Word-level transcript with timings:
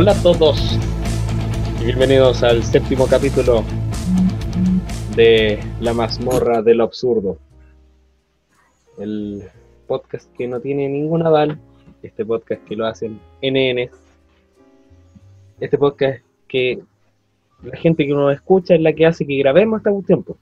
Hola 0.00 0.12
a 0.12 0.22
todos 0.22 0.78
bienvenidos 1.84 2.42
al 2.42 2.62
séptimo 2.64 3.06
capítulo 3.06 3.62
de 5.14 5.62
La 5.78 5.92
mazmorra 5.92 6.62
de 6.62 6.74
lo 6.74 6.84
absurdo. 6.84 7.36
El 8.98 9.42
podcast 9.86 10.34
que 10.38 10.48
no 10.48 10.58
tiene 10.58 10.88
ningún 10.88 11.26
aval, 11.26 11.60
este 12.02 12.24
podcast 12.24 12.64
que 12.64 12.76
lo 12.76 12.86
hacen 12.86 13.20
NN, 13.42 13.90
este 15.60 15.76
podcast 15.76 16.24
que 16.48 16.80
la 17.62 17.76
gente 17.76 18.06
que 18.06 18.14
nos 18.14 18.32
escucha 18.32 18.76
es 18.76 18.80
la 18.80 18.94
que 18.94 19.04
hace 19.04 19.26
que 19.26 19.36
grabemos 19.36 19.80
hasta 19.80 19.90
un 19.90 20.02
tiempo. 20.02 20.38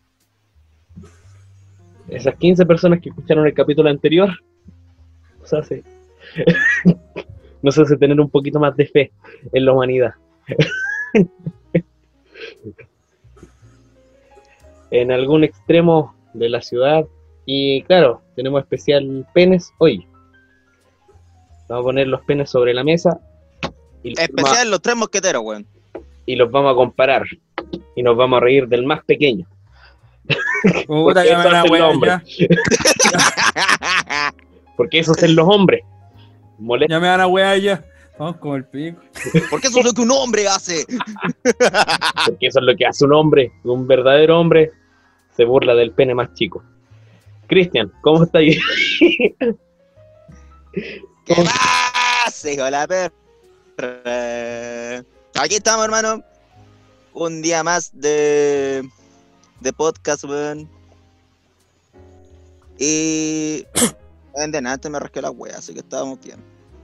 Esas 2.08 2.36
15 2.36 2.64
personas 2.64 3.00
que 3.00 3.08
escucharon 3.08 3.44
el 3.44 3.54
capítulo 3.54 3.90
anterior 3.90 4.30
nos 5.40 5.52
hace, 5.52 5.82
nos 7.62 7.78
hace 7.78 7.96
tener 7.96 8.20
un 8.20 8.30
poquito 8.30 8.60
más 8.60 8.76
de 8.76 8.86
fe 8.86 9.12
en 9.52 9.64
la 9.64 9.72
humanidad. 9.72 10.14
en 14.90 15.12
algún 15.12 15.44
extremo 15.44 16.14
de 16.34 16.48
la 16.48 16.60
ciudad. 16.62 17.06
Y 17.46 17.82
claro, 17.82 18.22
tenemos 18.36 18.62
especial 18.62 19.26
penes 19.34 19.72
hoy. 19.78 20.06
Vamos 21.68 21.82
a 21.82 21.86
poner 21.86 22.06
los 22.08 22.20
penes 22.22 22.50
sobre 22.50 22.74
la 22.74 22.82
mesa. 22.84 23.20
Y 24.02 24.10
los, 24.10 24.18
Especial 24.20 24.70
los 24.70 24.80
tres 24.80 24.96
mosqueteros, 24.96 25.42
weón. 25.42 25.66
y 26.24 26.36
los 26.36 26.50
vamos 26.50 26.72
a 26.72 26.74
comparar. 26.74 27.24
Y 27.94 28.02
nos 28.02 28.16
vamos 28.16 28.38
a 28.38 28.40
reír 28.40 28.66
del 28.68 28.86
más 28.86 29.04
pequeño. 29.04 29.46
Puta, 30.86 31.22
Porque 31.22 31.30
eso 31.30 32.04
ya. 32.04 32.22
Porque 34.76 34.98
eso 35.00 35.12
hacen 35.12 35.34
los 35.34 35.48
hombres. 35.48 35.82
Molesta. 36.58 36.94
Ya 36.94 37.00
me 37.00 37.08
van 37.08 37.20
a 37.20 37.26
wear 37.26 37.58
ya. 37.58 37.84
Vamos 38.18 38.36
con 38.38 38.56
el 38.56 38.64
pico. 38.64 39.00
Porque 39.48 39.68
eso 39.68 39.78
es 39.78 39.84
lo 39.84 39.92
que 39.92 40.00
un 40.00 40.10
hombre 40.10 40.48
hace. 40.48 40.84
Porque 42.26 42.48
eso 42.48 42.58
es 42.58 42.64
lo 42.64 42.76
que 42.76 42.84
hace 42.84 43.04
un 43.04 43.12
hombre. 43.12 43.52
Un 43.62 43.86
verdadero 43.86 44.40
hombre 44.40 44.72
se 45.36 45.44
burla 45.44 45.74
del 45.74 45.92
pene 45.92 46.14
más 46.14 46.34
chico. 46.34 46.64
Cristian, 47.46 47.92
¿cómo 48.02 48.24
está 48.24 48.38
ahí? 48.38 48.58
¿Qué 51.24 51.34
pasa, 51.34 52.50
hijo 52.50 52.64
de 52.64 52.70
la 52.70 52.86
perra? 52.88 55.04
Aquí 55.40 55.54
estamos, 55.54 55.84
hermano. 55.84 56.24
Un 57.14 57.40
día 57.40 57.62
más 57.62 57.92
de, 57.98 58.86
de 59.60 59.72
podcast, 59.72 60.24
weón. 60.24 60.68
Y. 62.78 63.64
weón, 64.38 64.52
De 64.52 64.60
nada, 64.62 64.74
antes 64.74 64.90
me 64.90 64.98
rasqué 64.98 65.20
la 65.22 65.30
wea, 65.30 65.58
así 65.58 65.72
que 65.74 65.80
estábamos 65.80 66.18
bien. 66.24 66.38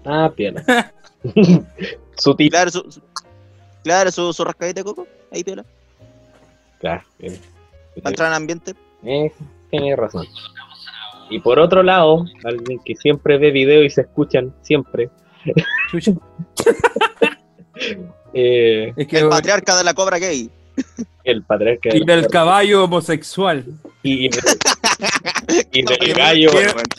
Ah, 0.04 0.30
piola. 0.34 0.62
Sutil. 2.16 2.50
Claro, 2.50 2.70
su, 2.70 2.90
su- 2.90 3.00
claro, 3.82 4.10
su, 4.10 4.32
su 4.32 4.44
rascadita 4.44 4.80
de 4.80 4.84
coco. 4.84 5.06
Ahí, 5.32 5.42
piola. 5.42 5.64
Claro, 6.80 7.02
bien. 7.18 7.38
Para 8.02 8.10
entrar 8.10 8.28
en 8.28 8.34
ambiente. 8.34 8.74
Eh, 9.04 9.32
tienes 9.70 9.96
razón. 9.96 10.26
Y 11.30 11.40
por 11.40 11.58
otro 11.58 11.82
lado, 11.82 12.26
alguien 12.44 12.78
que 12.84 12.94
siempre 12.96 13.38
ve 13.38 13.50
video 13.50 13.82
y 13.82 13.88
se 13.90 14.02
escuchan 14.02 14.54
siempre, 14.62 15.08
eh, 18.34 18.92
Es 18.96 19.06
que 19.08 19.18
El 19.18 19.28
patriarca 19.28 19.76
de 19.76 19.84
la 19.84 19.94
cobra 19.94 20.18
gay. 20.18 20.50
El 21.24 21.42
patriarca 21.42 21.88
y 21.96 22.04
del 22.04 22.26
caballo 22.28 22.84
homosexual. 22.84 23.64
y, 24.02 24.26
y 24.26 24.28
de- 24.28 24.40
y 25.72 25.82
del 25.84 26.14
gallo 26.14 26.50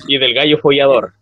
y 0.07 0.17
del 0.17 0.33
gallo 0.33 0.57
follador. 0.59 1.13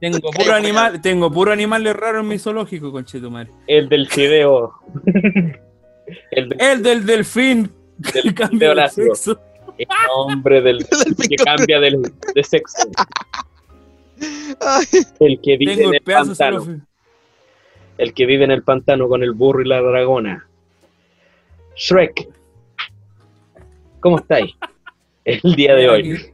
Tengo 0.00 0.30
puro 0.30 0.54
animal, 0.54 1.00
tengo 1.00 1.30
puro 1.30 1.52
animales 1.52 1.94
raro 1.94 2.20
en 2.20 2.28
mi 2.28 2.38
zoológico, 2.38 2.90
conchetumare. 2.90 3.50
El 3.66 3.88
del 3.88 4.08
fideo. 4.08 4.72
el 6.30 6.48
del, 6.48 6.60
El 6.60 6.82
del 6.82 7.06
delfín 7.06 7.70
del 7.98 8.22
que 8.22 8.34
cambia 8.34 8.72
fideo 8.72 8.74
de 8.74 8.88
sexo. 8.88 9.40
El 9.78 9.86
hombre 10.14 10.60
del 10.60 10.86
que 11.28 11.36
cambia 11.36 11.78
del- 11.80 12.02
de 12.34 12.44
sexo. 12.44 12.88
Ay, 14.60 14.86
El 15.20 15.40
que 15.40 15.56
vive 15.56 15.76
Tengo 15.76 15.88
en 15.88 15.94
el 15.94 15.94
el 15.96 16.02
pedazo 16.02 16.26
pantano. 16.36 16.86
El 18.02 18.14
que 18.14 18.26
vive 18.26 18.42
en 18.44 18.50
el 18.50 18.64
pantano 18.64 19.06
con 19.08 19.22
el 19.22 19.30
burro 19.30 19.62
y 19.62 19.68
la 19.68 19.80
dragona. 19.80 20.44
Shrek. 21.76 22.28
¿Cómo 24.00 24.18
estáis? 24.18 24.52
El 25.24 25.40
día 25.54 25.76
de 25.76 25.88
hoy. 25.88 26.32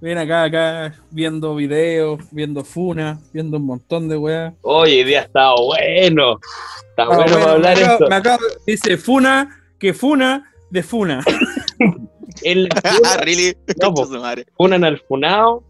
Ven 0.00 0.16
acá, 0.16 0.44
acá, 0.44 0.94
viendo 1.10 1.54
videos, 1.54 2.20
viendo 2.30 2.64
funa, 2.64 3.20
viendo 3.34 3.58
un 3.58 3.66
montón 3.66 4.08
de 4.08 4.16
weas. 4.16 4.54
Hoy 4.62 5.04
día 5.04 5.20
ha 5.20 5.24
estado 5.24 5.56
bueno. 5.66 6.40
Está 6.88 7.02
Ah, 7.02 7.06
bueno, 7.08 7.22
bueno, 7.22 7.38
para 7.40 7.52
hablar 7.52 7.76
me 7.76 7.82
acabo- 7.82 7.92
esto. 7.92 8.08
me 8.08 8.14
acabo- 8.16 8.44
dice 8.66 8.96
funa, 8.96 9.60
que 9.78 9.92
funa, 9.92 10.50
de 10.70 10.82
funa. 10.82 11.20
El 12.42 12.68
really. 13.24 13.54
No, 13.82 13.92
po. 13.92 14.08
Funan 14.56 14.84
al 14.84 14.98
funao. 15.00 15.62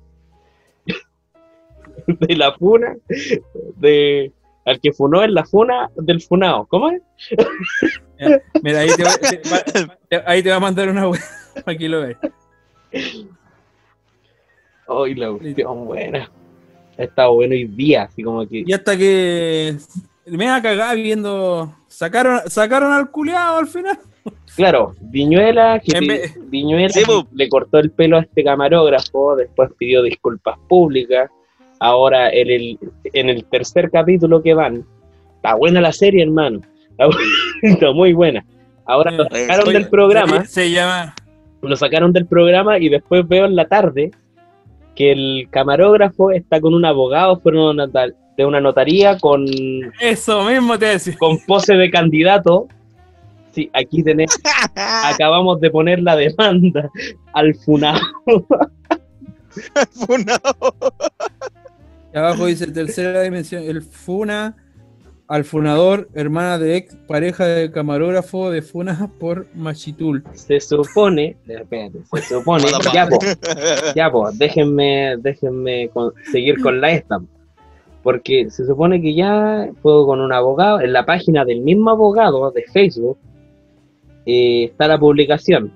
De 2.06 2.36
la 2.36 2.52
funa. 2.56 2.94
De, 3.76 4.30
al 4.68 4.80
que 4.80 4.92
funó 4.92 5.22
en 5.22 5.34
la 5.34 5.44
funa 5.44 5.88
del 5.96 6.20
funao. 6.22 6.66
¿Cómo 6.66 6.90
es? 6.90 7.00
Mira, 8.62 8.80
ahí 8.80 8.88
te, 8.96 9.04
va- 9.04 9.16
te- 9.18 9.42
va- 10.16 10.22
ahí 10.26 10.42
te 10.42 10.50
va 10.50 10.56
a 10.56 10.60
mandar 10.60 10.88
una 10.88 11.08
para 11.64 11.76
que 11.78 11.88
lo 11.88 12.00
veas. 12.02 12.18
Hoy 14.86 15.14
la 15.14 15.30
cuestión 15.30 15.84
buena. 15.84 16.30
Ha 16.98 17.02
estado 17.02 17.34
bueno 17.34 17.52
hoy 17.54 17.64
día, 17.64 18.04
así 18.04 18.22
como 18.22 18.46
que. 18.48 18.64
Y 18.66 18.72
hasta 18.72 18.96
que 18.96 19.76
me 20.26 20.46
va 20.46 20.56
a 20.56 20.62
cagar 20.62 20.96
viendo. 20.96 21.74
Sacaron, 21.86 22.40
sacaron 22.48 22.92
al 22.92 23.10
culiado 23.10 23.58
al 23.58 23.66
final. 23.66 23.98
Claro, 24.56 24.94
Viñuela, 25.00 25.80
que 25.80 26.00
vez- 26.00 26.34
Viñuela 26.50 26.88
Sí, 26.90 27.02
le 27.32 27.48
cortó 27.48 27.78
el 27.78 27.90
pelo 27.90 28.18
a 28.18 28.20
este 28.20 28.44
camarógrafo, 28.44 29.36
después 29.36 29.70
pidió 29.78 30.02
disculpas 30.02 30.58
públicas. 30.68 31.30
Ahora 31.80 32.30
en 32.30 32.50
el, 32.50 32.78
en 33.12 33.28
el 33.28 33.44
tercer 33.44 33.90
capítulo 33.90 34.42
que 34.42 34.54
van, 34.54 34.84
está 35.36 35.54
buena 35.54 35.80
la 35.80 35.92
serie, 35.92 36.22
hermano. 36.22 36.60
Está, 37.62 37.92
muy 37.92 38.12
buena. 38.12 38.44
Ahora 38.86 39.10
lo 39.12 39.24
Eh, 39.26 39.46
sacaron 39.46 39.72
del 39.72 39.88
programa, 39.88 40.44
Se, 40.44 40.70
llama. 40.70 41.14
lo 41.62 41.76
sacaron 41.76 42.12
del 42.12 42.26
programa 42.26 42.78
y 42.78 42.88
después 42.88 43.26
veo 43.28 43.44
en 43.44 43.54
la 43.56 43.66
tarde 43.66 44.10
que 44.96 45.12
el 45.12 45.46
camarógrafo 45.50 46.32
está 46.32 46.60
con 46.60 46.74
un 46.74 46.84
abogado 46.84 47.38
fueron 47.38 47.76
de 48.36 48.44
una 48.46 48.60
notaría 48.60 49.16
con 49.18 49.44
Eso 50.00 50.44
mismo 50.44 50.76
te 50.78 50.86
decía. 50.86 51.14
con 51.18 51.38
pose 51.46 51.74
de 51.74 51.90
candidato. 51.90 52.66
Sí, 53.52 53.70
aquí 53.72 54.02
tenés, 54.02 54.36
acabamos 55.04 55.60
de 55.60 55.70
poner 55.70 56.00
la 56.00 56.16
demanda 56.16 56.88
al 57.32 57.54
FUNAO. 57.54 57.98
Funao. 59.90 60.38
Y 60.38 61.27
abajo 62.18 62.46
dice 62.46 62.66
tercera 62.70 63.22
dimensión. 63.22 63.62
El 63.64 63.82
Funa 63.82 64.56
al 65.26 65.44
funador, 65.44 66.08
hermana 66.14 66.58
de 66.58 66.76
ex 66.76 66.94
pareja 67.06 67.44
de 67.44 67.70
camarógrafo 67.70 68.50
de 68.50 68.62
Funa 68.62 69.10
por 69.20 69.46
Machitul. 69.54 70.24
Se 70.32 70.58
supone, 70.58 71.36
espérate, 71.46 71.98
se 72.14 72.22
supone, 72.22 72.64
ya 72.94 73.06
po, 73.06 73.18
ya 73.94 74.10
po, 74.10 74.30
déjenme, 74.32 75.16
déjenme 75.18 75.90
con- 75.90 76.14
seguir 76.32 76.60
con 76.62 76.80
la 76.80 76.92
esta. 76.92 77.20
Porque 78.02 78.48
se 78.48 78.64
supone 78.64 79.02
que 79.02 79.14
ya 79.14 79.68
puedo 79.82 80.06
con 80.06 80.20
un 80.20 80.32
abogado, 80.32 80.80
en 80.80 80.94
la 80.94 81.04
página 81.04 81.44
del 81.44 81.60
mismo 81.60 81.90
abogado 81.90 82.50
de 82.50 82.62
Facebook, 82.72 83.18
eh, 84.24 84.64
está 84.64 84.88
la 84.88 84.98
publicación. 84.98 85.72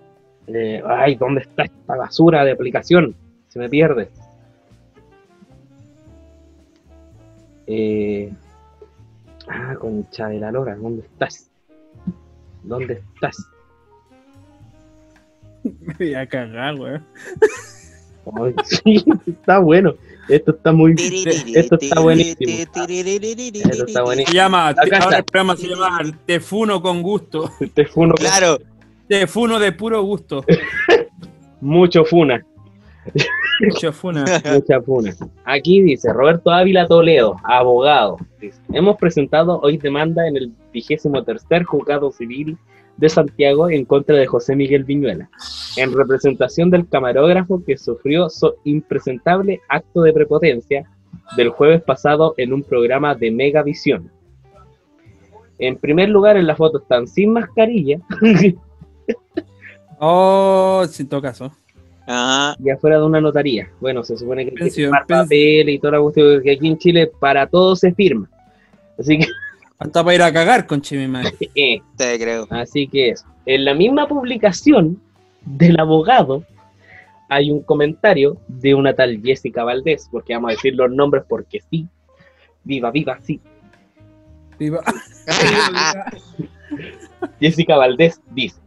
Eh, 0.47 0.83
ay, 0.87 1.17
¿dónde 1.17 1.43
está 1.43 1.65
esta 1.65 1.97
basura 1.97 2.43
de 2.45 2.53
aplicación? 2.53 3.15
Se 3.49 3.59
me 3.59 3.69
pierde. 3.69 4.09
Eh, 7.75 8.31
ah, 9.49 9.75
concha 9.81 10.29
de 10.29 10.39
la 10.41 10.53
lora, 10.53 10.77
¿dónde 10.77 11.07
estás? 11.07 11.51
¿Dónde 12.63 13.03
estás? 13.15 13.49
Me 15.65 15.95
voy 15.99 16.15
a 16.15 16.27
cagar, 16.27 16.75
weón. 16.75 17.03
Ay, 18.37 18.55
sí, 18.65 19.03
está 19.27 19.59
bueno. 19.59 19.95
Esto 20.29 20.51
está 20.53 20.71
muy. 20.73 20.95
Esto 21.55 21.77
está 21.81 22.01
buenísimo. 22.01 22.53
Esto 22.53 22.83
está 23.87 24.01
Se 24.01 24.03
buenísimo. 24.03 24.35
llama, 24.35 24.69
Acá 24.69 24.83
ahora 24.83 24.99
está. 24.99 25.17
el 25.19 25.25
programa 25.25 25.57
se 25.57 25.69
llama 25.69 25.99
Te 26.27 26.41
Funo 26.41 26.83
con 26.83 27.03
gusto. 27.03 27.51
Este 27.59 27.87
funo 27.87 28.15
Claro. 28.15 28.59
Te 29.09 29.27
Funo 29.27 29.59
de 29.59 29.73
puro 29.73 30.03
gusto. 30.03 30.45
mucho 31.63 32.05
funa. 32.05 32.45
Mucha 33.61 33.93
Funa. 33.93 34.25
Mucha 34.53 34.81
funa. 34.81 35.13
Aquí 35.45 35.81
dice 35.83 36.13
Roberto 36.13 36.51
Ávila 36.51 36.87
Toledo, 36.87 37.37
abogado. 37.45 38.19
Dice, 38.41 38.61
Hemos 38.73 38.97
presentado 38.97 39.61
hoy 39.61 39.77
demanda 39.77 40.27
en 40.27 40.37
el 40.37 40.53
vigésimo 40.73 41.23
tercer 41.23 41.65
juzgado 41.65 42.11
civil 42.11 42.57
de 42.97 43.09
Santiago 43.09 43.71
en 43.71 43.85
contra 43.85 44.17
de 44.17 44.27
José 44.27 44.55
Miguel 44.55 44.85
Viñuela, 44.85 45.31
en 45.77 45.93
representación 45.93 46.71
del 46.71 46.89
camarógrafo 46.89 47.63
que 47.65 47.77
sufrió 47.77 48.29
su 48.29 48.55
impresentable 48.65 49.61
acto 49.69 50.03
de 50.03 50.13
prepotencia 50.13 50.89
del 51.37 51.49
jueves 51.49 51.83
pasado 51.83 52.35
en 52.37 52.53
un 52.53 52.63
programa 52.63 53.15
de 53.15 53.31
Megavisión. 53.31 54.11
En 55.59 55.77
primer 55.77 56.09
lugar, 56.09 56.37
en 56.37 56.47
la 56.47 56.57
foto 56.57 56.79
están 56.79 57.07
sin 57.07 57.33
mascarilla 57.33 57.99
Oh, 60.05 60.85
sin 60.89 61.09
todo 61.09 61.23
caso. 61.23 61.53
Ajá. 62.13 62.57
y 62.63 62.71
afuera 62.71 62.99
de 62.99 63.07
una 63.07 63.21
notaría. 63.21 63.69
Bueno, 63.81 64.05
se 64.05 64.17
supone 64.17 64.45
que 64.45 64.51
hay 64.51 64.57
que 64.57 64.63
Pensión, 64.65 64.85
firmar 64.87 65.07
pensión. 65.07 65.25
papel 65.25 65.69
y 65.71 65.79
toda 65.79 65.93
la 65.95 66.01
cuestión, 66.01 66.35
porque 66.35 66.53
aquí 66.53 66.69
en 66.69 66.79
Chile 66.79 67.11
para 67.19 67.47
todo 67.47 67.75
se 67.75 67.93
firma. 67.95 68.29
Así 68.99 69.19
que, 69.19 69.27
Hasta 69.79 70.05
para 70.05 70.15
ir 70.15 70.23
a 70.23 70.33
cagar 70.33 70.67
con 70.67 70.83
mi 70.91 71.09
madre. 71.09 71.33
eh, 71.55 71.81
Te 71.97 72.19
creo. 72.19 72.47
Así 72.51 72.87
que 72.87 73.11
eso. 73.11 73.27
En 73.47 73.65
la 73.65 73.75
misma 73.75 74.07
publicación 74.07 75.01
del 75.45 75.81
abogado 75.81 76.45
hay 77.29 77.51
un 77.51 77.63
comentario 77.63 78.37
de 78.47 78.75
una 78.75 78.95
tal 78.95 79.21
Jessica 79.23 79.65
Valdés, 79.65 80.09
porque 80.13 80.35
vamos 80.35 80.51
a 80.51 80.53
decir 80.53 80.75
los 80.75 80.91
nombres 80.91 81.25
porque 81.29 81.61
sí. 81.71 81.87
Viva, 82.63 82.91
viva, 82.91 83.19
sí. 83.23 83.41
Viva. 84.59 84.83
Jessica 87.41 87.77
Valdés 87.77 88.21
dice, 88.31 88.61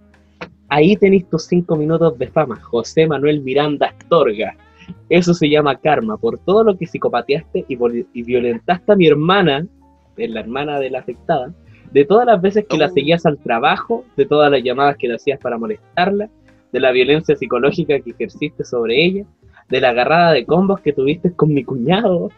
ahí 0.70 0.96
tenéis 0.96 1.30
tus 1.30 1.44
cinco 1.44 1.76
minutos 1.76 2.18
de 2.18 2.28
fama, 2.28 2.60
José 2.62 3.08
Manuel 3.08 3.42
Miranda 3.42 3.88
Astorga. 3.88 4.56
Eso 5.10 5.34
se 5.34 5.50
llama 5.50 5.80
karma, 5.80 6.18
por 6.18 6.38
todo 6.40 6.64
lo 6.64 6.78
que 6.78 6.86
psicopateaste 6.86 7.66
y, 7.68 8.24
violentaste 8.24 8.92
a 8.92 8.96
mi 8.96 9.08
hermana, 9.08 9.66
es 10.18 10.30
la 10.30 10.42
hermana 10.42 10.80
de 10.80 10.90
la 10.90 11.00
afectada, 11.00 11.54
de 11.92 12.06
todas 12.06 12.26
las 12.26 12.42
veces 12.42 12.66
que 12.70 12.78
la 12.78 12.88
Oh. 12.88 12.90
seguías 12.90 13.26
al 13.26 13.38
trabajo, 13.38 14.06
de 14.16 14.26
todas 14.26 14.52
las 14.52 14.64
llamadas 14.64 14.98
que 14.98 15.08
le 15.08 15.16
hacías 15.16 15.40
para 15.40 15.58
molestarla, 15.58 16.30
de 16.72 16.80
la 16.80 16.92
violencia 16.92 17.36
psicológica 17.36 18.00
que 18.00 18.12
ejerciste 18.12 18.64
sobre 18.64 19.04
ella, 19.04 19.26
de 19.70 19.82
la 19.82 19.90
agarrada 19.90 20.34
de 20.34 20.46
combos 20.46 20.82
que 20.82 20.94
tuviste 20.94 21.34
con 21.34 21.54
mi 21.54 21.64
cuñado, 21.64 22.30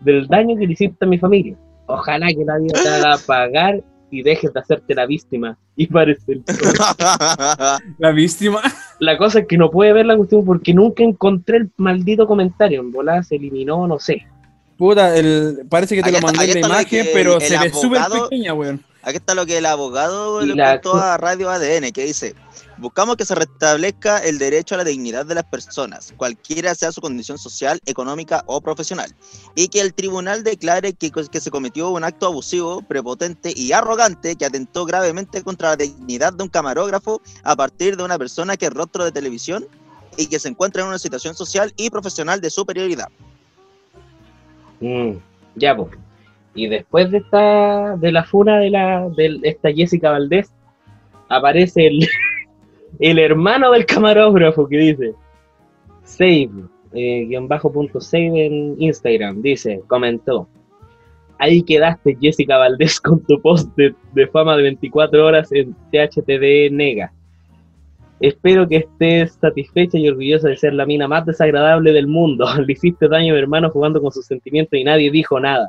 del 0.00 0.26
daño 0.26 0.56
que 0.56 0.66
le 0.66 0.72
hiciste 0.72 1.04
a 1.04 1.08
mi 1.08 1.18
familia. 1.18 1.56
Ojalá 1.86 2.28
que 2.28 2.44
la 2.44 2.58
vida 2.58 2.74
te 2.82 2.88
haga 2.88 3.16
pagar 3.26 3.82
y 4.12 4.22
dejes 4.22 4.52
de 4.52 4.60
hacerte 4.60 4.94
la 4.94 5.06
víctima 5.06 5.58
y 5.74 5.86
parecer. 5.86 6.40
La 7.98 8.10
víctima. 8.12 8.60
La 8.98 9.16
cosa 9.16 9.40
es 9.40 9.46
que 9.48 9.56
no 9.56 9.70
puede 9.70 9.92
ver 9.92 10.06
la 10.06 10.16
cuestión 10.16 10.44
porque 10.44 10.74
nunca 10.74 11.02
encontré 11.02 11.56
el 11.56 11.70
maldito 11.78 12.26
comentario. 12.26 12.80
En 12.80 12.92
volada 12.92 13.22
se 13.22 13.36
eliminó, 13.36 13.86
no 13.88 13.98
sé. 13.98 14.26
Puta, 14.76 15.16
el, 15.16 15.60
parece 15.68 15.96
que 15.96 16.02
te 16.02 16.10
lo 16.10 16.18
está- 16.18 16.26
mandé 16.32 16.52
en 16.52 16.60
la 16.60 16.66
imagen, 16.66 16.86
que 17.04 17.10
pero 17.12 17.36
el 17.36 17.40
se 17.42 17.58
ve 17.58 17.70
súper 17.72 18.02
pequeña, 18.12 18.52
weón. 18.54 18.80
Aquí 19.02 19.16
está 19.16 19.34
lo 19.34 19.44
que 19.46 19.58
el 19.58 19.66
abogado 19.66 20.40
le 20.42 20.54
la- 20.54 20.72
contó 20.80 20.96
a 20.96 21.16
Radio 21.16 21.50
ADN, 21.50 21.92
que 21.92 22.04
dice, 22.04 22.36
buscamos 22.78 23.16
que 23.16 23.24
se 23.24 23.34
restablezca 23.34 24.18
el 24.18 24.38
derecho 24.38 24.76
a 24.76 24.78
la 24.78 24.84
dignidad 24.84 25.26
de 25.26 25.34
las 25.34 25.44
personas, 25.44 26.14
cualquiera 26.16 26.72
sea 26.76 26.92
su 26.92 27.00
condición 27.00 27.36
social, 27.36 27.80
económica 27.86 28.44
o 28.46 28.60
profesional, 28.60 29.12
y 29.56 29.66
que 29.68 29.80
el 29.80 29.92
tribunal 29.92 30.44
declare 30.44 30.92
que, 30.92 31.10
que 31.10 31.40
se 31.40 31.50
cometió 31.50 31.90
un 31.90 32.04
acto 32.04 32.26
abusivo, 32.26 32.80
prepotente 32.82 33.52
y 33.56 33.72
arrogante 33.72 34.36
que 34.36 34.44
atentó 34.46 34.84
gravemente 34.84 35.42
contra 35.42 35.70
la 35.70 35.76
dignidad 35.76 36.32
de 36.32 36.44
un 36.44 36.48
camarógrafo 36.48 37.20
a 37.42 37.56
partir 37.56 37.96
de 37.96 38.04
una 38.04 38.18
persona 38.18 38.56
que 38.56 38.66
es 38.66 38.72
rostro 38.72 39.04
de 39.04 39.10
televisión 39.10 39.66
y 40.16 40.26
que 40.26 40.38
se 40.38 40.48
encuentra 40.48 40.82
en 40.82 40.88
una 40.88 40.98
situación 41.00 41.34
social 41.34 41.72
y 41.76 41.90
profesional 41.90 42.40
de 42.40 42.50
superioridad. 42.50 43.08
Mm, 44.80 45.12
ya, 45.56 45.76
pues. 45.76 45.90
Y 46.54 46.68
después 46.68 47.10
de 47.10 47.18
esta, 47.18 47.96
de 47.96 48.12
la 48.12 48.24
funa 48.24 48.58
de 48.58 48.70
la, 48.70 49.08
de 49.08 49.40
esta 49.42 49.72
Jessica 49.72 50.10
Valdés, 50.10 50.52
aparece 51.28 51.86
el, 51.86 52.06
el 52.98 53.18
hermano 53.18 53.70
del 53.70 53.86
camarógrafo 53.86 54.68
que 54.68 54.76
dice, 54.76 55.14
save, 56.04 56.50
eh, 56.92 57.24
guion 57.26 57.48
bajo 57.48 57.72
punto 57.72 58.00
save 58.00 58.46
en 58.46 58.76
Instagram, 58.78 59.40
dice, 59.40 59.82
comentó, 59.86 60.46
ahí 61.38 61.62
quedaste 61.62 62.16
Jessica 62.20 62.58
Valdés 62.58 63.00
con 63.00 63.24
tu 63.24 63.40
post 63.40 63.74
de, 63.76 63.94
de 64.12 64.26
fama 64.26 64.56
de 64.56 64.62
24 64.62 65.26
horas 65.26 65.50
en 65.52 65.74
THTV 65.90 66.70
Nega. 66.70 67.12
Espero 68.20 68.68
que 68.68 68.76
estés 68.76 69.32
satisfecha 69.40 69.98
y 69.98 70.08
orgullosa 70.08 70.48
de 70.48 70.56
ser 70.56 70.74
la 70.74 70.86
mina 70.86 71.08
más 71.08 71.26
desagradable 71.26 71.92
del 71.92 72.06
mundo. 72.06 72.46
Le 72.66 72.72
hiciste 72.72 73.08
daño 73.08 73.32
a 73.32 73.34
mi 73.34 73.42
hermano 73.42 73.70
jugando 73.70 74.00
con 74.00 74.12
sus 74.12 74.26
sentimientos 74.26 74.78
y 74.78 74.84
nadie 74.84 75.10
dijo 75.10 75.40
nada. 75.40 75.68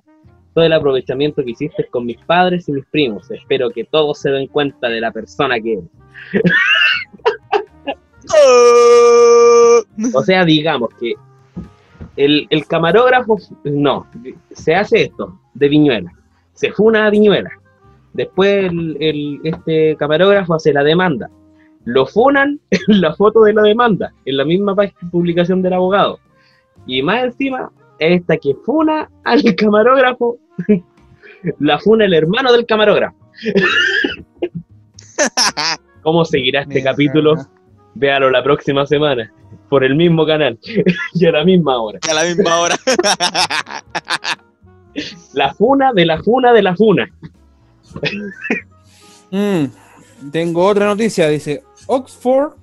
Todo 0.54 0.66
el 0.66 0.74
aprovechamiento 0.74 1.44
que 1.44 1.52
hiciste 1.52 1.88
con 1.88 2.06
mis 2.06 2.18
padres 2.18 2.70
y 2.70 2.74
mis 2.74 2.86
primos. 2.86 3.32
Espero 3.32 3.72
que 3.72 3.86
todos 3.86 4.20
se 4.20 4.30
den 4.30 4.48
cuenta 4.48 4.88
de 4.90 5.02
la 5.02 5.12
persona 5.12 5.60
que 5.60 5.74
eres. 5.74 5.86
O 10.14 10.24
sea, 10.24 10.46
digamos 10.46 10.90
que 11.00 11.14
el, 12.16 12.48
el 12.50 12.66
camarógrafo, 12.68 13.38
no, 13.64 14.08
se 14.52 14.76
hace 14.76 15.04
esto 15.04 15.40
de 15.54 15.70
Viñuela. 15.70 16.12
Se 16.54 16.72
funa 16.72 17.08
a 17.08 17.10
Viñuela. 17.10 17.50
Después 18.14 18.66
el, 18.72 18.98
el- 19.00 19.40
este 19.44 19.96
camarógrafo 19.98 20.54
hace 20.56 20.74
la 20.74 20.84
demanda. 20.84 21.30
Lo 21.86 22.06
funan 22.06 22.60
en 22.72 23.02
la 23.02 23.14
foto 23.16 23.44
de 23.44 23.54
la 23.54 23.64
demanda, 23.64 24.14
en 24.26 24.38
la 24.38 24.46
misma 24.46 24.76
publicación 25.12 25.62
del 25.62 25.74
abogado. 25.74 26.20
Y 26.86 27.02
más 27.02 27.24
encima, 27.24 27.72
esta 28.00 28.38
que 28.38 28.56
funa 28.66 29.10
al 29.24 29.42
camarógrafo, 29.56 30.38
la 31.60 31.80
funa 31.80 32.06
el 32.06 32.14
hermano 32.14 32.52
del 32.52 32.66
camarógrafo. 32.66 33.18
¿Cómo 36.02 36.26
seguirá 36.26 36.62
este 36.62 36.84
capítulo? 36.84 37.36
Véalo 37.96 38.30
la 38.30 38.44
próxima 38.44 38.86
semana, 38.86 39.32
por 39.70 39.84
el 39.84 39.96
mismo 39.96 40.26
canal 40.26 40.60
y 41.14 41.26
a 41.26 41.32
la 41.32 41.44
misma 41.44 41.80
hora. 41.80 42.00
a 42.10 42.14
la 42.14 42.24
misma 42.24 42.60
hora. 42.60 42.76
La 45.34 45.54
funa 45.54 45.94
de 45.94 46.06
la 46.06 46.22
funa 46.22 46.54
de 46.54 46.62
la 46.62 46.76
funa. 46.76 47.08
Mm, 49.32 49.66
tengo 50.32 50.66
otra 50.66 50.86
noticia, 50.86 51.28
dice 51.30 51.64
Oxford 51.88 52.54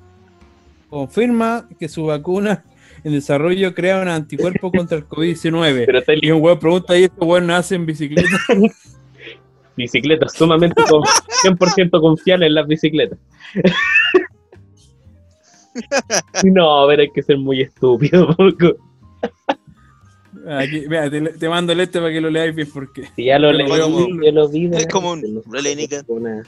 confirma 0.90 1.68
que 1.78 1.88
su 1.88 2.06
vacuna 2.06 2.64
en 3.04 3.12
desarrollo 3.12 3.75
crea 3.75 4.00
un 4.02 4.09
anticuerpo 4.09 4.71
contra 4.73 4.99
el 4.99 5.07
COVID-19. 5.07 5.85
Pero 5.87 5.99
está 5.99 6.12
Y 6.21 6.30
un 6.30 6.42
weón 6.42 6.59
pregunta, 6.59 6.99
¿y 6.99 7.04
este 7.04 7.25
weón 7.25 7.47
nace 7.47 7.75
en 7.75 7.87
bicicleta? 7.87 8.28
bicicletas 9.76 10.33
sumamente 10.35 10.83
con- 10.88 11.02
100% 11.02 12.00
confiable 12.00 12.47
en 12.47 12.54
las 12.54 12.66
bicicletas. 12.66 13.19
no, 16.45 16.87
pero 16.88 17.02
hay 17.02 17.11
que 17.11 17.23
ser 17.23 17.38
muy 17.38 17.62
estúpido. 17.62 18.28
poco. 18.37 18.76
Aquí, 20.49 20.80
mira, 20.88 21.11
te, 21.11 21.21
te 21.21 21.49
mando 21.49 21.73
el 21.73 21.80
este 21.80 21.99
para 22.00 22.12
que 22.12 22.21
lo 22.21 22.30
leáis 22.30 22.54
bien 22.54 22.69
porque 22.73 23.04
Si 23.14 23.26
ya 23.26 23.38
lo 23.38 23.52
leí, 23.52 23.69
yo 23.69 24.33
lo 24.33 24.49
vi. 24.49 24.71
es 24.73 24.87
como 24.87 25.12
un 25.12 25.42
una- 26.09 26.42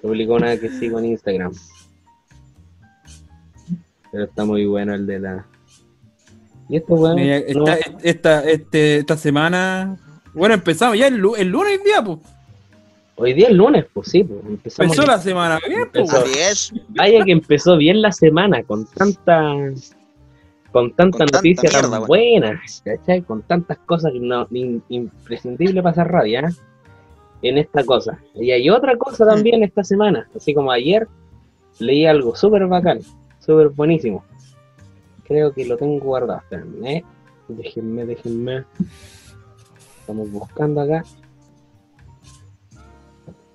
Publicó 0.00 0.34
una 0.34 0.58
que 0.58 0.68
sigo 0.68 0.98
en 0.98 1.06
Instagram. 1.06 1.52
Pero 4.12 4.24
está 4.24 4.44
muy 4.44 4.66
bueno 4.66 4.94
el 4.94 5.06
de 5.06 5.18
la. 5.18 5.46
Y 6.68 6.76
esto, 6.76 6.94
weón. 6.94 7.16
mira, 7.16 7.40
no- 7.54 7.66
esta, 7.66 7.78
esta, 8.02 8.50
este- 8.50 8.96
esta 8.98 9.16
semana, 9.16 9.96
bueno, 10.32 10.54
empezamos 10.54 10.96
ya 10.98 11.06
el, 11.08 11.16
lu- 11.16 11.36
el 11.36 11.48
lunes 11.48 11.78
hoy 11.78 11.84
día, 11.84 12.02
pues. 12.04 12.18
Hoy 13.16 13.32
día 13.32 13.46
es 13.48 13.54
lunes, 13.54 13.84
pues 13.92 14.08
sí, 14.08 14.24
pues, 14.24 14.40
empezamos. 14.44 14.92
Empezó 14.96 15.06
la 15.10 15.18
semana 15.20 15.60
bien, 15.68 15.82
pues. 15.92 16.12
Empezó. 16.12 16.24
Así 16.24 16.38
es. 16.38 16.72
Vaya 16.88 17.24
que 17.24 17.32
empezó 17.32 17.76
bien 17.76 18.02
la 18.02 18.10
semana 18.12 18.62
con 18.64 18.86
tanta 18.86 19.52
con 20.72 20.90
tanta 20.94 21.18
Con 21.18 21.26
noticia 21.32 21.70
tan 21.70 21.82
mierda, 21.90 22.06
buena, 22.06 22.60
¿cachai? 22.84 23.22
Con 23.22 23.42
tantas 23.42 23.78
cosas 23.86 24.10
que 24.12 24.18
no 24.18 24.48
in- 24.50 24.82
imprescindible 24.88 25.80
pasar 25.84 26.10
rabia 26.10 26.40
¿eh? 26.40 26.52
en 27.48 27.58
esta 27.58 27.84
cosa. 27.84 28.18
Y 28.34 28.50
hay 28.50 28.68
otra 28.70 28.96
cosa 28.96 29.24
también 29.24 29.62
esta 29.62 29.84
semana, 29.84 30.28
así 30.34 30.52
como 30.52 30.72
ayer 30.72 31.06
leí 31.78 32.06
algo 32.06 32.34
súper 32.34 32.66
bacán, 32.66 32.98
súper 33.38 33.68
buenísimo. 33.68 34.24
Creo 35.24 35.52
que 35.52 35.64
lo 35.64 35.76
tengo 35.76 35.98
guardado, 36.00 36.40
espérenme, 36.40 36.96
¿eh? 36.96 37.04
déjenme, 37.48 38.04
déjenme. 38.04 38.64
Estamos 40.00 40.30
buscando 40.30 40.80
acá. 40.82 41.04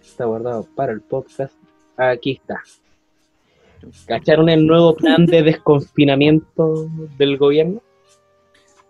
Está 0.02 0.26
guardado 0.26 0.68
para 0.76 0.92
el 0.92 1.02
podcast. 1.02 1.54
Aquí 1.96 2.32
está. 2.42 2.62
¿Cacharon 4.06 4.50
el 4.50 4.66
nuevo 4.66 4.96
plan 4.96 5.26
de 5.26 5.44
desconfinamiento 5.44 6.90
del 7.18 7.38
gobierno? 7.38 7.82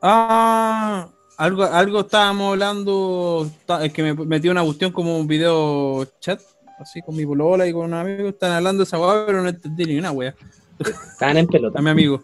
Ah, 0.02 1.10
algo, 1.38 1.64
algo 1.64 2.00
estábamos 2.02 2.54
hablando, 2.54 3.50
es 3.82 3.94
que 3.94 4.04
me 4.04 4.14
metí 4.26 4.50
una 4.50 4.64
cuestión 4.64 4.92
como 4.92 5.18
un 5.18 5.28
video 5.28 6.06
chat, 6.20 6.42
así 6.80 7.02
con 7.02 7.16
mi 7.16 7.26
polola 7.26 7.68
y 7.68 7.74
con 7.74 7.86
un 7.86 7.94
amigo, 7.94 8.30
están 8.30 8.54
hablando 8.54 8.80
de 8.80 8.84
esa 8.86 9.00
weá, 9.00 9.26
pero 9.26 9.42
no 9.42 9.50
entendí 9.50 9.86
ni 9.86 10.00
una 10.00 10.12
wea. 10.12 10.34
Estaban 10.80 11.38
en 11.38 11.48
pelota. 11.48 11.80
A 11.80 11.82
mi 11.82 11.90
amigo. 11.90 12.24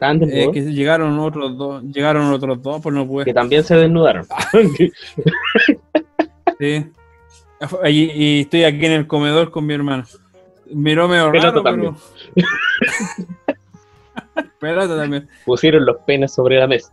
Eh, 0.00 0.50
que 0.52 0.62
llegaron 0.62 1.18
otros 1.18 1.58
dos, 1.58 1.82
llegaron 1.82 2.32
otros 2.32 2.62
dos, 2.62 2.80
pues 2.80 2.94
no 2.94 3.04
pude. 3.06 3.24
Que 3.24 3.34
también 3.34 3.64
se 3.64 3.76
desnudaron. 3.76 4.26
sí. 6.58 6.86
Y, 7.86 8.42
estoy 8.42 8.64
aquí 8.64 8.86
en 8.86 8.92
el 8.92 9.06
comedor 9.06 9.50
con 9.50 9.66
mi 9.66 9.74
hermano. 9.74 10.04
Miró 10.70 11.08
medio 11.08 11.32
Pelota 11.32 11.62
también. 11.62 11.96
Pelota 14.60 14.96
también. 14.96 15.28
Pusieron 15.44 15.84
los 15.84 15.96
penes 15.98 16.32
sobre 16.32 16.58
la 16.58 16.68
mesa. 16.68 16.92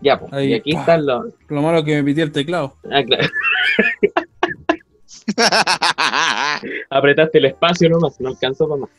Ya, 0.00 0.18
pues. 0.18 0.46
Y 0.46 0.54
aquí 0.54 0.76
están 0.76 1.06
los. 1.06 1.26
Lo 1.48 1.62
malo 1.62 1.84
que 1.84 1.96
me 1.96 2.04
pitió 2.04 2.24
el 2.24 2.32
teclado. 2.32 2.76
Ah, 2.90 3.02
claro. 3.02 3.28
Apretaste 6.90 7.38
el 7.38 7.44
espacio 7.46 7.88
nomás, 7.88 8.20
no 8.20 8.28
alcanzó 8.30 8.68
para 8.68 8.80
más. 8.82 8.90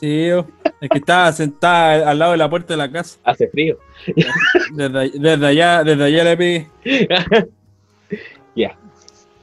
Sí, 0.00 0.28
yo. 0.28 0.46
Es 0.80 0.90
que 0.90 0.98
estaba 0.98 1.32
sentada 1.32 2.10
al 2.10 2.18
lado 2.18 2.32
de 2.32 2.38
la 2.38 2.50
puerta 2.50 2.74
de 2.74 2.78
la 2.78 2.90
casa. 2.90 3.18
Hace 3.24 3.48
frío. 3.48 3.78
Desde, 4.74 5.10
desde 5.18 5.46
allá, 5.46 5.82
desde 5.84 6.04
allá 6.04 6.24
le 6.24 6.36
pegué. 6.36 6.68
ya. 8.56 8.76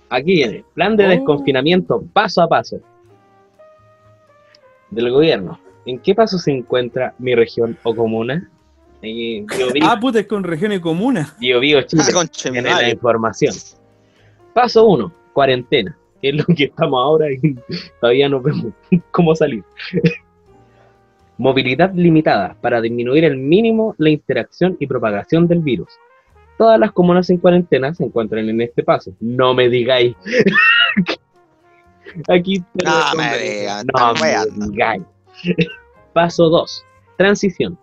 Aquí 0.09 0.33
viene. 0.35 0.63
Plan 0.75 0.95
de 0.95 1.05
Oh. 1.05 1.09
desconfinamiento 1.09 2.03
paso 2.13 2.41
a 2.41 2.47
paso. 2.47 2.79
Del 4.91 5.09
gobierno. 5.11 5.59
¿En 5.85 5.99
qué 5.99 6.13
paso 6.13 6.37
se 6.37 6.51
encuentra 6.51 7.13
mi 7.17 7.33
región 7.35 7.77
o 7.83 7.95
comuna? 7.95 8.49
Biobío, 9.01 9.45
Ah, 9.81 9.99
puta, 9.99 10.19
es 10.19 10.27
con 10.27 10.43
región 10.43 10.71
y 10.71 10.79
comuna. 10.79 11.35
Biobío, 11.39 11.81
Chile. 11.81 12.03
Ah, 12.15 12.25
Tiene 12.31 12.61
la 12.61 12.89
información. 12.89 13.53
Paso 14.53 14.85
1, 14.85 15.11
cuarentena, 15.33 15.97
que 16.21 16.29
es 16.29 16.35
lo 16.35 16.45
que 16.45 16.65
estamos 16.65 16.99
ahora 16.99 17.31
y 17.31 17.55
todavía 17.99 18.29
no 18.29 18.41
vemos 18.41 18.73
cómo 19.11 19.35
salir. 19.35 19.63
Movilidad 21.37 21.93
limitada 21.93 22.55
para 22.61 22.79
disminuir 22.79 23.25
el 23.25 23.37
mínimo 23.37 23.95
la 23.97 24.11
interacción 24.11 24.77
y 24.79 24.87
propagación 24.87 25.47
del 25.47 25.59
virus. 25.59 25.89
Todas 26.57 26.79
las 26.79 26.91
comunas 26.91 27.29
en 27.31 27.37
cuarentena 27.37 27.93
se 27.93 28.05
encuentran 28.05 28.47
en 28.47 28.61
este 28.61 28.83
paso. 28.83 29.13
No 29.19 29.55
me 29.55 29.67
digáis. 29.67 30.15
Aquí 32.29 32.63
No 32.85 33.17
me 33.17 33.37
digas, 33.39 33.85
No 33.85 34.13
me 34.13 34.67
digáis. 34.67 35.03
Paso 36.13 36.49
2. 36.49 36.85
Transición. 37.17 37.77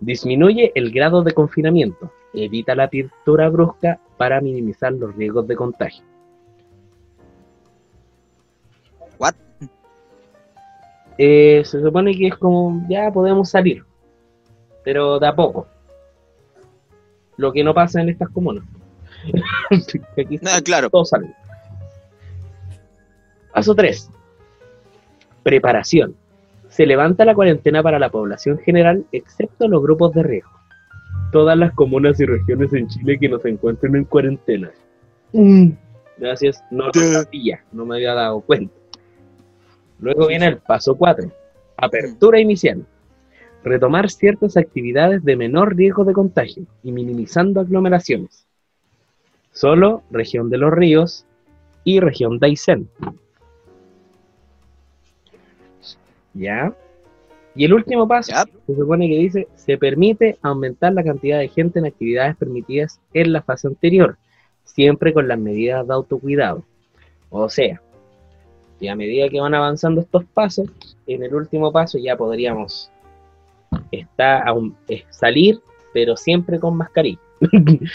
Disminuye 0.00 0.72
el 0.74 0.90
grado 0.90 1.22
de 1.22 1.32
confinamiento. 1.32 2.12
Evita 2.34 2.74
la 2.74 2.84
apertura 2.84 3.48
brusca 3.48 4.00
para 4.16 4.40
minimizar 4.40 4.92
los 4.92 5.14
riesgos 5.14 5.46
de 5.46 5.56
contagio. 5.56 6.09
Eh, 11.22 11.62
se 11.66 11.82
supone 11.82 12.14
que 12.16 12.28
es 12.28 12.36
como, 12.36 12.82
ya 12.88 13.10
podemos 13.12 13.50
salir, 13.50 13.84
pero 14.82 15.18
de 15.18 15.26
a 15.26 15.34
poco. 15.34 15.66
Lo 17.36 17.52
que 17.52 17.62
no 17.62 17.74
pasa 17.74 18.00
en 18.00 18.08
estas 18.08 18.30
comunas. 18.30 18.64
Aquí 20.18 20.40
Ah, 20.46 20.60
claro. 20.64 20.88
todos 20.88 21.10
salen. 21.10 21.34
Paso 23.52 23.74
3. 23.74 24.08
Preparación. 25.42 26.14
Se 26.70 26.86
levanta 26.86 27.26
la 27.26 27.34
cuarentena 27.34 27.82
para 27.82 27.98
la 27.98 28.08
población 28.10 28.58
general, 28.58 29.04
excepto 29.12 29.68
los 29.68 29.82
grupos 29.82 30.14
de 30.14 30.22
riesgo. 30.22 30.50
Todas 31.32 31.58
las 31.58 31.72
comunas 31.74 32.18
y 32.18 32.24
regiones 32.24 32.72
en 32.72 32.88
Chile 32.88 33.18
que 33.18 33.28
no 33.28 33.38
se 33.40 33.50
encuentren 33.50 33.94
en 33.96 34.04
cuarentena. 34.04 34.70
Mm. 35.34 35.70
Gracias, 36.16 36.64
no 36.70 36.90
sabía, 36.94 37.62
no 37.72 37.84
me 37.84 37.96
había 37.96 38.14
dado 38.14 38.40
cuenta. 38.40 38.72
Luego 40.00 40.28
viene 40.28 40.46
el 40.46 40.58
paso 40.58 40.96
4. 40.96 41.30
Apertura 41.76 42.40
inicial. 42.40 42.86
Retomar 43.62 44.10
ciertas 44.10 44.56
actividades 44.56 45.22
de 45.24 45.36
menor 45.36 45.76
riesgo 45.76 46.04
de 46.04 46.14
contagio 46.14 46.64
y 46.82 46.92
minimizando 46.92 47.60
aglomeraciones. 47.60 48.46
Solo 49.52 50.02
región 50.10 50.48
de 50.48 50.58
los 50.58 50.72
ríos 50.72 51.26
y 51.84 52.00
región 52.00 52.38
de 52.38 52.46
Aysén. 52.46 52.88
¿Ya? 56.32 56.72
Y 57.54 57.64
el 57.64 57.74
último 57.74 58.06
paso 58.06 58.32
Ya. 58.32 58.44
se 58.66 58.74
supone 58.74 59.08
que 59.08 59.18
dice, 59.18 59.48
se 59.56 59.76
permite 59.76 60.38
aumentar 60.40 60.92
la 60.92 61.02
cantidad 61.02 61.38
de 61.38 61.48
gente 61.48 61.80
en 61.80 61.86
actividades 61.86 62.36
permitidas 62.36 63.00
en 63.12 63.32
la 63.32 63.42
fase 63.42 63.66
anterior, 63.66 64.16
siempre 64.64 65.12
con 65.12 65.26
las 65.26 65.38
medidas 65.38 65.86
de 65.86 65.92
autocuidado. 65.94 66.64
O 67.28 67.48
sea, 67.48 67.82
y 68.80 68.88
a 68.88 68.96
medida 68.96 69.28
que 69.28 69.40
van 69.40 69.54
avanzando 69.54 70.00
estos 70.00 70.24
pasos, 70.24 70.68
en 71.06 71.22
el 71.22 71.34
último 71.34 71.70
paso 71.70 71.98
ya 71.98 72.16
podríamos 72.16 72.90
estar, 73.92 74.48
aún- 74.48 74.74
eh, 74.88 75.04
salir, 75.10 75.60
pero 75.92 76.16
siempre 76.16 76.58
con 76.58 76.76
mascarilla. 76.76 77.20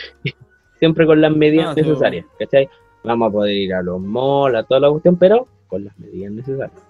siempre 0.80 1.06
con 1.06 1.22
las 1.22 1.36
medidas 1.36 1.70
Ah, 1.70 1.74
sí, 1.76 1.82
necesarias, 1.82 2.26
¿cachai? 2.38 2.70
Vamos 3.04 3.30
a 3.30 3.32
poder 3.32 3.56
ir 3.56 3.74
a 3.74 3.82
los 3.82 4.00
malls, 4.02 4.56
a 4.58 4.64
toda 4.64 4.80
la 4.80 4.90
cuestión, 4.90 5.16
pero 5.18 5.48
con 5.68 5.86
las 5.86 5.98
medidas 6.00 6.32
necesarias. 6.32 6.82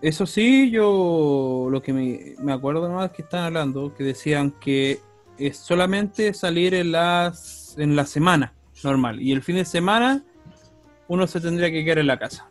Eso 0.00 0.26
sí, 0.26 0.70
yo 0.70 1.66
lo 1.70 1.82
que 1.82 1.92
me, 1.92 2.34
me 2.40 2.52
acuerdo 2.52 2.88
nomás 2.88 3.10
que 3.10 3.22
están 3.22 3.44
hablando, 3.44 3.92
que 3.94 4.04
decían 4.04 4.52
que 4.52 5.00
es 5.38 5.56
solamente 5.56 6.32
salir 6.34 6.74
en 6.74 6.92
las 6.92 7.76
en 7.78 7.94
la 7.96 8.06
semana 8.06 8.52
normal 8.82 9.20
y 9.20 9.32
el 9.32 9.42
fin 9.42 9.56
de 9.56 9.64
semana 9.64 10.22
uno 11.08 11.26
se 11.26 11.40
tendría 11.40 11.70
que 11.70 11.84
quedar 11.84 11.98
en 11.98 12.06
la 12.06 12.18
casa. 12.18 12.48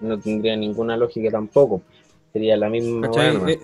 No 0.00 0.18
tendría 0.18 0.56
ninguna 0.56 0.96
lógica 0.96 1.30
tampoco. 1.30 1.82
Sería 2.32 2.56
la 2.56 2.68
misma. 2.68 3.08
Eh, 3.16 3.58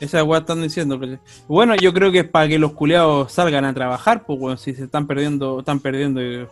esa 0.00 0.24
weá 0.24 0.40
están 0.40 0.62
diciendo. 0.62 0.98
¿cachai? 0.98 1.18
Bueno, 1.46 1.74
yo 1.76 1.92
creo 1.92 2.10
que 2.10 2.20
es 2.20 2.28
para 2.28 2.48
que 2.48 2.58
los 2.58 2.72
culeados 2.72 3.32
salgan 3.32 3.64
a 3.64 3.74
trabajar, 3.74 4.24
pues 4.24 4.38
bueno, 4.38 4.56
si 4.56 4.74
se 4.74 4.84
están 4.84 5.06
perdiendo, 5.06 5.60
están 5.60 5.80
perdiendo 5.80 6.20
eh, 6.20 6.46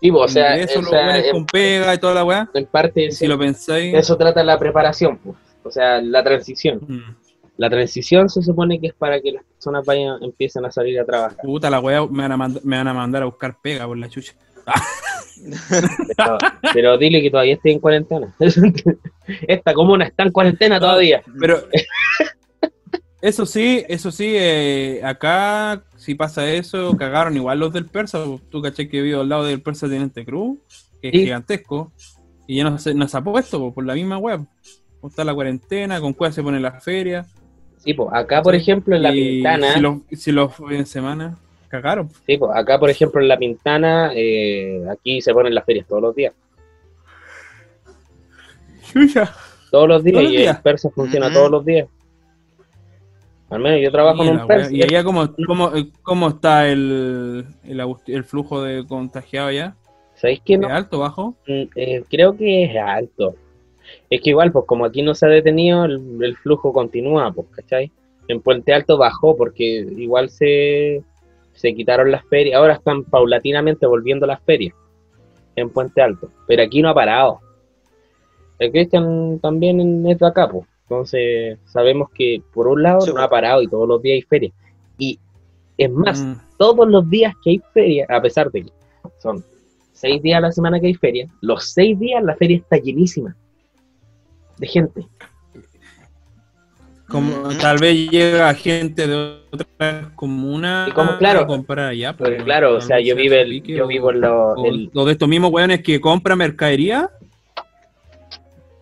Sí, 0.00 0.10
pues, 0.10 0.24
o 0.24 0.28
sea, 0.28 0.56
eso 0.56 0.80
o 0.80 0.82
sea, 0.82 1.18
en, 1.18 1.32
con 1.32 1.46
pega 1.46 1.94
y 1.94 1.98
toda 1.98 2.14
la 2.14 2.24
weá. 2.24 2.50
en 2.52 2.66
parte 2.66 3.10
Si 3.10 3.26
lo 3.26 3.38
pensáis. 3.38 3.94
eso 3.94 4.16
trata 4.18 4.42
la 4.42 4.58
preparación, 4.58 5.18
pues. 5.18 5.36
o 5.62 5.70
sea, 5.70 6.00
la 6.02 6.22
transición. 6.22 6.80
mm, 6.86 7.14
La 7.56 7.70
transición 7.70 8.28
se 8.28 8.42
supone 8.42 8.80
que 8.80 8.88
es 8.88 8.94
para 8.94 9.20
que 9.20 9.32
las 9.32 9.44
personas 9.44 9.86
vayan, 9.86 10.22
empiecen 10.22 10.64
a 10.66 10.70
salir 10.72 10.98
a 11.00 11.04
trabajar. 11.06 11.38
Puta 11.42 11.70
la 11.70 11.80
weá, 11.80 12.04
me 12.06 12.22
van, 12.28 12.32
a 12.32 12.36
mand- 12.36 12.60
me 12.64 12.76
van 12.76 12.88
a 12.88 12.92
mandar 12.92 13.22
a 13.22 13.26
buscar 13.26 13.56
pega 13.62 13.86
por 13.86 13.96
la 13.96 14.08
chucha. 14.10 14.34
Pero, 16.16 16.38
pero 16.72 16.98
dile 16.98 17.20
que 17.20 17.30
todavía 17.30 17.54
estoy 17.54 17.72
en 17.72 17.80
cuarentena. 17.80 18.34
Esta 19.48 19.74
comuna 19.74 20.06
está 20.06 20.22
en 20.22 20.32
cuarentena 20.32 20.80
todavía. 20.80 21.22
Pero 21.38 21.58
eso 23.20 23.46
sí, 23.46 23.84
eso 23.88 24.10
sí, 24.10 24.32
eh, 24.36 25.00
acá 25.04 25.84
si 25.96 26.14
pasa 26.14 26.50
eso, 26.50 26.96
cagaron 26.96 27.36
igual 27.36 27.58
los 27.58 27.72
del 27.72 27.86
Persa. 27.86 28.22
Tú 28.50 28.62
caché 28.62 28.88
que 28.88 29.02
vivo 29.02 29.22
al 29.22 29.28
lado 29.28 29.44
del 29.44 29.62
Persa 29.62 29.88
Teniente 29.88 30.24
Cruz, 30.24 30.58
que 31.00 31.08
es 31.08 31.12
Sí. 31.12 31.20
gigantesco, 31.20 31.92
y 32.46 32.56
ya 32.58 32.64
no 32.64 32.78
se, 32.78 32.94
no 32.94 33.08
se 33.08 33.16
ha 33.16 33.22
puesto 33.22 33.58
po, 33.58 33.72
por 33.74 33.84
la 33.86 33.94
misma 33.94 34.18
web. 34.18 34.46
Está 35.02 35.24
la 35.24 35.34
cuarentena, 35.34 36.00
con 36.00 36.12
cuál 36.14 36.32
se 36.32 36.42
pone 36.42 36.60
la 36.60 36.80
feria. 36.80 37.26
Sí, 37.78 37.92
pues, 37.92 38.08
acá 38.12 38.40
por 38.42 38.54
ejemplo 38.54 38.96
en 38.96 39.02
la 39.02 39.14
y 39.14 39.34
Pintana, 39.34 39.74
Si 39.74 39.80
los, 39.80 39.96
si 40.12 40.32
los 40.32 40.52
de 40.70 40.86
semana, 40.86 41.38
cagaron. 41.82 42.08
sí, 42.26 42.36
pues, 42.38 42.52
acá 42.54 42.78
por 42.78 42.88
ejemplo 42.90 43.20
en 43.20 43.28
la 43.28 43.36
Pintana, 43.38 44.12
eh, 44.14 44.84
aquí 44.90 45.20
se 45.20 45.32
ponen 45.32 45.54
las 45.54 45.64
ferias 45.64 45.86
todos 45.88 46.02
los 46.02 46.14
días. 46.14 46.32
Chucha. 48.92 49.32
Todos 49.70 49.88
los 49.88 50.04
días 50.04 50.14
Todos 50.14 50.24
los 50.24 50.32
y 50.32 50.36
días. 50.36 50.56
el 50.56 50.62
persa 50.62 50.90
funciona 50.90 51.32
toos 51.32 51.50
los 51.50 51.64
días. 51.64 51.88
Al 53.50 53.60
menos 53.60 53.80
yo 53.82 53.90
trabajo 53.90 54.24
Y, 54.24 54.28
en 54.28 54.40
un 54.40 54.46
persa. 54.46 54.72
y 54.72 54.82
allá 54.82 55.02
cómo, 55.04 55.28
cómo, 55.46 55.72
cómo 56.02 56.28
está 56.28 56.68
el, 56.68 57.44
el, 57.64 58.24
flujo 58.24 58.62
de 58.62 58.86
contagiado 58.86 59.48
allá? 59.48 59.74
¿Sabéis 60.14 60.40
que 60.44 60.54
¿Es 60.54 60.60
no? 60.60 60.68
alto, 60.68 61.00
bajo? 61.00 61.34
Mm, 61.46 61.62
eh, 61.74 62.04
creo 62.08 62.36
que 62.36 62.64
es 62.64 62.76
alto. 62.76 63.34
Es 64.10 64.20
que 64.22 64.30
igual, 64.30 64.52
pues 64.52 64.64
como 64.66 64.84
aquí 64.84 65.02
no 65.02 65.14
se 65.14 65.26
ha 65.26 65.28
detenido, 65.28 65.84
el, 65.84 66.00
el 66.22 66.36
flujo 66.36 66.72
continúa, 66.72 67.32
pues, 67.32 67.48
¿cachai? 67.50 67.90
En 68.28 68.40
Puente 68.40 68.72
Alto 68.72 68.96
bajó 68.96 69.36
porque 69.36 69.64
igual 69.96 70.30
se, 70.30 71.02
se 71.54 71.74
quitaron 71.74 72.10
las 72.10 72.24
ferias. 72.26 72.56
Ahora 72.58 72.74
están 72.74 73.04
paulatinamente 73.04 73.86
volviendo 73.86 74.26
las 74.26 74.40
ferias 74.42 74.74
en 75.56 75.70
Puente 75.70 76.02
Alto. 76.02 76.28
Pero 76.46 76.62
aquí 76.62 76.82
no 76.82 76.90
ha 76.90 76.94
parado. 76.94 77.40
El 78.58 78.70
Cristian 78.70 79.38
también 79.40 80.06
es 80.06 80.18
de 80.18 80.26
acá, 80.26 80.48
pues. 80.48 80.66
Entonces 80.82 81.58
sabemos 81.64 82.10
que 82.10 82.42
por 82.52 82.68
un 82.68 82.82
lado 82.82 83.00
Sí, 83.00 83.12
no 83.12 83.20
ha 83.22 83.28
parado 83.28 83.62
y 83.62 83.68
todos 83.68 83.88
los 83.88 84.02
días 84.02 84.16
hay 84.16 84.22
ferias. 84.22 84.52
Y 84.98 85.18
es 85.78 85.90
más, 85.90 86.20
Mm. 86.20 86.34
todos 86.58 86.86
los 86.88 87.08
días 87.08 87.34
que 87.42 87.50
hay 87.50 87.62
feria, 87.72 88.06
a 88.08 88.20
pesar 88.20 88.50
de 88.52 88.62
que 88.64 88.72
son 89.18 89.42
seis 89.92 90.22
días 90.22 90.38
a 90.38 90.42
la 90.42 90.52
semana 90.52 90.78
que 90.78 90.88
hay 90.88 90.94
feria, 90.94 91.26
los 91.40 91.64
seis 91.72 91.98
días 91.98 92.22
la 92.22 92.36
feria 92.36 92.58
está 92.58 92.76
llenísima 92.76 93.34
de 94.58 94.66
gente. 94.66 95.06
Como 97.14 97.48
tal 97.60 97.78
vez 97.78 98.10
llega 98.10 98.52
gente 98.54 99.06
de 99.06 99.36
otras 99.52 100.06
comunas 100.16 100.88
Y 100.88 100.90
como, 100.90 101.16
claro, 101.18 101.40
a 101.42 101.46
comprar 101.46 101.90
allá. 101.90 102.12
Pues, 102.16 102.42
claro, 102.42 102.74
o 102.76 102.80
sea, 102.80 102.98
yo, 102.98 103.14
vive 103.14 103.40
el- 103.42 103.62
yo 103.62 103.86
vivo 103.86 104.10
en 104.10 104.20
lo, 104.20 104.52
o, 104.54 104.66
el- 104.66 104.90
o 104.92 105.04
de 105.04 105.12
estos 105.12 105.28
mismos 105.28 105.52
weones 105.52 105.80
que 105.80 106.00
compran 106.00 106.38
mercadería. 106.38 107.08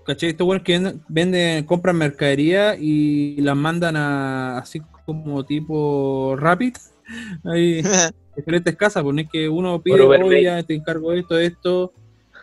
¿Cachai? 0.06 0.30
Estos 0.30 0.46
weones 0.46 0.64
que 0.64 0.80
venden- 1.08 1.64
compran 1.66 1.96
mercadería 1.96 2.74
y 2.74 3.36
las 3.42 3.54
mandan 3.56 3.96
a 3.96 4.58
así 4.58 4.80
como 5.04 5.44
tipo 5.44 6.34
Rapid. 6.38 6.74
Hay 7.44 7.82
diferentes 8.36 8.74
casas, 8.76 9.02
pues 9.02 9.14
no 9.14 9.20
es 9.20 9.28
que 9.30 9.46
uno 9.46 9.78
pide, 9.82 10.00
oye, 10.00 10.62
te 10.64 10.74
encargo 10.74 11.12
esto, 11.12 11.38
esto, 11.38 11.92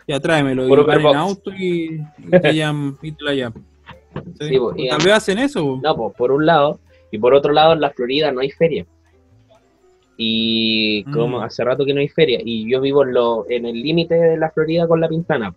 ya 0.06 0.20
tráemelo. 0.20 0.68
Y 0.68 0.70
van 0.84 1.00
en 1.00 1.16
auto 1.16 1.50
y, 1.52 2.00
y 2.18 2.30
te 2.42 2.54
llaman, 2.54 2.96
y 3.02 3.10
te 3.10 3.24
la 3.24 3.34
llaman. 3.34 3.64
¿Sí? 4.40 4.48
Sí, 4.48 4.58
pues, 4.58 4.76
y 4.78 4.88
vez 4.88 5.06
hacen 5.12 5.38
eso. 5.38 5.64
pues. 5.64 5.82
No, 5.82 5.96
pues 5.96 6.16
por 6.16 6.32
un 6.32 6.46
lado, 6.46 6.78
Y 7.12 7.18
por 7.18 7.34
otro 7.34 7.52
lado, 7.52 7.72
en 7.72 7.80
la 7.80 7.90
Florida 7.90 8.30
no 8.30 8.40
hay 8.40 8.50
feria. 8.50 8.86
Y 10.16 11.02
como 11.12 11.38
Mm. 11.40 11.42
hace 11.42 11.64
rato 11.64 11.84
que 11.84 11.94
no 11.94 12.00
hay 12.00 12.08
feria. 12.08 12.38
Y 12.44 12.70
yo 12.70 12.80
vivo 12.80 13.04
en, 13.04 13.14
lo, 13.14 13.46
en 13.50 13.66
el 13.66 13.80
límite 13.82 14.14
de 14.14 14.36
la 14.36 14.50
Florida 14.50 14.86
con 14.86 15.00
la 15.00 15.08
Pintana. 15.08 15.54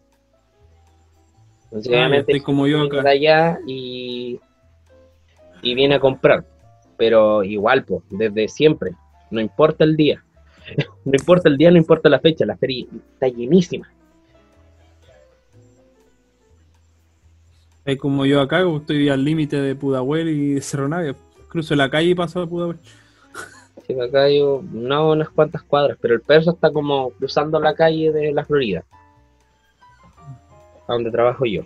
Entonces, 1.65 1.91
Ah, 1.91 1.95
obviamente, 1.97 2.31
estoy 2.31 2.39
como 2.41 2.65
yo 2.67 2.83
acá. 2.83 3.07
allá 3.09 3.59
y, 3.67 4.39
y 5.61 5.75
viene 5.75 5.95
a 5.95 5.99
comprar. 5.99 6.45
Pero 6.97 7.43
igual, 7.43 7.83
pues, 7.83 8.01
desde 8.09 8.47
siempre. 8.47 8.91
No 9.31 9.41
importa 9.41 9.83
el 9.83 9.95
día. 9.97 10.23
No 11.05 11.11
importa 11.19 11.49
el 11.49 11.57
día, 11.57 11.69
no 11.69 11.77
importa 11.77 12.07
la 12.09 12.19
fecha. 12.19 12.45
La 12.45 12.55
feria 12.55 12.85
está 13.13 13.27
llenísima. 13.27 13.91
Es 17.85 17.97
como 17.97 18.25
yo 18.25 18.41
acá, 18.41 18.61
estoy 18.61 19.09
al 19.09 19.23
límite 19.25 19.59
de 19.61 19.75
Pudahuel 19.75 20.29
y 20.29 20.61
Cerro 20.61 20.87
Navia. 20.87 21.15
Cruzo 21.49 21.75
la 21.75 21.89
calle 21.89 22.09
y 22.09 22.15
paso 22.15 22.41
a 22.41 22.47
Pudahuel. 22.47 22.77
Sí, 23.85 23.99
acá 23.99 24.29
yo, 24.29 24.63
no 24.71 25.11
unas 25.11 25.29
cuantas 25.29 25.61
cuadras, 25.63 25.97
pero 26.01 26.13
el 26.13 26.21
perso 26.21 26.51
está 26.51 26.71
como 26.71 27.09
cruzando 27.11 27.59
la 27.59 27.75
calle 27.75 28.11
de 28.13 28.31
la 28.31 28.45
Florida, 28.45 28.85
a 30.87 30.93
donde 30.93 31.11
trabajo 31.11 31.45
yo. 31.45 31.63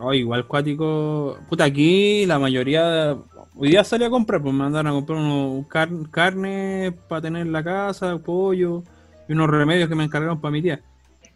Oh, 0.00 0.12
igual 0.12 0.46
cuático. 0.46 1.38
Puta, 1.48 1.64
aquí 1.64 2.26
la 2.26 2.38
mayoría. 2.38 3.16
Hoy 3.56 3.70
día 3.70 3.84
salí 3.84 4.04
a 4.04 4.10
comprar, 4.10 4.40
pues 4.42 4.52
me 4.52 4.60
mandaron 4.60 4.90
a 4.90 4.94
comprar 4.94 5.18
unos 5.18 5.66
car- 5.68 6.10
carne 6.10 6.92
para 7.08 7.22
tener 7.22 7.42
en 7.42 7.52
la 7.52 7.62
casa, 7.62 8.18
pollo 8.18 8.82
y 9.28 9.32
unos 9.32 9.48
remedios 9.50 9.88
que 9.88 9.94
me 9.94 10.04
encargaron 10.04 10.40
para 10.40 10.52
mi 10.52 10.62
tía. 10.62 10.80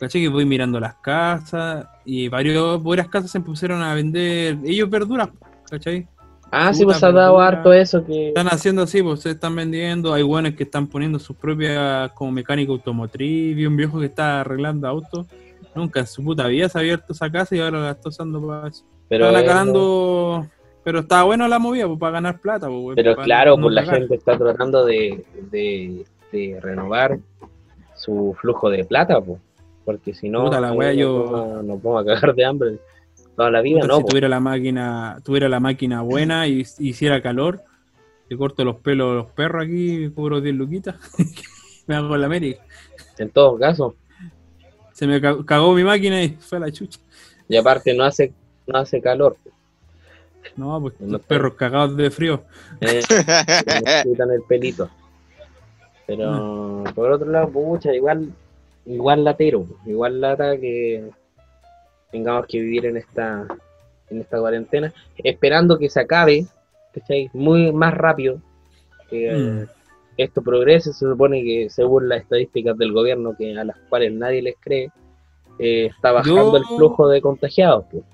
Caché 0.07 0.21
que 0.21 0.29
voy 0.29 0.45
mirando 0.45 0.79
las 0.79 0.95
casas 0.97 1.87
y 2.05 2.29
varios, 2.29 2.83
varias 2.83 3.09
casas 3.09 3.31
se 3.31 3.41
pusieron 3.41 3.83
a 3.83 3.95
vender 3.95 4.59
ellos 4.65 4.91
verduras, 4.91 5.29
¿cachai? 5.71 6.07
Ah, 6.51 6.73
sí, 6.73 6.85
pues 6.85 7.03
ha 7.03 7.11
dado 7.11 7.41
harto 7.41 7.73
eso 7.73 8.05
que... 8.05 8.29
Están 8.29 8.47
haciendo 8.49 8.83
así, 8.83 9.03
pues 9.03 9.21
se 9.21 9.31
están 9.31 9.57
vendiendo. 9.57 10.13
Hay 10.15 10.23
buenos 10.23 10.53
que 10.53 10.63
están 10.63 10.87
poniendo 10.87 11.19
sus 11.19 11.35
propias 11.37 12.13
como 12.13 12.31
mecánico 12.31 12.73
automotriz. 12.75 13.57
Vi 13.57 13.67
un 13.67 13.77
viejo 13.77 13.99
que 13.99 14.07
está 14.07 14.43
arreglando 14.43 14.87
autos. 14.87 15.27
Nunca 15.75 16.01
en 16.01 16.07
su 16.07 16.23
puta 16.23 16.47
vida 16.47 16.69
se 16.69 16.79
ha 16.79 16.81
abierto 16.83 17.13
esa 17.13 17.29
casa 17.29 17.57
y 17.57 17.61
ahora 17.61 17.81
la 17.81 17.91
está 17.91 18.09
usando 18.11 18.47
para 18.47 18.69
eso. 18.69 18.85
Pero, 19.09 19.25
Estaban 19.27 19.43
es- 19.43 19.49
ganando. 19.49 20.47
Pero 20.85 20.99
estaba 21.01 21.23
bueno 21.25 21.49
la 21.49 21.59
movida, 21.59 21.87
pues, 21.87 21.99
para 21.99 22.13
ganar 22.13 22.39
plata, 22.39 22.69
pues, 22.69 22.95
pero 22.95 23.15
para 23.17 23.25
claro, 23.25 23.57
pues 23.59 23.75
la 23.75 23.85
gente 23.87 24.15
está 24.15 24.37
tratando 24.39 24.85
de, 24.85 25.25
de, 25.51 26.05
de 26.31 26.61
renovar 26.61 27.19
su 27.97 28.37
flujo 28.39 28.69
de 28.71 28.85
plata, 28.85 29.19
pues. 29.21 29.41
Porque 29.85 30.15
si 30.15 30.29
no, 30.29 30.45
Puta 30.47 30.61
la 30.61 30.73
wea, 30.73 30.89
nos 30.91 30.97
yo- 30.99 31.37
a- 31.59 31.63
nos 31.63 31.83
vamos 31.83 32.03
a 32.03 32.07
cagar 32.07 32.35
de 32.35 32.45
hambre 32.45 32.79
toda 33.37 33.51
la 33.51 33.61
vida, 33.61 33.81
Puta, 33.81 33.89
¿no? 33.89 33.97
si 33.99 34.05
tuviera 34.05 34.29
la 34.29 34.41
máquina, 34.41 35.21
tuviera 35.25 35.49
la 35.49 35.61
máquina 35.61 36.03
buena 36.03 36.47
y 36.47 36.65
hiciera 36.79 37.21
calor, 37.21 37.61
te 38.29 38.37
corto 38.37 38.65
los 38.65 38.77
pelos 38.77 39.11
a 39.13 39.15
los 39.17 39.31
perros 39.33 39.65
aquí, 39.65 40.09
cubro 40.15 40.41
10 40.41 40.55
luquitas, 40.55 40.97
me 41.87 41.97
hago 41.97 42.17
la 42.17 42.27
América. 42.27 42.63
En 43.19 43.29
todo 43.31 43.59
caso. 43.59 43.95
Se 44.93 45.07
me 45.07 45.21
ca- 45.21 45.45
cagó 45.45 45.75
mi 45.75 45.83
máquina 45.85 46.23
y 46.23 46.31
fue 46.31 46.59
a 46.59 46.63
la 46.63 46.71
chucha. 46.73 46.99
Y 47.49 47.57
aparte 47.57 47.93
no 47.95 48.05
hace, 48.05 48.33
no 48.67 48.79
hace 48.79 49.01
calor. 49.01 49.37
No, 50.57 50.81
pues 50.81 50.95
No 51.01 51.13
los 51.13 51.23
perros 51.23 51.55
cagados 51.55 51.97
de 51.97 52.11
frío. 52.11 52.43
Eh, 52.81 53.03
quitan 54.05 54.31
el 54.31 54.43
pelito. 54.49 54.89
Pero 56.07 56.85
por 56.95 57.11
otro 57.13 57.29
lado, 57.31 57.49
pucha, 57.49 57.93
igual, 57.95 58.31
igual 58.87 59.25
latero, 59.25 59.67
igual 59.87 60.21
lata 60.21 60.57
que 60.59 61.09
tengamos 62.11 62.47
que 62.47 62.61
vivir 62.61 62.87
en 62.87 62.97
esta, 62.97 63.47
en 64.11 64.21
esta 64.21 64.39
cuarentena, 64.39 64.93
esperando 65.19 65.79
que 65.79 65.89
se 65.89 66.01
acabe, 66.01 66.47
¿cachai? 66.93 67.31
Muy 67.33 67.73
más 67.73 67.95
rápido, 67.95 68.41
que 69.11 69.33
Mm. 69.33 69.69
esto 70.17 70.43
progrese, 70.43 70.93
se 70.93 71.07
supone 71.11 71.43
que 71.43 71.69
según 71.71 72.09
las 72.09 72.23
estadísticas 72.23 72.77
del 72.79 72.93
gobierno, 72.93 73.35
que 73.37 73.59
a 73.59 73.65
las 73.65 73.77
cuales 73.89 74.13
nadie 74.13 74.43
les 74.43 74.55
cree, 74.61 74.91
eh, 75.59 75.87
está 75.87 76.13
bajando 76.13 76.53
Yo- 76.53 76.57
el 76.59 76.65
flujo 76.77 77.09
de 77.09 77.21
contagiados. 77.21 77.85
pues. 77.91 78.05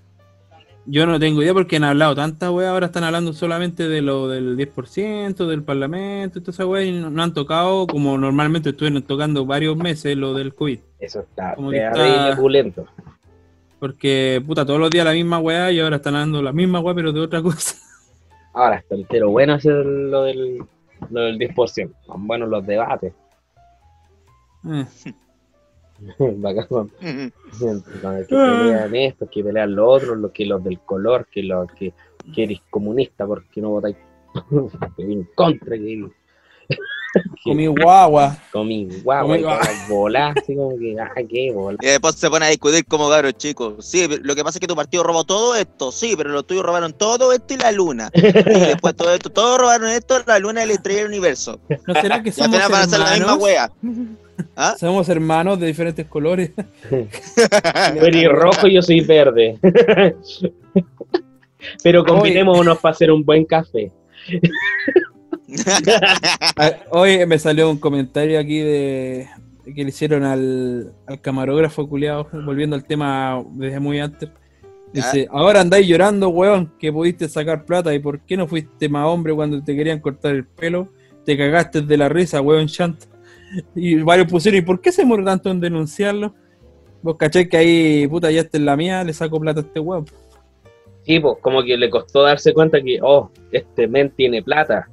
Yo 0.86 1.06
no 1.06 1.20
tengo 1.20 1.42
idea 1.42 1.52
porque 1.54 1.76
han 1.76 1.84
hablado 1.84 2.14
tantas 2.16 2.50
weas, 2.50 2.70
ahora 2.72 2.86
están 2.86 3.04
hablando 3.04 3.32
solamente 3.32 3.86
de 3.88 4.00
lo 4.02 4.28
del 4.28 4.56
10%, 4.56 5.46
del 5.46 5.62
parlamento, 5.62 6.38
y 6.38 6.42
toda 6.42 6.52
esa 6.52 6.66
wea, 6.66 6.82
y 6.84 6.92
no, 7.00 7.10
no 7.10 7.22
han 7.22 7.34
tocado, 7.34 7.86
como 7.86 8.16
normalmente 8.18 8.70
estuvieron 8.70 9.02
tocando 9.02 9.44
varios 9.46 9.76
meses, 9.76 10.16
lo 10.16 10.34
del 10.34 10.54
COVID. 10.54 10.80
Eso 10.98 11.20
está 11.20 11.54
Como 11.54 11.70
que 11.70 11.78
terrible 11.78 12.28
está- 12.30 12.36
pulento. 12.40 12.86
Porque, 13.78 14.42
puta, 14.46 14.66
todos 14.66 14.80
los 14.80 14.90
días 14.90 15.04
la 15.06 15.12
misma 15.12 15.38
wea 15.38 15.70
y 15.70 15.80
ahora 15.80 15.96
están 15.96 16.14
hablando 16.14 16.42
la 16.42 16.52
misma 16.52 16.80
wea, 16.80 16.94
pero 16.94 17.12
de 17.12 17.20
otra 17.20 17.40
cosa. 17.42 17.76
Ahora 18.52 18.76
está 18.76 18.94
entero 18.94 19.30
bueno 19.30 19.54
hacer 19.54 19.74
lo 19.86 20.22
del, 20.24 20.58
lo 21.10 21.20
del 21.22 21.38
10%. 21.38 21.90
Son 22.04 22.26
buenos 22.26 22.48
los 22.48 22.66
debates. 22.66 23.12
Eh, 24.68 24.84
Bacán, 26.18 26.66
con- 26.66 26.88
con 27.58 28.16
el 28.16 28.26
que 28.26 28.34
pelean 28.36 28.94
estos, 28.94 29.28
que 29.30 29.44
pelean 29.44 29.74
los 29.74 29.88
otros, 29.88 30.18
los 30.18 30.30
que 30.32 30.46
los 30.46 30.62
del 30.64 30.78
color, 30.80 31.26
que 31.30 31.42
los 31.42 31.66
que, 31.72 31.92
que 32.34 32.44
eres 32.44 32.60
comunista 32.70 33.26
porque 33.26 33.60
no 33.60 33.70
votáis 33.70 33.96
en 34.98 35.24
contra, 35.34 35.76
que 35.76 36.08
Comí 37.42 37.66
guagua. 37.66 38.38
comí 38.52 38.88
guagua 39.02 39.36
y 39.36 39.42
Comí 39.88 40.16
así 40.16 40.54
como 40.54 40.78
que, 40.78 40.94
ah, 41.00 41.10
qué 41.28 41.50
bola. 41.52 41.76
Y 41.82 41.86
después 41.86 42.14
se 42.14 42.30
pone 42.30 42.46
a 42.46 42.50
discutir 42.50 42.86
como 42.86 43.08
cabros 43.10 43.32
chicos. 43.34 43.84
Sí, 43.84 44.06
lo 44.22 44.36
que 44.36 44.44
pasa 44.44 44.58
es 44.58 44.60
que 44.60 44.68
tu 44.68 44.76
partido 44.76 45.02
robó 45.02 45.24
todo 45.24 45.56
esto. 45.56 45.90
Sí, 45.90 46.14
pero 46.16 46.30
los 46.30 46.46
tuyos 46.46 46.64
robaron 46.64 46.92
todo 46.92 47.32
esto 47.32 47.54
y 47.54 47.56
la 47.56 47.72
luna. 47.72 48.10
Y 48.14 48.20
después 48.22 48.94
todo 48.94 49.12
esto, 49.12 49.28
todos 49.30 49.58
robaron 49.58 49.88
esto, 49.88 50.22
la 50.24 50.38
luna 50.38 50.62
y 50.62 50.68
la 50.68 50.74
estrella 50.74 50.98
del 51.00 51.08
universo. 51.08 51.58
¿No 51.88 51.94
será 52.00 52.22
que 52.22 52.28
Y 52.28 52.30
al 52.30 52.34
somos 52.36 52.50
final 52.56 52.70
van 52.70 52.80
a 52.80 52.84
hacer 52.84 53.00
la 53.00 53.10
misma 53.14 53.34
wea. 53.34 53.72
¿Ah? 54.56 54.74
Somos 54.80 55.08
hermanos 55.08 55.58
de 55.60 55.66
diferentes 55.66 56.06
colores. 56.06 56.50
Tú 56.90 57.06
eres 58.04 58.28
rojo 58.28 58.66
y 58.66 58.74
yo 58.74 58.82
soy 58.82 59.00
verde. 59.00 59.58
Pero 61.82 62.04
combinémonos 62.04 62.78
para 62.78 62.94
hacer 62.94 63.10
un 63.10 63.22
buen 63.24 63.44
café. 63.44 63.92
Hoy 66.90 67.26
me 67.26 67.38
salió 67.38 67.70
un 67.70 67.78
comentario 67.78 68.38
aquí 68.38 68.60
de 68.60 69.28
que 69.74 69.82
le 69.84 69.90
hicieron 69.90 70.24
al, 70.24 70.92
al 71.06 71.20
camarógrafo 71.20 71.88
culiado, 71.88 72.28
volviendo 72.32 72.76
al 72.76 72.84
tema 72.84 73.44
desde 73.52 73.78
muy 73.78 74.00
antes. 74.00 74.30
Dice, 74.92 75.28
ahora 75.30 75.60
andáis 75.60 75.86
llorando, 75.86 76.30
weón, 76.30 76.72
que 76.78 76.92
pudiste 76.92 77.28
sacar 77.28 77.64
plata 77.64 77.94
y 77.94 78.00
por 78.00 78.20
qué 78.20 78.36
no 78.36 78.48
fuiste 78.48 78.88
más 78.88 79.06
hombre 79.06 79.32
cuando 79.34 79.62
te 79.62 79.76
querían 79.76 80.00
cortar 80.00 80.34
el 80.34 80.44
pelo. 80.44 80.88
Te 81.24 81.36
cagaste 81.36 81.82
de 81.82 81.96
la 81.96 82.08
risa, 82.08 82.40
weón, 82.40 82.66
chanta. 82.66 83.06
Y 83.74 83.96
varios 84.02 84.28
pusieron, 84.28 84.58
¿y 84.58 84.62
por 84.62 84.80
qué 84.80 84.92
se 84.92 85.02
demoró 85.02 85.24
tanto 85.24 85.50
en 85.50 85.60
denunciarlo? 85.60 86.34
Vos 87.02 87.16
caché 87.16 87.48
que 87.48 87.56
ahí, 87.56 88.08
puta, 88.08 88.30
ya 88.30 88.42
está 88.42 88.58
en 88.58 88.66
la 88.66 88.76
mía, 88.76 89.02
le 89.04 89.12
saco 89.12 89.40
plata 89.40 89.60
a 89.60 89.62
este 89.62 89.80
weón. 89.80 90.04
Sí, 91.02 91.18
pues 91.18 91.38
como 91.40 91.62
que 91.62 91.76
le 91.76 91.88
costó 91.88 92.22
darse 92.22 92.52
cuenta 92.52 92.80
que, 92.80 92.98
oh, 93.02 93.30
este 93.52 93.88
men 93.88 94.10
tiene 94.10 94.42
plata. 94.42 94.88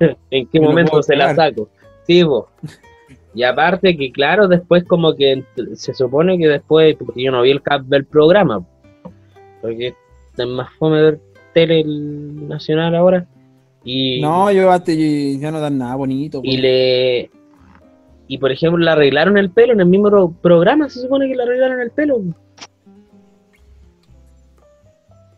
¿En 0.30 0.46
qué 0.48 0.60
Me 0.60 0.66
momento 0.66 1.02
se 1.02 1.16
la 1.16 1.34
saco? 1.34 1.68
Sí, 2.06 2.24
pues. 2.24 2.44
Y 3.34 3.44
aparte 3.44 3.96
que, 3.96 4.12
claro, 4.12 4.48
después 4.48 4.84
como 4.84 5.14
que 5.14 5.44
se 5.74 5.94
supone 5.94 6.36
que 6.38 6.48
después, 6.48 6.96
porque 6.96 7.22
yo 7.22 7.30
no 7.30 7.42
vi 7.42 7.50
el 7.50 7.62
cap 7.62 7.82
del 7.82 8.04
programa, 8.04 8.66
porque 9.62 9.94
es 10.36 10.46
más 10.46 10.70
fome 10.78 11.00
ver 11.00 11.20
tele 11.54 11.80
el 11.80 12.48
nacional 12.48 12.94
ahora. 12.94 13.26
Y, 13.84 14.20
No, 14.20 14.50
yo 14.52 14.70
ya 14.84 15.50
no 15.50 15.60
dan 15.60 15.78
nada 15.78 15.94
bonito. 15.94 16.40
y 16.42 16.50
weón. 16.50 16.62
le... 16.62 17.30
Y 18.32 18.38
por 18.38 18.50
ejemplo, 18.50 18.82
le 18.82 18.90
arreglaron 18.90 19.36
el 19.36 19.50
pelo 19.50 19.74
en 19.74 19.80
el 19.80 19.86
mismo 19.86 20.08
pro- 20.08 20.34
programa, 20.40 20.88
se 20.88 21.02
supone 21.02 21.28
que 21.28 21.34
le 21.36 21.42
arreglaron 21.42 21.82
el 21.82 21.90
pelo. 21.90 22.18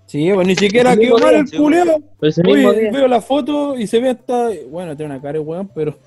Sí, 0.07 0.31
pues 0.33 0.47
ni 0.47 0.55
siquiera 0.55 0.97
quedó 0.97 1.19
mal 1.19 1.35
el 1.35 1.51
culeo. 1.51 2.01
Pues 2.21 2.41
veo 2.41 3.09
la 3.09 3.21
foto 3.21 3.77
y 3.77 3.89
se 3.89 3.99
ve 3.99 4.11
hasta. 4.11 4.51
Bueno, 4.71 4.97
tiene 4.97 5.13
una 5.13 5.21
cara 5.21 5.41
weón, 5.41 5.69
pero. 5.75 5.99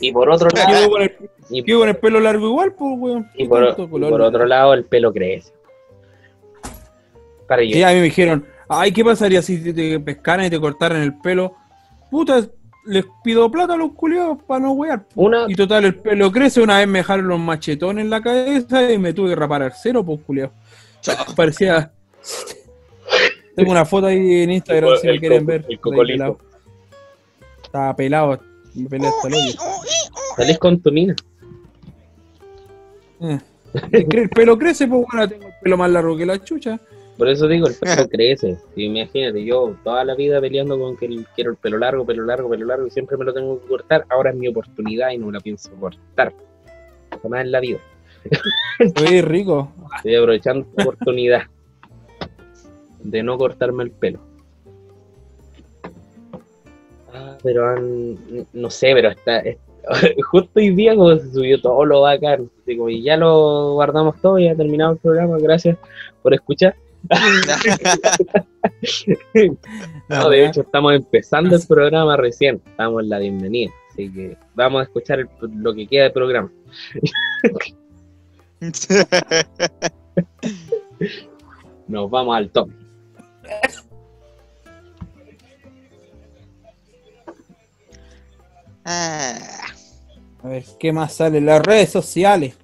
Y 0.00 0.12
por 0.12 0.30
otro 0.30 0.48
lado, 0.54 0.68
Quedó 0.78 0.88
con, 0.88 1.02
el, 1.02 1.16
y, 1.50 1.64
quedó 1.64 1.80
con 1.80 1.88
el 1.88 1.96
pelo 1.96 2.20
largo 2.20 2.46
igual, 2.46 2.74
pues, 2.74 2.94
weón. 2.96 3.28
y 3.34 3.48
por, 3.48 3.74
y 3.76 3.86
por 3.88 4.20
otro 4.20 4.46
lado, 4.46 4.72
el 4.74 4.84
pelo 4.84 5.12
crece. 5.12 5.52
Para. 7.48 7.62
Sí, 7.62 7.82
a 7.82 7.88
mí 7.88 7.94
me 7.96 8.02
dijeron, 8.02 8.46
ay, 8.68 8.92
¿qué 8.92 9.04
pasaría 9.04 9.42
si 9.42 9.72
te 9.72 9.98
pescaran 9.98 10.46
y 10.46 10.50
te 10.50 10.60
cortaran 10.60 11.02
el 11.02 11.18
pelo? 11.18 11.56
Puta, 12.08 12.40
les 12.86 13.04
pido 13.22 13.50
plata 13.50 13.74
a 13.74 13.76
los 13.76 13.92
culiados 13.92 14.38
para 14.46 14.60
no 14.60 14.72
wear. 14.72 15.06
Una, 15.14 15.46
Y 15.48 15.54
total, 15.54 15.84
el 15.86 15.94
pelo 15.96 16.30
crece. 16.30 16.60
Una 16.60 16.78
vez 16.78 16.88
me 16.88 16.98
dejaron 16.98 17.28
los 17.28 17.38
machetones 17.40 18.04
en 18.04 18.10
la 18.10 18.20
cabeza 18.22 18.90
y 18.92 18.98
me 18.98 19.12
tuve 19.12 19.30
que 19.30 19.36
rapar 19.36 19.62
al 19.62 19.72
cero, 19.72 20.04
pues, 20.04 20.20
culiado. 20.26 20.52
Parecía. 21.36 21.92
Tengo 23.56 23.70
una 23.70 23.84
foto 23.84 24.06
ahí 24.06 24.42
en 24.42 24.50
Instagram 24.52 24.90
El 24.92 24.98
si 24.98 25.06
la 25.06 25.18
quieren 25.20 25.46
ver. 25.46 25.64
el 25.68 25.78
cocolito. 25.80 26.18
pelado. 26.18 26.38
Estaba 27.62 27.96
pelado. 27.96 28.40
Me 28.74 28.88
peleé 28.88 29.08
hasta 29.08 29.28
el 29.28 29.34
hoyo. 29.34 29.52
salís 30.36 30.58
con 30.58 30.80
tu 30.80 30.90
mina. 30.90 31.14
Eh. 33.20 33.38
El 33.92 34.28
pelo 34.30 34.58
crece, 34.58 34.86
pues 34.86 35.04
bueno, 35.10 35.28
tengo 35.28 35.46
el 35.46 35.54
pelo 35.62 35.76
más 35.76 35.90
largo 35.90 36.16
que 36.16 36.26
la 36.26 36.42
chucha. 36.42 36.78
Por 37.16 37.28
eso 37.28 37.46
digo, 37.46 37.68
el 37.68 37.74
pelo 37.74 38.08
crece. 38.10 38.56
Y 38.74 38.84
imagínate, 38.86 39.44
yo 39.44 39.76
toda 39.84 40.04
la 40.04 40.14
vida 40.14 40.40
peleando 40.40 40.78
con 40.78 40.96
que 40.96 41.08
quiero 41.34 41.52
el 41.52 41.56
pelo 41.56 41.78
largo, 41.78 42.04
pelo 42.04 42.24
largo, 42.24 42.48
pelo 42.50 42.66
largo, 42.66 42.86
y 42.86 42.90
siempre 42.90 43.16
me 43.16 43.24
lo 43.24 43.32
tengo 43.32 43.60
que 43.60 43.68
cortar. 43.68 44.04
Ahora 44.10 44.30
es 44.30 44.36
mi 44.36 44.48
oportunidad 44.48 45.10
y 45.10 45.18
no 45.18 45.26
me 45.26 45.32
la 45.32 45.40
pienso 45.40 45.70
cortar. 45.78 46.32
Jamás 47.22 47.42
en 47.42 47.52
la 47.52 47.60
vida. 47.60 47.78
Oye, 49.00 49.22
rico. 49.22 49.70
Estoy 49.96 50.16
aprovechando 50.16 50.66
esta 50.68 50.82
oportunidad 50.82 51.42
de 53.02 53.22
no 53.22 53.38
cortarme 53.38 53.84
el 53.84 53.90
pelo. 53.92 54.18
Ah, 57.12 57.36
pero 57.42 57.68
han- 57.68 58.16
no 58.52 58.70
sé, 58.70 58.90
pero 58.94 59.10
está, 59.10 59.38
es- 59.40 59.58
justo 60.30 60.50
hoy 60.56 60.70
día 60.74 60.96
como 60.96 61.14
se 61.16 61.30
subió 61.32 61.60
todo 61.60 61.84
lo 61.84 62.00
bacán. 62.00 62.50
Digo, 62.66 62.88
y 62.88 63.02
ya 63.02 63.16
lo 63.16 63.74
guardamos 63.74 64.20
todo, 64.20 64.38
ya 64.38 64.52
ha 64.52 64.56
terminado 64.56 64.92
el 64.94 64.98
programa, 64.98 65.36
gracias 65.38 65.76
por 66.22 66.34
escuchar. 66.34 66.74
No, 70.08 70.28
de 70.30 70.46
hecho 70.46 70.62
estamos 70.62 70.94
empezando 70.94 71.56
el 71.56 71.66
programa 71.66 72.16
recién, 72.16 72.62
estamos 72.66 73.02
en 73.02 73.08
la 73.08 73.18
bienvenida, 73.18 73.72
así 73.90 74.10
que 74.10 74.36
vamos 74.54 74.80
a 74.80 74.84
escuchar 74.84 75.20
el- 75.20 75.28
lo 75.56 75.74
que 75.74 75.86
queda 75.86 76.04
del 76.04 76.12
programa. 76.12 76.50
Nos 81.88 82.10
vamos 82.10 82.36
al 82.36 82.50
top. 82.50 82.70
Ah, 88.84 89.38
A 90.42 90.48
ver, 90.48 90.64
¿qué 90.78 90.92
más 90.92 91.14
sale 91.14 91.38
en 91.38 91.46
las 91.46 91.62
redes 91.62 91.90
sociales? 91.90 92.54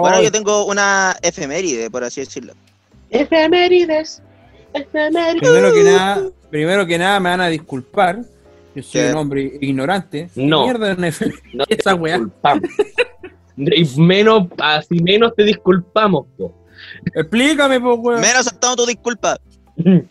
Bueno, 0.00 0.22
yo 0.22 0.32
tengo 0.32 0.64
una 0.66 1.16
efeméride, 1.22 1.90
por 1.90 2.02
así 2.04 2.20
decirlo. 2.22 2.54
Efemérides. 3.10 4.22
Efemérides. 4.72 5.40
primero 5.42 5.72
que 5.74 5.82
nada, 5.84 6.22
primero 6.50 6.86
que 6.86 6.98
nada 6.98 7.20
me 7.20 7.30
van 7.30 7.40
a 7.42 7.48
disculpar. 7.48 8.20
Yo 8.74 8.82
soy 8.82 9.02
¿Qué? 9.02 9.10
un 9.10 9.16
hombre 9.18 9.52
ignorante. 9.60 10.30
¿Qué 10.34 10.46
No. 10.46 10.64
mierda 10.64 10.96
efe- 10.96 11.32
No 11.52 11.66
te 11.66 11.74
esa 11.74 11.94
weá? 11.94 12.20
Y 13.54 13.84
menos, 14.00 14.48
así 14.58 14.94
menos 15.02 15.34
te 15.36 15.44
disculpamos, 15.44 16.26
po. 16.38 16.54
Explícame, 17.14 17.78
pues, 17.80 17.98
weón. 18.00 18.20
Menos 18.22 18.46
aceptamos 18.46 18.76
tu 18.76 18.86
disculpa. 18.86 19.38
Me 19.76 20.02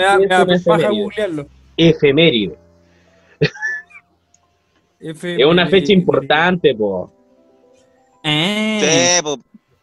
da, 0.00 0.18
me 0.18 0.26
da 0.26 0.46
paja 0.64 0.88
googlearlo. 0.88 1.46
Efeméride. 1.76 2.56
Efe- 5.00 5.38
Es 5.40 5.44
una 5.46 5.66
fecha 5.66 5.92
importante, 5.92 6.74
po. 6.74 7.12
Eh. 8.22 9.16
Sí, 9.16 9.22
po. 9.22 9.38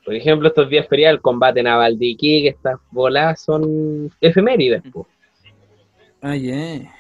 Por 0.06 0.16
ejemplo, 0.16 0.48
estos 0.48 0.70
días 0.70 0.88
feriados, 0.88 1.18
el 1.18 1.22
combate 1.22 1.62
naval 1.62 2.00
de 2.00 2.06
Iquique, 2.08 2.50
estas 2.50 2.80
bolas 2.92 3.42
son 3.42 4.12
efemérides, 4.22 4.82
po. 4.92 5.08
Ah, 6.22 6.36
yeah. 6.36 6.94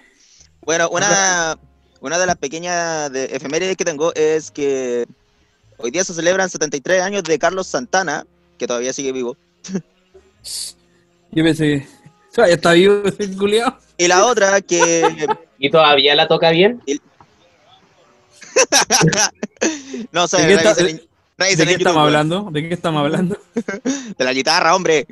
Bueno, 0.61 0.89
una, 0.89 1.57
una 2.01 2.19
de 2.19 2.25
las 2.25 2.37
pequeñas 2.37 3.11
de 3.11 3.25
efemérides 3.25 3.75
que 3.75 3.85
tengo 3.85 4.13
es 4.13 4.51
que 4.51 5.05
hoy 5.77 5.91
día 5.91 6.03
se 6.03 6.13
celebran 6.13 6.49
73 6.49 7.01
años 7.01 7.23
de 7.23 7.39
Carlos 7.39 7.67
Santana, 7.67 8.25
que 8.57 8.67
todavía 8.67 8.93
sigue 8.93 9.11
vivo. 9.11 9.35
Yo 11.31 11.43
pensé, 11.43 11.87
"Todavía 12.33 12.55
está 12.55 12.73
vivo 12.73 13.01
ese 13.05 13.35
culiao. 13.35 13.77
Y 13.97 14.07
la 14.07 14.25
otra 14.25 14.61
que... 14.61 15.27
¿Y 15.57 15.69
todavía 15.69 16.15
la 16.15 16.27
toca 16.27 16.51
bien? 16.51 16.81
no 20.11 20.27
sé, 20.27 21.08
¿De 21.39 21.45
qué 21.45 21.51
está- 21.53 21.63
revisen 21.65 21.67
en- 21.67 21.67
revisen 21.67 21.67
¿De 21.67 21.67
qué 21.67 21.73
en 21.73 21.79
estamos 21.79 22.03
hablando? 22.03 22.49
¿De 22.51 22.67
qué 22.67 22.73
estamos 22.73 22.99
hablando? 23.01 23.37
De 24.17 24.25
la 24.25 24.33
guitarra, 24.33 24.75
hombre. 24.75 25.07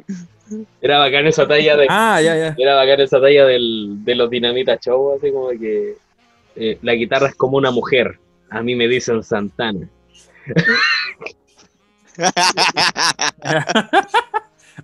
Era 0.81 0.99
bacán 0.99 1.27
esa 1.27 1.45
talla 1.47 1.75
de... 1.75 1.87
Ah, 1.89 2.21
ya, 2.21 2.35
ya. 2.37 2.55
Era 2.57 2.75
bacán 2.75 3.01
esa 3.01 3.19
talla 3.19 3.45
del, 3.45 3.97
de 4.05 4.15
los 4.15 4.29
Dinamita 4.29 4.77
Show, 4.77 5.15
así 5.17 5.31
como 5.31 5.49
que 5.49 5.95
eh, 6.55 6.77
la 6.81 6.93
guitarra 6.93 7.27
es 7.27 7.35
como 7.35 7.57
una 7.57 7.71
mujer. 7.71 8.17
A 8.49 8.61
mí 8.61 8.73
me 8.75 8.87
dicen 8.87 9.23
Santana. 9.23 9.89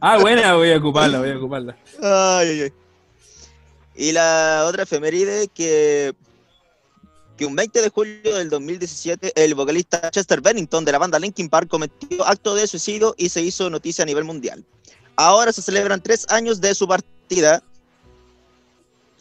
ah, 0.01 0.17
buena, 0.19 0.56
voy 0.56 0.71
a 0.71 0.77
ocuparla, 0.77 1.19
voy 1.19 1.29
a 1.32 1.38
ocuparla. 1.38 1.75
Ay, 2.01 2.47
ay, 2.49 2.62
ay. 2.63 2.73
Y 3.95 4.12
la 4.12 4.65
otra 4.67 4.84
efeméride 4.84 5.47
que, 5.53 6.13
un 7.45 7.56
20 7.56 7.82
de 7.82 7.89
julio 7.89 8.36
del 8.38 8.49
2017 8.49 9.34
el 9.36 9.56
vocalista 9.56 10.10
Chester 10.12 10.41
Bennington 10.41 10.86
de 10.86 10.91
la 10.91 10.97
banda 10.97 11.19
Linkin 11.19 11.49
Park 11.49 11.67
cometió 11.69 12.25
acto 12.25 12.56
de 12.56 12.67
suicidio 12.67 13.15
y 13.17 13.29
se 13.29 13.41
hizo 13.41 13.69
noticia 13.69 14.03
a 14.03 14.06
nivel 14.06 14.23
mundial. 14.23 14.63
Ahora 15.15 15.51
se 15.53 15.62
celebran 15.62 16.01
tres 16.01 16.25
años 16.29 16.60
de 16.62 16.73
su 16.75 16.88
partida 16.88 17.62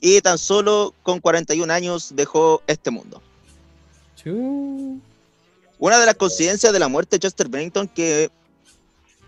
y 0.00 0.20
tan 0.20 0.38
solo 0.38 0.94
con 1.02 1.20
41 1.20 1.72
años 1.72 2.12
dejó 2.14 2.62
este 2.66 2.90
mundo. 2.90 3.22
Una 5.78 5.98
de 5.98 6.06
las 6.06 6.14
coincidencias 6.14 6.72
de 6.72 6.78
la 6.78 6.88
muerte 6.88 7.16
de 7.16 7.20
Chester 7.20 7.48
Bennington 7.48 7.88
que, 7.88 8.30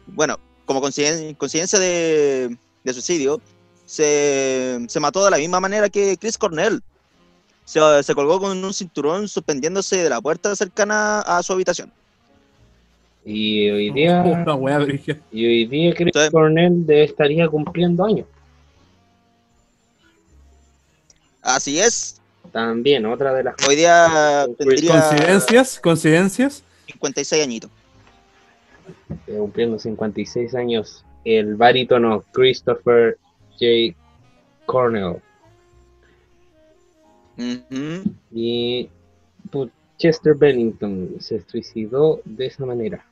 bueno, 0.07 0.39
como 0.67 0.81
coinciden- 0.81 1.37
coincidencia 1.37 1.79
de, 1.79 2.57
de 2.85 2.93
suicidio, 2.93 3.41
se, 3.87 4.79
se 4.89 5.01
mató 5.01 5.25
de 5.25 5.31
la 5.31 5.37
misma 5.39 5.61
manera 5.61 5.89
que 5.91 6.17
Chris 6.17 6.39
Cornell. 6.39 6.83
Se, 7.65 7.81
se 8.03 8.15
colgó 8.15 8.39
con 8.41 8.63
un 8.63 8.75
cinturón 8.75 9.27
suspendiéndose 9.29 9.97
de 10.03 10.11
la 10.11 10.21
puerta 10.21 10.55
cercana 10.55 11.21
a 11.21 11.43
su 11.43 11.53
habitación. 11.53 11.91
Y 13.25 13.71
hoy 13.71 13.91
día, 13.91 14.23
Una 14.27 14.55
wea, 14.55 14.81
y 15.33 15.47
hoy 15.47 15.67
día 15.67 15.95
Chris 15.95 16.13
Sí. 16.15 16.31
Cornell 16.31 16.85
de- 16.87 17.05
estaría 17.05 17.49
cumpliendo 17.49 18.05
años. 18.05 18.27
Así 21.43 21.79
es, 21.79 22.21
También, 22.53 23.05
otra 23.07 23.33
de 23.35 23.45
las 23.45 23.55
hoy 23.69 23.77
día 23.77 24.47
tendría 24.57 24.91
¿Coincidencias? 25.11 25.81
¿Coincidencias? 25.81 26.63
56 26.87 27.43
añitos. 27.43 27.71
cumpliendo 29.27 29.79
56 29.79 30.55
años, 30.55 31.05
el 31.25 31.55
barítono 31.57 32.23
Christopher 32.33 33.19
J. 33.53 33.97
Cornell. 34.67 35.17
Y 37.37 38.89
pues, 39.51 39.71
Chester 39.99 40.35
Bennington 40.35 41.17
se 41.21 41.45
suicidó 41.49 42.21
de 42.25 42.47
esa 42.47 42.65
manera. 42.67 43.05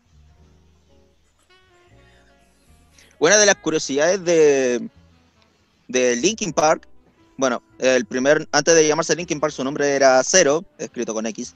Una 3.18 3.38
de 3.38 3.46
las 3.46 3.54
curiosidades 3.56 4.24
de, 4.24 4.88
de 5.87 6.16
Linkin 6.16 6.52
Park, 6.52 6.88
bueno, 7.37 7.62
el 7.78 8.04
primer, 8.04 8.48
antes 8.50 8.74
de 8.74 8.87
llamarse 8.87 9.14
Linkin 9.14 9.40
Park, 9.40 9.52
su 9.52 9.62
nombre 9.62 9.94
era 9.94 10.22
Zero, 10.24 10.64
escrito 10.78 11.14
con 11.14 11.26
X. 11.26 11.54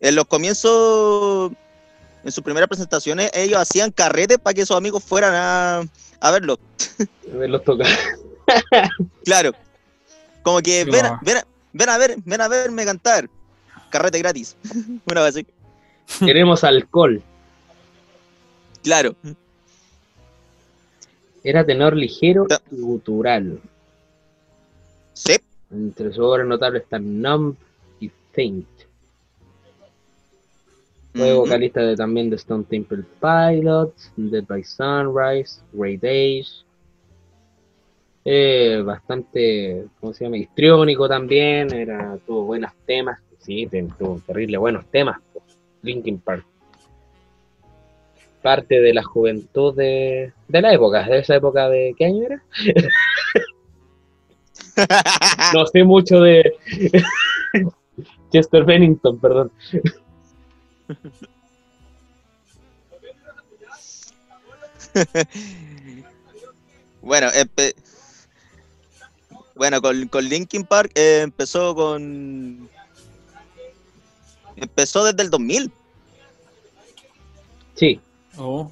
En 0.00 0.14
los 0.14 0.26
comienzos, 0.26 1.52
en 2.24 2.32
sus 2.32 2.42
primeras 2.44 2.68
presentaciones, 2.68 3.30
ellos 3.34 3.60
hacían 3.60 3.90
carretes 3.90 4.38
para 4.38 4.52
que 4.54 4.66
sus 4.66 4.76
amigos 4.76 5.02
fueran 5.02 5.32
a, 5.34 5.82
a 6.20 6.30
verlo. 6.30 6.58
Verlos 7.26 7.64
tocar. 7.64 7.86
Claro. 9.24 9.52
Como 10.42 10.60
que 10.60 10.84
ven, 10.84 11.04
va. 11.04 11.20
ven, 11.22 11.36
a- 11.38 11.46
ven 11.72 11.88
a 11.88 11.98
ver, 11.98 12.16
ven 12.24 12.40
a 12.40 12.48
verme 12.48 12.84
cantar. 12.84 13.28
Carrete 13.90 14.18
gratis. 14.18 14.56
Una 15.10 15.22
vez. 15.22 15.44
Queremos 16.18 16.64
alcohol. 16.64 17.22
Claro. 18.82 19.14
Era 21.44 21.64
tenor 21.64 21.96
ligero 21.96 22.46
Ta- 22.46 22.60
y 22.70 22.80
gutural. 22.80 23.60
Sí. 25.12 25.36
Entre 25.70 26.08
sus 26.08 26.18
obras 26.20 26.46
notables 26.46 26.82
están 26.82 27.20
Numb 27.20 27.56
y 28.00 28.10
Faint. 28.32 28.66
Fue 31.14 31.34
vocalista 31.34 31.80
de, 31.82 31.94
también 31.94 32.30
de 32.30 32.36
Stone 32.36 32.64
Temple 32.64 33.04
Pilots, 33.20 34.10
Dead 34.16 34.44
by 34.44 34.64
Sunrise, 34.64 35.60
Great 35.72 36.02
Age. 36.04 36.61
Eh, 38.24 38.82
bastante, 38.84 39.86
¿cómo 40.00 40.12
se 40.14 40.24
llama? 40.24 40.36
Histriónico 40.36 41.08
también, 41.08 41.72
era, 41.72 42.16
tuvo 42.26 42.44
buenos 42.44 42.70
temas. 42.86 43.20
Sí, 43.38 43.68
tuvo 43.98 44.20
terrible 44.24 44.58
buenos 44.58 44.86
temas. 44.86 45.18
Linkin 45.82 46.20
Park. 46.20 46.44
Parte 48.40 48.80
de 48.80 48.94
la 48.94 49.02
juventud 49.02 49.74
de, 49.74 50.32
de 50.48 50.60
la 50.60 50.72
época, 50.72 51.04
de 51.08 51.18
esa 51.18 51.36
época 51.36 51.68
de, 51.68 51.94
¿qué 51.96 52.04
año 52.06 52.24
era? 52.24 52.42
No 55.54 55.66
sé 55.66 55.84
mucho 55.84 56.20
de 56.20 56.54
Chester 58.30 58.64
Bennington, 58.64 59.18
perdón. 59.20 59.52
Bueno, 67.02 67.26
empe- 67.32 67.74
bueno 69.62 69.80
con, 69.80 70.08
con 70.08 70.24
Linkin 70.28 70.64
Park 70.64 70.90
eh, 70.96 71.20
empezó 71.22 71.72
con... 71.74 72.68
Empezó 74.56 75.04
desde 75.04 75.22
el 75.22 75.30
2000. 75.30 75.70
Sí, 77.76 78.00
Oh. 78.36 78.70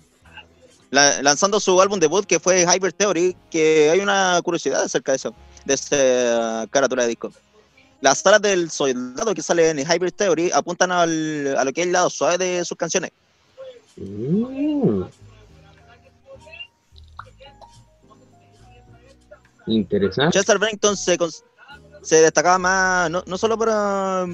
la- 0.91 1.23
lanzando 1.23 1.61
su 1.61 1.81
álbum 1.81 2.01
debut 2.01 2.25
que 2.27 2.41
fue 2.41 2.63
Hyper 2.65 2.93
Theory, 2.93 3.37
que 3.53 3.89
hay 3.91 4.01
una 4.01 4.41
curiosidad 4.43 4.83
acerca 4.83 5.13
de 5.13 5.17
eso, 5.17 5.35
de 5.65 5.75
esa 5.75 6.67
carátula 6.71 7.03
de 7.03 7.09
disco. 7.11 7.33
Las 8.01 8.19
salas 8.19 8.43
del 8.43 8.69
soldado 8.71 9.33
que 9.35 9.43
salen 9.43 9.79
en 9.79 9.87
Hyper 9.91 10.11
Theory 10.11 10.51
apuntan 10.53 10.91
al- 10.91 11.57
a 11.57 11.65
lo 11.65 11.73
que 11.73 11.83
es 11.83 11.87
el 11.87 11.93
lado 11.93 12.11
suave 12.11 12.37
de 12.39 12.65
sus 12.65 12.77
canciones. 12.77 13.13
Mm. 13.97 15.03
Interesante. 19.67 20.39
Chester 20.39 20.59
Bennington 20.59 20.97
se, 20.97 21.17
destacaba 22.23 22.59
más, 22.59 23.11
no, 23.11 23.23
no 23.27 23.39
solo 23.39 23.57
por, 23.59 23.69
ah, 23.71 24.27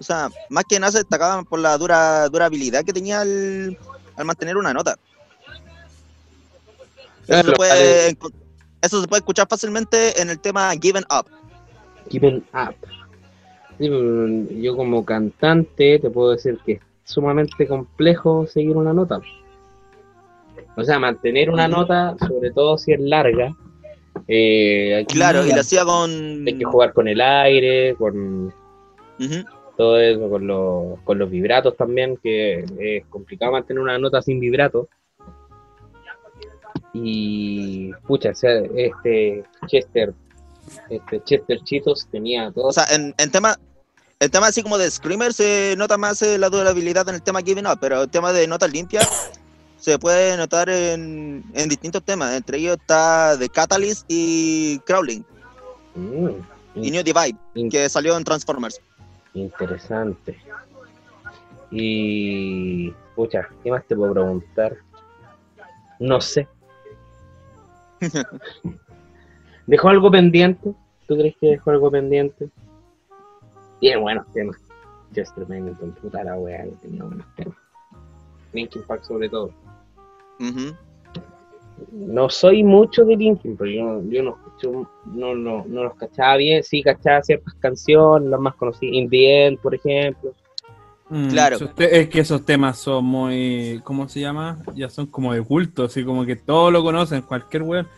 o 0.00 0.04
sea, 0.04 0.28
más 0.48 0.64
que 0.64 0.80
nada 0.80 0.92
se 0.92 0.98
destacaba 0.98 1.42
por 1.42 1.58
la 1.58 1.76
dura 1.78 2.28
durabilidad 2.28 2.84
que 2.84 2.92
tenía 2.92 3.20
al, 3.20 3.78
al 4.16 4.24
mantener 4.24 4.56
una 4.56 4.72
nota. 4.72 4.96
Eso, 7.22 7.26
Claro, 7.26 7.50
se 7.50 7.56
puede, 7.56 7.70
vale. 7.70 8.16
encon- 8.18 8.32
eso 8.80 9.00
se 9.00 9.06
puede 9.08 9.20
escuchar 9.20 9.46
fácilmente 9.48 10.20
en 10.20 10.30
el 10.30 10.40
tema 10.40 10.72
Given 10.72 11.04
Up. 11.04 11.26
Given 12.08 12.44
up. 12.52 12.74
Sí, 13.78 13.88
mm, 13.88 14.60
yo 14.60 14.76
como 14.76 15.04
cantante 15.04 15.98
te 16.00 16.10
puedo 16.10 16.32
decir 16.32 16.58
que 16.66 16.72
es 16.72 16.80
sumamente 17.04 17.66
complejo 17.66 18.46
seguir 18.46 18.76
una 18.76 18.92
nota. 18.92 19.20
O 20.76 20.82
sea, 20.84 20.98
mantener 20.98 21.50
una 21.50 21.68
nota, 21.68 22.16
sobre 22.26 22.50
todo 22.50 22.76
si 22.78 22.92
es 22.92 23.00
larga. 23.00 23.54
Eh, 24.28 25.02
aquí 25.02 25.14
Claro, 25.14 25.46
y 25.46 25.50
lo 25.50 25.60
hacía 25.60 25.84
con... 25.84 26.10
hay 26.46 26.58
que 26.58 26.64
jugar 26.64 26.92
con 26.92 27.08
el 27.08 27.20
aire, 27.20 27.94
con 27.96 28.52
todo 29.76 29.98
eso, 30.00 30.28
con 30.28 30.46
los, 30.46 31.00
con 31.00 31.18
los 31.18 31.30
vibratos 31.30 31.76
también, 31.76 32.16
que 32.22 32.64
es 32.78 33.06
complicado 33.06 33.52
mantener 33.52 33.82
una 33.82 33.98
nota 33.98 34.22
sin 34.22 34.40
vibrato. 34.40 34.88
Y, 36.94 37.92
pucha, 38.06 38.30
o 38.30 38.34
sea, 38.34 38.60
este 38.76 39.42
Chester, 39.66 40.12
este 40.90 41.22
Chester 41.24 41.60
Chitos 41.64 42.06
tenía 42.10 42.50
todo. 42.52 42.66
O 42.66 42.72
sea, 42.72 42.84
en, 42.92 43.14
en 43.18 43.30
tema... 43.30 43.56
El 44.20 44.30
tema 44.30 44.46
así 44.46 44.62
como 44.62 44.78
de 44.78 44.88
Screamer 44.88 45.32
se 45.32 45.74
nota 45.76 45.98
más 45.98 46.22
eh, 46.22 46.38
la 46.38 46.48
durabilidad 46.48 47.08
en 47.08 47.16
el 47.16 47.22
tema 47.22 47.42
Given 47.42 47.66
Up, 47.66 47.78
pero 47.80 48.02
el 48.02 48.08
tema 48.08 48.32
de 48.32 48.46
notas 48.46 48.72
limpias 48.72 49.32
se 49.82 49.98
puede 49.98 50.36
notar 50.36 50.68
en, 50.68 51.44
en 51.54 51.68
distintos 51.68 52.02
temas. 52.04 52.34
Entre 52.34 52.58
ellos 52.58 52.76
está 52.80 53.36
The 53.36 53.48
Catalyst 53.48 54.04
y 54.08 54.78
Crawling 54.80 55.24
Mm, 55.94 56.30
y 56.74 56.90
New 56.90 57.02
Divide, 57.02 57.36
que 57.70 57.88
salió 57.88 58.16
en 58.16 58.24
Transformers. 58.24 58.80
interesante. 59.34 60.38
Y, 61.70 62.90
pucha, 63.14 63.48
¿qué 63.62 63.70
más 63.70 63.84
te 63.86 63.96
puedo 63.96 64.12
preguntar? 64.12 64.76
No 65.98 66.20
sé. 66.20 66.46
¿Dejó 69.66 69.88
algo 69.88 70.10
pendiente? 70.10 70.74
¿Tú 71.06 71.16
crees 71.16 71.36
que 71.36 71.48
dejó 71.48 71.70
algo 71.70 71.90
pendiente? 71.90 72.48
Tiene 73.80 74.00
buenos 74.00 74.26
temas. 74.32 74.56
Chester 75.14 75.44
Bennington, 75.44 75.92
puta 75.92 76.24
la 76.24 76.36
wea, 76.36 76.64
tenía 76.80 77.04
buenos 77.04 77.26
temas. 77.36 77.56
Linkin 78.52 78.82
Park 78.84 79.04
sobre 79.04 79.28
todo. 79.28 79.50
No 81.92 82.30
soy 82.30 82.62
mucho 82.62 83.04
de 83.04 83.16
Linkin, 83.16 83.56
pero 83.56 83.70
yo, 83.70 83.82
no- 83.84 84.10
yo 84.10 84.22
no 84.22 84.30
escucho, 84.30 84.90
no, 85.06 85.34
no, 85.34 85.64
no 85.66 85.84
los 85.84 85.94
cachaba 85.96 86.36
bien, 86.36 86.62
sí 86.62 86.82
cachaba 86.82 87.22
ciertas 87.22 87.54
canciones, 87.54 88.28
las 88.30 88.40
más 88.40 88.54
conocidas, 88.54 88.94
In 88.94 89.10
the 89.10 89.46
End, 89.46 89.58
por 89.58 89.74
ejemplo. 89.74 90.32
Mm, 91.10 91.28
Claro. 91.28 91.58
es 91.76 92.08
que 92.08 92.20
esos 92.20 92.44
temas 92.46 92.78
son 92.78 93.04
muy. 93.04 93.80
¿Cómo 93.84 94.08
se 94.08 94.20
llama? 94.20 94.58
Ya 94.74 94.88
son 94.88 95.06
como 95.06 95.34
de 95.34 95.42
culto, 95.42 95.84
así 95.84 96.04
como 96.04 96.24
que 96.24 96.36
todos 96.36 96.72
lo 96.72 96.82
conocen, 96.82 97.20
cualquier 97.22 97.62
weón. 97.64 97.88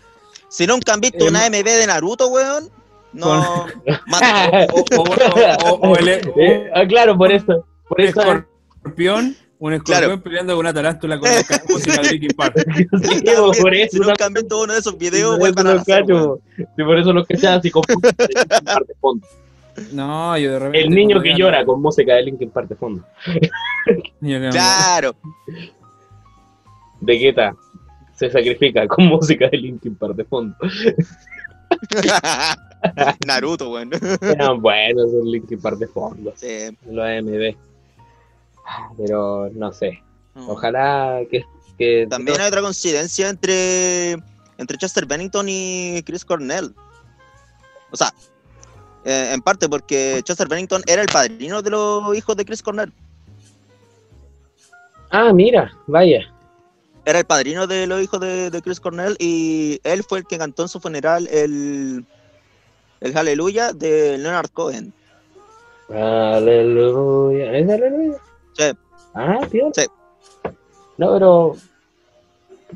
Si 0.48 0.66
nunca 0.66 0.94
han 0.94 1.00
visto 1.00 1.24
Eh, 1.24 1.28
una 1.28 1.46
MV 1.46 1.62
de 1.64 1.86
Naruto, 1.86 2.28
weón, 2.28 2.68
no. 3.12 3.26
mata- 4.08 4.66
O, 4.72 4.80
o- 4.80 5.70
o- 5.74 5.90
o 5.90 5.96
el, 5.96 6.08
Eh, 6.36 6.70
ah, 6.74 6.84
claro, 6.88 7.16
por 7.16 7.30
eso. 7.30 7.64
Por 7.88 8.00
eso 8.00 8.20
escorpión, 8.20 9.36
un 9.66 9.72
escorpión 9.72 9.98
Claro. 9.98 10.22
peleando 10.22 10.52
con 10.54 10.60
una 10.60 10.74
tarántula 10.74 11.18
con 11.18 11.28
la 11.30 11.36
música 11.70 12.02
de 12.02 12.10
Linkin 12.12 12.30
Park. 12.36 12.54
si 13.02 13.22
por 13.62 13.74
eso. 13.74 13.98
nunca 13.98 14.26
han 14.26 14.34
visto 14.34 14.60
uno 14.60 14.72
de 14.74 14.78
esos 14.78 14.98
videos, 14.98 15.38
por 15.38 15.48
eso 15.48 15.54
vuelvan 15.54 15.66
a 15.66 15.70
los 15.74 15.88
nacer, 15.88 16.02
cacho, 16.02 16.38
sí, 16.56 16.84
por 16.84 16.98
eso 16.98 17.12
los 17.14 17.26
cachaba 17.26 17.56
así 17.56 17.70
con 17.70 17.82
de 17.88 18.94
fondo. 19.00 19.26
No, 19.92 20.36
yo 20.36 20.52
de 20.52 20.58
repente. 20.58 20.80
El 20.82 20.90
niño 20.90 21.22
que 21.22 21.34
llora 21.34 21.64
con 21.64 21.80
música 21.80 22.14
de 22.14 22.24
Linkin 22.24 22.50
Park 22.50 22.68
de 22.68 22.76
fondo. 22.76 23.02
Claro. 24.50 25.14
Vegeta 27.00 27.54
se 28.14 28.30
sacrifica 28.30 28.86
con 28.86 29.06
música 29.06 29.48
de 29.48 29.56
Linkin 29.58 29.96
Park 29.96 30.14
de 30.14 30.24
fondo. 30.24 30.54
Naruto, 33.26 33.70
weón. 33.72 33.90
Eran 34.20 34.60
buenos 34.60 35.08
esos 35.08 35.24
Linkin 35.24 35.60
Park 35.60 35.78
de 35.78 35.86
fondo. 35.88 36.32
Sí. 36.36 36.76
Los 36.86 37.04
AMD. 37.06 37.56
Pero 38.96 39.50
no 39.52 39.72
sé. 39.72 40.02
Ojalá 40.34 41.20
que. 41.30 41.44
que 41.78 42.06
También 42.08 42.40
hay 42.40 42.48
otra 42.48 42.62
coincidencia 42.62 43.28
entre, 43.28 44.12
entre 44.58 44.78
Chester 44.78 45.06
Bennington 45.06 45.46
y 45.48 46.02
Chris 46.04 46.24
Cornell. 46.24 46.74
O 47.90 47.96
sea, 47.96 48.12
eh, 49.04 49.30
en 49.32 49.42
parte 49.42 49.68
porque 49.68 50.20
Chester 50.24 50.48
Bennington 50.48 50.82
era 50.86 51.02
el 51.02 51.08
padrino 51.08 51.62
de 51.62 51.70
los 51.70 52.16
hijos 52.16 52.36
de 52.36 52.44
Chris 52.44 52.62
Cornell. 52.62 52.92
Ah, 55.10 55.32
mira, 55.32 55.70
vaya. 55.86 56.22
Era 57.04 57.18
el 57.18 57.26
padrino 57.26 57.66
de 57.66 57.86
los 57.86 58.02
hijos 58.02 58.18
de, 58.18 58.50
de 58.50 58.62
Chris 58.62 58.80
Cornell 58.80 59.14
y 59.18 59.78
él 59.84 60.02
fue 60.02 60.20
el 60.20 60.26
que 60.26 60.38
cantó 60.38 60.62
en 60.62 60.68
su 60.68 60.80
funeral 60.80 61.28
el, 61.30 62.04
el 63.00 63.12
Hallelujah 63.12 63.72
de 63.72 64.16
Leonard 64.16 64.50
Cohen. 64.50 64.92
Aleluya. 65.90 67.58
¿Es 67.58 67.68
aleluya? 67.68 68.18
Sí. 68.54 68.64
Ah, 69.14 69.40
tío. 69.50 69.70
Sí. 69.74 69.86
No, 70.98 71.12
pero. 71.12 71.56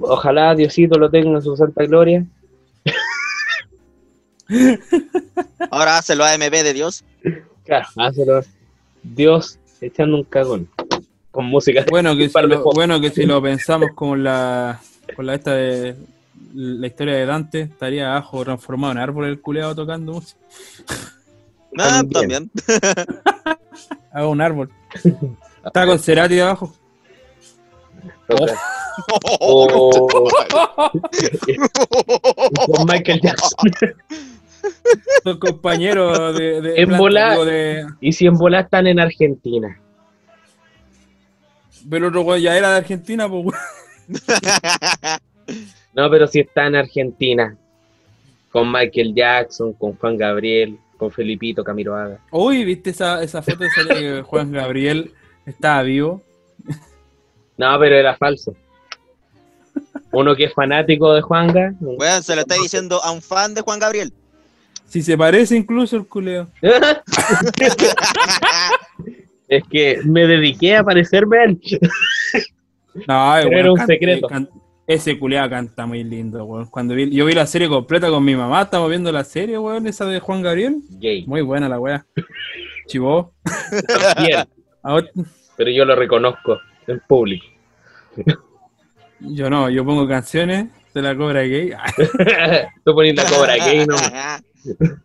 Ojalá 0.00 0.54
Diosito 0.54 0.98
lo 0.98 1.10
tenga 1.10 1.30
en 1.30 1.42
su 1.42 1.56
santa 1.56 1.84
gloria. 1.84 2.24
Ahora 5.70 5.98
hace 5.98 6.14
lo 6.14 6.24
AMB 6.24 6.50
de 6.50 6.72
Dios. 6.72 7.04
Claro, 7.64 7.86
hácelo. 7.96 8.40
Dios 9.02 9.58
echando 9.80 10.16
un 10.16 10.24
cagón. 10.24 10.68
Con 11.30 11.46
música. 11.46 11.84
Bueno 11.90 12.16
que, 12.16 12.28
si 12.28 12.42
lo, 12.42 12.62
bueno 12.62 13.00
que 13.00 13.10
si 13.10 13.26
lo 13.26 13.42
pensamos 13.42 13.90
con 13.94 14.24
la 14.24 14.80
con 15.14 15.26
la 15.26 15.34
esta 15.34 15.54
de 15.54 15.96
la 16.54 16.86
historia 16.86 17.14
de 17.14 17.26
Dante, 17.26 17.60
estaría 17.62 18.10
abajo 18.10 18.44
transformado 18.44 18.92
en 18.92 18.98
árbol 18.98 19.26
el 19.26 19.40
culeado 19.40 19.74
tocando 19.74 20.12
música. 20.12 20.40
Ah, 21.78 22.02
También. 22.02 22.12
también. 22.12 22.50
Hago 24.12 24.30
un 24.30 24.40
árbol. 24.40 24.70
Está 25.68 25.86
con 25.86 25.98
Cerati 25.98 26.38
abajo. 26.40 26.74
Toca. 28.28 28.54
O- 29.40 30.28
con 32.66 32.86
Michael 32.86 33.20
Jackson. 33.20 33.70
Son 35.24 35.38
compañeros 35.38 36.36
de, 36.36 36.60
de, 36.60 36.82
En 36.82 36.96
bola- 36.96 37.36
de- 37.44 37.86
Y 38.00 38.12
si 38.12 38.26
en 38.26 38.34
bola 38.36 38.60
están 38.60 38.86
en 38.86 39.00
Argentina. 39.00 39.80
Pero 41.88 42.06
el 42.06 42.10
otro 42.10 42.22
güey 42.22 42.42
ya 42.42 42.56
era 42.56 42.70
de 42.72 42.76
Argentina, 42.78 43.28
pues. 43.28 43.56
No, 45.94 46.08
pero 46.10 46.26
si 46.28 46.40
está 46.40 46.66
en 46.66 46.76
Argentina. 46.76 47.56
Con 48.52 48.70
Michael 48.70 49.14
Jackson, 49.14 49.72
con 49.74 49.94
Juan 49.96 50.16
Gabriel, 50.16 50.78
con 50.96 51.10
Felipito 51.10 51.64
Camiroaga. 51.64 52.18
Uy, 52.30 52.64
¿viste 52.64 52.90
esa, 52.90 53.22
esa 53.22 53.42
foto 53.42 53.64
de 53.64 53.70
que 53.94 54.22
Juan 54.22 54.52
Gabriel 54.52 55.12
estaba 55.50 55.82
vivo? 55.82 56.22
No, 57.56 57.78
pero 57.78 57.96
era 57.96 58.16
falso. 58.16 58.54
Uno 60.12 60.34
que 60.36 60.44
es 60.44 60.54
fanático 60.54 61.12
de 61.12 61.20
Juanga. 61.22 61.74
Weón, 61.80 62.22
se 62.22 62.34
lo 62.34 62.42
está 62.42 62.54
diciendo 62.54 63.00
a 63.02 63.10
un 63.10 63.20
fan 63.20 63.54
de 63.54 63.60
Juan 63.62 63.78
Gabriel. 63.78 64.12
Si 64.86 65.02
se 65.02 65.18
parece 65.18 65.54
incluso 65.56 65.96
el 65.96 66.06
culeo. 66.06 66.48
es 69.48 69.62
que 69.70 70.00
me 70.04 70.26
dediqué 70.26 70.76
a 70.76 70.84
parecerme 70.84 71.38
a 71.38 71.44
él. 71.44 71.60
No, 73.06 73.32
Pero 73.42 73.58
era 73.58 73.70
un 73.72 73.76
canta- 73.78 73.92
secreto. 73.92 74.28
ese 74.86 75.18
culeado 75.18 75.50
canta 75.50 75.84
muy 75.86 76.04
lindo, 76.04 76.44
weón. 76.44 76.66
Cuando 76.66 76.94
vi, 76.94 77.10
yo 77.10 77.26
vi 77.26 77.32
la 77.34 77.46
serie 77.46 77.68
completa 77.68 78.08
con 78.08 78.24
mi 78.24 78.34
mamá, 78.34 78.62
estamos 78.62 78.88
viendo 78.88 79.12
la 79.12 79.24
serie, 79.24 79.58
weón, 79.58 79.86
esa 79.86 80.06
de 80.06 80.20
Juan 80.20 80.42
Gabriel. 80.42 80.76
Gay. 80.90 81.26
Muy 81.26 81.42
buena 81.42 81.68
la 81.68 81.78
weá. 81.78 82.06
Chivó. 82.86 83.32
Bien, 84.18 84.46
pero 85.58 85.72
yo 85.72 85.84
lo 85.84 85.96
reconozco 85.96 86.60
en 86.86 87.00
público. 87.00 87.44
yo 89.18 89.50
no, 89.50 89.68
yo 89.68 89.84
pongo 89.84 90.06
canciones 90.06 90.68
de 90.94 91.02
la 91.02 91.16
cobra 91.16 91.42
gay. 91.42 91.72
Tú 92.84 92.94
poniendo 92.94 93.24
la 93.24 93.28
cobra 93.28 93.56
gay, 93.56 93.84
no. 93.84 93.96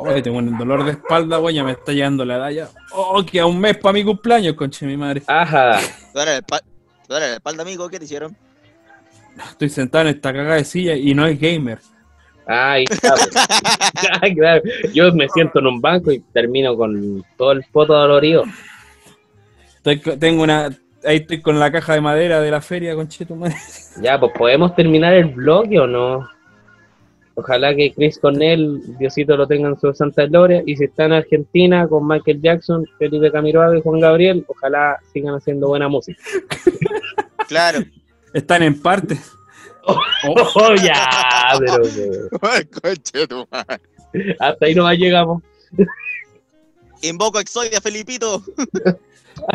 Oh, 0.00 0.14
que 0.14 0.22
tengo 0.22 0.38
un 0.38 0.56
dolor 0.56 0.84
de 0.84 0.92
espalda, 0.92 1.40
weón, 1.40 1.56
ya 1.56 1.64
me 1.64 1.72
está 1.72 1.90
llegando 1.90 2.24
la 2.24 2.36
edad 2.36 2.50
ya. 2.50 2.68
Oh, 2.92 3.26
que 3.26 3.40
a 3.40 3.46
un 3.46 3.58
mes 3.58 3.78
para 3.78 3.92
mi 3.94 4.04
cumpleaños, 4.04 4.54
conche 4.54 4.86
mi 4.86 4.96
madre. 4.96 5.24
Ajá. 5.26 5.80
Espalda, 5.80 6.40
dale 7.08 7.26
la 7.30 7.34
espalda, 7.34 7.62
amigo, 7.64 7.88
¿qué 7.88 7.98
te 7.98 8.04
hicieron? 8.04 8.36
Estoy 9.50 9.68
sentado 9.68 10.02
en 10.02 10.14
esta 10.14 10.32
cagada 10.32 10.54
de 10.54 10.64
silla 10.64 10.94
y 10.94 11.14
no 11.14 11.26
es 11.26 11.40
gamer. 11.40 11.80
Ay, 12.48 12.86
claro. 12.86 13.22
Ay, 14.22 14.34
claro. 14.34 14.62
Yo 14.94 15.12
me 15.12 15.28
siento 15.28 15.58
en 15.58 15.66
un 15.66 15.80
banco 15.82 16.10
y 16.10 16.20
termino 16.32 16.74
con 16.76 17.22
todo 17.36 17.52
el 17.52 17.62
poto 17.70 17.92
dolorido. 17.92 18.44
Estoy 19.76 20.00
tengo 20.18 20.42
una. 20.42 20.70
Ahí 21.04 21.18
estoy 21.18 21.42
con 21.42 21.60
la 21.60 21.70
caja 21.70 21.92
de 21.92 22.00
madera 22.00 22.40
de 22.40 22.50
la 22.50 22.60
feria, 22.60 22.94
con 22.94 23.38
madre. 23.38 23.54
Ya, 24.02 24.18
pues 24.18 24.32
podemos 24.36 24.74
terminar 24.74 25.12
el 25.12 25.26
bloque 25.26 25.78
o 25.78 25.86
no. 25.86 26.26
Ojalá 27.34 27.74
que 27.74 27.92
Chris 27.92 28.18
Cornell, 28.18 28.80
Diosito 28.98 29.36
lo 29.36 29.46
tenga 29.46 29.68
en 29.68 29.78
su 29.78 29.92
santa 29.92 30.26
gloria. 30.26 30.62
Y 30.66 30.76
si 30.76 30.84
está 30.84 31.04
en 31.04 31.12
Argentina 31.12 31.86
con 31.86 32.06
Michael 32.08 32.40
Jackson, 32.40 32.84
Felipe 32.98 33.30
Camiroaga 33.30 33.76
y 33.76 33.82
Juan 33.82 34.00
Gabriel, 34.00 34.44
ojalá 34.48 34.98
sigan 35.12 35.34
haciendo 35.34 35.68
buena 35.68 35.88
música. 35.88 36.20
Claro. 37.48 37.78
Están 38.34 38.62
en 38.62 38.78
parte. 38.78 39.16
Oh, 40.24 40.74
ya, 40.74 41.56
pero 41.58 43.46
madre. 43.50 43.80
hasta 44.38 44.66
ahí 44.66 44.74
nomás 44.74 44.98
llegamos. 44.98 45.42
Invoco 47.02 47.38
Exodia, 47.40 47.80
Felipito. 47.80 48.42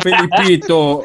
Felipito. 0.02 1.04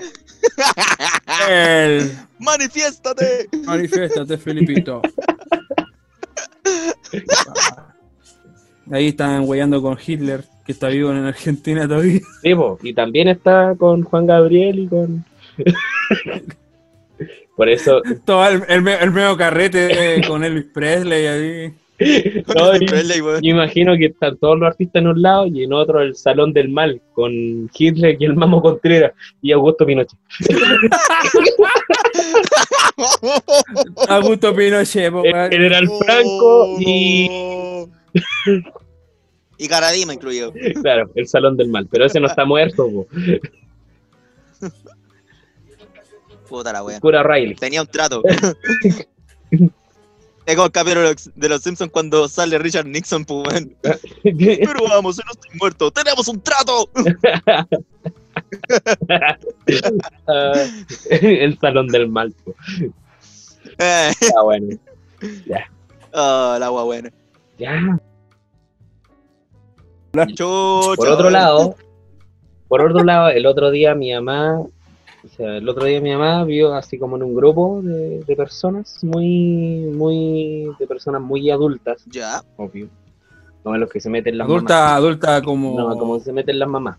El. 1.49 2.11
¡Manifiéstate! 2.39 3.49
Manifiéstate, 3.65 4.37
Felipito. 4.37 5.01
Ahí 8.91 9.09
están 9.09 9.43
weyando 9.47 9.81
con 9.81 9.97
Hitler, 10.03 10.43
que 10.65 10.71
está 10.71 10.87
vivo 10.87 11.11
en 11.11 11.25
Argentina 11.25 11.87
todavía. 11.87 12.21
Sí, 12.41 12.55
po, 12.55 12.79
y 12.81 12.93
también 12.93 13.27
está 13.27 13.75
con 13.77 14.03
Juan 14.03 14.25
Gabriel 14.25 14.79
y 14.79 14.87
con. 14.87 15.25
Por 17.59 17.67
eso. 17.67 18.01
Todo 18.25 18.47
el, 18.47 18.63
el, 18.69 18.87
el 18.87 19.11
medio 19.11 19.35
carrete 19.35 20.21
con 20.25 20.45
Elvis 20.45 20.67
Presley 20.73 21.27
ahí. 21.27 21.73
no, 22.55 22.73
y- 22.77 22.85
Presley, 22.85 23.19
weón. 23.19 23.41
Yo 23.41 23.51
imagino 23.51 23.97
que 23.97 24.05
están 24.05 24.37
todos 24.37 24.57
los 24.57 24.69
artistas 24.69 25.01
en 25.01 25.09
un 25.09 25.21
lado 25.21 25.45
y 25.47 25.65
en 25.65 25.73
otro 25.73 26.01
el 26.01 26.15
Salón 26.15 26.53
del 26.53 26.69
Mal, 26.69 27.01
con 27.11 27.69
Hitler 27.77 28.15
y 28.17 28.23
el 28.23 28.37
Mamo 28.37 28.61
Contreras 28.61 29.11
y 29.41 29.51
Augusto 29.51 29.85
Pinochet. 29.85 30.17
Augusto 34.07 34.55
Pinochet, 34.55 35.11
po, 35.11 35.25
El 35.25 35.33
weón. 35.33 35.51
General 35.51 35.89
Franco 36.05 36.77
y, 36.79 37.29
Y 39.57 39.67
Caradima 39.67 40.13
incluido. 40.13 40.53
claro, 40.81 41.11
el 41.15 41.27
Salón 41.27 41.57
del 41.57 41.67
Mal. 41.67 41.89
Pero 41.91 42.05
ese 42.05 42.21
no 42.21 42.27
está 42.27 42.45
muerto, 42.45 42.89
po. 42.89 43.05
Puta 46.49 46.73
la 46.73 46.83
wea. 46.83 46.99
Cura 46.99 47.23
Riley. 47.23 47.55
Tenía 47.55 47.81
un 47.81 47.87
trato. 47.87 48.21
Es 50.45 50.55
como 50.55 50.65
el 50.65 50.71
capítulo 50.71 51.01
de 51.35 51.49
los- 51.49 51.61
Simpsons 51.61 51.91
cuando 51.91 52.27
sale 52.27 52.57
Richard 52.57 52.87
Nixon, 52.87 53.23
pues, 53.23 53.47
weón. 53.47 53.75
Pero 54.23 54.87
vamos, 54.89 55.17
yo 55.17 55.23
no 55.27 55.31
estoy 55.33 55.51
muerto. 55.59 55.91
¡Tenemos 55.91 56.27
un 56.27 56.41
trato! 56.41 56.89
Ah, 60.27 60.53
el 61.11 61.59
Salón 61.59 61.87
del 61.87 62.09
Mal. 62.09 62.33
po. 62.43 62.55
Eh, 63.77 64.11
Está 64.19 64.41
bueno. 64.41 64.75
oh, 66.13 66.57
la 66.59 66.65
agua 66.65 66.83
buena. 66.83 67.11
Ya. 67.59 67.99
Por 70.11 71.07
otro 71.07 71.29
lado, 71.29 71.75
por 72.67 72.81
otro 72.81 73.03
lado, 73.03 73.29
el 73.29 73.45
otro 73.45 73.69
día 73.69 73.93
mi 73.93 74.11
mamá, 74.13 74.63
o 75.23 75.27
sea, 75.27 75.57
el 75.57 75.67
otro 75.67 75.85
día 75.85 75.99
mi 76.01 76.11
mamá 76.11 76.43
vio 76.45 76.73
así 76.73 76.97
como 76.97 77.15
en 77.17 77.23
un 77.23 77.35
grupo 77.35 77.81
de, 77.81 78.23
de 78.23 78.35
personas 78.35 79.03
muy, 79.03 79.89
muy, 79.93 80.69
de 80.79 80.87
personas 80.87 81.21
muy 81.21 81.49
adultas, 81.49 82.05
Ya. 82.05 82.41
obvio. 82.57 82.87
Como 83.63 83.75
los 83.77 83.89
que 83.89 83.99
se 83.99 84.09
meten 84.09 84.37
las 84.37 84.47
mamás. 84.47 84.57
Adulta, 84.61 84.95
adulta 84.95 85.41
como. 85.41 85.77
No, 85.77 85.97
como 85.97 86.19
se 86.19 86.31
meten 86.31 86.57
las 86.59 86.69
mamás. 86.69 86.97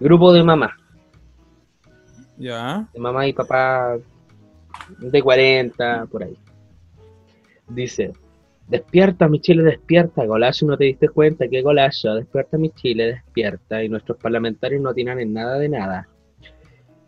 Grupo 0.00 0.32
de 0.32 0.42
mamás, 0.42 0.72
Ya. 2.36 2.88
de 2.92 2.98
mamá 2.98 3.26
y 3.28 3.32
papá 3.32 3.96
de 4.98 5.22
40, 5.22 6.06
por 6.10 6.24
ahí. 6.24 6.36
Dice, 7.68 8.12
despierta 8.68 9.28
mi 9.28 9.40
Chile, 9.40 9.62
despierta, 9.62 10.24
Golayo, 10.26 10.66
no 10.66 10.76
te 10.76 10.84
diste 10.84 11.08
cuenta 11.08 11.46
que 11.48 11.62
Golayo, 11.62 12.14
despierta 12.16 12.58
mi 12.58 12.70
Chile, 12.70 13.06
despierta, 13.06 13.82
y 13.84 13.88
nuestros 13.88 14.18
parlamentarios 14.18 14.82
no 14.82 14.92
tiran 14.92 15.20
en 15.20 15.32
nada 15.32 15.58
de 15.58 15.68
nada. 15.68 16.08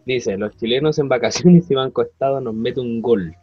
Dice, 0.07 0.37
los 0.37 0.57
chilenos 0.57 0.99
en 0.99 1.09
vacaciones 1.09 1.65
y 1.71 1.75
Banco 1.75 2.03
Estado 2.03 2.41
nos 2.41 2.55
mete 2.55 2.81
un 2.81 3.01
gol. 3.01 3.35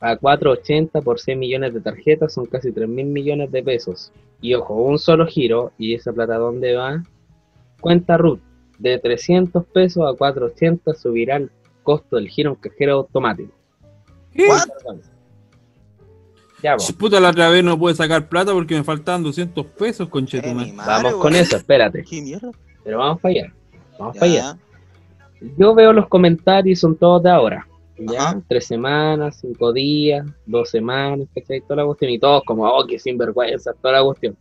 A 0.00 0.16
4.80 0.18 1.02
por 1.02 1.20
6 1.20 1.36
millones 1.36 1.74
de 1.74 1.80
tarjetas 1.82 2.32
son 2.32 2.46
casi 2.46 2.72
3 2.72 2.88
mil 2.88 3.06
millones 3.06 3.52
de 3.52 3.62
pesos. 3.62 4.12
Y 4.40 4.54
ojo, 4.54 4.74
un 4.74 4.98
solo 4.98 5.26
giro, 5.26 5.72
y 5.76 5.94
esa 5.94 6.12
plata 6.12 6.38
¿dónde 6.38 6.74
va? 6.74 7.02
Cuenta 7.82 8.16
RUT, 8.16 8.40
de 8.78 8.98
300 8.98 9.62
pesos 9.66 10.10
a 10.10 10.16
480 10.16 10.94
subirá 10.94 11.36
el 11.36 11.50
costo 11.82 12.16
del 12.16 12.28
giro 12.28 12.50
en 12.50 12.56
cajero 12.56 12.94
automático. 12.94 13.52
¿Qué? 14.32 14.46
Ya, 16.62 16.72
vamos. 16.72 16.92
Puta, 16.92 17.20
la 17.20 17.30
otra 17.30 17.48
vez 17.50 17.64
no 17.64 17.78
pude 17.78 17.94
sacar 17.94 18.28
plata 18.28 18.52
porque 18.52 18.74
me 18.74 18.84
faltaban 18.84 19.22
200 19.22 19.66
pesos, 19.66 20.08
madre, 20.74 20.74
Vamos 20.76 21.14
con 21.16 21.34
eso, 21.34 21.56
espérate. 21.56 22.04
¿Qué 22.08 22.22
mierda? 22.22 22.50
Pero 22.84 22.98
vamos 22.98 23.20
para 23.20 23.32
allá. 23.34 23.54
Vamos 23.98 24.14
Ya. 24.14 24.20
para 24.20 24.32
allá. 24.32 24.58
Yo 25.56 25.74
veo 25.74 25.92
los 25.92 26.08
comentarios, 26.08 26.80
son 26.80 26.96
todos 26.96 27.22
de 27.22 27.30
ahora. 27.30 27.66
¿ya? 27.98 28.30
Ajá. 28.30 28.42
Tres 28.48 28.66
semanas, 28.66 29.38
cinco 29.40 29.72
días, 29.72 30.26
dos 30.46 30.70
semanas, 30.70 31.28
¿cachai? 31.34 31.60
Toda 31.60 31.76
la 31.76 31.86
cuestión. 31.86 32.10
Y 32.10 32.18
todos 32.18 32.42
como, 32.44 32.66
oh, 32.66 32.86
qué 32.86 32.98
sinvergüenza, 32.98 33.72
toda 33.80 33.94
la 33.94 34.04
cuestión. 34.04 34.36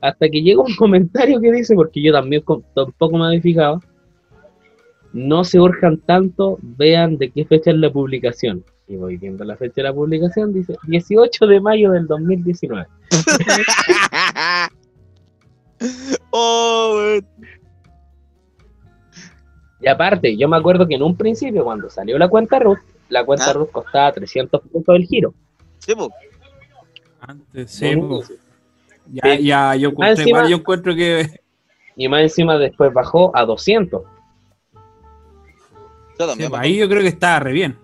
Hasta 0.00 0.28
que 0.28 0.42
llega 0.42 0.62
un 0.62 0.74
comentario 0.76 1.40
que 1.40 1.52
dice, 1.52 1.74
porque 1.74 2.02
yo 2.02 2.12
también 2.12 2.42
tampoco 2.74 3.18
me 3.18 3.26
había 3.26 3.40
fijado, 3.40 3.82
no 5.12 5.44
se 5.44 5.58
urjan 5.58 5.98
tanto, 5.98 6.58
vean 6.62 7.18
de 7.18 7.30
qué 7.30 7.44
fecha 7.44 7.70
es 7.70 7.78
la 7.78 7.90
publicación. 7.90 8.64
Y 8.86 8.96
voy 8.96 9.18
viendo 9.18 9.44
la 9.44 9.56
fecha 9.56 9.74
de 9.76 9.82
la 9.82 9.92
publicación, 9.92 10.52
dice 10.52 10.76
18 10.86 11.46
de 11.46 11.60
mayo 11.60 11.90
del 11.92 12.06
2019. 12.06 12.86
oh. 16.30 17.18
Y 19.80 19.88
aparte, 19.88 20.36
yo 20.36 20.48
me 20.48 20.56
acuerdo 20.56 20.86
que 20.86 20.94
en 20.96 21.02
un 21.02 21.16
principio, 21.16 21.64
cuando 21.64 21.88
salió 21.88 22.18
la 22.18 22.28
cuenta 22.28 22.58
RUT, 22.58 22.78
la 23.08 23.24
cuenta 23.24 23.50
Ah. 23.50 23.52
RUT 23.52 23.70
costaba 23.70 24.12
300 24.12 24.60
puntos 24.62 24.96
el 24.96 25.04
giro. 25.06 25.34
Sí, 25.78 25.94
po. 25.94 26.10
Antes, 27.20 27.70
sí. 27.70 27.92
Ya, 29.10 29.22
Sí. 29.36 29.44
ya, 29.44 29.74
yo 29.76 29.90
encima- 29.90 30.48
yo 30.48 30.56
encuentro 30.56 30.94
que. 30.94 31.40
Y 31.96 32.08
más 32.08 32.20
encima 32.22 32.58
después 32.58 32.92
bajó 32.92 33.30
a 33.36 33.44
200. 33.44 34.02
Yo 36.18 36.24
sí, 36.24 36.26
también. 36.26 36.50
ahí 36.56 36.76
yo 36.76 36.88
creo 36.88 37.02
que 37.02 37.08
está 37.08 37.38
re 37.40 37.52
bien. 37.52 37.76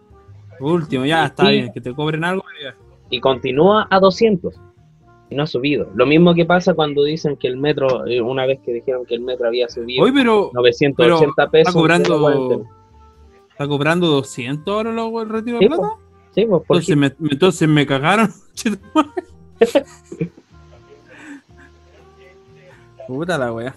Último, 0.61 1.05
ya 1.05 1.27
está 1.27 1.47
Sí. 1.47 1.53
bien, 1.53 1.73
que 1.73 1.81
te 1.81 1.95
cobren 1.95 2.25
algo. 2.25 2.45
ya. 2.63 2.75
y 3.11 3.21
continúa 3.21 3.87
a 3.91 4.01
200 4.01 4.55
y 5.35 5.37
no 5.37 5.43
ha 5.43 5.47
subido. 5.47 5.89
Lo 5.95 6.07
mismo 6.07 6.35
que 6.35 6.45
pasa 6.45 6.75
cuando 6.75 7.03
dicen 7.05 7.37
que 7.37 7.49
el 7.49 7.57
metro, 7.57 8.07
eh, 8.07 8.21
una 8.21 8.47
vez 8.47 8.61
que 8.65 8.73
dijeron 8.73 9.05
que 9.05 9.15
el 9.17 9.21
metro 9.21 9.49
había 9.49 9.69
subido 9.69 10.05
Hoy, 10.05 10.13
pero 10.13 10.51
980 10.55 11.51
pesos. 11.51 11.69
está 11.69 11.73
cobrando. 11.79 12.65
¿Está 13.51 13.69
cobrando 13.69 14.07
200 14.09 14.75
ahora 14.75 14.93
luego 14.93 15.23
el 15.23 15.29
retiro 15.29 15.59
Sí, 15.59 15.65
de 15.65 15.69
plata? 15.69 15.95
Sí, 16.35 16.47
pues, 16.47 16.63
Entonces 16.63 16.97
me, 16.97 17.13
entonces 17.31 17.69
me 17.69 17.87
cagaron. 17.87 18.29
Puta 23.07 23.39
la 23.39 23.53
wea. 23.53 23.75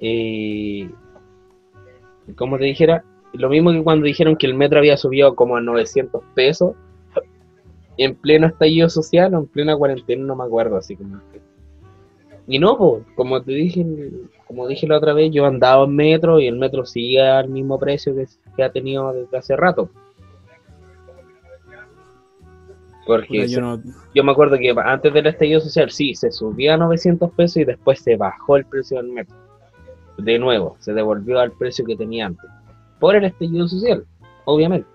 eh, 0.00 0.88
como 2.36 2.56
te 2.58 2.64
dijera, 2.64 3.04
lo 3.32 3.48
mismo 3.48 3.72
que 3.72 3.82
cuando 3.82 4.06
dijeron 4.06 4.36
que 4.36 4.46
el 4.46 4.54
metro 4.54 4.78
había 4.78 4.96
subido 4.96 5.34
como 5.34 5.56
a 5.56 5.60
900 5.60 6.22
pesos 6.34 6.74
en 8.00 8.14
pleno 8.14 8.46
estallido 8.46 8.88
social 8.88 9.34
o 9.34 9.40
en 9.40 9.46
plena 9.46 9.76
cuarentena, 9.76 10.24
no 10.24 10.34
me 10.34 10.44
acuerdo, 10.44 10.78
así 10.78 10.96
como. 10.96 11.20
Y 12.46 12.58
no, 12.58 12.78
pues, 12.78 13.04
como 13.14 13.42
te 13.42 13.52
dije, 13.52 13.86
como 14.46 14.66
dije 14.66 14.86
la 14.86 14.96
otra 14.96 15.12
vez, 15.12 15.30
yo 15.32 15.44
andaba 15.44 15.84
en 15.84 15.94
metro 15.94 16.40
y 16.40 16.46
el 16.46 16.56
metro 16.56 16.86
sigue 16.86 17.20
al 17.20 17.50
mismo 17.50 17.78
precio 17.78 18.14
que, 18.14 18.26
que 18.56 18.62
ha 18.64 18.72
tenido 18.72 19.12
desde 19.12 19.36
hace 19.36 19.54
rato. 19.54 19.90
Porque 23.06 23.46
yo 23.48 23.60
no, 23.60 23.82
yo 24.14 24.24
me 24.24 24.32
acuerdo 24.32 24.56
que 24.56 24.74
antes 24.82 25.12
del 25.12 25.26
estallido 25.26 25.60
social, 25.60 25.90
sí, 25.90 26.14
se 26.14 26.30
subía 26.30 26.74
a 26.74 26.78
900 26.78 27.30
pesos 27.32 27.58
y 27.58 27.64
después 27.64 28.00
se 28.00 28.16
bajó 28.16 28.56
el 28.56 28.64
precio 28.64 28.96
del 28.96 29.12
metro. 29.12 29.36
De 30.16 30.38
nuevo, 30.38 30.76
se 30.80 30.94
devolvió 30.94 31.38
al 31.38 31.52
precio 31.52 31.84
que 31.84 31.96
tenía 31.96 32.26
antes. 32.26 32.48
Por 32.98 33.14
el 33.14 33.24
estallido 33.24 33.68
social, 33.68 34.06
obviamente. 34.46 34.88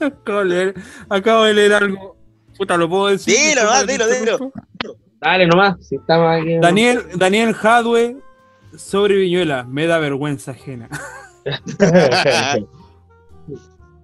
Acabo, 0.00 0.38
de 0.40 0.44
leer, 0.44 0.74
acabo 1.08 1.44
de 1.44 1.54
leer 1.54 1.72
algo. 1.74 2.16
Puta, 2.56 2.76
lo 2.76 2.88
puedo 2.88 3.08
decir. 3.08 3.34
Dilo, 3.36 3.62
nomás, 3.64 3.86
dilo, 3.86 4.06
dilo. 4.08 4.52
Dale 5.20 5.46
nomás, 5.46 5.86
si 5.86 5.96
estamos 5.96 6.40
aquí. 6.40 6.58
Daniel, 6.58 7.02
Daniel 7.16 7.54
Jadwe 7.54 8.16
sobre 8.76 9.16
Viñuela, 9.16 9.64
me 9.64 9.86
da 9.86 9.98
vergüenza 9.98 10.50
ajena. 10.52 10.88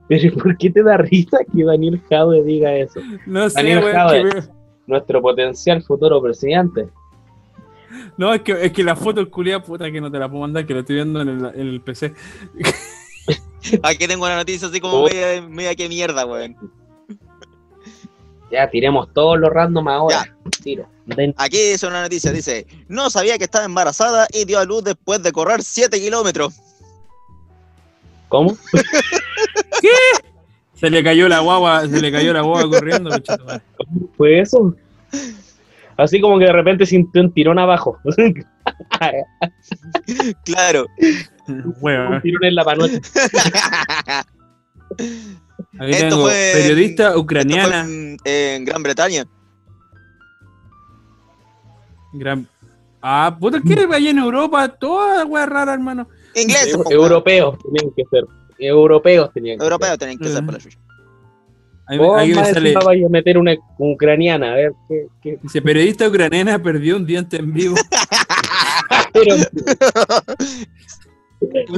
Pero 0.09 0.35
¿por 0.37 0.57
qué 0.57 0.71
te 0.71 0.83
da 0.83 0.97
risa 0.97 1.39
que 1.55 1.65
Daniel 1.65 2.01
Jadwe 2.11 2.43
diga 2.43 2.75
eso? 2.75 3.01
No 3.27 3.49
sé, 3.49 3.57
Daniel 3.57 3.83
Jadwe. 3.93 4.25
me- 4.25 4.61
Nuestro 4.87 5.23
potencial 5.23 5.83
futuro 5.85 6.21
presidente. 6.21 6.89
No, 8.17 8.35
es 8.35 8.43
que, 8.43 8.53
es 8.65 8.73
que 8.73 8.83
la 8.83 8.97
foto 8.97 9.21
del 9.21 9.31
culiado, 9.31 9.63
puta 9.63 9.91
que 9.91 10.01
no 10.01 10.11
te 10.11 10.19
la 10.19 10.29
puedo 10.29 10.41
mandar, 10.43 10.67
que 10.67 10.75
lo 10.75 10.81
estoy 10.81 10.97
viendo 10.97 11.21
en 11.21 11.29
el, 11.29 11.45
en 11.55 11.69
el 11.69 11.81
PC. 11.81 12.13
Aquí 13.83 14.07
tengo 14.07 14.25
una 14.25 14.37
noticia 14.37 14.69
así 14.69 14.81
como 14.81 15.03
Oh. 15.05 15.09
media, 15.09 15.43
media 15.43 15.75
que 15.75 15.89
mierda, 15.89 16.27
weón. 16.27 16.57
Ya, 18.51 18.69
tiremos 18.69 19.13
todos 19.15 19.39
los 19.39 19.51
random 19.51 19.87
ahora. 19.89 20.35
Tiro. 20.63 20.87
Aquí 21.37 21.71
dice 21.71 21.87
una 21.87 22.03
noticia, 22.03 22.33
dice, 22.33 22.67
no 22.89 23.11
sabía 23.11 23.39
que 23.39 23.45
estaba 23.45 23.65
embarazada 23.65 24.27
y 24.33 24.45
dio 24.45 24.59
a 24.59 24.65
luz 24.65 24.83
después 24.85 25.23
de 25.23 25.33
correr 25.33 25.63
7 25.63 26.01
kilómetros. 26.01 26.55
¿Cómo? 28.29 28.57
Se 30.75 30.89
le 30.91 31.05
cayó 31.05 31.29
la 31.29 31.41
guagua, 31.41 31.87
se 31.87 32.01
le 32.01 32.11
cayó 32.11 32.33
la 32.33 32.41
guagua 32.41 32.71
corriendo. 32.71 33.11
¿Cómo 33.77 34.09
fue 34.17 34.41
eso? 34.41 34.75
Así 35.99 36.23
como 36.23 36.39
que 36.39 36.47
de 36.47 36.53
repente 36.53 36.87
sintió 36.87 37.21
un 37.21 37.31
tirón 37.33 37.59
abajo. 37.59 37.99
Claro. 40.45 40.87
un 41.65 41.75
Weón. 41.81 42.23
tirón 42.23 42.45
en 42.45 42.55
la 42.55 42.65
panocha. 42.65 43.01
Aquí 45.79 45.91
Esto 45.93 46.09
tengo 46.09 46.23
fue- 46.23 46.51
periodista 46.55 47.03
Esto 47.05 47.13
fue 47.15 47.23
ucraniana. 47.23 47.81
en, 47.85 48.17
en 48.25 48.65
Gran 48.65 48.83
Bretaña. 48.83 49.25
Gran... 52.13 52.47
Ah, 53.03 53.35
puta, 53.39 53.61
¿qué 53.67 53.75
allá 53.97 54.11
en 54.11 54.19
Europa? 54.19 54.69
Toda 54.69 55.25
wea 55.25 55.47
rara, 55.47 55.73
hermano. 55.73 56.07
Ingleses. 56.35 56.77
Europeos 56.91 57.57
tenían 57.63 57.95
que 57.97 58.05
ser. 58.11 58.25
Europeos 58.59 59.31
tenían 59.33 59.59
que 59.59 59.65
Europeos 59.65 59.97
tienen 59.99 60.19
que 60.19 60.29
ser 60.29 60.43
Mm. 60.43 60.47
por 60.47 60.55
la. 60.57 60.61
Ahí, 61.87 61.97
ser. 61.99 62.07
Oh, 62.07 62.15
ahí 62.17 62.29
me 62.35 62.45
sale, 62.45 62.75
vaya 62.75 63.07
a 63.07 63.09
meter 63.09 63.39
una 63.39 63.55
ucraniana, 63.79 64.53
a 64.53 64.57
ver 64.57 64.73
qué. 64.87 65.07
qué- 65.23 65.39
dice, 65.43 65.63
periodista 65.63 66.07
ucraniana 66.09 66.59
perdió 66.63 66.97
un 66.97 67.07
diente 67.07 67.39
en 67.39 67.53
vivo. 67.55 67.75
Pero, 69.15 69.35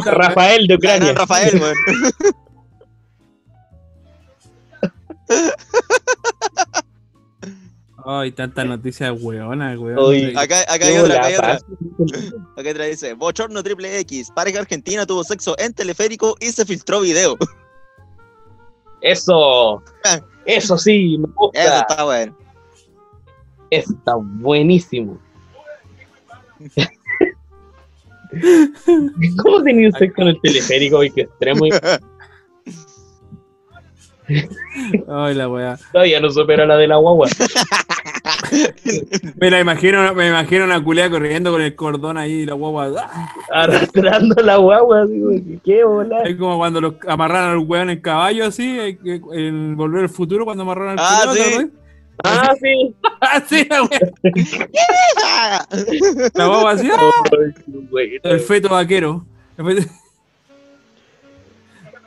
Rafael 0.05 0.67
de 0.67 0.75
Ucrania. 0.75 1.13
Rafael, 1.15 1.61
weón. 1.61 1.77
Ay, 8.05 8.33
tantas 8.33 8.67
noticias 8.67 9.17
weonas, 9.21 9.79
weón. 9.79 10.37
Acá, 10.37 10.61
acá 10.63 10.87
hay 10.87 10.97
otra, 10.99 11.17
acá 11.17 11.27
hay 11.27 11.35
otra. 11.35 11.59
Acá 12.57 12.71
otra 12.71 12.85
dice, 12.87 13.15
Bochorno 13.15 13.63
triple 13.63 13.99
X, 14.01 14.33
pareja 14.35 14.59
argentina 14.61 15.07
tuvo 15.07 15.23
sexo 15.23 15.55
en 15.59 15.73
teleférico 15.73 16.37
y 16.41 16.47
se 16.47 16.65
filtró 16.67 17.01
video. 17.01 17.37
Eso. 19.01 19.83
Eso 20.47 20.77
sí, 20.77 21.19
me 21.19 21.25
Eso 21.27 21.35
gusta. 21.37 21.81
está 21.81 22.05
bueno. 22.05 22.37
Está 23.71 24.17
buenísimo. 24.17 25.19
¿Cómo 29.43 29.63
tenía 29.63 29.91
sexo 29.93 30.15
con 30.17 30.29
el 30.29 30.41
teleférico 30.41 31.03
y 31.05 31.11
que 31.11 31.23
extremo? 31.23 31.67
Y 31.67 31.71
Ay, 35.09 35.35
la 35.35 35.49
weá. 35.49 35.77
todavía 35.93 36.21
no 36.21 36.31
supera 36.31 36.65
la 36.65 36.77
de 36.77 36.87
la 36.89 36.97
guagua. 36.97 37.29
Me 39.37 39.51
la 39.51 39.61
imagino, 39.61 40.15
me 40.15 40.29
imagino 40.29 40.65
una 40.65 40.83
culea 40.83 41.09
corriendo 41.11 41.51
con 41.51 41.61
el 41.63 41.75
cordón 41.75 42.19
ahí 42.19 42.33
y 42.43 42.47
la 42.47 42.53
guagua. 42.55 43.11
Arrastrando 43.51 44.35
la 44.43 44.57
guagua, 44.59 45.03
así, 45.03 45.59
¿qué 45.65 45.85
bola? 45.85 46.23
Es 46.23 46.37
como 46.37 46.59
cuando 46.59 46.81
los 46.81 46.95
amarran 47.09 47.51
al 47.51 47.59
weón 47.59 47.91
en 47.91 48.01
caballo 48.01 48.47
así, 48.47 48.99
que- 49.03 49.21
en 49.33 49.77
Volver 49.77 50.03
al 50.03 50.09
Futuro, 50.09 50.45
cuando 50.45 50.63
amarran 50.63 50.91
al 50.91 50.97
Ah, 50.99 51.25
sí. 51.35 51.71
Ah, 52.25 52.55
sí. 52.61 52.95
Ah, 53.25 53.41
sí, 53.47 53.65
la 53.71 53.83
wea. 53.85 54.01
La 56.35 56.47
guagua 56.47 56.73
así, 56.73 56.89
¡ah! 56.93 57.11
El 58.25 58.41
feto 58.41 58.69
vaquero. 58.71 59.25
El 59.57 59.65
feto- 59.65 59.91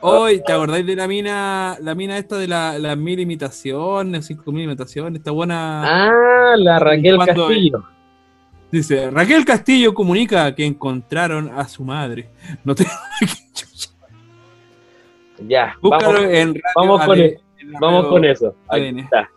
Hoy, 0.02 0.42
¿te 0.46 0.52
acordáis 0.52 0.84
de 0.86 0.94
la 0.94 1.08
mina, 1.08 1.78
la 1.80 1.94
mina 1.94 2.18
esta 2.18 2.36
de 2.36 2.46
la- 2.46 2.78
las 2.78 2.98
mil 2.98 3.18
imitaciones, 3.18 4.26
cinco 4.26 4.52
mil 4.52 4.64
imitaciones? 4.64 5.18
Está 5.20 5.30
buena. 5.30 5.82
Ah, 6.10 6.54
la 6.56 6.78
Raquel 6.78 7.16
¿Cuándo 7.16 7.46
Castillo. 7.48 7.84
Dice, 8.70 9.10
Raquel 9.10 9.44
Castillo 9.46 9.94
comunica 9.94 10.54
que 10.54 10.66
encontraron 10.66 11.48
a 11.48 11.66
su 11.66 11.82
madre. 11.82 12.28
No 12.62 12.74
te... 12.74 12.84
Ya, 15.48 15.74
Búscalo 15.80 16.12
vamos, 16.20 16.30
en 16.34 16.48
radio 16.54 16.62
vamos 16.74 17.04
con 17.04 17.18
en 17.18 17.38
la 17.72 17.78
vamos 17.80 18.06
con 18.08 18.24
eso. 18.24 18.54
Ahí 18.68 18.98
está. 18.98 19.30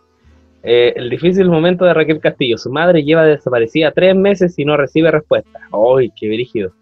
Eh, 0.62 0.92
el 0.96 1.08
difícil 1.08 1.48
momento 1.48 1.84
de 1.84 1.94
Raquel 1.94 2.20
Castillo. 2.20 2.58
Su 2.58 2.70
madre 2.70 3.02
lleva 3.02 3.24
desaparecida 3.24 3.92
tres 3.92 4.14
meses 4.14 4.58
y 4.58 4.64
no 4.64 4.76
recibe 4.76 5.10
respuesta. 5.10 5.60
¡Ay, 5.72 6.12
qué 6.14 6.28
brígido! 6.28 6.72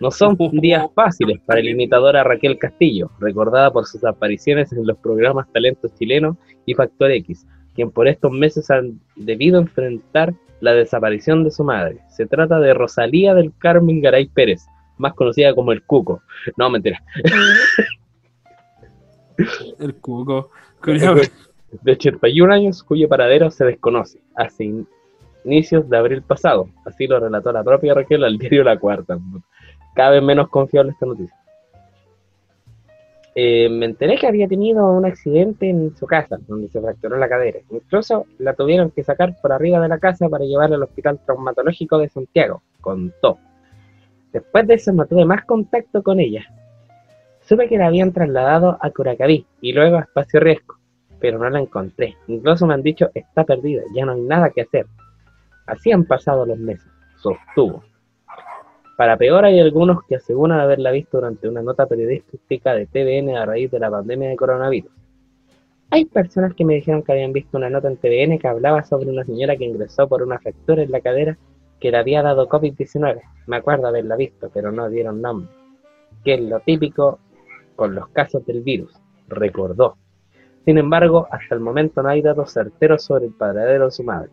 No 0.00 0.10
son 0.10 0.36
días 0.52 0.86
fáciles 0.94 1.40
para 1.46 1.60
el 1.60 1.68
imitador 1.68 2.16
a 2.16 2.24
Raquel 2.24 2.58
Castillo, 2.58 3.10
recordada 3.20 3.70
por 3.70 3.86
sus 3.86 4.04
apariciones 4.04 4.72
en 4.72 4.86
los 4.86 4.98
programas 4.98 5.50
Talentos 5.52 5.94
Chilenos 5.94 6.36
y 6.66 6.74
Factor 6.74 7.10
X, 7.12 7.46
quien 7.74 7.90
por 7.90 8.08
estos 8.08 8.32
meses 8.32 8.70
han 8.70 9.00
debido 9.16 9.60
enfrentar 9.60 10.34
la 10.60 10.72
desaparición 10.72 11.44
de 11.44 11.50
su 11.50 11.64
madre. 11.64 12.00
Se 12.08 12.26
trata 12.26 12.58
de 12.58 12.74
Rosalía 12.74 13.34
del 13.34 13.52
Carmen 13.58 14.00
Garay 14.00 14.26
Pérez, 14.28 14.66
más 14.98 15.14
conocida 15.14 15.54
como 15.54 15.72
el 15.72 15.82
Cuco. 15.82 16.22
No, 16.56 16.68
mentira. 16.68 17.02
El 19.78 19.94
cuco. 19.94 20.50
Culiao. 20.82 21.16
De 21.70 21.92
81 21.92 22.52
años, 22.52 22.82
cuyo 22.82 23.08
paradero 23.08 23.50
se 23.50 23.64
desconoce, 23.64 24.20
hace 24.34 24.64
in- 24.64 24.86
inicios 25.44 25.88
de 25.88 25.96
abril 25.96 26.22
pasado. 26.22 26.68
Así 26.84 27.06
lo 27.06 27.20
relató 27.20 27.52
la 27.52 27.62
propia 27.62 27.94
Raquel 27.94 28.24
al 28.24 28.38
diario 28.38 28.64
La 28.64 28.78
Cuarta. 28.78 29.18
Cada 29.94 30.10
vez 30.10 30.22
menos 30.22 30.48
confiable 30.48 30.92
esta 30.92 31.06
noticia. 31.06 31.36
Eh, 33.36 33.68
me 33.70 33.86
enteré 33.86 34.18
que 34.18 34.26
había 34.26 34.48
tenido 34.48 34.84
un 34.90 35.04
accidente 35.06 35.70
en 35.70 35.96
su 35.96 36.04
casa, 36.06 36.38
donde 36.48 36.68
se 36.68 36.80
fracturó 36.80 37.16
la 37.16 37.28
cadera. 37.28 37.60
Incluso 37.70 38.26
la 38.38 38.54
tuvieron 38.54 38.90
que 38.90 39.04
sacar 39.04 39.36
por 39.40 39.52
arriba 39.52 39.80
de 39.80 39.88
la 39.88 39.98
casa 39.98 40.28
para 40.28 40.44
llevarla 40.44 40.76
al 40.76 40.82
Hospital 40.82 41.20
Traumatológico 41.24 41.98
de 41.98 42.08
Santiago, 42.08 42.62
contó. 42.80 43.38
Después 44.32 44.66
de 44.66 44.74
eso 44.74 44.92
no 44.92 45.06
tuve 45.06 45.24
más 45.24 45.44
contacto 45.44 46.02
con 46.02 46.18
ella. 46.18 46.44
Supe 47.42 47.68
que 47.68 47.78
la 47.78 47.86
habían 47.86 48.12
trasladado 48.12 48.76
a 48.80 48.90
Curacaví 48.90 49.46
y 49.60 49.72
luego 49.72 49.96
a 49.96 50.00
Espacio 50.00 50.40
Riesgo 50.40 50.79
pero 51.20 51.38
no 51.38 51.48
la 51.48 51.60
encontré. 51.60 52.16
Incluso 52.26 52.66
me 52.66 52.74
han 52.74 52.82
dicho, 52.82 53.10
está 53.14 53.44
perdida, 53.44 53.82
ya 53.94 54.04
no 54.04 54.12
hay 54.12 54.20
nada 54.22 54.50
que 54.50 54.62
hacer. 54.62 54.86
Así 55.66 55.92
han 55.92 56.04
pasado 56.04 56.46
los 56.46 56.58
meses, 56.58 56.90
sostuvo. 57.16 57.84
Para 58.96 59.16
peor 59.16 59.44
hay 59.44 59.60
algunos 59.60 60.02
que 60.04 60.16
aseguran 60.16 60.60
haberla 60.60 60.90
visto 60.90 61.18
durante 61.18 61.48
una 61.48 61.62
nota 61.62 61.86
periodística 61.86 62.74
de 62.74 62.86
TVN 62.86 63.36
a 63.36 63.46
raíz 63.46 63.70
de 63.70 63.78
la 63.78 63.90
pandemia 63.90 64.28
de 64.28 64.36
coronavirus. 64.36 64.90
Hay 65.92 66.04
personas 66.04 66.54
que 66.54 66.64
me 66.64 66.74
dijeron 66.74 67.02
que 67.02 67.12
habían 67.12 67.32
visto 67.32 67.56
una 67.56 67.70
nota 67.70 67.88
en 67.88 67.96
TVN 67.96 68.38
que 68.38 68.46
hablaba 68.46 68.84
sobre 68.84 69.10
una 69.10 69.24
señora 69.24 69.56
que 69.56 69.64
ingresó 69.64 70.06
por 70.06 70.22
una 70.22 70.38
fractura 70.38 70.82
en 70.82 70.90
la 70.90 71.00
cadera 71.00 71.38
que 71.80 71.90
le 71.90 71.96
había 71.96 72.22
dado 72.22 72.48
COVID-19. 72.48 73.22
Me 73.46 73.56
acuerdo 73.56 73.88
haberla 73.88 74.14
visto, 74.14 74.50
pero 74.52 74.70
no 74.70 74.88
dieron 74.88 75.20
nombre. 75.20 75.48
Que 76.22 76.34
es 76.34 76.40
lo 76.42 76.60
típico 76.60 77.18
con 77.74 77.94
los 77.94 78.08
casos 78.10 78.44
del 78.46 78.60
virus, 78.60 78.92
recordó. 79.28 79.96
Sin 80.64 80.78
embargo, 80.78 81.26
hasta 81.30 81.54
el 81.54 81.60
momento 81.60 82.02
no 82.02 82.08
hay 82.10 82.22
datos 82.22 82.52
certeros 82.52 83.02
sobre 83.04 83.26
el 83.26 83.32
paradero 83.32 83.86
de 83.86 83.90
su 83.90 84.04
madre. 84.04 84.30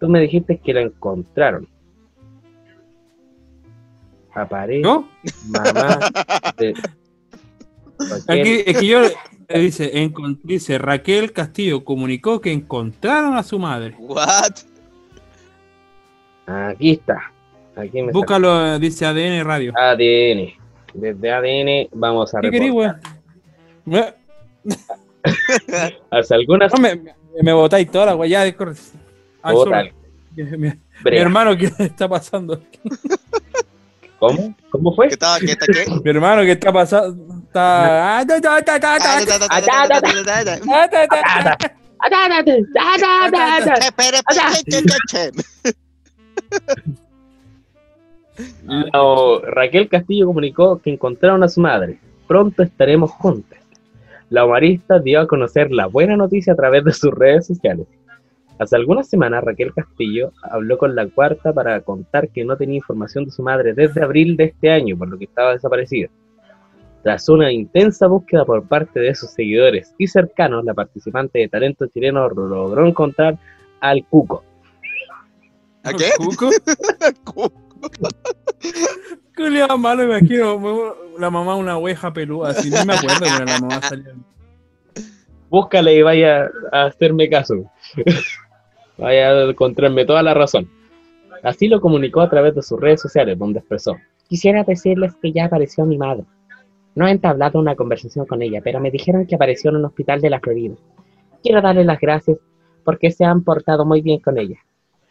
Tú 0.00 0.08
me 0.08 0.20
dijiste 0.20 0.58
que 0.58 0.72
la 0.72 0.80
encontraron. 0.82 1.68
Aparece 4.34 4.82
¿No? 4.82 5.08
mamá 5.48 5.98
de. 6.56 6.74
Aquí, 8.28 8.62
es 8.64 8.78
que 8.78 8.86
yo 8.86 9.00
eh, 9.48 9.58
dice, 9.58 10.12
dice 10.44 10.78
Raquel 10.78 11.32
Castillo 11.32 11.84
comunicó 11.84 12.40
que 12.40 12.52
encontraron 12.52 13.36
a 13.36 13.42
su 13.42 13.58
madre. 13.58 13.96
What? 13.98 14.52
Aquí 16.46 16.92
está. 16.92 17.32
Aquí 17.74 18.02
me 18.02 18.12
Búscalo, 18.12 18.78
dice 18.78 19.06
ADN 19.06 19.44
Radio. 19.44 19.72
ADN. 19.76 20.50
Desde 20.94 21.32
ADN 21.32 21.88
vamos 21.92 22.34
a 22.34 22.40
¿Qué 22.40 22.50
querés, 22.50 22.68
reportar. 22.68 23.00
weón? 23.86 24.14
Hasta 26.10 26.34
algunas. 26.34 26.72
No, 26.72 26.80
me, 26.80 27.14
me 27.42 27.52
botáis 27.52 27.90
toda 27.90 28.06
la 28.06 28.12
güey, 28.14 28.30
ya, 28.30 28.44
discorre. 28.44 28.74
Mi, 30.36 30.68
mi, 31.04 31.16
hermano, 31.16 31.56
¿qué 31.56 31.72
está 31.78 32.08
pasando? 32.08 32.62
¿Cómo? 34.18 34.54
¿Cómo 34.70 34.94
fue? 34.94 35.08
¿Qué 35.08 35.14
está, 35.14 35.38
qué 35.40 35.52
está, 35.52 35.66
qué? 35.66 35.84
Mi 36.04 36.10
hermano, 36.10 36.42
¿qué 36.42 36.52
está 36.52 36.72
pasando? 36.72 37.38
Está... 37.44 38.20
No, 48.64 49.40
Raquel 49.40 49.88
Castillo 49.88 50.26
comunicó 50.26 50.80
que 50.80 50.92
encontraron 50.92 51.42
a 51.42 51.48
su 51.48 51.60
madre. 51.60 51.98
Pronto 52.26 52.62
estaremos 52.62 53.10
juntas. 53.10 53.58
La 54.30 54.44
humorista 54.44 54.98
dio 54.98 55.20
a 55.20 55.26
conocer 55.26 55.70
la 55.70 55.86
buena 55.86 56.16
noticia 56.16 56.52
a 56.52 56.56
través 56.56 56.84
de 56.84 56.92
sus 56.92 57.12
redes 57.12 57.46
sociales. 57.46 57.86
Hace 58.58 58.76
algunas 58.76 59.08
semanas 59.08 59.44
Raquel 59.44 59.72
Castillo 59.72 60.32
habló 60.42 60.76
con 60.78 60.94
la 60.94 61.06
cuarta 61.06 61.52
para 61.52 61.80
contar 61.80 62.28
que 62.28 62.44
no 62.44 62.56
tenía 62.56 62.76
información 62.76 63.24
de 63.24 63.30
su 63.30 63.42
madre 63.42 63.72
desde 63.72 64.02
abril 64.02 64.36
de 64.36 64.44
este 64.44 64.70
año, 64.70 64.98
por 64.98 65.08
lo 65.08 65.16
que 65.16 65.24
estaba 65.24 65.52
desaparecida. 65.52 66.08
Tras 67.02 67.28
una 67.28 67.52
intensa 67.52 68.08
búsqueda 68.08 68.44
por 68.44 68.66
parte 68.66 68.98
de 69.00 69.14
sus 69.14 69.30
seguidores 69.30 69.94
y 69.96 70.08
cercanos, 70.08 70.64
la 70.64 70.74
participante 70.74 71.38
de 71.38 71.48
talento 71.48 71.86
chileno 71.86 72.28
logró 72.28 72.86
encontrar 72.86 73.38
al 73.80 74.04
Cuco. 74.04 74.42
¿A 75.84 75.92
qué? 75.92 76.10
¿Cuco? 76.18 76.50
Cu- 77.24 77.52
Culeado 79.38 79.78
malo, 79.78 80.04
me 80.04 80.18
imagino. 80.18 80.94
La 81.16 81.30
mamá 81.30 81.54
una 81.54 81.78
oveja 81.78 82.12
peluda, 82.12 82.50
así 82.50 82.70
ni 82.70 82.84
me 82.84 82.94
acuerdo, 82.94 83.20
pero 83.20 83.44
la 83.44 83.60
mamá 83.60 83.80
salía. 83.80 84.14
Búscale 85.48 85.94
y 85.94 86.02
vaya 86.02 86.50
a 86.72 86.86
hacerme 86.86 87.30
caso. 87.30 87.70
vaya 88.98 89.30
a 89.30 89.50
encontrarme 89.50 90.04
toda 90.04 90.24
la 90.24 90.34
razón. 90.34 90.68
Así 91.44 91.68
lo 91.68 91.80
comunicó 91.80 92.20
a 92.20 92.28
través 92.28 92.56
de 92.56 92.62
sus 92.62 92.80
redes 92.80 93.00
sociales, 93.00 93.38
donde 93.38 93.60
expresó. 93.60 93.96
Quisiera 94.28 94.64
decirles 94.64 95.14
que 95.22 95.30
ya 95.30 95.44
apareció 95.44 95.86
mi 95.86 95.96
madre. 95.96 96.24
No 96.96 97.06
he 97.06 97.12
entablado 97.12 97.60
una 97.60 97.76
conversación 97.76 98.26
con 98.26 98.42
ella, 98.42 98.60
pero 98.62 98.80
me 98.80 98.90
dijeron 98.90 99.24
que 99.24 99.36
apareció 99.36 99.70
en 99.70 99.76
un 99.76 99.84
hospital 99.84 100.20
de 100.20 100.30
la 100.30 100.40
Florida. 100.40 100.74
Quiero 101.44 101.62
darle 101.62 101.84
las 101.84 102.00
gracias 102.00 102.38
porque 102.84 103.12
se 103.12 103.24
han 103.24 103.44
portado 103.44 103.86
muy 103.86 104.00
bien 104.00 104.18
con 104.18 104.36
ella. 104.36 104.58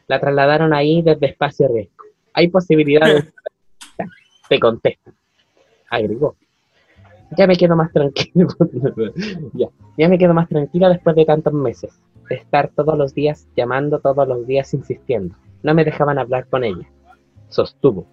La 0.07 0.19
trasladaron 0.19 0.73
ahí 0.73 1.01
desde 1.01 1.27
espacio 1.27 1.69
riesgo. 1.69 2.03
Hay 2.33 2.49
posibilidades. 2.49 3.33
Te 4.49 4.59
contestan. 4.59 5.13
Agregó. 5.89 6.35
Ya 7.37 7.47
me 7.47 7.55
quedo 7.55 7.75
más 7.75 7.91
tranquilo. 7.91 8.47
ya. 9.53 9.67
Ya 9.97 10.09
me 10.09 10.17
quedo 10.17 10.33
más 10.33 10.47
tranquila 10.47 10.89
después 10.89 11.15
de 11.15 11.25
tantos 11.25 11.53
meses. 11.53 11.99
De 12.29 12.35
estar 12.35 12.69
todos 12.75 12.97
los 12.97 13.13
días 13.13 13.47
llamando, 13.55 13.99
todos 13.99 14.27
los 14.27 14.45
días 14.47 14.73
insistiendo. 14.73 15.35
No 15.63 15.73
me 15.73 15.83
dejaban 15.83 16.19
hablar 16.19 16.47
con 16.47 16.63
ella. 16.63 16.87
Sostuvo. 17.49 18.05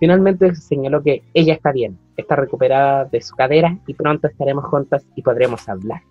Finalmente 0.00 0.54
señaló 0.56 1.02
que 1.02 1.22
ella 1.32 1.54
está 1.54 1.70
bien, 1.70 1.96
está 2.16 2.34
recuperada 2.34 3.04
de 3.04 3.20
su 3.22 3.36
cadera 3.36 3.78
y 3.86 3.94
pronto 3.94 4.26
estaremos 4.26 4.64
juntas 4.64 5.06
y 5.14 5.22
podremos 5.22 5.68
hablar. 5.68 6.02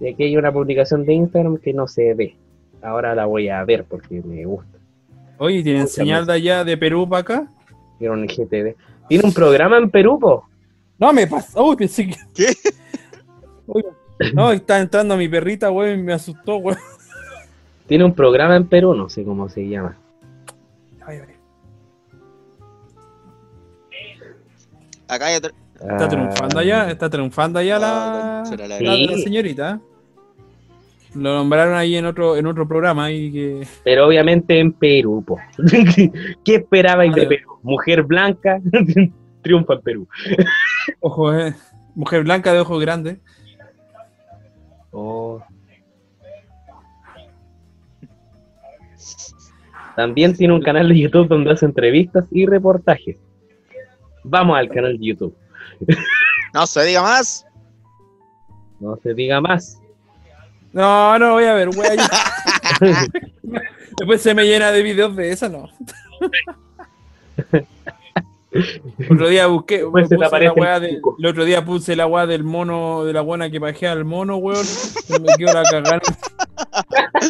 Y 0.00 0.08
aquí 0.08 0.24
hay 0.24 0.36
una 0.36 0.52
publicación 0.52 1.06
de 1.06 1.14
Instagram 1.14 1.58
que 1.58 1.72
no 1.72 1.86
se 1.86 2.12
ve. 2.14 2.34
Ahora 2.82 3.14
la 3.14 3.26
voy 3.26 3.48
a 3.48 3.62
ver 3.64 3.84
porque 3.84 4.20
me 4.20 4.44
gusta. 4.44 4.78
Oye, 5.38 5.62
¿tienen 5.62 5.82
Mucha 5.82 5.94
señal 5.94 6.26
de 6.26 6.32
allá 6.32 6.64
de 6.64 6.76
Perú 6.76 7.08
para 7.08 7.20
acá? 7.20 7.48
Tiene 8.02 8.14
un 8.16 8.24
IGTV. 8.24 8.74
Tiene 9.08 9.24
un 9.24 9.32
programa 9.32 9.76
en 9.78 9.88
Perú, 9.88 10.18
po. 10.18 10.48
No, 10.98 11.12
me 11.12 11.24
pasó. 11.28 11.64
Uy, 11.64 11.76
pensé 11.76 12.08
que. 12.08 12.16
¿Qué? 12.34 12.46
Uy, 13.68 13.84
no, 14.34 14.50
está 14.50 14.80
entrando 14.80 15.16
mi 15.16 15.28
perrita, 15.28 15.68
güey, 15.68 15.96
me 15.96 16.12
asustó, 16.12 16.56
güey. 16.56 16.76
Tiene 17.86 18.02
un 18.04 18.12
programa 18.12 18.56
en 18.56 18.66
Perú, 18.66 18.92
no 18.94 19.08
sé 19.08 19.22
cómo 19.22 19.48
se 19.48 19.68
llama. 19.68 19.96
Ay, 21.06 21.18
ay. 21.28 21.34
Acá 25.06 25.26
hay 25.26 25.36
otro. 25.36 25.52
Está 25.74 26.08
triunfando 26.08 26.58
allá, 26.58 26.90
está 26.90 27.08
triunfando 27.08 27.58
allá 27.60 27.78
la, 27.78 28.40
Ah, 28.40 28.44
será 28.46 28.66
la- 28.66 28.78
Sí. 28.78 28.84
la, 28.84 28.96
la 29.12 29.18
señorita. 29.18 29.80
Lo 31.14 31.34
nombraron 31.34 31.74
ahí 31.74 31.96
en 31.96 32.06
otro, 32.06 32.36
en 32.36 32.46
otro 32.46 32.66
programa 32.66 33.10
y 33.10 33.32
que. 33.32 33.66
Pero 33.84 34.06
obviamente 34.06 34.58
en 34.58 34.72
Perú, 34.72 35.22
po. 35.26 35.38
¿Qué 36.44 36.54
esperabais 36.54 37.14
de 37.14 37.26
Perú? 37.26 37.58
Mujer 37.62 38.02
blanca 38.02 38.60
triunfa 39.42 39.74
en 39.74 39.80
Perú. 39.82 40.08
Ojo, 41.00 41.34
eh. 41.34 41.54
Mujer 41.94 42.24
blanca 42.24 42.52
de 42.52 42.60
ojos 42.60 42.80
grandes. 42.80 43.18
Oh. 44.90 45.42
También 49.96 50.34
tiene 50.34 50.54
un 50.54 50.62
canal 50.62 50.88
de 50.88 50.98
YouTube 50.98 51.28
donde 51.28 51.50
hace 51.50 51.66
entrevistas 51.66 52.26
y 52.30 52.46
reportajes. 52.46 53.16
Vamos 54.24 54.56
al 54.56 54.68
canal 54.68 54.98
de 54.98 55.06
YouTube. 55.06 55.36
No 56.54 56.66
se 56.66 56.84
diga 56.84 57.02
más. 57.02 57.46
No 58.80 58.96
se 58.96 59.12
diga 59.14 59.40
más. 59.40 59.81
No, 60.72 61.18
no 61.18 61.32
voy 61.32 61.44
a 61.44 61.54
ver, 61.54 61.70
güey. 61.70 61.90
Después 63.98 64.22
se 64.22 64.34
me 64.34 64.44
llena 64.44 64.72
de 64.72 64.82
videos 64.82 65.14
de 65.16 65.30
esa, 65.32 65.48
no. 65.48 65.68
otro 69.10 69.28
día 69.28 69.46
busqué, 69.46 69.84
puse 69.84 70.16
la 70.16 70.30
de- 70.80 71.00
el 71.18 71.26
otro 71.26 71.44
día 71.44 71.64
puse 71.64 71.96
la 71.96 72.06
weá 72.06 72.26
del 72.26 72.44
mono, 72.44 73.04
de 73.04 73.12
la 73.12 73.20
buena 73.22 73.50
que 73.50 73.58
bajé 73.58 73.86
al 73.86 74.04
mono, 74.04 74.36
weón. 74.36 74.64
Se 74.64 75.18
me 75.20 75.34
quedó 75.36 75.52
la 75.54 75.62
cagada. 75.64 76.00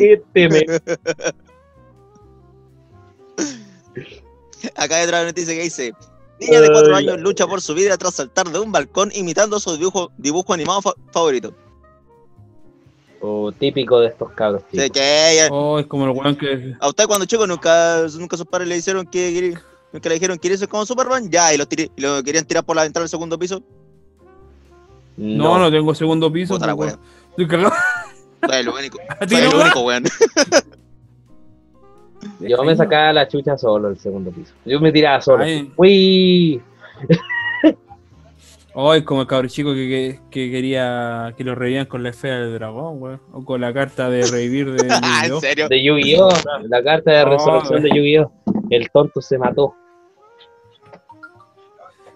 Este 0.00 0.48
me- 0.48 0.66
Acá 4.76 4.96
hay 4.96 5.04
otra 5.04 5.24
noticia 5.24 5.54
que 5.54 5.62
dice: 5.62 5.94
Niña 6.40 6.60
de 6.60 6.70
4 6.70 6.94
Ay. 6.96 7.08
años 7.08 7.20
lucha 7.20 7.46
por 7.46 7.60
su 7.60 7.74
vida 7.74 7.96
tras 7.96 8.14
saltar 8.14 8.48
de 8.50 8.58
un 8.58 8.72
balcón 8.72 9.10
imitando 9.14 9.58
su 9.60 9.76
dibujo, 9.76 10.10
dibujo 10.18 10.52
animado 10.54 10.82
fa- 10.82 10.94
favorito. 11.12 11.54
O 13.20 13.50
típico 13.50 13.98
de 14.00 14.08
estos 14.08 14.30
cabros. 14.32 14.62
De 14.72 14.84
chicos. 14.84 14.90
que 14.98 15.32
ella- 15.32 15.48
Oh, 15.50 15.78
es 15.78 15.86
como 15.86 16.04
el 16.04 16.10
weón 16.10 16.36
que. 16.36 16.74
a 16.78 16.88
usted 16.88 17.06
cuando 17.06 17.24
chico 17.26 17.46
nunca, 17.46 18.02
nunca 18.18 18.36
sus 18.36 18.46
padres 18.46 18.68
le 18.68 18.76
hicieron 18.76 19.06
que 19.06 19.56
nunca 19.92 20.08
le 20.10 20.14
dijeron 20.16 20.38
que 20.38 20.56
ser 20.58 20.68
como 20.68 20.84
Superman, 20.84 21.30
ya, 21.30 21.52
y 21.54 21.56
lo, 21.56 21.66
tiré- 21.66 21.90
y 21.96 22.00
lo 22.02 22.22
querían 22.22 22.44
tirar 22.44 22.64
por 22.64 22.76
la 22.76 22.82
ventana 22.82 23.02
del 23.04 23.08
segundo 23.10 23.38
piso. 23.38 23.62
No, 25.16 25.58
no, 25.58 25.70
tengo 25.70 25.94
segundo 25.94 26.30
piso. 26.30 26.54
Puta 26.54 26.66
la 26.66 26.74
wea. 26.74 26.88
weón. 26.90 27.00
Estoy 27.30 27.48
cagado. 27.48 27.74
Soy 28.46 28.56
el 28.58 28.68
único, 28.68 28.98
¿A 29.18 29.26
ti 29.26 29.34
soy 29.36 29.44
el 29.44 29.50
no, 29.50 29.60
único, 29.62 29.80
weón. 29.80 30.04
Yo 32.40 32.62
me 32.64 32.76
sacaba 32.76 33.12
la 33.12 33.28
chucha 33.28 33.56
solo 33.58 33.88
el 33.88 33.98
segundo 33.98 34.30
piso. 34.30 34.52
Yo 34.64 34.80
me 34.80 34.92
tiraba 34.92 35.20
solo. 35.20 35.44
Ay. 35.44 35.70
Uy. 35.76 36.62
Oh, 38.78 38.92
es 38.92 39.04
como 39.04 39.22
el 39.22 39.26
cabro 39.26 39.48
chico 39.48 39.72
que, 39.72 39.88
que, 39.88 40.20
que 40.30 40.50
quería 40.50 41.32
que 41.36 41.44
lo 41.44 41.54
revivían 41.54 41.86
con 41.86 42.02
la 42.02 42.10
esfera 42.10 42.40
del 42.40 42.52
dragón, 42.54 43.00
weón. 43.02 43.20
O 43.32 43.42
con 43.42 43.60
la 43.62 43.72
carta 43.72 44.10
de 44.10 44.26
revivir 44.26 44.70
de 44.72 44.86
Ah, 45.02 45.22
¿En 45.24 45.30
Yu-Gi-Oh. 45.30 45.40
serio? 45.40 45.68
De 45.68 45.82
Yu-Gi-Oh! 45.82 46.28
La 46.68 46.82
carta 46.84 47.10
de 47.10 47.24
No, 47.24 47.30
resolución 47.30 47.82
de 47.82 47.88
Yu-Gi-Oh! 47.88 48.32
El 48.68 48.90
tonto 48.90 49.22
se 49.22 49.38
mató. 49.38 49.74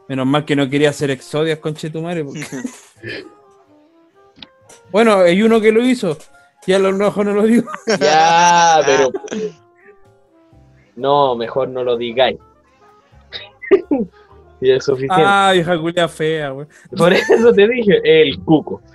Menos 0.06 0.26
mal 0.26 0.44
que 0.44 0.54
no 0.56 0.68
quería 0.68 0.90
hacer 0.90 1.10
exodias, 1.10 1.58
conche 1.60 1.88
tu 1.88 2.02
madre. 2.02 2.24
porque- 2.24 2.44
bueno, 4.92 5.14
hay 5.20 5.42
uno 5.42 5.60
que 5.60 5.72
lo 5.72 5.82
hizo. 5.82 6.18
Ya 6.66 6.76
a 6.76 6.78
lo 6.80 6.92
mejor 6.92 7.24
no 7.24 7.32
lo 7.32 7.42
digo. 7.44 7.70
Ya, 7.98 8.80
pero. 8.84 9.10
No, 11.00 11.34
mejor 11.34 11.68
no 11.70 11.82
lo 11.82 11.96
digáis. 11.96 12.38
y 14.60 14.70
es 14.70 14.84
suficiente. 14.84 15.24
Ah, 15.26 15.50
vieja 15.54 15.78
culia 15.80 16.06
fea, 16.08 16.52
weón. 16.52 16.68
Por 16.96 17.12
eso 17.12 17.52
te 17.54 17.66
dije, 17.66 18.00
el 18.04 18.38
cuco. 18.40 18.82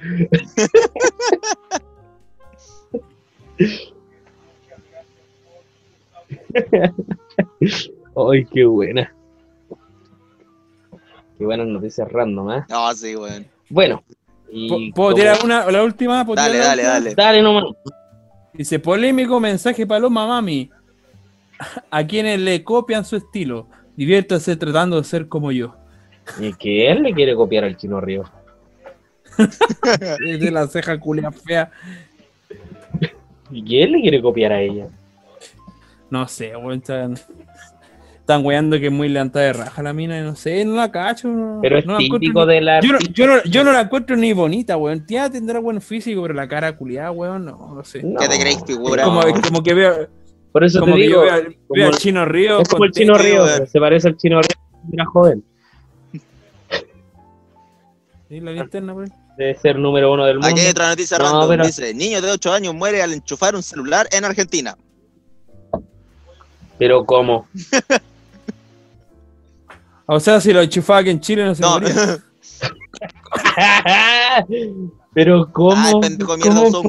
Ay, 8.15 8.45
qué 8.45 8.65
buena. 8.65 9.13
Qué 11.37 11.45
buenas 11.45 11.67
noticias 11.67 12.09
random, 12.11 12.51
¿eh? 12.51 12.63
No, 12.69 12.93
sí, 12.93 13.15
weón. 13.15 13.45
Bueno. 13.69 14.03
y 14.49 14.91
¿Puedo 14.93 15.09
como- 15.09 15.15
tirar 15.15 15.37
una, 15.43 15.69
la 15.71 15.83
última? 15.83 16.25
¿Puedo 16.25 16.35
Dale, 16.41 16.57
dale, 16.59 16.81
última? 16.83 16.93
dale. 16.93 17.15
Dale 17.15 17.41
nomás. 17.41 17.63
Dice, 18.53 18.79
polémico 18.79 19.39
mensaje 19.39 19.85
paloma 19.85 20.25
mami. 20.27 20.69
A 21.89 22.05
quienes 22.05 22.39
le 22.39 22.63
copian 22.63 23.05
su 23.05 23.15
estilo. 23.15 23.67
Diviértase 23.95 24.55
tratando 24.57 24.97
de 24.97 25.03
ser 25.03 25.27
como 25.27 25.51
yo. 25.51 25.75
Y 26.39 26.53
que 26.53 26.91
él 26.91 27.03
le 27.03 27.13
quiere 27.13 27.35
copiar 27.35 27.63
al 27.63 27.77
chino 27.77 28.01
Río. 28.01 28.23
Es 29.37 30.39
de 30.39 30.51
la 30.51 30.67
ceja 30.67 30.99
culia 30.99 31.31
fea. 31.31 31.71
Y 33.51 33.63
que 33.63 33.83
él 33.83 33.91
le 33.93 34.01
quiere 34.01 34.21
copiar 34.21 34.51
a 34.53 34.61
ella. 34.61 34.87
No 36.09 36.27
sé, 36.27 36.55
weón. 36.55 36.79
Están, 36.79 37.13
están 38.19 38.45
weando 38.45 38.79
que 38.79 38.87
es 38.87 38.91
muy 38.91 39.07
levantada 39.07 39.45
de 39.45 39.53
raja 39.53 39.83
la 39.83 39.93
mina. 39.93 40.17
y 40.19 40.23
No 40.23 40.35
sé, 40.35 40.65
no 40.65 40.75
la 40.75 40.91
cacho. 40.91 41.27
no- 41.27 41.59
Pero 41.61 41.77
es 41.77 41.85
no 41.85 41.97
típico 41.97 42.45
de 42.45 42.61
la. 42.61 42.81
Yo 42.81 42.93
no, 42.93 42.99
yo, 42.99 43.27
no, 43.27 43.43
yo 43.43 43.63
no 43.63 43.71
la 43.71 43.81
encuentro 43.81 44.15
ni 44.15 44.33
bonita, 44.33 44.77
weón. 44.77 45.05
Tía 45.05 45.29
tendrá 45.29 45.59
buen 45.59 45.79
físico, 45.81 46.21
pero 46.21 46.33
la 46.33 46.47
cara 46.47 46.75
culiada, 46.75 47.11
weón, 47.11 47.45
no, 47.45 47.75
no 47.75 47.83
sé. 47.83 48.01
No. 48.03 48.19
¿Qué 48.19 48.27
te 48.27 48.39
creéis, 48.39 48.63
figura? 48.65 49.03
como, 49.03 49.21
como 49.47 49.63
que 49.63 49.73
veo, 49.73 50.07
Por 50.55 50.63
eso 50.63 50.79
como 50.79 50.93
te 50.93 50.99
que 51.01 51.07
digo, 51.07 51.15
yo 51.17 51.21
veo, 51.23 51.33
al- 51.33 51.57
como 51.67 51.83
el- 51.83 51.97
Chino 51.97 52.23
Río. 52.23 52.61
es 52.61 52.69
como 52.69 52.85
el 52.85 52.91
chino 52.91 53.17
Río, 53.17 53.67
se 53.67 53.77
parece 53.77 54.07
al 54.07 54.15
chino 54.15 54.39
Río. 54.41 54.55
era 54.93 55.05
joven. 55.05 55.43
Sí, 58.29 58.39
la 58.39 58.51
linterna, 58.53 58.93
pues. 58.93 59.11
Debe 59.37 59.53
ser 59.55 59.77
número 59.77 60.13
uno 60.13 60.23
del 60.25 60.35
mundo. 60.37 60.47
Aquí 60.47 60.61
hay 60.61 60.69
otra 60.71 60.87
noticia 60.87 61.17
No, 61.17 61.25
random. 61.25 61.49
pero- 61.49 61.65
Dice, 61.65 61.93
niño 61.93 62.21
de 62.21 62.31
8 62.31 62.53
años 62.53 62.73
muere 62.73 63.01
al 63.03 63.11
enchufar 63.11 63.53
un 63.53 63.63
celular 63.63 64.07
en 64.13 64.23
Argentina. 64.23 64.77
Pero 66.79 67.05
¿cómo? 67.05 67.49
O 70.07 70.21
sea, 70.21 70.39
si 70.39 70.53
lo 70.53 70.61
enchufaba 70.61 70.99
aquí 70.99 71.09
en 71.09 71.19
Chile 71.19 71.43
no 71.43 71.53
se 71.53 71.61
No, 71.63 71.71
moría. 71.81 71.93
Pero 75.13 75.51
¿cómo? 75.51 75.73
Ay, 75.75 75.95
pendejo, 75.99 76.37
mierda, 76.37 76.55
¿Cómo? 76.55 76.67
usó 76.69 76.81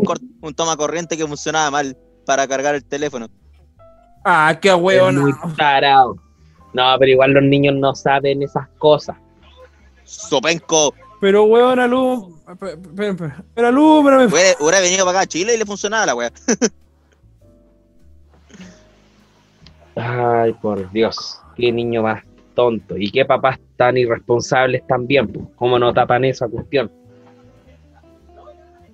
un 0.42 0.54
toma 0.54 0.76
corriente 0.76 1.16
que 1.16 1.26
funcionaba 1.26 1.68
mal 1.72 1.96
para 2.24 2.46
cargar 2.46 2.76
el 2.76 2.84
teléfono. 2.84 3.26
Ah, 4.28 4.58
qué 4.60 4.70
Es 4.70 4.74
hueón. 4.74 5.18
muy 5.18 5.32
tarado. 5.56 6.16
No, 6.72 6.96
pero 6.98 7.12
igual 7.12 7.30
los 7.30 7.44
niños 7.44 7.76
no 7.76 7.94
saben 7.94 8.42
esas 8.42 8.66
cosas. 8.76 9.16
Sopenco. 10.02 10.92
Pero 11.20 11.44
hueón, 11.44 11.78
alum... 11.78 12.36
Pero, 13.54 13.68
alúmbrame. 13.68 14.26
Hubiera, 14.26 14.80
venido 14.80 15.04
para 15.04 15.18
acá 15.18 15.24
a 15.24 15.26
Chile 15.26 15.54
y 15.54 15.58
le 15.58 15.64
funcionaba 15.64 16.06
la 16.06 16.16
wea. 16.16 16.32
Ay, 19.94 20.52
por 20.54 20.90
Dios, 20.90 21.40
qué 21.56 21.70
niño 21.70 22.02
más 22.02 22.24
tonto. 22.54 22.96
Y 22.96 23.12
qué 23.12 23.24
papás 23.24 23.60
tan 23.76 23.96
irresponsables 23.96 24.84
también. 24.88 25.32
¿Cómo 25.54 25.78
no 25.78 25.94
tapan 25.94 26.24
esa 26.24 26.48
cuestión? 26.48 26.90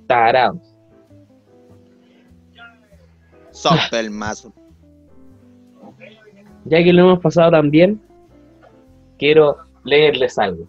Tarados. 0.06 0.58
Sopa 3.50 3.98
el 3.98 4.10
mazo. 4.10 4.52
Ya 6.64 6.82
que 6.82 6.92
lo 6.92 7.02
hemos 7.02 7.20
pasado 7.20 7.50
tan 7.50 7.70
bien, 7.70 8.00
quiero 9.18 9.58
leerles 9.84 10.38
algo. 10.38 10.66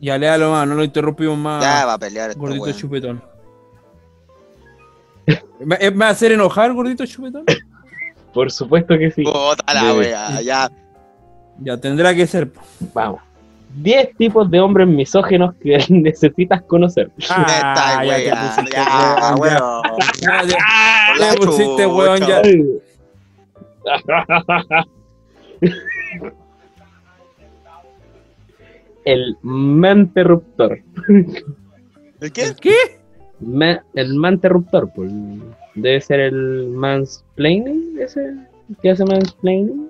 Ya, 0.00 0.16
léalo 0.16 0.50
más, 0.50 0.66
no 0.66 0.74
lo 0.76 0.84
interrumpimos 0.84 1.36
más. 1.36 1.62
Ya 1.62 1.84
va 1.84 1.94
a 1.94 1.98
pelear 1.98 2.30
este 2.30 2.40
Gordito 2.40 2.72
chupetón. 2.72 3.22
¿Me 5.60 5.76
¿Me 5.78 5.90
va 5.90 6.06
a 6.06 6.10
hacer 6.10 6.32
enojar, 6.32 6.72
gordito 6.72 7.04
chupetón? 7.04 7.44
Por 8.32 8.50
supuesto 8.50 8.96
que 8.96 9.10
sí. 9.10 9.24
Puta 9.24 9.74
la 9.74 9.94
wea, 9.94 10.40
ya. 10.40 10.70
Ya, 11.62 11.76
tendrá 11.76 12.14
que 12.14 12.26
ser. 12.26 12.50
Vamos. 12.94 13.20
10 13.74 14.16
tipos 14.16 14.50
de 14.50 14.60
hombres 14.60 14.88
misógenos 14.88 15.54
que 15.56 15.84
necesitas 15.90 16.62
conocer. 16.62 17.10
Ah, 17.28 18.02
ya 18.04 18.16
te 18.16 18.22
wea, 18.22 18.40
pusiste, 18.40 18.76
ya, 18.76 18.84
ya. 19.20 19.34
weón. 19.36 19.82
Ya, 20.20 20.42
ya. 20.44 20.58
Ya 21.18 21.34
pusiste, 21.34 21.86
weón, 21.86 22.20
ya. 22.20 22.42
El 29.04 29.36
manterruptor. 29.42 30.80
¿El 31.08 32.32
qué? 32.32 32.52
¿Qué? 32.60 32.74
Ma- 33.40 33.82
el 33.94 34.14
manterruptor, 34.14 34.90
pues. 34.94 35.10
Debe 35.74 36.00
ser 36.00 36.20
el 36.20 36.68
mansplaining, 36.68 37.96
ese 37.98 38.34
que 38.82 38.90
hace 38.90 39.04
mansplaining. 39.04 39.88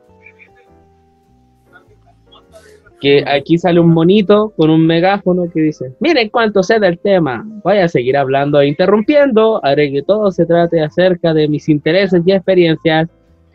Que 3.01 3.25
aquí 3.27 3.57
sale 3.57 3.81
un 3.81 3.89
monito 3.95 4.53
con 4.57 4.69
un 4.69 4.87
megáfono 4.87 5.51
que 5.51 5.61
dice, 5.63 5.93
miren 6.01 6.29
cuánto 6.29 6.63
sé 6.63 6.79
del 6.79 6.99
tema, 6.99 7.47
voy 7.65 7.79
a 7.79 7.89
seguir 7.89 8.15
hablando 8.15 8.61
e 8.61 8.69
interrumpiendo, 8.69 9.59
haré 9.65 9.91
que 9.91 10.03
todo 10.03 10.31
se 10.31 10.45
trate 10.45 10.83
acerca 10.83 11.33
de 11.33 11.49
mis 11.49 11.69
intereses 11.71 12.23
y 12.27 12.33
experiencias. 12.33 13.09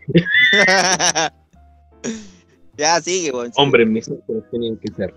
ya, 2.77 2.99
sigue. 3.01 3.31
Hombres 3.55 3.87
misóginos 3.87 4.43
tenían 4.51 4.77
que 4.77 4.91
ser. 4.93 5.13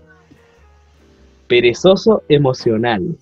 Perezoso 1.47 2.23
emocional. 2.29 3.17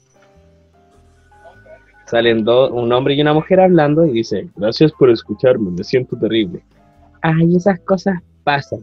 Salen 2.05 2.43
dos, 2.43 2.71
un 2.71 2.91
hombre 2.93 3.15
y 3.15 3.21
una 3.21 3.33
mujer 3.33 3.59
hablando 3.59 4.05
y 4.05 4.11
dice, 4.11 4.47
gracias 4.55 4.91
por 4.93 5.09
escucharme, 5.09 5.71
me 5.71 5.83
siento 5.83 6.17
terrible. 6.17 6.63
Ay, 7.21 7.55
esas 7.55 7.79
cosas 7.81 8.21
pasan. 8.43 8.79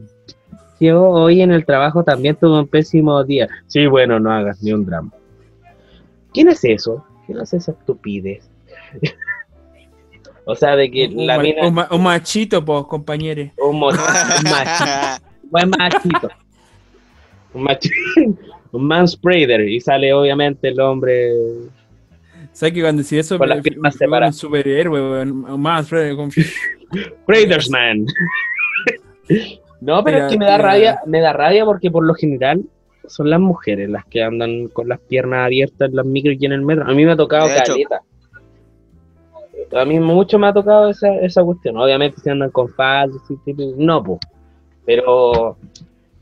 Yo 0.79 1.03
hoy 1.03 1.41
en 1.41 1.51
el 1.51 1.65
trabajo 1.65 2.05
también 2.05 2.37
tuve 2.37 2.61
un 2.61 2.67
pésimo 2.67 3.23
día. 3.25 3.49
Sí, 3.67 3.87
bueno, 3.87 4.21
no 4.21 4.31
hagas 4.31 4.63
ni 4.63 4.73
un 4.73 4.85
drama. 4.85 5.11
¿Quién 6.35 6.49
es 6.49 6.65
eso? 6.65 7.05
¿Quién 7.27 7.39
es 7.41 7.55
esa 7.55 7.73
estupidez? 7.73 8.51
O 10.47 10.55
sea, 10.55 10.77
de 10.77 10.91
que 10.91 11.07
Un, 11.09 11.27
la 11.27 11.39
mina... 11.39 11.67
un 11.67 11.75
ma- 11.75 11.89
un 11.91 12.03
machito, 12.03 12.65
pues, 12.65 12.85
compañeros. 12.85 13.49
Un, 13.59 13.81
machito. 13.81 15.25
buen 15.51 15.71
machito. 15.79 16.29
Un 17.55 17.63
machito. 17.63 17.95
Un 18.73 18.89
manspreader. 18.89 19.69
Y 19.69 19.81
sale 19.81 20.13
obviamente 20.13 20.67
el 20.69 20.81
hombre. 20.81 21.31
¿Sabes 22.53 22.75
que 22.75 22.81
cuando 22.81 23.03
decís 23.03 23.19
eso, 23.21 23.39
Con 23.39 23.49
las 23.49 23.59
me- 23.59 23.63
piernas 23.63 23.95
me- 23.95 23.99
separadas. 23.99 24.35
un 24.35 24.41
superhéroe, 24.41 25.01
weón. 25.01 25.45
Un 25.49 25.85
Fred, 25.85 26.17
con- 26.17 26.31
Praidersman. 27.25 28.05
No, 29.81 30.03
pero 30.03 30.17
Mira, 30.17 30.27
es 30.27 30.33
que 30.33 30.39
me 30.39 30.45
da 30.47 30.57
mira. 30.57 30.69
rabia, 30.71 31.01
me 31.07 31.21
da 31.21 31.33
rabia 31.33 31.65
porque 31.65 31.91
por 31.91 32.05
lo 32.05 32.15
general 32.15 32.63
son 33.07 33.31
las 33.31 33.39
mujeres 33.39 33.89
las 33.91 34.05
que 34.07 34.23
andan 34.23 34.69
con 34.69 34.89
las 34.89 34.99
piernas 34.99 35.47
abiertas 35.47 35.91
en 35.91 35.97
las 35.97 36.07
micros 36.07 36.37
y 36.41 36.47
en 36.47 36.53
el 36.53 36.63
metro. 36.63 36.85
A 36.85 36.95
mí 36.95 37.05
me 37.05 37.13
ha 37.13 37.17
tocado 37.17 37.47
De 37.47 37.59
hecho. 37.59 37.73
caleta. 37.75 38.01
A 39.73 39.85
mí 39.85 39.99
mucho 40.01 40.39
me 40.39 40.47
ha 40.49 40.53
tocado 40.53 40.89
esa, 40.91 41.15
esa 41.17 41.43
cuestión. 41.45 41.77
Obviamente 41.77 42.21
si 42.21 42.31
andan 42.31 42.51
con 42.51 42.69
tipo- 43.45 43.75
no, 43.77 44.03
pues. 44.03 44.21
Pero 44.87 45.57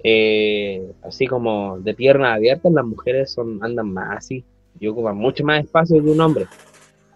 eh, 0.05 0.93
así 1.03 1.27
como 1.27 1.79
de 1.79 1.95
piernas 1.95 2.37
abiertas, 2.37 2.73
las 2.73 2.85
mujeres 2.85 3.33
son 3.33 3.59
andan 3.63 3.93
más 3.93 4.19
así. 4.19 4.45
Y 4.81 4.89
ocupan 4.89 5.17
mucho 5.17 5.45
más 5.45 5.63
espacio 5.65 6.03
que 6.03 6.11
un 6.11 6.21
hombre. 6.21 6.47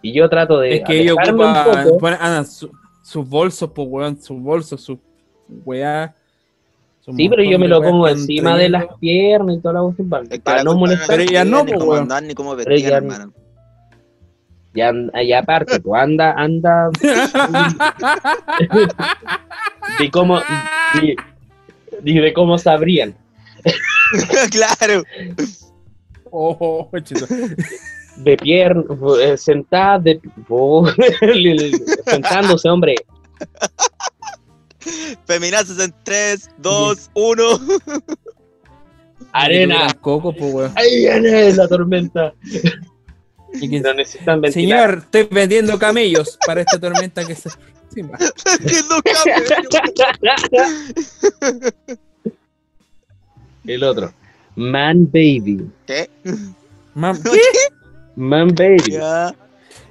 Y 0.02 0.12
yo 0.12 0.28
trato 0.28 0.60
de 0.60 0.76
Es 0.76 0.84
que 0.84 1.00
ellos 1.00 1.16
ocupan, 1.20 2.14
andan 2.20 2.46
su- 2.46 2.70
sus 3.02 3.28
bolsos, 3.28 3.70
pues, 3.74 3.88
weón, 3.90 4.20
sus 4.20 4.40
bolsos, 4.40 4.80
sus 4.80 4.98
weá. 5.64 6.14
su 7.00 7.12
Sí, 7.14 7.28
pero 7.28 7.42
yo 7.44 7.58
me 7.58 7.68
lo 7.68 7.80
pongo 7.82 8.08
encima 8.08 8.56
de 8.56 8.68
las 8.68 8.86
piernas 9.00 9.56
y 9.56 9.60
toda 9.60 9.74
la 9.74 9.80
cuestión 9.82 10.08
para, 10.08 10.22
Es 10.24 10.28
que 10.30 10.40
para 10.40 10.58
la 10.58 10.64
no 10.64 10.76
molestar. 10.76 11.06
Pero 11.08 11.22
ella 11.22 11.44
no, 11.44 11.64
cómo 11.64 11.90
weón. 11.92 12.02
andar 12.02 12.22
ni 12.24 12.34
cómo 12.34 12.56
Pero 12.56 12.68
vestir, 12.68 12.86
ella- 12.88 12.96
hermano. 12.98 13.32
Y, 14.76 14.80
an- 14.82 15.10
y 15.14 15.32
aparte, 15.32 15.80
pues 15.80 16.00
anda, 16.02 16.32
anda. 16.32 16.90
de 19.98 20.10
cómo. 20.10 20.38
De, 21.00 21.16
de- 22.02 22.20
de 22.20 22.32
cómo 22.32 22.58
sabrían. 22.58 23.16
claro. 24.50 25.02
Oh, 26.30 26.90
chito. 27.02 27.26
De 28.18 28.36
pierna, 28.36 28.84
eh, 29.22 29.36
sentada, 29.36 29.98
de. 29.98 30.20
oh, 30.48 30.86
sentándose, 32.06 32.68
hombre. 32.68 32.94
Feminazis 35.26 35.78
en 35.80 35.94
3, 36.04 36.50
2, 36.58 37.10
1. 37.14 37.42
Arena. 39.32 39.88
Coco, 40.00 40.32
pues. 40.34 40.70
Ahí 40.76 40.96
viene 40.98 41.52
la 41.54 41.66
tormenta. 41.66 42.32
Y 43.62 43.68
que- 43.70 43.80
Pero 43.80 43.94
necesitan 43.94 44.40
ventilar. 44.40 44.90
Señor, 44.90 44.98
estoy 45.04 45.28
vendiendo 45.30 45.78
camellos 45.78 46.38
para 46.46 46.60
esta 46.60 46.78
tormenta 46.78 47.24
que 47.24 47.34
se. 47.34 47.48
El 53.66 53.82
otro. 53.84 54.12
Man 54.54 55.06
Baby. 55.12 55.70
¿Qué? 55.86 56.08
Mam- 56.94 57.20
¿Qué? 57.22 57.40
Man 58.16 58.48
Baby. 58.54 58.98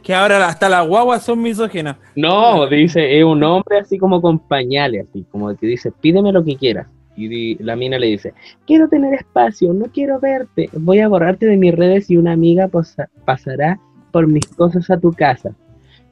Que 0.01 0.13
ahora 0.13 0.47
hasta 0.47 0.69
las 0.69 0.87
guaguas 0.87 1.23
son 1.23 1.41
misógenas. 1.41 1.97
No, 2.15 2.67
dice, 2.67 3.17
es 3.17 3.23
un 3.23 3.43
hombre 3.43 3.79
así 3.79 3.97
como 3.97 4.21
con 4.21 4.39
pañales, 4.39 5.07
así 5.09 5.25
como 5.31 5.55
que 5.57 5.65
dice, 5.67 5.91
pídeme 5.91 6.31
lo 6.31 6.43
que 6.43 6.55
quieras. 6.55 6.87
Y 7.17 7.61
la 7.63 7.75
mina 7.75 7.97
le 7.97 8.07
dice, 8.07 8.33
quiero 8.67 8.87
tener 8.89 9.13
espacio, 9.13 9.71
no 9.73 9.85
quiero 9.85 10.19
verte, 10.19 10.69
voy 10.73 10.99
a 10.99 11.07
borrarte 11.07 11.45
de 11.45 11.55
mis 11.57 11.73
redes 11.73 12.09
y 12.11 12.17
una 12.17 12.33
amiga 12.33 12.67
posa- 12.67 13.09
pasará 13.23 13.79
por 14.11 14.27
mis 14.27 14.45
cosas 14.47 14.89
a 14.89 14.99
tu 14.99 15.13
casa. 15.13 15.51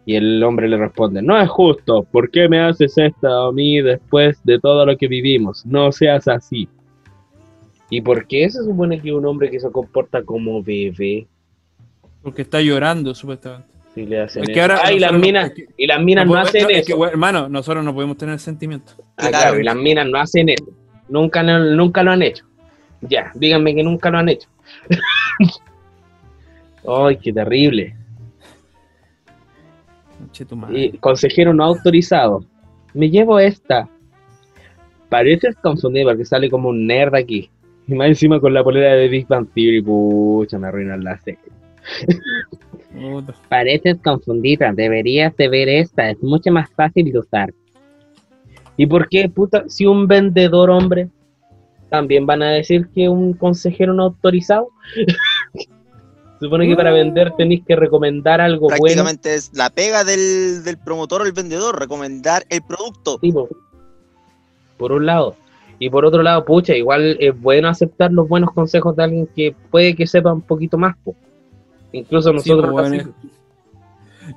Y 0.05 0.15
el 0.15 0.41
hombre 0.43 0.67
le 0.69 0.77
responde, 0.77 1.21
no 1.21 1.39
es 1.39 1.49
justo, 1.49 2.03
¿por 2.03 2.29
qué 2.31 2.47
me 2.49 2.59
haces 2.59 2.97
esto 2.97 3.27
a 3.47 3.51
mí 3.53 3.81
después 3.81 4.37
de 4.43 4.59
todo 4.59 4.85
lo 4.85 4.97
que 4.97 5.07
vivimos? 5.07 5.65
No 5.65 5.91
seas 5.91 6.27
así. 6.27 6.67
¿Y 7.89 8.01
por 8.01 8.25
qué 8.27 8.49
se 8.49 8.63
supone 8.63 8.99
que 9.01 9.13
un 9.13 9.25
hombre 9.25 9.49
que 9.51 9.59
se 9.59 9.69
comporta 9.71 10.23
como 10.23 10.63
bebé, 10.63 11.27
Porque 12.21 12.41
está 12.43 12.61
llorando, 12.61 13.13
supuestamente. 13.13 13.67
si 13.93 14.05
le 14.05 14.21
hacen 14.21 14.43
Es 14.43 14.47
que 14.49 14.53
eso? 14.53 14.61
ahora 14.61 14.79
Ah, 14.85 14.91
y 14.93 14.99
las 14.99 15.11
no- 15.11 15.19
minas, 15.19 15.51
que- 15.51 15.67
y 15.77 15.85
las 15.85 16.01
minas 16.01 16.25
no, 16.25 16.35
hacen 16.35 16.69
es 16.71 16.87
eso. 16.87 16.97
que, 16.99 17.07
hermano, 17.09 17.47
nosotros 17.49 17.83
no 17.83 17.93
podemos 17.93 18.17
tener 18.17 18.39
sentimientos. 18.39 18.95
Ah, 19.17 19.27
Claro. 19.27 19.37
claro, 19.37 19.59
y 19.59 19.63
las 19.63 19.75
minas 19.75 20.07
no 20.09 20.17
hacen 20.17 20.49
eso. 20.49 20.65
Nunca, 21.09 21.43
nunca 21.43 22.03
lo 22.03 22.11
han 22.11 22.21
hecho. 22.21 22.45
Ya, 23.01 23.31
díganme 23.35 23.75
que 23.75 23.83
nunca 23.83 24.09
lo 24.09 24.19
han 24.19 24.29
hecho. 24.29 24.49
Ay, 26.87 27.17
qué 27.17 27.33
terrible. 27.33 27.95
Y 30.71 30.97
consejero 30.97 31.53
no 31.53 31.63
autorizado. 31.63 32.45
Me 32.93 33.09
llevo 33.09 33.39
esta. 33.39 33.89
Pareces 35.09 35.55
confundido 35.57 36.09
porque 36.09 36.25
sale 36.25 36.49
como 36.49 36.69
un 36.69 36.87
nerd 36.87 37.15
aquí. 37.15 37.49
Y 37.87 37.93
más 37.93 38.07
encima 38.07 38.39
con 38.39 38.53
la 38.53 38.63
polera 38.63 38.93
de 38.93 39.07
Big 39.07 39.27
Bang 39.27 39.47
Theory, 39.53 39.81
pucha, 39.81 40.57
me 40.57 40.67
arruinan 40.67 41.03
la 41.03 41.17
serie. 41.19 41.39
Pareces 43.49 43.97
confundida, 44.03 44.71
deberías 44.73 45.35
de 45.35 45.49
ver 45.49 45.67
esta, 45.67 46.09
es 46.09 46.21
mucho 46.23 46.51
más 46.51 46.69
fácil 46.71 47.11
de 47.11 47.19
usar. 47.19 47.53
¿Y 48.77 48.87
por 48.87 49.07
qué, 49.09 49.29
puta, 49.29 49.65
si 49.67 49.85
un 49.85 50.07
vendedor 50.07 50.69
hombre, 50.69 51.09
también 51.89 52.25
van 52.25 52.41
a 52.41 52.49
decir 52.49 52.87
que 52.93 53.07
un 53.09 53.33
consejero 53.33 53.93
no 53.93 54.03
autorizado? 54.03 54.69
Supone 56.39 56.67
que 56.67 56.75
para 56.75 56.91
vender 56.91 57.31
tenéis 57.37 57.63
que 57.65 57.75
recomendar 57.75 58.41
algo 58.41 58.67
bueno. 58.67 58.77
Prácticamente 58.81 59.35
es 59.35 59.51
la 59.53 59.69
pega 59.69 60.03
del, 60.03 60.63
del 60.63 60.77
promotor 60.77 61.21
o 61.21 61.25
el 61.25 61.31
vendedor, 61.31 61.79
recomendar 61.79 62.43
el 62.49 62.61
producto. 62.63 63.17
Sí, 63.21 63.31
po. 63.31 63.47
por 64.77 64.91
un 64.91 65.05
lado. 65.05 65.37
Y 65.79 65.89
por 65.89 66.05
otro 66.05 66.21
lado, 66.21 66.43
pucha, 66.43 66.75
igual 66.75 67.15
es 67.19 67.39
bueno 67.39 67.69
aceptar 67.69 68.11
los 68.11 68.27
buenos 68.27 68.51
consejos 68.51 68.95
de 68.95 69.03
alguien 69.03 69.29
que 69.33 69.55
puede 69.71 69.95
que 69.95 70.05
sepa 70.05 70.33
un 70.33 70.41
poquito 70.41 70.77
más. 70.77 70.97
po. 71.03 71.15
Incluso 71.93 72.29
Sí, 72.31 72.49
nosotros. 72.49 72.71
bueno, 72.71 72.95
es, 72.95 73.07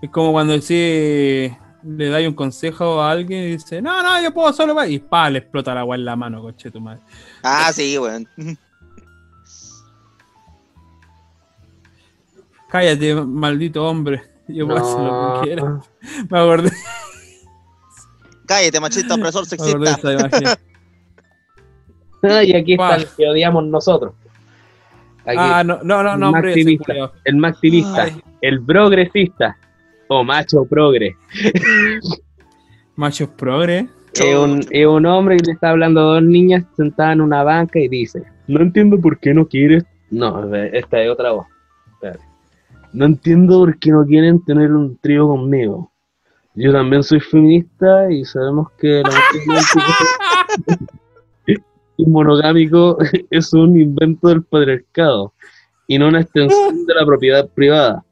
es 0.02 0.10
como 0.10 0.30
cuando 0.32 0.52
decís, 0.52 1.52
le 1.86 2.08
dais 2.08 2.26
un 2.28 2.34
consejo 2.34 3.00
a 3.00 3.10
alguien 3.10 3.44
y 3.44 3.46
dice, 3.52 3.80
no, 3.80 4.02
no, 4.02 4.20
yo 4.22 4.32
puedo 4.34 4.52
solo, 4.52 4.74
pa", 4.74 4.86
y 4.86 4.98
pa, 4.98 5.30
le 5.30 5.38
explota 5.38 5.74
la 5.74 5.80
agua 5.80 5.96
en 5.96 6.04
la 6.04 6.16
mano, 6.16 6.42
coche 6.42 6.70
tu 6.70 6.80
madre. 6.80 7.00
Ah, 7.42 7.70
sí, 7.72 7.96
weón. 7.98 8.28
Cállate, 12.68 13.14
maldito 13.14 13.86
hombre. 13.86 14.22
Yo 14.48 14.66
puedo 14.66 14.78
hacer 14.80 15.00
lo 15.00 15.40
que 15.40 15.46
quiera. 15.46 15.80
Me 16.30 16.38
acordé, 16.38 16.70
Cállate, 18.46 18.80
machista, 18.80 19.14
opresor, 19.14 19.44
me 19.50 19.56
acordé 19.56 19.86
sexista. 19.88 20.12
esa 20.12 20.12
imagen. 22.42 22.48
Y 22.48 22.56
aquí 22.56 22.72
está 22.74 22.96
el 22.96 23.08
que 23.08 23.28
odiamos 23.28 23.64
nosotros. 23.64 24.14
Aquí, 25.24 25.36
Ah, 25.38 25.64
no, 25.64 25.80
no, 25.82 26.02
no, 26.04 26.16
no, 26.16 26.28
hombre, 26.30 26.54
el 27.24 27.36
maximista, 27.36 28.02
Ay. 28.04 28.22
el 28.40 28.62
progresista 28.64 29.56
o 30.08 30.24
macho 30.24 30.64
progre. 30.64 31.16
Machos 32.96 33.28
progre. 33.28 33.88
Es 34.14 34.36
un, 34.36 34.64
es 34.70 34.86
un 34.86 35.04
hombre 35.04 35.36
que 35.36 35.46
le 35.46 35.52
está 35.52 35.70
hablando 35.70 36.00
a 36.00 36.14
dos 36.14 36.22
niñas 36.22 36.64
sentadas 36.74 37.12
en 37.12 37.20
una 37.20 37.42
banca 37.42 37.78
y 37.78 37.88
dice, 37.88 38.22
no 38.46 38.60
entiendo 38.60 38.98
por 38.98 39.18
qué 39.18 39.34
no 39.34 39.46
quieres... 39.46 39.84
No, 40.10 40.54
esta 40.54 41.02
es 41.02 41.10
otra 41.10 41.32
voz. 41.32 41.46
Espérate. 41.92 42.24
No 42.94 43.04
entiendo 43.04 43.58
por 43.58 43.78
qué 43.78 43.90
no 43.90 44.06
quieren 44.06 44.42
tener 44.42 44.72
un 44.72 44.96
trío 44.96 45.28
conmigo. 45.28 45.92
Yo 46.54 46.72
también 46.72 47.02
soy 47.02 47.20
feminista 47.20 48.10
y 48.10 48.24
sabemos 48.24 48.70
que 48.78 49.02
la 49.02 49.10
y 51.98 52.06
monogámico 52.06 52.96
es 53.30 53.52
un 53.52 53.78
invento 53.78 54.28
del 54.28 54.42
patriarcado 54.42 55.34
y 55.86 55.98
no 55.98 56.08
una 56.08 56.22
extensión 56.22 56.86
de 56.86 56.94
la 56.94 57.04
propiedad 57.04 57.46
privada. 57.50 58.02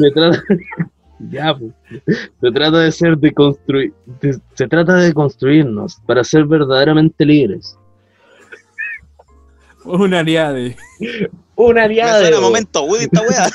Se 0.00 0.10
trata, 0.12 0.42
ya, 1.30 1.54
pues. 1.56 1.72
se 2.40 2.50
trata 2.52 2.78
de 2.78 2.90
ser 2.92 3.18
de 3.18 3.32
construir, 3.32 3.92
se 4.54 4.66
trata 4.66 4.94
de 4.96 5.12
construirnos 5.12 5.96
para 6.06 6.24
ser 6.24 6.46
verdaderamente 6.46 7.24
libres. 7.24 7.76
Un 9.84 10.14
aliade. 10.14 10.76
Una 11.56 11.74
Me 11.74 11.84
aliade. 11.84 12.22
suena 12.28 12.40
momento 12.40 12.82
Woody 12.84 13.04
esta 13.04 13.22
wea. 13.22 13.50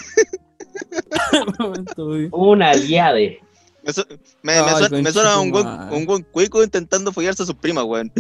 Una 2.32 2.70
aliade. 2.72 3.39
Me, 3.84 3.93
su- 3.93 4.06
me, 4.41 4.54
me 4.54 4.60
Ay, 4.60 4.76
suena, 4.78 5.02
me 5.02 5.12
suena 5.12 5.39
un 5.39 5.52
buen, 5.52 5.68
un 5.68 6.06
buen 6.06 6.24
cuico 6.24 6.64
intentando 6.64 7.12
follarse 7.12 7.43
a 7.43 7.46
su 7.46 7.56
prima, 7.56 7.84
weón. 7.84 8.12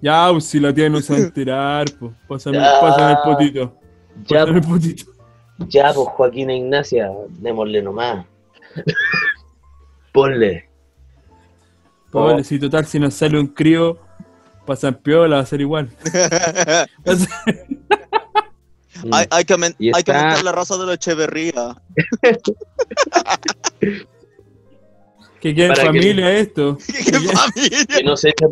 Ya, 0.00 0.28
pues, 0.32 0.44
si 0.44 0.60
la 0.60 0.72
tía 0.72 0.88
no 0.90 1.00
se 1.00 1.12
va 1.12 1.18
a 1.18 1.22
enterar, 1.22 1.86
pues. 1.98 2.12
Pásame, 2.28 2.58
pásame 2.58 3.12
el 3.12 3.18
potito. 3.24 3.74
Ya, 4.26 5.92
pues 5.94 6.08
Joaquín 6.08 6.50
e 6.50 6.56
Ignacia, 6.56 7.10
démosle 7.40 7.82
nomás. 7.82 8.26
Ponle. 10.12 10.68
Pobre, 12.10 12.44
si 12.44 12.58
total, 12.58 12.86
si 12.86 12.98
nos 13.00 13.14
sale 13.14 13.38
un 13.40 13.48
crío, 13.48 13.98
pasan 14.66 14.94
piola, 14.94 15.36
va 15.36 15.42
a 15.42 15.46
ser 15.46 15.60
igual. 15.60 15.90
Va 17.06 17.12
a 17.12 17.16
ser- 17.16 17.66
Mm. 19.04 19.12
hay, 19.12 19.26
hay 19.30 19.44
que, 19.44 19.54
está- 19.54 20.18
aumentar 20.20 20.44
la 20.44 20.52
raza 20.52 20.78
de 20.78 20.86
la 20.86 20.94
Echeverría. 20.94 21.76
que 25.40 25.54
quede 25.54 25.74
que- 25.74 25.80
familia 25.80 26.32
esto. 26.38 26.78
¡Qué 26.86 27.12
Ya. 27.12 27.32
familia! 27.36 27.86
Que 27.88 28.02
no 28.04 28.16
se 28.16 28.28
eche, 28.30 28.46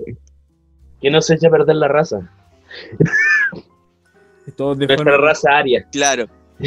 que 1.01 1.11
no 1.11 1.23
se 1.23 1.35
eche 1.35 1.47
a 1.47 1.51
perder 1.51 1.77
la 1.77 1.89
raza. 1.89 2.31
Todos 4.51 4.79
de 4.79 4.87
Nuestra 4.87 5.13
forma- 5.13 5.27
raza 5.29 5.57
aria. 5.57 5.87
Claro. 5.93 6.27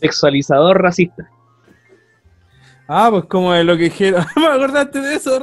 Sexualizador 0.00 0.80
racista. 0.80 1.28
Ah, 2.86 3.08
pues 3.10 3.24
como 3.24 3.52
de 3.52 3.64
lo 3.64 3.76
que 3.76 3.84
dijeron. 3.84 4.24
me 4.36 4.46
acordaste 4.46 5.00
de 5.00 5.14
eso. 5.16 5.38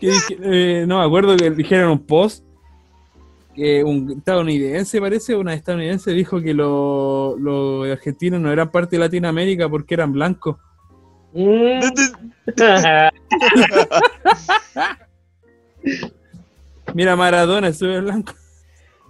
Que 0.00 0.08
dije- 0.10 0.38
eh, 0.42 0.84
no 0.86 0.98
me 0.98 1.04
acuerdo 1.04 1.36
que 1.36 1.50
dijeron 1.50 1.86
en 1.86 1.90
un 1.92 2.06
post 2.06 2.44
que 3.54 3.82
un 3.82 4.12
estadounidense, 4.18 5.00
parece, 5.00 5.34
una 5.34 5.52
estadounidense 5.54 6.12
dijo 6.12 6.40
que 6.40 6.54
lo- 6.54 7.36
los 7.38 7.88
argentinos 7.90 8.40
no 8.40 8.52
eran 8.52 8.70
parte 8.70 8.96
de 8.96 9.00
Latinoamérica 9.00 9.68
porque 9.68 9.94
eran 9.94 10.12
blancos. 10.12 10.56
Mm. 11.32 11.80
Mira, 16.94 17.16
Maradona, 17.16 17.68
es 17.68 17.80
blanco. 17.80 18.32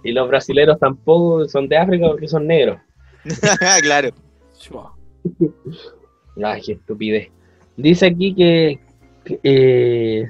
Y 0.03 0.11
los 0.11 0.27
brasileros 0.27 0.79
tampoco 0.79 1.47
son 1.47 1.67
de 1.67 1.77
África 1.77 2.07
porque 2.07 2.27
son 2.27 2.47
negros. 2.47 2.79
claro. 3.81 4.09
Ay, 6.43 6.61
qué 6.61 6.73
estupidez. 6.73 7.29
Dice 7.75 8.07
aquí 8.07 8.33
que, 8.33 8.79
que, 9.23 9.39
eh, 9.43 10.29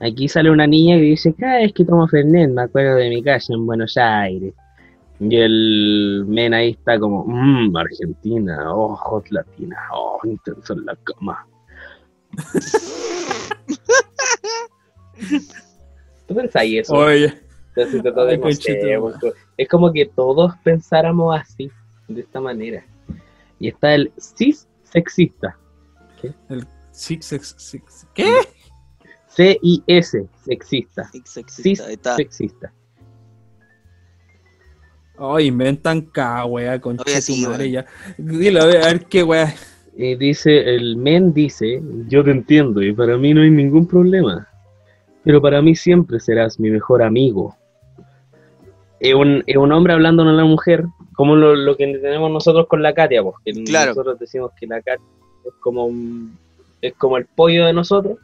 aquí 0.00 0.28
sale 0.28 0.50
una 0.50 0.66
niña 0.66 0.96
que 0.96 1.02
dice, 1.02 1.34
cada 1.34 1.58
vez 1.58 1.72
que 1.72 1.84
tomo 1.84 2.08
Fernet 2.08 2.50
me 2.50 2.62
acuerdo 2.62 2.96
de 2.96 3.08
mi 3.08 3.22
calle 3.22 3.54
en 3.54 3.66
Buenos 3.66 3.96
Aires. 3.96 4.54
Y 5.20 5.36
el 5.36 6.24
men 6.28 6.54
ahí 6.54 6.70
está 6.70 6.98
como, 6.98 7.24
mmm, 7.26 7.76
Argentina, 7.76 8.72
oh, 8.72 8.94
hot 8.94 9.28
latina, 9.30 9.76
oh, 9.92 10.20
intenso 10.24 10.74
en 10.74 10.86
la 10.86 10.96
cama. 10.96 11.46
¿Tú 16.28 16.34
pensáis 16.34 16.82
eso? 16.82 16.94
Oye, 16.94 17.34
Entonces, 17.82 18.12
Ay, 18.16 19.32
es 19.56 19.68
como 19.68 19.92
que 19.92 20.06
todos 20.06 20.52
pensáramos 20.62 21.38
así, 21.38 21.70
de 22.08 22.20
esta 22.20 22.40
manera. 22.40 22.84
Y 23.58 23.68
está 23.68 23.94
el 23.94 24.12
cis 24.18 24.68
sexista. 24.84 25.56
six, 26.92 27.26
six, 27.26 27.54
six. 27.58 28.06
¿Qué? 28.14 28.40
C-I-S, 29.28 30.26
sexista. 30.44 31.08
Sí, 31.12 31.22
Cis 31.24 31.32
sexista, 31.32 31.90
está. 31.90 32.16
sexista. 32.16 32.72
Oh, 35.16 35.38
inventan 35.38 36.02
cada 36.02 36.44
wea 36.46 36.80
con 36.80 36.98
sí, 37.04 37.44
madre 37.46 37.70
ya. 37.70 37.86
Dilo, 38.16 38.62
a 38.62 38.66
ver, 38.66 38.82
a 38.82 38.86
ver 38.86 39.06
qué 39.06 39.22
wea. 39.22 39.54
Y 39.96 40.14
dice, 40.14 40.76
el 40.76 40.96
men 40.96 41.32
dice, 41.32 41.82
yo 42.06 42.22
te 42.22 42.30
entiendo 42.30 42.80
y 42.82 42.92
para 42.92 43.16
mí 43.18 43.34
no 43.34 43.42
hay 43.42 43.50
ningún 43.50 43.86
problema. 43.86 44.48
Pero 45.24 45.42
para 45.42 45.60
mí 45.60 45.74
siempre 45.74 46.20
serás 46.20 46.60
mi 46.60 46.70
mejor 46.70 47.02
amigo. 47.02 47.57
Es 49.00 49.14
un, 49.14 49.42
es 49.46 49.56
un 49.56 49.72
hombre 49.72 49.92
hablando 49.92 50.22
a 50.22 50.32
una 50.32 50.44
mujer, 50.44 50.84
como 51.14 51.36
lo, 51.36 51.54
lo 51.54 51.76
que 51.76 51.86
tenemos 51.98 52.30
nosotros 52.30 52.66
con 52.66 52.82
la 52.82 52.92
Katia, 52.94 53.22
pues, 53.22 53.36
que 53.44 53.52
Claro. 53.64 53.90
nosotros 53.90 54.18
decimos 54.18 54.50
que 54.58 54.66
la 54.66 54.76
Katia 54.82 55.04
es 55.46 55.52
como 55.60 55.86
un- 55.86 56.36
es 56.82 56.94
como 56.94 57.16
el 57.16 57.26
pollo 57.26 57.66
de 57.66 57.72
nosotros, 57.72 58.18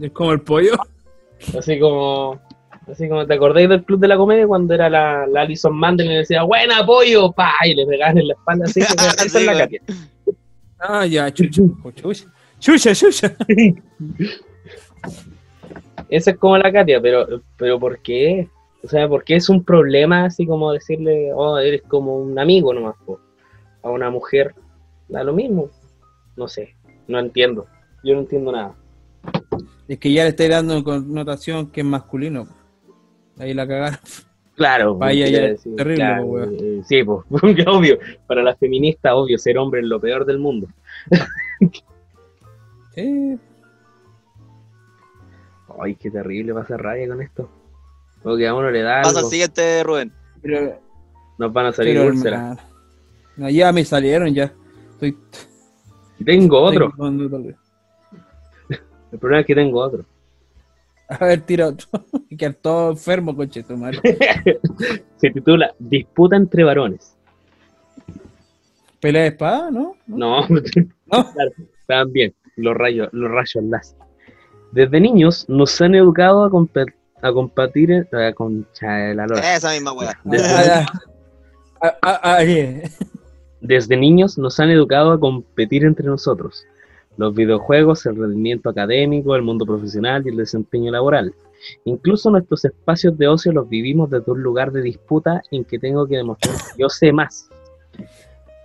Es 0.00 0.10
como 0.12 0.32
el 0.32 0.40
pollo. 0.40 0.72
así 1.58 1.78
como 1.78 2.40
así 2.88 3.08
como 3.08 3.26
te 3.26 3.34
acordáis 3.34 3.68
del 3.68 3.84
club 3.84 4.00
de 4.00 4.08
la 4.08 4.16
comedia 4.16 4.46
cuando 4.46 4.74
era 4.74 4.88
la, 4.90 5.26
la 5.26 5.42
Alison 5.42 5.74
Mandel 5.76 6.06
y 6.06 6.10
le 6.10 6.16
decía 6.18 6.42
buena 6.42 6.84
pollo, 6.84 7.30
pa 7.32 7.52
y 7.64 7.74
le 7.74 7.86
pegaban 7.86 8.18
en 8.18 8.28
la 8.28 8.34
espalda 8.34 8.64
así, 8.64 8.80
que 8.80 8.86
esa 8.86 9.10
Sí, 9.28 9.38
es 9.38 9.44
la. 9.46 9.58
Katia. 9.58 9.80
Ah, 10.80 11.06
ya, 11.06 11.30
chucha. 11.32 11.62
Chucha, 11.94 12.26
chucha. 12.58 12.92
chucha. 12.94 13.36
Esa 16.08 16.30
es 16.32 16.36
como 16.36 16.58
la 16.58 16.70
Katia, 16.72 17.00
pero, 17.00 17.26
pero 17.56 17.78
¿por 17.78 18.00
qué? 18.02 18.48
O 18.84 18.88
sea, 18.88 19.08
¿por 19.08 19.22
qué 19.24 19.36
es 19.36 19.48
un 19.48 19.64
problema 19.64 20.24
así 20.24 20.46
como 20.46 20.72
decirle, 20.72 21.32
oh, 21.34 21.58
eres 21.58 21.82
como 21.82 22.16
un 22.16 22.38
amigo 22.38 22.74
nomás, 22.74 22.96
po? 23.04 23.20
a 23.82 23.90
una 23.90 24.10
mujer? 24.10 24.54
Da 25.08 25.22
lo 25.22 25.32
mismo. 25.32 25.70
No 26.36 26.48
sé, 26.48 26.74
no 27.06 27.18
entiendo. 27.18 27.66
Yo 28.02 28.14
no 28.14 28.20
entiendo 28.20 28.50
nada. 28.52 28.74
Es 29.86 29.98
que 29.98 30.12
ya 30.12 30.24
le 30.24 30.30
estáis 30.30 30.50
dando 30.50 30.82
connotación 30.82 31.70
que 31.70 31.82
es 31.82 31.86
masculino. 31.86 32.48
Ahí 33.38 33.54
la 33.54 33.66
cagaron. 33.66 33.98
Claro, 34.54 34.96
Vaya, 34.96 35.28
ya, 35.28 35.40
decir, 35.40 35.74
terrible, 35.76 35.96
claro, 35.96 36.26
po, 36.26 36.40
eh, 36.40 36.82
sí, 36.84 37.02
pues, 37.02 37.24
obvio. 37.66 37.98
Para 38.26 38.42
las 38.42 38.58
feministas, 38.58 39.12
obvio, 39.14 39.38
ser 39.38 39.58
hombre 39.58 39.80
es 39.80 39.86
lo 39.86 39.98
peor 39.98 40.26
del 40.26 40.38
mundo. 40.38 40.68
Ay, 45.80 45.94
qué 45.94 46.10
terrible, 46.10 46.52
va 46.52 46.60
a 46.62 46.66
ser 46.66 46.80
rabia 46.80 47.08
con 47.08 47.22
esto. 47.22 47.48
Porque 48.22 48.46
a 48.46 48.54
uno 48.54 48.70
le 48.70 48.82
da 48.82 49.02
Pasa 49.02 49.20
al 49.20 49.24
siguiente, 49.26 49.82
Rubén. 49.82 50.12
pero, 50.40 50.78
nos 51.38 51.52
van 51.52 51.66
a 51.66 51.72
salir 51.72 51.98
úlceras. 52.00 52.58
no, 53.36 53.48
ya 53.50 53.72
me 53.72 53.84
salieron 53.84 54.32
ya. 54.32 54.52
Estoy, 54.92 55.16
Tengo 56.24 56.60
otro, 56.60 56.88
estoy 56.88 57.56
el 59.12 59.18
problema 59.18 59.40
es 59.40 59.46
que 59.46 59.54
tengo 59.54 59.80
otro. 59.80 60.04
A 61.08 61.26
ver, 61.26 61.40
tira 61.42 61.68
otro. 61.68 61.86
que 62.38 62.50
todo 62.54 62.90
enfermo, 62.92 63.36
coche 63.36 63.62
tu 63.62 63.76
madre. 63.76 64.00
Se 65.16 65.30
titula 65.30 65.74
Disputa 65.78 66.36
entre 66.36 66.64
varones. 66.64 67.14
Pelea 69.00 69.22
de 69.22 69.28
espada, 69.28 69.70
¿no? 69.70 69.96
No, 70.06 70.46
No. 70.48 70.62
claro, 71.08 71.50
estaban 71.80 72.12
bien, 72.12 72.34
los 72.56 72.74
rayos, 72.76 73.08
los 73.12 73.30
rayos 73.30 73.64
láser. 73.64 73.98
Desde 74.70 75.00
niños 75.00 75.44
nos 75.48 75.78
han 75.82 75.94
educado 75.94 76.44
a, 76.44 76.50
compe- 76.50 76.94
a 77.22 77.32
combatir 77.32 77.90
en- 77.92 78.08
a 78.14 78.32
concha 78.32 78.92
de 78.92 79.14
la 79.14 79.26
lora. 79.26 79.54
Esa 79.56 79.70
misma 79.72 79.92
weá. 79.92 80.18
Desde, 80.24 80.86
Ah, 81.84 81.96
ah, 82.02 82.20
ah, 82.22 82.38
desde 83.60 83.96
niños 83.96 84.38
nos 84.38 84.60
han 84.60 84.70
educado 84.70 85.12
a 85.12 85.18
competir 85.18 85.84
entre 85.84 86.06
nosotros. 86.06 86.64
Los 87.16 87.34
videojuegos, 87.34 88.06
el 88.06 88.16
rendimiento 88.16 88.70
académico, 88.70 89.34
el 89.36 89.42
mundo 89.42 89.66
profesional 89.66 90.22
y 90.24 90.30
el 90.30 90.36
desempeño 90.36 90.92
laboral. 90.92 91.34
Incluso 91.84 92.30
nuestros 92.30 92.64
espacios 92.64 93.16
de 93.18 93.28
ocio 93.28 93.52
los 93.52 93.68
vivimos 93.68 94.10
desde 94.10 94.30
un 94.32 94.42
lugar 94.42 94.72
de 94.72 94.82
disputa 94.82 95.42
en 95.50 95.64
que 95.64 95.78
tengo 95.78 96.06
que 96.06 96.16
demostrar 96.16 96.54
que 96.56 96.80
yo 96.82 96.88
sé 96.88 97.12
más. 97.12 97.48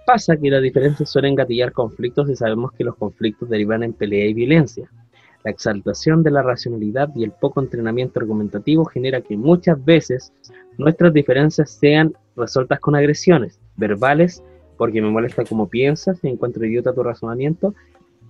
Pasa 0.05 0.37
que 0.37 0.49
las 0.49 0.61
diferencias 0.61 1.09
suelen 1.09 1.35
gatillar 1.35 1.73
conflictos 1.73 2.29
y 2.29 2.35
sabemos 2.35 2.71
que 2.71 2.83
los 2.83 2.95
conflictos 2.95 3.49
derivan 3.49 3.83
en 3.83 3.93
pelea 3.93 4.25
y 4.25 4.33
violencia. 4.33 4.89
La 5.47 5.51
exaltación 5.51 6.23
de 6.23 6.31
la 6.31 6.41
racionalidad 6.41 7.07
y 7.15 7.23
el 7.23 7.31
poco 7.31 7.61
entrenamiento 7.61 8.19
argumentativo 8.19 8.83
genera 8.83 9.21
que 9.21 9.37
muchas 9.37 9.81
veces 9.85 10.33
nuestras 10.77 11.13
diferencias 11.13 11.71
sean 11.71 12.13
resueltas 12.35 12.81
con 12.81 12.97
agresiones 12.97 13.57
verbales, 13.77 14.43
porque 14.77 15.01
me 15.01 15.09
molesta 15.09 15.45
cómo 15.45 15.69
piensas 15.69 16.21
y 16.21 16.27
encuentro 16.27 16.65
idiota 16.65 16.93
tu 16.93 17.01
razonamiento, 17.01 17.73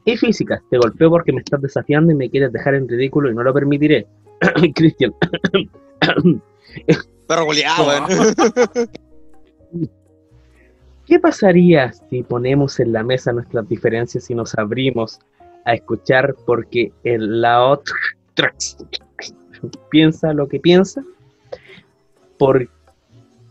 y 0.06 0.16
físicas, 0.16 0.62
te 0.70 0.78
golpeo 0.78 1.10
porque 1.10 1.34
me 1.34 1.40
estás 1.40 1.60
desafiando 1.60 2.12
y 2.12 2.16
me 2.16 2.30
quieres 2.30 2.54
dejar 2.54 2.76
en 2.76 2.88
ridículo 2.88 3.32
y 3.32 3.34
no 3.34 3.42
lo 3.42 3.52
permitiré. 3.52 4.06
Cristian, 4.76 5.12
Perro. 7.28 7.48
¿qué 11.08 11.20
pasaría 11.20 11.94
si 11.94 12.22
ponemos 12.22 12.80
en 12.80 12.94
la 12.94 13.02
mesa 13.02 13.34
nuestras 13.34 13.68
diferencias 13.68 14.30
y 14.30 14.36
nos 14.36 14.54
abrimos 14.56 15.20
a 15.68 15.74
escuchar 15.74 16.34
porque 16.46 16.94
el 17.04 17.42
la 17.42 17.66
otra 17.66 17.94
piensa 19.92 20.34
lo 20.34 20.48
que 20.48 20.60
piensa? 20.60 21.04
¿Por 22.40 22.70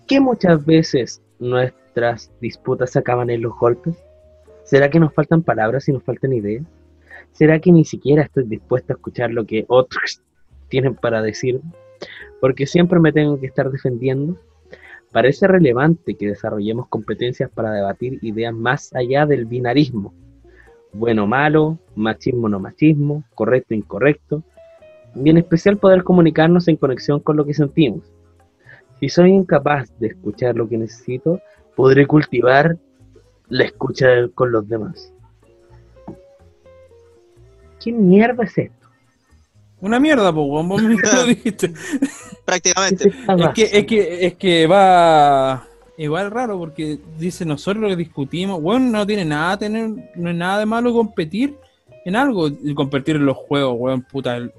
qué 0.09 0.19
muchas 0.19 0.64
veces 0.64 1.23
nuestras 1.39 2.33
disputas 2.41 2.97
acaban 2.97 3.29
en 3.29 3.43
los 3.43 3.55
golpes? 3.59 3.97
¿Será 4.64 4.89
que 4.89 4.99
nos 4.99 5.12
faltan 5.12 5.43
palabras 5.43 5.89
y 5.89 5.93
nos 5.93 6.03
faltan 6.03 6.33
ideas? 6.33 6.64
¿Será 7.33 7.61
que 7.61 7.71
ni 7.71 7.85
siquiera 7.85 8.23
estoy 8.23 8.45
dispuesto 8.45 8.95
a 8.95 8.97
escuchar 8.97 9.31
lo 9.31 9.45
que 9.45 9.67
otros 9.69 10.23
tienen 10.69 10.95
para 10.95 11.21
decir? 11.21 11.61
Porque 12.41 12.67
siempre 12.67 12.99
me 12.99 13.12
tengo 13.12 13.39
que 13.39 13.47
estar 13.47 13.71
defendiendo. 13.71 14.41
Parece 15.12 15.47
relevante 15.47 16.14
que 16.14 16.29
desarrollemos 16.29 16.89
competencias 16.89 17.51
para 17.51 17.73
debatir 17.73 18.19
ideas 18.23 18.55
más 18.55 18.95
allá 18.95 19.27
del 19.27 19.45
binarismo. 19.45 20.14
Bueno, 20.99 21.26
malo, 21.26 21.78
machismo, 21.94 22.49
no 22.49 22.59
machismo, 22.59 23.22
correcto, 23.34 23.74
incorrecto. 23.74 24.42
Y 25.14 25.28
en 25.28 25.36
especial 25.36 25.76
poder 25.76 26.05
comunicarnos 26.05 26.68
en 26.68 26.76
conexión 26.76 27.20
con 27.20 27.36
lo 27.36 27.44
que 27.44 27.53
sentimos. 27.53 28.11
Si 28.99 29.11
soy 29.11 29.30
incapaz 29.30 29.90
de 29.99 30.09
escuchar 30.09 30.57
lo 30.57 30.66
que 30.66 30.78
necesito, 30.78 31.40
podré 31.74 32.07
cultivar 32.07 32.78
la 33.49 33.64
escucha 33.64 34.07
con 34.34 34.53
los 34.53 34.66
demás. 34.68 35.12
¿Qué 37.82 37.92
mierda 37.92 38.44
es 38.44 38.57
esto? 38.57 38.88
Una 39.80 40.01
mierda, 40.01 40.30
weón, 40.30 40.66
vos 40.66 40.82
mismo 40.82 41.09
lo 41.14 41.26
dijiste. 41.26 41.74
¿Qué 41.74 42.09
Prácticamente. 42.44 43.09
es 43.09 43.49
que, 43.55 43.62
es 43.64 43.86
que, 43.86 44.26
es 44.26 44.34
que 44.36 44.66
va 44.66 45.66
igual 45.99 46.30
raro 46.30 46.59
porque 46.59 46.99
dice 47.18 47.44
nosotros 47.44 47.82
lo 47.82 47.88
que 47.88 47.97
discutimos, 47.97 48.61
bueno, 48.61 48.90
no 48.90 49.07
tiene 49.07 49.24
nada 49.24 49.59
tener, 49.59 49.90
no 50.14 50.30
es 50.30 50.36
nada 50.36 50.59
de 50.59 50.66
malo 50.66 50.92
competir 50.92 51.55
en 52.05 52.16
algo, 52.16 52.49
y 52.49 52.74
competir 52.74 53.16
en 53.16 53.26
los 53.26 53.36
juegos, 53.36 53.74
weón, 53.78 54.03
puta, 54.03 54.36
el- 54.36 54.53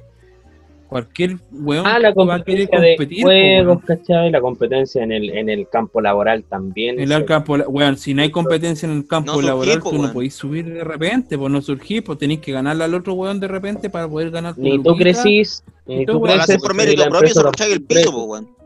cualquier 0.90 1.36
weón 1.52 1.86
Ah, 1.86 2.00
la 2.00 2.14
va 2.14 2.36
a 2.36 2.44
querer 2.44 2.70
competencia 2.70 2.80
de 2.80 2.96
competir, 2.96 3.24
juegos. 3.24 3.84
¿cachai? 3.86 4.32
La 4.32 4.40
competencia 4.40 5.04
en 5.04 5.12
el, 5.12 5.30
en 5.32 5.50
el 5.50 5.68
campo 5.68 6.00
laboral 6.00 6.46
también. 6.46 6.98
En 7.00 7.12
el 7.12 7.26
campo, 7.26 7.56
weón, 7.56 7.98
si 7.98 8.14
no 8.14 8.22
hay 8.22 8.32
competencia 8.32 8.88
en 8.88 8.98
el 9.00 9.08
campo 9.08 9.28
No 9.32 9.34
surgí, 9.36 9.48
laboral, 9.48 9.80
po, 9.80 9.90
tú 9.92 10.02
no 10.02 10.14
podés 10.14 10.34
subir 10.34 10.66
de 10.74 10.84
repente, 10.86 11.38
pues 11.38 11.52
no 11.52 11.62
surgís, 11.62 12.02
pues 12.04 12.18
tenés 12.18 12.40
que 12.40 12.54
ganarle 12.54 12.86
al 12.86 12.94
otro 12.94 13.14
weón 13.16 13.40
de 13.40 13.50
repente 13.50 13.90
para 13.90 14.08
poder 14.08 14.32
ganar 14.32 14.56
tu 14.56 14.62
Ni 14.62 14.78
tú 14.82 14.92
luquita. 14.92 14.98
crecís, 15.12 15.62
ni 15.86 16.06
tú, 16.06 16.14
tú 16.14 16.22
creces. 16.22 16.42
hacer 16.42 16.60
por 16.60 16.74
mérito 16.74 17.04
propio 17.10 17.34
se 17.34 17.72
el 17.74 17.84
piso, 17.84 18.12
po, 18.12 18.24
weón. 18.24 18.57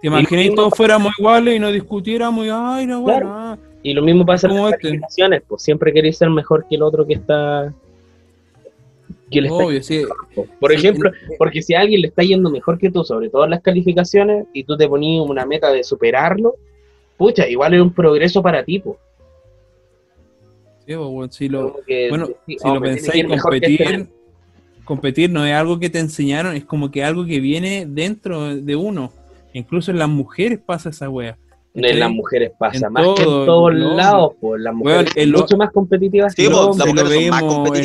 ¿Te 0.00 0.06
imaginas 0.08 0.46
Y- 0.46 0.54
todos 0.54 0.72
fuéramos 0.76 1.12
iguales 1.18 1.56
y 1.56 1.58
no 1.58 1.70
discutiéramos 1.72 2.46
y 2.46 2.50
ay, 2.52 2.86
no, 2.86 3.04
Claro. 3.04 3.26
weón, 3.26 3.38
ah. 3.38 3.58
Y 3.82 3.94
lo 3.94 4.02
mismo 4.02 4.26
pasa 4.26 4.48
en 4.48 4.56
las 4.56 4.72
este. 4.72 4.82
calificaciones, 4.88 5.42
pues 5.46 5.62
siempre 5.62 5.92
queréis 5.92 6.16
ser 6.18 6.28
mejor 6.30 6.66
que 6.68 6.74
el 6.76 6.82
otro 6.82 7.06
que 7.06 7.14
está... 7.14 7.72
Que 9.30 9.40
le 9.40 9.48
está 9.48 9.64
Obvio, 9.64 9.82
sí. 9.82 9.98
yendo. 9.98 10.14
Por 10.60 10.70
Sí, 10.72 10.76
ejemplo, 10.76 11.10
porque 11.38 11.62
si 11.62 11.74
a 11.74 11.80
alguien 11.80 12.00
le 12.02 12.08
está 12.08 12.22
yendo 12.22 12.50
mejor 12.50 12.78
que 12.78 12.90
tú, 12.90 13.04
sobre 13.04 13.28
todo 13.28 13.44
en 13.44 13.50
las 13.50 13.62
calificaciones, 13.62 14.46
y 14.52 14.64
tú 14.64 14.76
te 14.76 14.88
ponías 14.88 15.24
una 15.28 15.44
meta 15.46 15.72
de 15.72 15.82
superarlo, 15.84 16.54
pucha, 17.16 17.48
igual 17.48 17.74
es 17.74 17.80
un 17.80 17.92
progreso 17.92 18.42
para 18.42 18.64
ti, 18.64 18.78
pues. 18.80 18.96
Sí, 20.86 20.94
pues, 20.94 20.98
weón, 20.98 21.32
si 21.32 21.48
lo, 21.48 21.76
que, 21.86 22.08
bueno, 22.08 22.26
sí, 22.46 22.56
si 22.58 22.68
lo 22.68 22.80
pensáis, 22.80 23.24
este 23.24 23.38
competir, 23.38 23.86
men. 23.88 24.10
competir 24.84 25.30
no 25.30 25.44
es 25.44 25.52
algo 25.54 25.78
que 25.80 25.90
te 25.90 25.98
enseñaron, 25.98 26.54
es 26.54 26.64
como 26.64 26.90
que 26.92 27.02
algo 27.02 27.24
que 27.26 27.40
viene 27.40 27.86
dentro 27.88 28.54
de 28.56 28.76
uno. 28.76 29.12
Incluso 29.56 29.90
en 29.90 29.98
las 29.98 30.08
mujeres 30.08 30.58
pasa 30.64 30.90
esa 30.90 31.08
wea. 31.08 31.36
En 31.74 31.98
las 31.98 32.10
mujeres 32.10 32.52
pasa, 32.58 32.86
En 32.86 32.92
más 32.92 33.02
que 33.16 33.22
en 33.22 33.24
todo, 33.28 33.46
todos 33.46 33.72
en 33.72 33.80
lo- 33.80 33.94
lados, 33.96 34.32
pues 34.40 34.60
las 34.62 34.74
mujeres 34.74 35.10
son 35.12 35.22
el 35.22 35.30
lo- 35.30 35.38
mucho 35.40 35.56
más 35.56 35.70
competitivas 35.72 36.34
Sí, 36.34 36.42
que 36.44 36.48
los 36.50 36.76
las 36.78 36.86
hombres. 36.88 37.04
mujeres 37.04 37.34
son 37.38 37.62
más 37.62 37.80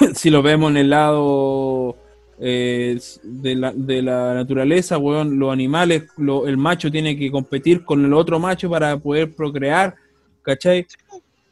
en- 0.00 0.14
si 0.14 0.30
lo 0.30 0.42
vemos 0.42 0.70
en 0.70 0.76
el 0.78 0.90
lado 0.90 1.96
eh, 2.40 2.98
de, 3.22 3.54
la, 3.54 3.72
de 3.72 4.02
la 4.02 4.34
naturaleza, 4.34 4.98
weón, 4.98 5.38
los 5.38 5.52
animales, 5.52 6.04
lo- 6.16 6.46
el 6.46 6.56
macho 6.56 6.90
tiene 6.90 7.16
que 7.16 7.30
competir 7.30 7.84
con 7.84 8.04
el 8.04 8.12
otro 8.12 8.38
macho 8.40 8.68
para 8.68 8.96
poder 8.96 9.32
procrear, 9.34 9.94
¿cachai? 10.42 10.86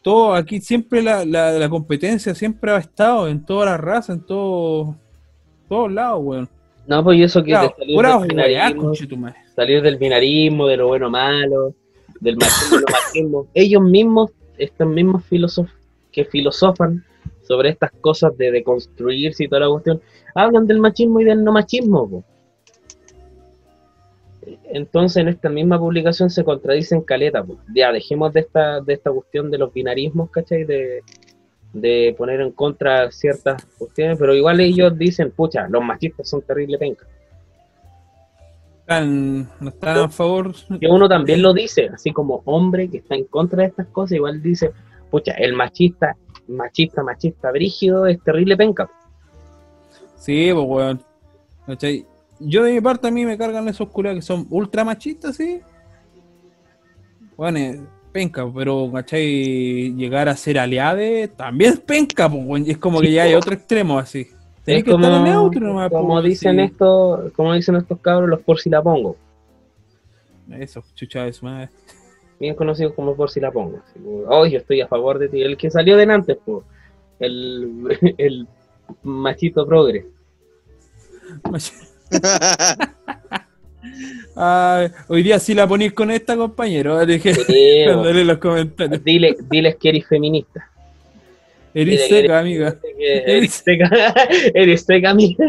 Todo 0.02 0.34
aquí 0.34 0.60
siempre 0.60 1.00
la, 1.02 1.24
la, 1.24 1.52
la 1.52 1.68
competencia 1.68 2.34
siempre 2.34 2.72
ha 2.72 2.78
estado 2.78 3.28
en 3.28 3.44
todas 3.44 3.70
las 3.70 3.80
razas, 3.80 4.16
en 4.16 4.22
todo, 4.24 4.96
todos 5.68 5.92
lados, 5.92 6.20
weón. 6.22 6.48
No, 6.86 7.04
pues 7.04 7.18
y 7.18 7.22
eso 7.22 7.42
que 7.42 7.50
Claro, 7.50 7.68
de 7.68 7.74
salir, 7.76 8.02
del 8.02 8.28
binarismo, 8.28 8.92
salir 9.54 9.82
del 9.82 9.96
binarismo, 9.98 10.66
de 10.66 10.76
lo 10.76 10.88
bueno 10.88 11.10
malo, 11.10 11.74
del 12.20 12.36
machismo, 12.36 12.78
lo 12.78 12.86
machismo. 12.90 13.46
Ellos 13.54 13.82
mismos, 13.82 14.30
estos 14.58 14.88
mismos 14.88 15.24
filósofos 15.24 15.72
que 16.10 16.24
filosofan 16.24 17.04
sobre 17.42 17.70
estas 17.70 17.90
cosas 18.00 18.36
de 18.36 18.50
deconstruirse 18.50 19.44
y 19.44 19.48
toda 19.48 19.60
la 19.60 19.68
cuestión, 19.68 20.00
hablan 20.34 20.66
del 20.66 20.80
machismo 20.80 21.20
y 21.20 21.24
del 21.24 21.42
no 21.42 21.52
machismo. 21.52 22.08
po. 22.08 22.24
Entonces 24.72 25.18
en 25.18 25.28
esta 25.28 25.48
misma 25.48 25.78
publicación 25.78 26.30
se 26.30 26.44
contradicen 26.44 27.02
caleta. 27.02 27.42
po. 27.44 27.58
Ya, 27.74 27.92
dejemos 27.92 28.32
de 28.32 28.40
esta, 28.40 28.80
de 28.80 28.94
esta 28.94 29.10
cuestión 29.10 29.50
de 29.50 29.58
los 29.58 29.72
binarismos, 29.72 30.30
¿cachai? 30.30 30.64
De, 30.64 31.00
de 31.72 32.14
poner 32.18 32.40
en 32.40 32.52
contra 32.52 33.10
ciertas 33.10 33.64
cuestiones, 33.78 34.18
pero 34.18 34.34
igual 34.34 34.60
ellos 34.60 34.96
dicen, 34.96 35.30
pucha, 35.30 35.68
los 35.68 35.82
machistas 35.82 36.28
son 36.28 36.42
terrible 36.42 36.78
penca. 36.78 37.06
Están- 38.80 39.48
no 39.60 39.68
están 39.68 39.98
a 39.98 40.08
favor. 40.08 40.52
que 40.80 40.88
uno 40.88 41.08
también 41.08 41.40
lo 41.40 41.52
dice, 41.54 41.88
así 41.94 42.12
como 42.12 42.42
hombre 42.44 42.90
que 42.90 42.98
está 42.98 43.14
en 43.14 43.24
contra 43.24 43.62
de 43.62 43.68
estas 43.68 43.86
cosas, 43.88 44.12
igual 44.16 44.42
dice, 44.42 44.72
pucha, 45.10 45.32
el 45.32 45.54
machista, 45.54 46.16
machista, 46.48 47.02
machista, 47.02 47.50
brígido, 47.52 48.06
es 48.06 48.22
terrible 48.22 48.56
penca. 48.56 48.90
Sí, 50.16 50.50
pues, 50.52 50.66
weón. 50.66 51.02
Yo 52.40 52.64
de 52.64 52.72
mi 52.72 52.80
parte 52.80 53.06
a 53.06 53.10
mí 53.10 53.24
me 53.24 53.38
cargan 53.38 53.68
esos 53.68 53.88
culiados 53.88 54.18
que 54.18 54.26
son 54.26 54.46
ultra 54.50 54.84
machistas, 54.84 55.36
sí. 55.36 55.60
Bueno, 57.36 57.86
penca, 58.12 58.46
pero, 58.54 58.90
¿cachai? 58.92 59.92
Llegar 59.96 60.28
a 60.28 60.36
ser 60.36 60.58
aliade 60.58 61.28
también 61.28 61.72
es 61.72 61.80
penca, 61.80 62.28
pues. 62.30 62.68
Es 62.68 62.78
como 62.78 63.00
Sí, 63.00 63.06
que 63.06 63.12
ya 63.12 63.22
hay 63.24 63.34
otro 63.34 63.54
extremo 63.54 63.98
así. 63.98 64.28
Tenés 64.64 64.80
Es 64.80 64.84
que 64.84 64.90
como, 64.92 65.06
estar 65.06 65.22
neutro 65.22 65.66
nomás, 65.66 65.90
como 65.90 66.22
dicen 66.22 66.56
sí. 66.56 66.62
estos, 66.62 67.32
como 67.32 67.52
dicen 67.54 67.74
estos 67.76 67.98
cabros, 68.00 68.28
los 68.30 68.40
por 68.40 68.60
si 68.60 68.70
la 68.70 68.82
pongo. 68.82 69.16
Eso, 70.50 70.84
chucha 70.94 71.24
de 71.24 71.32
su 71.32 71.46
madre. 71.46 71.70
bien 72.38 72.54
conocido 72.54 72.94
como 72.94 73.16
por 73.16 73.30
si 73.30 73.40
la 73.40 73.50
pongo. 73.50 73.78
Así 73.78 73.98
oh, 74.28 74.46
yo 74.46 74.58
estoy 74.58 74.80
a 74.80 74.86
favor 74.86 75.18
de 75.18 75.28
ti. 75.28 75.42
El 75.42 75.56
que 75.56 75.70
salió 75.70 75.96
delante, 75.96 76.36
pues, 76.36 76.64
el, 77.18 77.98
el 78.18 78.46
machito 79.02 79.66
progre. 79.66 80.06
Ay, 84.36 84.88
hoy 85.08 85.22
día 85.22 85.38
sí 85.38 85.54
la 85.54 85.66
ponís 85.66 85.92
con 85.92 86.10
esta, 86.10 86.36
compañero. 86.36 87.04
Dije, 87.06 87.34
los 87.86 88.38
comentarios. 88.38 89.02
Dile, 89.04 89.36
diles 89.50 89.76
que 89.76 89.88
eres 89.88 90.06
feminista. 90.06 90.68
Eres 91.74 92.06
Dile 92.06 92.08
seca, 92.08 92.38
amiga. 92.38 92.76
Eres 92.98 93.52
seca, 93.52 93.90
eres 94.54 94.84
seca, 94.84 95.10
amiga. 95.10 95.44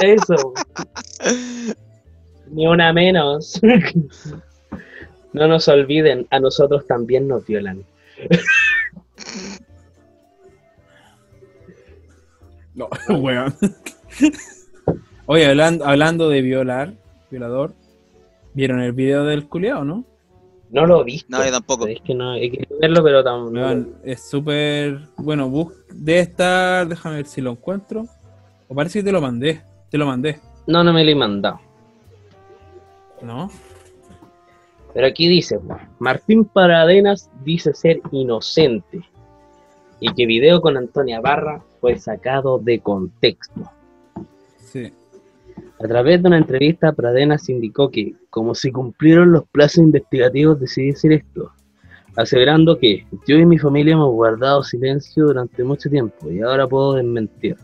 Eso. 0.00 0.54
Ni 2.50 2.66
una 2.66 2.92
menos. 2.92 3.60
No 5.32 5.48
nos 5.48 5.68
olviden, 5.68 6.26
a 6.30 6.40
nosotros 6.40 6.86
también 6.86 7.26
nos 7.26 7.46
violan. 7.46 7.84
No, 12.74 12.88
weón. 13.08 13.54
Oye, 15.30 15.46
hablando, 15.46 15.84
hablando 15.84 16.28
de 16.30 16.40
violar, 16.40 16.94
violador, 17.30 17.74
¿vieron 18.54 18.80
el 18.80 18.92
video 18.92 19.24
del 19.24 19.46
culiao, 19.46 19.84
no? 19.84 20.04
No 20.70 20.86
lo 20.86 21.04
visto. 21.04 21.28
No, 21.30 21.44
yo 21.44 21.50
tampoco. 21.50 21.86
Es 21.86 22.00
que 22.00 22.14
no, 22.14 22.34
he 22.34 22.50
querido 22.50 22.76
verlo, 22.80 23.02
pero 23.04 23.22
tam- 23.22 23.52
Weón, 23.52 23.94
es 24.04 24.22
súper. 24.28 25.00
Bueno, 25.18 25.48
bus 25.48 25.72
debe 25.92 26.20
estar. 26.20 26.88
Déjame 26.88 27.16
ver 27.16 27.26
si 27.26 27.40
lo 27.40 27.50
encuentro. 27.52 28.06
O 28.68 28.74
parece 28.74 29.00
que 29.00 29.04
te 29.04 29.12
lo 29.12 29.20
mandé. 29.20 29.62
Te 29.90 29.96
lo 29.98 30.04
mandé, 30.06 30.38
no, 30.66 30.82
no 30.84 30.92
me 30.92 31.02
lo 31.04 31.10
he 31.10 31.14
mandado. 31.14 31.60
¿no? 33.22 33.50
Pero 34.94 35.06
aquí 35.06 35.28
dice, 35.28 35.58
Martín 35.98 36.44
Paradenas 36.44 37.30
dice 37.44 37.72
ser 37.74 38.00
inocente 38.12 39.00
y 40.00 40.12
que 40.14 40.26
video 40.26 40.60
con 40.60 40.76
Antonia 40.76 41.20
Barra 41.20 41.62
fue 41.80 41.98
sacado 41.98 42.58
de 42.58 42.80
contexto. 42.80 43.62
Sí. 44.58 44.92
A 45.80 45.86
través 45.86 46.20
de 46.20 46.28
una 46.28 46.38
entrevista, 46.38 46.92
Pradenas 46.92 47.48
indicó 47.48 47.88
que, 47.90 48.14
como 48.30 48.54
se 48.54 48.72
cumplieron 48.72 49.30
los 49.30 49.44
plazos 49.48 49.78
investigativos, 49.78 50.58
decidí 50.58 50.88
decir 50.88 51.12
esto, 51.12 51.52
aseverando 52.16 52.78
que 52.78 53.06
yo 53.28 53.36
y 53.36 53.46
mi 53.46 53.58
familia 53.58 53.94
hemos 53.94 54.10
guardado 54.12 54.64
silencio 54.64 55.26
durante 55.26 55.62
mucho 55.62 55.88
tiempo 55.88 56.28
y 56.30 56.40
ahora 56.40 56.66
puedo 56.66 56.94
desmentir. 56.94 57.56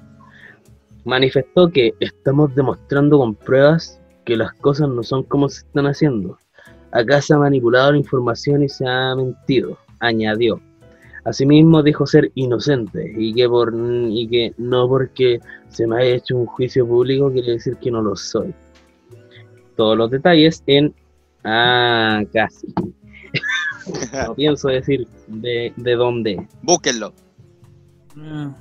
Manifestó 1.04 1.70
que 1.70 1.92
estamos 1.98 2.54
demostrando 2.54 3.18
con 3.18 3.34
pruebas 3.34 4.00
que 4.24 4.36
las 4.36 4.52
cosas 4.54 4.88
no 4.88 5.02
son 5.02 5.24
como 5.24 5.48
se 5.48 5.66
están 5.66 5.86
haciendo. 5.86 6.38
Acá 6.92 7.20
se 7.20 7.34
ha 7.34 7.38
manipulado 7.38 7.90
la 7.90 7.98
información 7.98 8.62
y 8.62 8.68
se 8.68 8.86
ha 8.86 9.16
mentido, 9.16 9.76
añadió. 9.98 10.60
Asimismo 11.24 11.82
dijo 11.82 12.06
ser 12.06 12.30
inocente 12.34 13.12
y 13.16 13.34
que, 13.34 13.48
por, 13.48 13.74
y 13.74 14.28
que 14.28 14.54
no 14.56 14.86
porque 14.86 15.40
se 15.74 15.86
me 15.86 16.00
haya 16.00 16.16
hecho 16.16 16.36
un 16.36 16.46
juicio 16.46 16.86
público 16.86 17.32
quiere 17.32 17.52
decir 17.52 17.76
que 17.76 17.90
no 17.90 18.00
lo 18.00 18.14
soy. 18.16 18.54
Todos 19.76 19.98
los 19.98 20.10
detalles 20.10 20.62
en... 20.66 20.94
Ah, 21.42 22.22
casi. 22.32 22.72
No 24.26 24.34
pienso 24.36 24.68
decir 24.68 25.06
de, 25.26 25.72
de 25.76 25.92
dónde. 25.94 26.46
Búsquenlo. 26.62 27.12
Ah. 28.16 28.56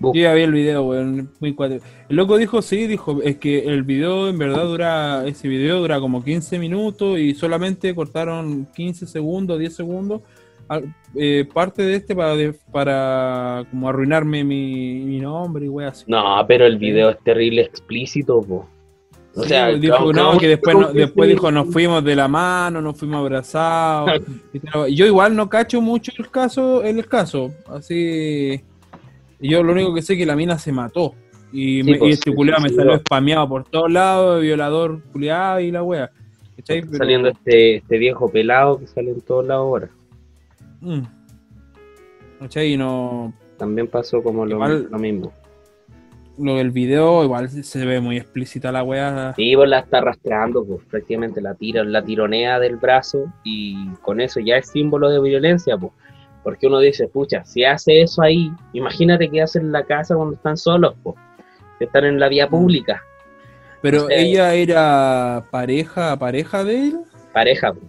Yo 0.00 0.12
ya 0.14 0.34
vi 0.34 0.42
el 0.42 0.52
video, 0.52 0.82
weón. 0.84 1.30
Muy 1.40 1.54
cuatro. 1.54 1.78
El 2.08 2.16
loco 2.16 2.36
dijo, 2.36 2.62
sí, 2.62 2.86
dijo, 2.86 3.22
es 3.22 3.36
que 3.36 3.60
el 3.60 3.82
video 3.82 4.28
en 4.28 4.38
verdad 4.38 4.64
dura, 4.64 5.26
ese 5.26 5.48
video 5.48 5.80
dura 5.80 6.00
como 6.00 6.24
15 6.24 6.58
minutos 6.58 7.18
y 7.18 7.34
solamente 7.34 7.94
cortaron 7.94 8.66
15 8.74 9.06
segundos, 9.06 9.58
10 9.58 9.74
segundos, 9.74 10.22
eh, 11.14 11.46
parte 11.52 11.82
de 11.82 11.96
este 11.96 12.14
para, 12.16 12.34
de- 12.36 12.54
para 12.72 13.64
como 13.70 13.88
arruinarme 13.88 14.44
mi, 14.44 15.00
mi 15.00 15.20
nombre 15.20 15.66
y 15.66 15.68
wey 15.68 15.86
así. 15.86 16.04
No, 16.08 16.44
pero 16.48 16.64
el 16.66 16.78
video 16.78 17.10
es 17.10 17.18
terrible 17.20 17.62
explícito, 17.62 18.40
po. 18.40 18.68
O 19.34 19.42
Sí, 19.44 19.48
sea, 19.48 19.68
dijo, 19.68 20.12
no, 20.12 20.36
que 20.38 20.46
después, 20.48 20.76
no- 20.76 20.92
después 20.92 21.28
dijo, 21.30 21.50
nos 21.50 21.72
fuimos 21.72 22.04
de 22.04 22.14
la 22.16 22.28
mano, 22.28 22.82
nos 22.82 22.98
fuimos 22.98 23.18
abrazados. 23.20 24.10
Yo 24.94 25.06
igual 25.06 25.34
no 25.34 25.48
cacho 25.48 25.80
mucho 25.80 26.12
el 26.18 26.30
caso, 26.30 26.82
el 26.82 27.06
caso, 27.06 27.50
así... 27.68 28.60
Yo 29.40 29.62
lo 29.62 29.72
único 29.72 29.92
que 29.92 30.02
sé 30.02 30.12
es 30.12 30.18
que 30.20 30.26
la 30.26 30.36
mina 30.36 30.56
se 30.58 30.70
mató. 30.70 31.14
Y, 31.52 31.82
Sí, 31.82 31.90
me- 31.90 31.98
pues, 31.98 32.10
y 32.10 32.12
este 32.12 32.30
sí, 32.30 32.36
culiado 32.36 32.62
me 32.62 32.68
salió 32.68 32.96
spameado 32.98 33.48
por 33.48 33.64
todos 33.64 33.90
lados, 33.90 34.40
violador 34.40 35.02
culiado 35.12 35.60
y 35.60 35.70
la 35.72 35.82
wea. 35.82 36.10
Saliendo 36.96 37.28
este, 37.28 37.76
este 37.76 37.98
viejo 37.98 38.30
pelado 38.30 38.78
que 38.78 38.86
sale 38.86 39.10
en 39.10 39.20
todos 39.20 39.44
lados 39.46 39.64
ahora. 39.66 39.88
Mm. 40.82 41.02
¿Cachai? 42.40 42.74
Y 42.74 42.76
no... 42.76 43.32
También 43.56 43.86
pasó 43.88 44.22
como 44.22 44.44
lo, 44.44 44.56
Igual- 44.56 44.88
lo 44.90 44.98
mismo. 44.98 45.32
Lo 46.38 46.56
del 46.56 46.70
video 46.70 47.22
igual 47.24 47.48
se 47.50 47.84
ve 47.84 48.00
muy 48.00 48.16
explícita 48.16 48.72
la 48.72 48.82
wea. 48.82 49.34
Sí, 49.36 49.54
pues 49.54 49.68
la 49.68 49.80
está 49.80 49.98
arrastrando, 49.98 50.64
pues 50.64 50.80
prácticamente 50.90 51.40
la 51.42 51.54
tira, 51.54 51.84
la 51.84 52.02
tironea 52.02 52.58
del 52.58 52.76
brazo 52.76 53.30
y 53.44 53.86
con 54.00 54.18
eso 54.20 54.40
ya 54.40 54.56
es 54.56 54.68
símbolo 54.70 55.10
de 55.10 55.20
violencia, 55.20 55.76
pues. 55.76 55.92
Porque 56.42 56.66
uno 56.66 56.80
dice, 56.80 57.06
pucha, 57.06 57.44
si 57.44 57.64
hace 57.64 58.00
eso 58.00 58.22
ahí, 58.22 58.50
imagínate 58.72 59.28
qué 59.30 59.42
hace 59.42 59.58
en 59.58 59.70
la 59.72 59.84
casa 59.84 60.16
cuando 60.16 60.34
están 60.34 60.56
solos, 60.56 60.94
pues. 61.02 61.16
Que 61.78 61.84
están 61.84 62.06
en 62.06 62.18
la 62.18 62.28
vía 62.28 62.48
pública, 62.48 63.02
Pero 63.82 64.04
o 64.04 64.08
sea, 64.08 64.16
ella 64.16 64.54
era 64.54 65.44
pareja, 65.50 66.18
pareja 66.18 66.64
de 66.64 66.88
él. 66.88 67.00
pareja, 67.34 67.74
pues. 67.74 67.84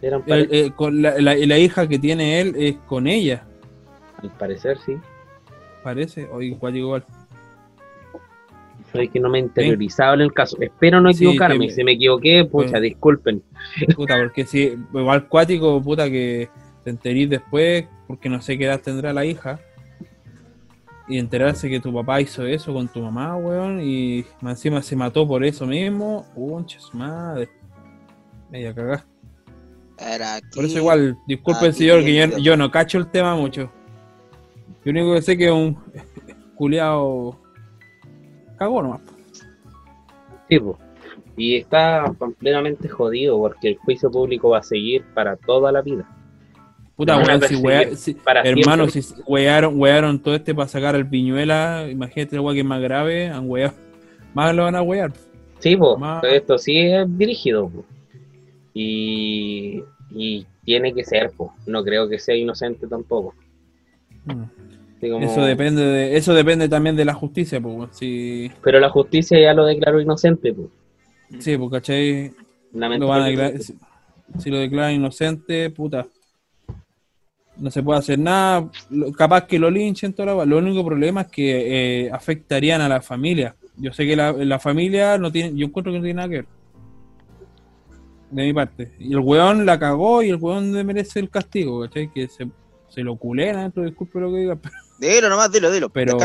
Eran 0.00 0.20
El- 0.26 0.46
pareja, 0.46 0.48
eh, 0.66 0.70
con 0.76 1.02
la, 1.02 1.20
la- 1.20 1.34
la 1.34 1.58
hija 1.58 1.88
que 1.88 1.98
tiene 1.98 2.40
él 2.40 2.54
es 2.56 2.76
con 2.86 3.06
ella, 3.06 3.44
al 4.22 4.30
parecer, 4.30 4.78
sí. 4.84 4.96
parece. 5.82 6.26
O 6.30 6.40
igual, 6.42 6.76
igual. 6.76 7.04
Soy 8.92 9.08
que 9.08 9.20
no 9.20 9.28
me 9.28 9.38
he 9.38 9.42
interiorizado 9.42 10.14
en 10.14 10.22
el 10.22 10.32
caso. 10.32 10.56
Espero 10.60 11.00
no 11.00 11.12
Sí, 11.12 11.24
equivocarme. 11.24 11.66
te- 11.68 11.74
Si 11.74 11.84
me 11.84 11.92
equivoqué, 11.92 12.44
pucha, 12.44 12.70
Bueno. 12.70 12.80
disculpen. 12.80 13.42
Puta, 13.96 14.16
porque 14.16 14.44
si, 14.46 14.74
igual 14.94 15.28
cuático, 15.28 15.80
puta, 15.82 16.08
que 16.10 16.48
te 16.84 16.90
enterís 16.90 17.28
después, 17.28 17.86
porque 18.06 18.28
no 18.28 18.40
sé 18.40 18.56
qué 18.56 18.64
edad 18.64 18.80
tendrá 18.80 19.12
la 19.12 19.24
hija, 19.24 19.60
y 21.06 21.18
enterarse 21.18 21.68
que 21.70 21.80
tu 21.80 21.92
papá 21.92 22.20
hizo 22.20 22.46
eso 22.46 22.72
con 22.72 22.86
tu 22.88 23.00
mamá, 23.00 23.34
weón, 23.36 23.80
y 23.82 24.24
encima 24.42 24.82
se 24.82 24.94
mató 24.96 25.26
por 25.26 25.44
eso 25.44 25.66
mismo, 25.66 26.26
conches 26.34 26.88
madre. 26.94 27.48
Media 28.50 28.74
cagá. 28.74 29.04
Era 29.98 30.36
aquí. 30.36 30.46
Por 30.54 30.64
eso 30.64 30.78
igual, 30.78 31.16
disculpe 31.26 31.66
aquí 31.66 31.78
señor, 31.78 32.04
que 32.04 32.14
yo, 32.14 32.38
yo 32.38 32.56
no 32.56 32.70
cacho 32.70 32.98
el 32.98 33.10
tema 33.10 33.34
mucho. 33.36 33.70
Lo 34.84 34.90
único 34.92 35.14
que 35.14 35.22
sé 35.22 35.36
que 35.36 35.46
es 35.46 35.52
un 35.52 35.76
culiao 36.56 37.38
cagó 38.56 38.82
nomás. 38.82 39.00
Sí, 40.48 40.58
po. 40.58 40.78
Y 41.36 41.56
está 41.56 42.04
plenamente 42.38 42.88
jodido 42.88 43.38
porque 43.38 43.68
el 43.68 43.76
juicio 43.76 44.10
público 44.10 44.48
va 44.50 44.58
a 44.58 44.62
seguir 44.62 45.04
para 45.14 45.36
toda 45.36 45.70
la 45.70 45.82
vida. 45.82 46.08
Puta, 46.96 47.14
a 47.14 47.18
weón, 47.18 47.40
si, 47.42 47.54
wea- 47.56 47.94
si- 47.94 48.14
para 48.14 48.42
hermano, 48.42 48.88
siempre. 48.88 49.14
si 49.16 49.22
wearon, 49.30 49.80
wearon 49.80 50.18
todo 50.20 50.34
este 50.34 50.52
para 50.52 50.66
sacar 50.66 50.96
al 50.96 51.08
piñuela, 51.08 51.86
imagínate 51.88 52.34
el 52.34 52.40
weá 52.40 52.54
que 52.54 52.60
es 52.60 52.66
más 52.66 52.80
grave, 52.80 53.28
han 53.28 53.48
weado. 53.48 53.72
Más 54.34 54.52
lo 54.54 54.64
van 54.64 54.74
a 54.74 54.82
wear. 54.82 55.12
Sí, 55.60 55.76
po, 55.76 55.96
esto 56.24 56.58
sí 56.58 56.76
es 56.78 57.06
dirigido. 57.16 57.68
po. 57.68 57.84
Y, 58.80 59.82
y 60.10 60.46
tiene 60.64 60.94
que 60.94 61.02
ser, 61.02 61.32
po. 61.36 61.52
no 61.66 61.82
creo 61.82 62.08
que 62.08 62.20
sea 62.20 62.36
inocente 62.36 62.86
tampoco. 62.86 63.34
Mm. 64.24 64.42
Como- 65.00 65.18
Eso 65.20 65.42
depende 65.42 65.82
de, 65.82 66.16
eso 66.16 66.32
depende 66.32 66.68
también 66.68 66.94
de 66.94 67.04
la 67.04 67.14
justicia, 67.14 67.60
pues, 67.60 67.90
si, 67.96 68.50
Pero 68.62 68.78
la 68.78 68.88
justicia 68.90 69.40
ya 69.40 69.52
lo 69.52 69.64
declaró 69.64 70.00
inocente. 70.00 70.52
Po. 70.52 70.70
sí, 71.40 71.56
pues, 71.56 71.70
¿cachai? 71.72 72.28
Lo 72.28 72.78
van 72.80 72.82
a 72.82 72.88
Lamentablemente. 72.98 73.30
declarar- 73.58 73.62
si, 73.62 74.42
si 74.42 74.50
lo 74.50 74.58
declaran 74.58 74.94
inocente, 74.94 75.70
puta. 75.70 76.06
No 77.56 77.70
se 77.72 77.82
puede 77.82 77.98
hacer 77.98 78.18
nada. 78.20 78.70
Capaz 79.16 79.46
que 79.46 79.58
lo 79.58 79.68
linchen 79.70 80.12
toda 80.12 80.36
la. 80.36 80.44
Lo 80.44 80.58
único 80.58 80.84
problema 80.84 81.22
es 81.22 81.26
que 81.28 82.04
eh, 82.04 82.10
afectarían 82.12 82.80
a 82.80 82.88
la 82.88 83.00
familia. 83.02 83.56
Yo 83.76 83.92
sé 83.92 84.06
que 84.06 84.14
la, 84.14 84.30
la 84.32 84.60
familia 84.60 85.18
no 85.18 85.32
tiene, 85.32 85.56
yo 85.58 85.66
encuentro 85.66 85.92
que 85.92 85.98
no 85.98 86.04
tiene 86.04 86.16
nada 86.18 86.28
que 86.28 86.34
ver. 86.36 86.46
De 88.30 88.42
mi 88.44 88.52
parte. 88.52 88.92
Y 88.98 89.12
el 89.12 89.20
weón 89.20 89.64
la 89.64 89.78
cagó 89.78 90.22
y 90.22 90.28
el 90.28 90.36
weón 90.36 90.72
le 90.72 90.84
merece 90.84 91.18
el 91.20 91.30
castigo, 91.30 91.80
¿cachai? 91.82 92.12
Que 92.12 92.28
se, 92.28 92.46
se 92.88 93.00
lo 93.02 93.16
culena 93.16 93.62
dentro, 93.62 93.84
disculpe 93.84 94.20
lo 94.20 94.30
que 94.30 94.38
diga, 94.38 94.58
Dilo 94.98 95.28
nomás, 95.28 95.50
dilo, 95.52 95.70
dilo. 95.70 95.88
Pero 95.88 96.18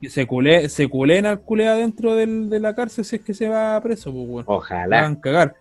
que 0.00 0.08
se, 0.08 0.26
culé, 0.26 0.68
se 0.68 0.88
culena 0.88 1.32
el 1.32 1.40
culea 1.40 1.74
dentro 1.74 2.14
del, 2.14 2.48
de 2.48 2.60
la 2.60 2.74
cárcel 2.74 3.04
si 3.04 3.16
es 3.16 3.22
que 3.22 3.34
se 3.34 3.48
va 3.48 3.80
preso, 3.82 4.12
pues 4.12 4.26
weón. 4.28 4.44
La 4.46 4.54
Ojalá. 4.54 5.02
van 5.02 5.12
a 5.12 5.20
cagar. 5.20 5.54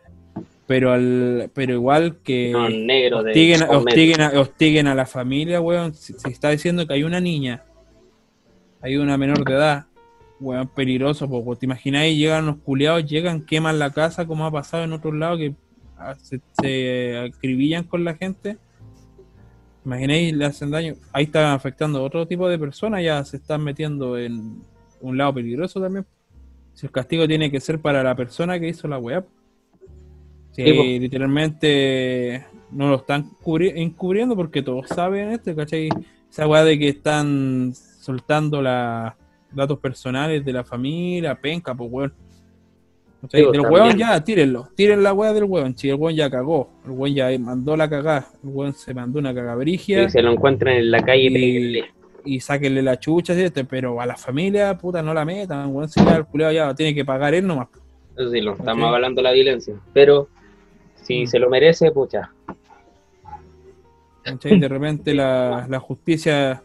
Pero 0.68 0.91
al, 0.91 1.50
pero 1.54 1.74
igual 1.74 2.18
que 2.24 2.52
No, 2.52 2.70
negro 2.70 3.24
de 3.24 3.32
hostiguen, 3.32 3.64
hostiguen, 3.64 4.22
a, 4.22 4.39
hostiguen 4.39 4.88
a 4.88 4.95
la 4.95 5.06
familia, 5.06 5.60
weón. 5.62 5.93
Si, 5.93 6.14
si 6.14 6.30
está 6.30 6.50
diciendo 6.52 6.86
que 6.86 6.93
hay 6.93 7.04
una 7.04 7.20
niña, 7.20 7.64
hay 8.82 8.97
una 8.97 9.18
menor 9.18 9.43
de 9.43 9.54
edad, 9.54 9.86
weón, 10.40 10.68
peligroso, 10.68 11.30
porque 11.30 11.60
te 11.62 11.66
imagináis, 11.66 12.18
llegan 12.18 12.46
los 12.46 12.58
culiados, 12.58 13.06
llegan, 13.06 13.46
queman 13.46 13.80
la 13.80 13.92
casa, 13.92 14.26
como 14.26 14.46
ha 14.46 14.52
pasado 14.52 14.84
en 14.84 14.94
otros 14.94 15.14
lados, 15.14 15.40
que 15.40 15.54
se, 16.22 16.40
se 16.62 17.18
acribillan 17.18 17.84
con 17.84 18.04
la 18.04 18.16
gente, 18.16 18.58
imaginéis, 19.86 20.34
le 20.34 20.46
hacen 20.46 20.72
daño, 20.72 20.96
ahí 21.12 21.26
están 21.26 21.46
afectando 21.54 22.00
a 22.00 22.04
otro 22.04 22.28
tipo 22.28 22.48
de 22.48 22.60
personas, 22.60 23.04
ya 23.04 23.24
se 23.26 23.38
están 23.38 23.64
metiendo 23.64 24.18
en 24.18 24.62
un 25.02 25.18
lado 25.18 25.34
peligroso 25.36 25.82
también. 25.82 26.06
Si 26.74 26.86
el 26.86 26.92
castigo 26.92 27.28
tiene 27.28 27.52
que 27.52 27.60
ser 27.60 27.80
para 27.80 28.04
la 28.04 28.16
persona 28.16 28.60
que 28.60 28.70
hizo 28.70 28.88
la 28.88 28.98
weá. 28.98 29.26
Si 30.52 30.64
Sí, 30.64 31.00
literalmente 31.00 32.46
no 32.72 32.90
lo 32.90 32.96
están 32.98 33.32
cubri- 33.42 33.74
encubriendo 33.76 34.36
porque 34.36 34.62
todos 34.62 34.88
saben 34.88 35.32
esto, 35.32 35.56
¿cachai? 35.56 35.90
Esa 36.30 36.48
weá 36.48 36.64
de 36.64 36.78
que 36.80 36.90
están 36.90 37.74
soltando 37.74 38.62
los 38.62 39.12
datos 39.52 39.80
personales 39.80 40.43
de 40.45 40.54
la 40.54 40.64
familia, 40.64 41.36
penca, 41.36 41.74
pues 41.76 41.89
weón. 41.91 42.14
¿Cachai? 43.22 43.41
Sí, 43.41 43.45
po, 43.47 43.52
Del 43.52 43.62
weón 43.62 43.97
ya, 43.97 44.24
tírenlo, 44.24 44.70
tiren 44.76 45.04
la 45.04 45.14
weá 45.14 45.34
del 45.34 45.43
weón, 45.43 45.78
si 45.78 45.89
el 45.89 45.95
weón 45.95 46.16
ya 46.16 46.30
cagó, 46.30 46.70
el 46.86 46.91
weón 46.91 47.14
ya 47.16 47.39
mandó 47.39 47.76
la 47.76 47.89
cagada, 47.89 48.28
el 48.43 48.50
weón 48.50 48.74
se 48.74 48.93
mandó 48.93 49.20
una 49.20 49.34
cagabrigia 49.34 50.06
Si 50.06 50.14
se 50.14 50.22
lo 50.22 50.32
encuentran 50.32 50.76
en 50.78 50.91
la 50.91 51.02
calle, 51.04 51.24
Y- 51.28 51.84
y 52.26 52.39
sáquenle 52.39 52.82
la 52.82 52.97
chucha, 53.00 53.34
¿cierto? 53.34 53.62
pero 53.66 54.00
a 54.00 54.06
la 54.06 54.16
familia, 54.16 54.78
puta, 54.78 55.02
no 55.02 55.14
la 55.14 55.26
metan, 55.26 55.68
weón, 55.76 55.89
si 55.89 56.00
ya 56.06 56.16
el 56.18 56.26
culiao 56.26 56.52
ya 56.52 56.74
tiene 56.74 56.93
que 56.95 57.04
pagar 57.04 57.34
él 57.34 57.45
nomás. 57.45 57.68
Eso 58.18 58.30
sí, 58.32 58.39
lo 58.41 58.54
estamos 58.54 58.88
Ok. 58.89 58.95
hablando 58.95 59.20
de 59.20 59.24
la 59.24 59.32
violencia. 59.32 59.74
Pero 59.93 60.28
si 60.95 61.24
Mm. 61.24 61.28
se 61.28 61.39
lo 61.39 61.50
merece, 61.50 61.91
pucha. 61.91 62.32
De 64.43 64.68
repente 64.68 65.14
la, 65.14 65.66
la 65.70 65.80
justicia, 65.80 66.62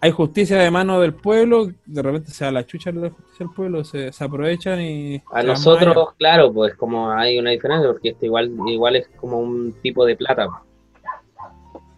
hay 0.00 0.10
justicia 0.12 0.56
de 0.56 0.70
mano 0.70 1.00
del 1.00 1.12
pueblo, 1.12 1.70
de 1.84 2.02
repente 2.02 2.30
se 2.30 2.44
da 2.44 2.50
la 2.50 2.64
chucha 2.64 2.90
la 2.90 3.10
justicia 3.10 3.46
del 3.46 3.54
pueblo, 3.54 3.84
se, 3.84 4.12
se 4.12 4.24
aprovechan 4.24 4.80
y... 4.80 5.22
A 5.30 5.42
nosotros, 5.42 6.14
claro, 6.16 6.52
pues 6.52 6.74
como 6.74 7.10
hay 7.10 7.38
una 7.38 7.50
diferencia, 7.50 7.88
porque 7.88 8.10
esto 8.10 8.24
igual, 8.24 8.50
igual 8.66 8.96
es 8.96 9.08
como 9.20 9.38
un 9.38 9.74
tipo 9.82 10.06
de 10.06 10.16
plata. 10.16 10.48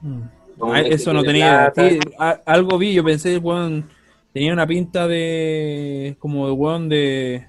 Ah, 0.04 0.34
un 0.58 0.76
eso 0.76 1.12
no 1.12 1.22
de 1.22 1.28
tenía 1.28 1.70
plata. 1.72 1.88
sí, 1.90 2.00
a- 2.18 2.40
algo 2.46 2.76
vi, 2.76 2.92
yo 2.92 3.04
pensé, 3.04 3.38
weón, 3.38 3.88
tenía 4.32 4.52
una 4.52 4.66
pinta 4.66 5.06
de... 5.06 6.16
como 6.18 6.46
de 6.46 6.52
weón 6.52 6.88
de... 6.88 7.46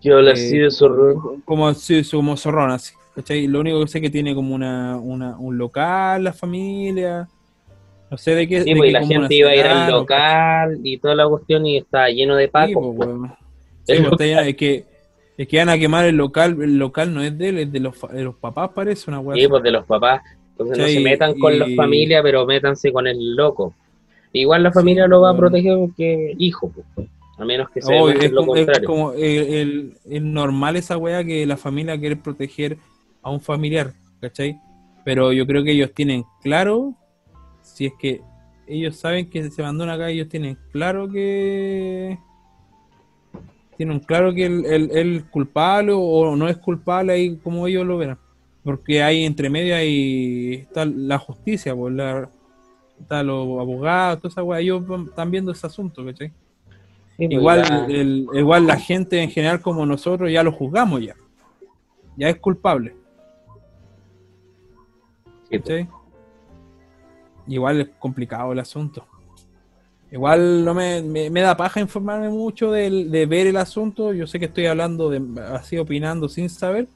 Yo 0.00 0.20
le 0.20 0.32
eh, 0.32 0.34
de 0.68 0.68
como, 1.44 1.72
sí, 1.74 2.02
como 2.10 2.36
zorrón 2.36 2.70
así. 2.72 2.94
¿cachai? 3.14 3.46
Lo 3.46 3.60
único 3.60 3.80
que 3.80 3.88
sé 3.88 3.98
es 3.98 4.02
que 4.02 4.10
tiene 4.10 4.34
como 4.34 4.54
una, 4.54 4.96
una, 4.96 5.36
un 5.38 5.58
local, 5.58 6.24
la 6.24 6.32
familia. 6.32 7.28
No 8.12 8.18
sé 8.18 8.34
de 8.34 8.46
qué. 8.46 8.62
Sí, 8.62 8.70
de 8.74 8.76
pues, 8.76 8.88
qué 8.88 8.92
la 8.92 9.06
gente 9.06 9.34
iba 9.34 9.48
a 9.50 9.56
ir 9.56 9.66
al 9.66 9.90
local 9.90 10.78
y 10.84 10.98
toda 10.98 11.14
la 11.14 11.26
cuestión 11.28 11.64
y 11.66 11.78
está 11.78 12.08
lleno 12.10 12.36
de 12.36 12.44
Sí, 12.44 12.50
pacos. 12.50 12.94
pues, 12.96 13.08
pues. 13.08 13.30
Sí, 13.84 13.94
pues, 14.02 14.12
está 14.12 14.24
lleno- 14.26 14.40
es 14.42 14.56
que 14.56 14.84
es 15.38 15.48
que 15.48 15.56
van 15.58 15.70
a 15.70 15.78
quemar 15.78 16.04
el 16.04 16.16
local, 16.16 16.58
el 16.62 16.78
local 16.78 17.12
no 17.14 17.22
es 17.22 17.36
de 17.38 17.48
él, 17.48 17.58
es 17.58 17.72
de 17.72 17.80
los, 17.80 17.98
de 18.12 18.22
los 18.22 18.34
papás 18.36 18.70
parece 18.74 19.10
una 19.10 19.18
weá. 19.20 19.36
Sí, 19.40 19.48
pues 19.48 19.62
de 19.62 19.70
los 19.70 19.86
papás. 19.86 20.20
Entonces 20.50 20.78
no 20.78 20.86
se 20.86 21.00
metan 21.00 21.38
con 21.38 21.58
la 21.58 21.66
familia, 21.74 22.22
pero 22.22 22.44
métanse 22.46 22.92
con 22.92 23.06
el 23.06 23.34
loco. 23.34 23.74
Igual 24.34 24.62
la 24.62 24.72
familia 24.72 25.06
lo 25.06 25.22
va 25.22 25.30
a 25.30 25.36
proteger 25.36 25.76
porque 25.78 26.34
hijo, 26.38 26.70
pues. 26.70 27.08
A 27.38 27.44
menos 27.46 27.70
que 27.70 27.80
se 27.80 27.88
Obvio, 27.88 28.08
demuestre 28.08 28.26
es 28.26 28.32
lo 28.32 28.40
como, 28.42 28.54
es 28.56 28.64
contrario. 28.66 28.86
como 28.86 29.12
el, 29.14 29.22
el- 29.54 29.92
es 30.10 30.22
normal 30.22 30.76
esa 30.76 30.98
weá 30.98 31.24
que 31.24 31.46
la 31.46 31.56
familia 31.56 31.98
quiere 31.98 32.16
proteger 32.16 32.76
a 33.22 33.30
un 33.30 33.40
familiar, 33.40 33.94
¿cachai? 34.20 34.58
Pero 35.02 35.32
yo 35.32 35.46
creo 35.46 35.64
que 35.64 35.72
ellos 35.72 35.92
tienen 35.94 36.24
claro, 36.42 36.94
si 37.62 37.86
es 37.86 37.92
que 37.98 38.20
ellos 38.66 38.96
saben 38.96 39.28
que 39.28 39.50
se 39.50 39.62
abandona 39.62 39.94
acá, 39.94 40.10
ellos 40.10 40.28
tienen 40.28 40.56
claro 40.72 41.08
que 41.10 42.18
tienen 43.76 44.00
claro 44.00 44.32
que 44.32 44.44
el, 44.46 44.64
el- 44.66 44.90
el 44.96 45.24
culpable 45.30 45.92
o 45.94 46.36
no 46.36 46.48
es 46.48 46.56
culpable 46.58 47.12
ahí 47.12 47.36
como 47.36 47.66
ellos 47.66 47.86
lo 47.86 47.98
verán. 47.98 48.18
Porque 48.62 49.02
hay 49.02 49.24
entre 49.24 49.50
medio 49.50 49.74
ahí 49.74 50.54
está 50.68 50.84
la 50.84 51.18
justicia, 51.18 51.74
pues 51.74 51.92
la, 51.94 52.30
está 53.00 53.22
los 53.24 53.58
abogados, 53.58 54.20
toda 54.20 54.28
esa 54.30 54.42
weá, 54.44 54.60
ellos 54.60 54.84
están 55.08 55.30
viendo 55.30 55.50
ese 55.50 55.66
asunto, 55.66 56.04
¿cachai? 56.04 56.28
Sí, 56.28 57.26
pues, 57.28 57.30
Igual, 57.32 57.62
ya- 57.64 57.86
el, 57.86 58.26
igual 58.34 58.66
la 58.66 58.76
gente 58.78 59.20
en 59.20 59.30
general 59.30 59.60
como 59.60 59.84
nosotros 59.84 60.30
ya 60.30 60.42
lo 60.44 60.52
juzgamos 60.52 61.00
ya. 61.02 61.16
Ya 62.16 62.28
es 62.28 62.36
culpable. 62.36 62.94
sí, 65.50 65.58
pues. 65.58 65.62
¿cachai? 65.62 65.88
Igual 67.46 67.80
es 67.80 67.88
complicado 67.98 68.52
el 68.52 68.58
asunto. 68.60 69.06
Igual 70.10 70.64
no 70.64 70.74
me, 70.74 71.00
me, 71.02 71.40
da 71.40 71.56
paja 71.56 71.80
informarme 71.80 72.28
mucho 72.28 72.70
del- 72.70 73.10
de, 73.10 73.24
ver 73.26 73.46
el 73.46 73.56
asunto. 73.56 74.12
Yo 74.12 74.26
sé 74.26 74.38
que 74.38 74.44
estoy 74.44 74.66
hablando 74.66 75.08
de 75.08 75.22
así 75.54 75.78
opinando 75.78 76.28
sin 76.28 76.50
saber, 76.50 76.86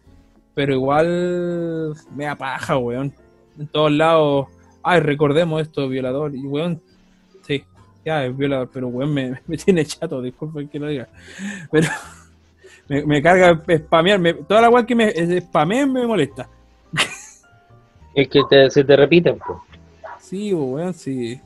pero 0.55 0.75
igual 0.75 1.95
me 2.15 2.25
da 2.27 2.37
paja, 2.37 2.77
weón. 2.77 3.13
En 3.59 3.67
todos 3.69 3.91
lados, 3.91 4.49
ay, 4.83 5.01
recordemos 5.01 5.63
esto, 5.63 5.89
violador. 5.89 6.35
Y 6.35 6.43
weón, 6.47 6.81
sí, 7.47 7.65
ya 8.05 8.27
es 8.27 8.37
violador, 8.37 8.69
pero 8.71 8.89
weón 8.89 9.15
me, 9.15 9.41
me 9.47 9.57
tiene 9.57 9.85
chato, 9.87 10.21
disculpen 10.21 10.69
que 10.69 10.79
lo 10.79 10.89
diga. 10.89 11.09
Pero 11.71 11.89
me, 13.07 13.23
carga 13.23 13.59
spamear, 13.79 14.19
me- 14.21 14.35
toda 14.35 14.61
la 14.61 14.69
weón 14.69 14.85
que 14.85 14.95
me 14.95 15.41
spameen 15.41 15.91
me 15.91 16.07
molesta. 16.07 16.49
Es 18.15 18.29
que 18.29 18.41
te- 18.49 18.71
se 18.71 18.85
te 18.85 18.95
repiten, 18.95 19.39
pues. 19.39 19.59
Sí, 20.29 20.53
weón, 20.53 20.93
sí. 20.93 21.41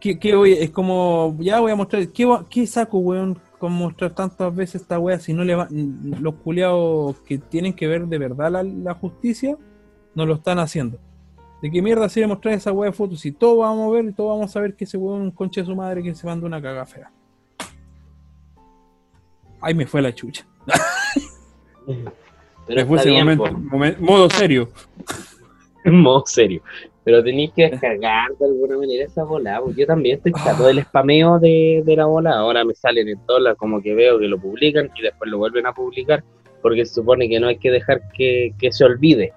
¿Qué, 0.00 0.16
qué 0.16 0.36
voy? 0.36 0.52
Es 0.52 0.70
como, 0.70 1.36
ya 1.40 1.58
voy 1.58 1.72
a 1.72 1.74
mostrar, 1.74 2.06
¿qué, 2.10 2.38
qué 2.48 2.64
saco, 2.68 2.98
weón, 2.98 3.36
con 3.58 3.72
mostrar 3.72 4.14
tantas 4.14 4.54
veces 4.54 4.82
esta 4.82 5.00
weá 5.00 5.18
si 5.18 5.32
no 5.32 5.42
le 5.42 5.56
va, 5.56 5.66
los 5.68 6.34
culiados 6.36 7.16
que 7.22 7.38
tienen 7.38 7.72
que 7.72 7.88
ver 7.88 8.06
de 8.06 8.16
verdad 8.16 8.52
la, 8.52 8.62
la 8.62 8.94
justicia, 8.94 9.56
no 10.14 10.24
lo 10.24 10.34
están 10.34 10.60
haciendo. 10.60 11.00
¿De 11.60 11.68
qué 11.68 11.82
mierda 11.82 12.08
sirve 12.08 12.28
mostrar 12.28 12.54
esa 12.54 12.70
weá 12.70 12.90
de 12.90 12.96
fotos 12.96 13.18
si 13.18 13.32
todos 13.32 13.58
vamos 13.58 13.88
a 13.88 13.96
ver 13.96 14.04
y 14.04 14.12
todos 14.12 14.38
vamos 14.38 14.54
a 14.54 14.60
ver 14.60 14.76
que 14.76 14.84
ese 14.84 14.96
weón 14.96 15.22
es 15.22 15.24
un 15.24 15.30
conche 15.32 15.60
de 15.60 15.66
su 15.66 15.74
madre 15.74 16.00
que 16.00 16.14
se 16.14 16.28
mandó 16.28 16.46
una 16.46 16.62
caga 16.62 16.86
fea? 16.86 17.10
Ay, 19.60 19.74
me 19.74 19.84
fue 19.84 20.00
la 20.00 20.14
chucha. 20.14 20.46
Pero 22.68 22.82
me 22.82 22.86
fue 22.86 22.98
ese 22.98 23.10
momento, 23.10 23.50
modo 23.98 24.30
serio. 24.30 24.68
modo 25.84 26.22
serio. 26.24 26.62
Pero 27.08 27.24
tenéis 27.24 27.52
que 27.56 27.62
descargar 27.70 28.28
de 28.38 28.44
alguna 28.44 28.76
manera 28.76 29.04
esa 29.06 29.24
bola. 29.24 29.62
pues. 29.64 29.74
Yo 29.76 29.86
también 29.86 30.16
estoy 30.18 30.32
chato 30.44 30.64
del 30.66 30.82
spameo 30.82 31.38
de, 31.38 31.82
de 31.86 31.96
la 31.96 32.04
bola. 32.04 32.32
Ahora 32.32 32.66
me 32.66 32.74
salen 32.74 33.08
en 33.08 33.18
todas 33.24 33.42
las, 33.42 33.56
como 33.56 33.80
que 33.80 33.94
veo 33.94 34.18
que 34.18 34.26
lo 34.28 34.38
publican 34.38 34.90
y 34.94 35.00
después 35.00 35.30
lo 35.30 35.38
vuelven 35.38 35.64
a 35.66 35.72
publicar. 35.72 36.22
Porque 36.60 36.84
se 36.84 36.96
supone 36.96 37.26
que 37.26 37.40
no 37.40 37.46
hay 37.46 37.56
que 37.56 37.70
dejar 37.70 38.02
que, 38.14 38.52
que 38.58 38.70
se 38.72 38.84
olvide. 38.84 39.32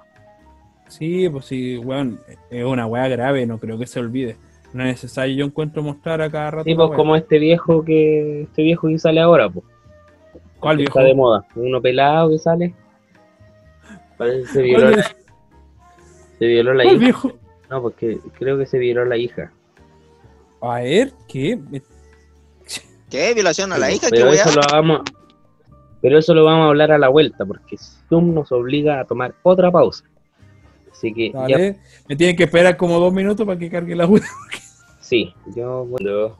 Sí, 0.89 1.29
pues 1.29 1.45
sí, 1.45 1.77
weón, 1.77 2.19
es 2.49 2.65
una 2.65 2.87
weá 2.87 3.07
grave, 3.07 3.45
no 3.45 3.57
creo 3.57 3.77
que 3.79 3.87
se 3.87 4.01
olvide. 4.01 4.35
No 4.73 4.83
es 4.83 4.89
necesario, 4.89 5.33
yo 5.37 5.45
encuentro 5.45 5.81
mostrar 5.81 6.21
a 6.21 6.29
cada 6.29 6.51
rato. 6.51 6.63
Sí, 6.65 6.71
la 6.71 6.87
pues 6.87 6.97
como 6.97 7.15
este 7.15 7.39
viejo 7.39 7.85
que 7.85 8.41
este 8.41 8.63
viejo 8.63 8.89
que 8.89 8.99
sale 8.99 9.21
ahora, 9.21 9.49
pues. 9.49 9.65
¿Cuál 10.59 10.75
viejo? 10.77 10.99
Está 10.99 11.07
de 11.07 11.15
moda. 11.15 11.45
Uno 11.55 11.81
pelado 11.81 12.29
que 12.31 12.37
sale. 12.37 12.73
Parece 14.17 14.41
que 14.41 14.47
se 14.47 14.53
¿Cuál 14.53 14.65
violó, 14.65 14.87
viejo? 14.95 15.09
se 16.39 16.45
violó 16.47 16.73
la 16.73 16.83
¿Cuál 16.83 16.95
hija. 16.95 17.03
viejo? 17.05 17.31
No, 17.71 17.81
porque 17.81 18.19
creo 18.37 18.57
que 18.57 18.65
se 18.65 18.77
violó 18.77 19.05
la 19.05 19.15
hija. 19.15 19.53
A 20.61 20.81
ver, 20.81 21.13
¿qué? 21.29 21.57
¿Qué? 23.09 23.33
¿Violación 23.33 23.71
a 23.71 23.77
la 23.77 23.89
hija? 23.89 24.09
¿Qué 24.09 24.17
Pero 24.17 24.29
eso 24.29 24.51
lo 24.51 24.61
vamos, 24.69 25.01
pero 26.01 26.19
eso 26.19 26.33
lo 26.33 26.43
vamos 26.43 26.65
a 26.65 26.67
hablar 26.67 26.91
a 26.91 26.97
la 26.97 27.07
vuelta, 27.07 27.45
porque 27.45 27.77
Zoom 28.09 28.33
nos 28.33 28.51
obliga 28.51 28.99
a 28.99 29.05
tomar 29.05 29.35
otra 29.43 29.71
pausa. 29.71 30.03
Así 30.91 31.13
que 31.13 31.31
ya, 31.31 31.57
me 32.09 32.15
tienen 32.17 32.35
que 32.35 32.43
esperar 32.43 32.75
como 32.75 32.99
dos 32.99 33.13
minutos 33.13 33.47
para 33.47 33.57
que 33.57 33.69
cargue 33.69 33.95
la 33.95 34.05
weá. 34.05 34.21
sí, 34.99 35.33
yo 35.55 35.85
bueno, 35.85 36.37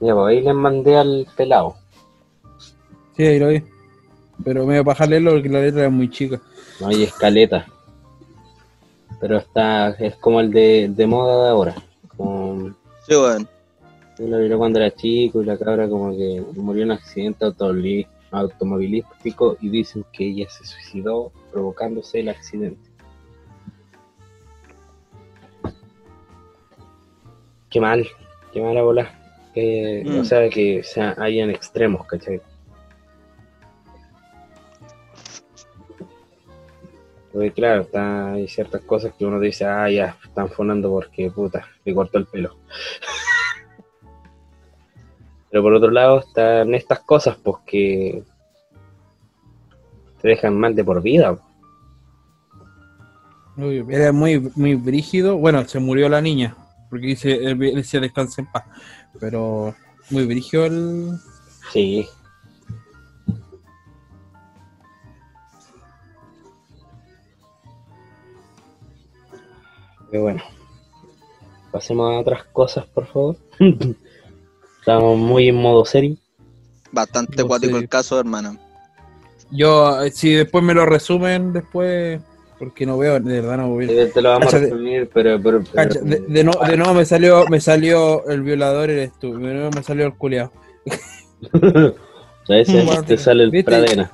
Ya, 0.00 0.14
pues 0.14 0.26
ahí 0.28 0.40
les 0.40 0.54
mandé 0.54 0.96
al 0.96 1.26
pelado. 1.36 1.74
Sí, 3.16 3.24
ahí 3.24 3.38
lo 3.40 3.48
vi. 3.48 3.64
Pero 4.44 4.60
me 4.60 4.66
voy 4.66 4.76
a 4.76 4.82
bajar 4.82 5.08
leerlo 5.08 5.32
porque 5.32 5.48
la 5.48 5.60
letra 5.60 5.86
es 5.86 5.92
muy 5.92 6.08
chica. 6.10 6.40
No 6.80 6.88
hay 6.88 7.02
escaleta. 7.04 7.66
Pero 9.20 9.38
está, 9.38 9.90
es 9.90 10.14
como 10.16 10.40
el 10.40 10.50
de, 10.50 10.88
de 10.94 11.06
moda 11.06 11.44
de 11.44 11.50
ahora. 11.50 11.74
Como, 12.16 12.70
Sí, 13.06 13.14
weón. 13.16 13.48
yo 14.18 14.26
lo 14.28 14.38
vi 14.38 14.50
cuando 14.56 14.78
era 14.78 14.90
chico 14.94 15.42
y 15.42 15.46
la 15.46 15.56
cabra 15.58 15.88
como 15.88 16.10
que 16.16 16.42
murió 16.54 16.82
en 16.84 16.90
un 16.90 16.96
accidente 16.98 17.44
automovilístico 18.30 19.56
y 19.60 19.68
dicen 19.70 20.04
que 20.12 20.26
ella 20.28 20.46
se 20.50 20.64
suicidó 20.64 21.32
provocándose 21.52 22.20
el 22.20 22.28
accidente. 22.28 22.88
Qué 27.70 27.80
mal, 27.80 28.06
qué 28.52 28.60
mala 28.62 28.82
bola. 28.82 29.14
Que, 29.54 30.04
Mm. 30.06 30.20
O 30.20 30.24
sea, 30.24 30.48
que 30.48 30.82
sea, 30.84 31.14
hayan 31.18 31.50
extremos, 31.50 32.06
¿cachai? 32.06 32.40
Porque 37.32 37.52
claro, 37.52 37.82
está, 37.82 38.32
hay 38.32 38.48
ciertas 38.48 38.80
cosas 38.82 39.12
que 39.18 39.26
uno 39.26 39.38
dice, 39.38 39.64
ah, 39.66 39.90
ya, 39.90 40.16
están 40.24 40.48
fonando 40.48 40.90
porque, 40.90 41.30
puta, 41.30 41.66
le 41.84 41.94
cortó 41.94 42.18
el 42.18 42.26
pelo. 42.26 42.56
Pero 45.50 45.62
por 45.62 45.74
otro 45.74 45.90
lado 45.90 46.20
están 46.20 46.74
estas 46.74 47.00
cosas, 47.00 47.36
pues 47.42 47.56
que 47.66 48.22
te 50.20 50.28
dejan 50.28 50.58
mal 50.58 50.74
de 50.74 50.84
por 50.84 51.00
vida. 51.02 51.38
Uy, 53.56 53.84
Era 53.88 54.12
muy, 54.12 54.40
muy 54.54 54.74
brígido. 54.74 55.36
Bueno, 55.36 55.66
se 55.66 55.78
murió 55.78 56.08
la 56.08 56.20
niña, 56.20 56.56
porque 56.90 57.06
dice, 57.06 57.34
él, 57.34 57.62
él 57.62 57.84
se 57.84 58.00
descansa 58.00 58.42
en 58.42 58.52
paz. 58.52 58.64
Pero 59.18 59.74
muy 60.10 60.26
brígido 60.26 60.66
el... 60.66 61.18
Sí. 61.72 62.08
Pero 70.10 70.22
bueno. 70.24 70.42
Pasemos 71.70 72.10
a 72.14 72.18
otras 72.20 72.44
cosas, 72.44 72.86
por 72.86 73.06
favor. 73.06 73.36
Estamos 74.80 75.18
muy 75.18 75.48
en 75.48 75.56
modo 75.56 75.84
serio. 75.84 76.16
Bastante 76.92 77.36
No 77.42 77.48
cuático 77.48 77.76
sé. 77.76 77.82
el 77.82 77.88
caso, 77.88 78.18
hermano. 78.18 78.56
Yo, 79.50 80.02
eh, 80.02 80.10
si 80.10 80.32
después 80.32 80.64
me 80.64 80.72
lo 80.74 80.86
resumen, 80.86 81.52
después, 81.52 82.20
porque 82.58 82.86
no 82.86 82.96
veo, 82.96 83.20
de 83.20 83.40
verdad 83.40 83.58
no 83.58 83.76
veo. 83.76 83.88
Eh, 83.90 84.10
Te 84.12 84.22
lo 84.22 84.30
vamos 84.30 84.46
Cacha, 84.46 84.56
a 84.56 84.60
de- 84.60 84.66
resumir, 84.70 85.10
pero... 85.12 85.40
pero, 85.42 85.60
pero- 85.62 85.74
Cacha, 85.74 86.00
de, 86.00 86.20
de 86.20 86.44
no, 86.44 86.52
de 86.52 86.76
nuevo 86.76 86.94
me 86.94 87.04
salió, 87.04 87.46
me 87.48 87.60
salió 87.60 88.26
el 88.28 88.42
violador 88.42 88.88
eres 88.90 89.12
tú, 89.18 89.34
de 89.38 89.54
nuevo 89.54 89.70
me 89.74 89.82
salió 89.82 90.06
el 90.06 90.14
culiao. 90.14 90.50
a 91.52 92.52
veces 92.52 92.84
Bueno, 92.84 93.02
te 93.04 93.16
sale 93.18 93.44
el 93.44 93.50
¿viste? 93.50 93.70
pradena. 93.70 94.10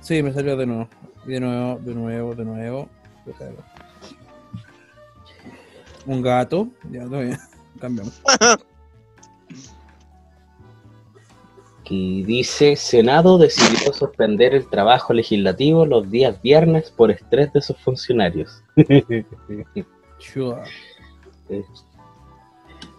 Sí, 0.00 0.22
me 0.22 0.32
salió 0.34 0.56
de 0.56 0.66
nuevo, 0.66 0.88
de 1.24 1.40
nuevo, 1.40 1.78
de 1.80 1.94
nuevo, 1.94 2.34
de 2.34 2.44
nuevo. 2.44 2.88
Un 6.06 6.22
gato, 6.22 6.68
ya 6.90 7.04
todavía, 7.04 7.40
cambiamos. 7.80 8.20
que 11.84 12.24
dice, 12.26 12.76
Senado 12.76 13.36
decidió 13.38 13.92
suspender 13.92 14.54
el 14.54 14.66
trabajo 14.68 15.12
legislativo 15.12 15.84
los 15.84 16.10
días 16.10 16.40
viernes 16.40 16.90
por 16.90 17.10
estrés 17.10 17.52
de 17.52 17.60
sus 17.60 17.76
funcionarios. 17.78 18.62
Chua. 20.18 20.64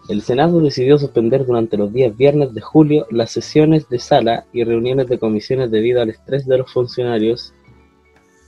El 0.08 0.22
Senado 0.22 0.60
decidió 0.62 1.00
suspender 1.00 1.48
durante 1.48 1.78
los 1.78 1.92
días 1.92 2.16
viernes 2.16 2.54
de 2.54 2.62
julio 2.62 3.08
las 3.10 3.32
sesiones 3.32 3.90
de 3.90 3.98
sala 3.98 4.46
y 4.54 4.64
reuniones 4.64 5.08
de 5.08 5.18
comisiones 5.18 5.72
debido 5.72 6.02
al 6.02 6.12
estrés 6.12 6.46
de 6.46 6.60
los 6.60 6.72
funcionarios, 6.72 7.54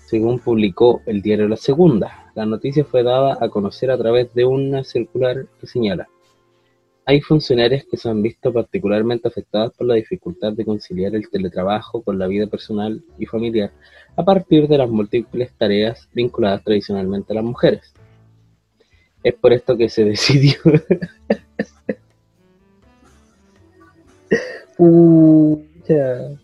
según 0.07 0.39
publicó 0.39 1.01
el 1.05 1.21
diario 1.21 1.47
La 1.47 1.57
Segunda. 1.57 2.31
La 2.33 2.45
noticia 2.45 2.85
fue 2.85 3.03
dada 3.03 3.37
a 3.41 3.49
conocer 3.49 3.91
a 3.91 3.97
través 3.97 4.33
de 4.33 4.45
una 4.45 4.83
circular 4.83 5.45
que 5.59 5.67
señala, 5.67 6.07
hay 7.09 7.21
funcionarios 7.21 7.85
que 7.89 7.95
se 7.95 8.09
han 8.09 8.21
visto 8.21 8.51
particularmente 8.51 9.29
afectados 9.29 9.71
por 9.77 9.87
la 9.87 9.95
dificultad 9.95 10.51
de 10.51 10.65
conciliar 10.65 11.15
el 11.15 11.29
teletrabajo 11.29 12.01
con 12.01 12.19
la 12.19 12.27
vida 12.27 12.47
personal 12.47 13.01
y 13.17 13.25
familiar 13.25 13.71
a 14.17 14.25
partir 14.25 14.67
de 14.67 14.77
las 14.77 14.89
múltiples 14.89 15.53
tareas 15.57 16.09
vinculadas 16.13 16.65
tradicionalmente 16.65 17.31
a 17.31 17.35
las 17.35 17.45
mujeres. 17.45 17.93
Es 19.23 19.35
por 19.35 19.53
esto 19.53 19.77
que 19.77 19.87
se 19.87 20.03
decidió 20.05 20.55
Pucha. 24.75 26.37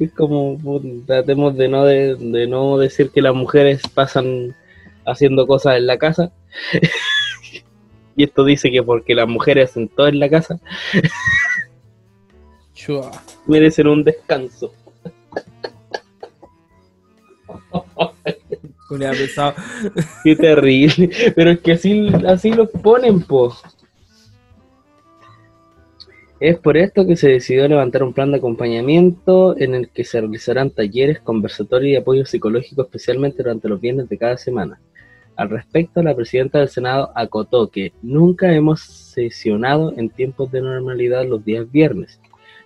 Es 0.00 0.12
como 0.12 0.58
tratemos 1.06 1.56
de 1.56 1.68
no 1.68 1.84
de, 1.84 2.16
de 2.16 2.46
no 2.46 2.78
decir 2.78 3.10
que 3.10 3.22
las 3.22 3.34
mujeres 3.34 3.82
pasan 3.94 4.56
haciendo 5.06 5.46
cosas 5.46 5.76
en 5.76 5.86
la 5.86 5.98
casa. 5.98 6.32
y 8.16 8.24
esto 8.24 8.44
dice 8.44 8.70
que 8.70 8.82
porque 8.82 9.14
las 9.14 9.28
mujeres 9.28 9.70
hacen 9.70 9.88
todo 9.88 10.08
en 10.08 10.18
la 10.18 10.28
casa, 10.28 10.58
Chua. 12.74 13.10
merecen 13.46 13.86
un 13.86 14.02
descanso. 14.02 14.72
Qué 20.24 20.34
terrible. 20.34 21.10
Pero 21.36 21.50
es 21.52 21.60
que 21.60 21.72
así, 21.72 22.08
así 22.26 22.52
los 22.52 22.68
ponen, 22.70 23.20
po. 23.20 23.54
Es 26.40 26.58
por 26.58 26.78
esto 26.78 27.06
que 27.06 27.16
se 27.16 27.28
decidió 27.28 27.68
levantar 27.68 28.02
un 28.02 28.14
plan 28.14 28.30
de 28.30 28.38
acompañamiento 28.38 29.58
en 29.58 29.74
el 29.74 29.90
que 29.90 30.04
se 30.04 30.22
realizarán 30.22 30.70
talleres, 30.70 31.20
conversatorios 31.20 31.92
y 31.92 31.96
apoyo 31.96 32.24
psicológico 32.24 32.80
especialmente 32.80 33.42
durante 33.42 33.68
los 33.68 33.78
viernes 33.78 34.08
de 34.08 34.16
cada 34.16 34.38
semana. 34.38 34.80
Al 35.36 35.50
respecto, 35.50 36.02
la 36.02 36.16
presidenta 36.16 36.58
del 36.58 36.70
Senado 36.70 37.12
acotó 37.14 37.68
que 37.68 37.92
nunca 38.00 38.54
hemos 38.54 38.80
sesionado 38.80 39.92
en 39.98 40.08
tiempos 40.08 40.50
de 40.50 40.62
normalidad 40.62 41.26
los 41.26 41.44
días 41.44 41.70
viernes, 41.70 42.18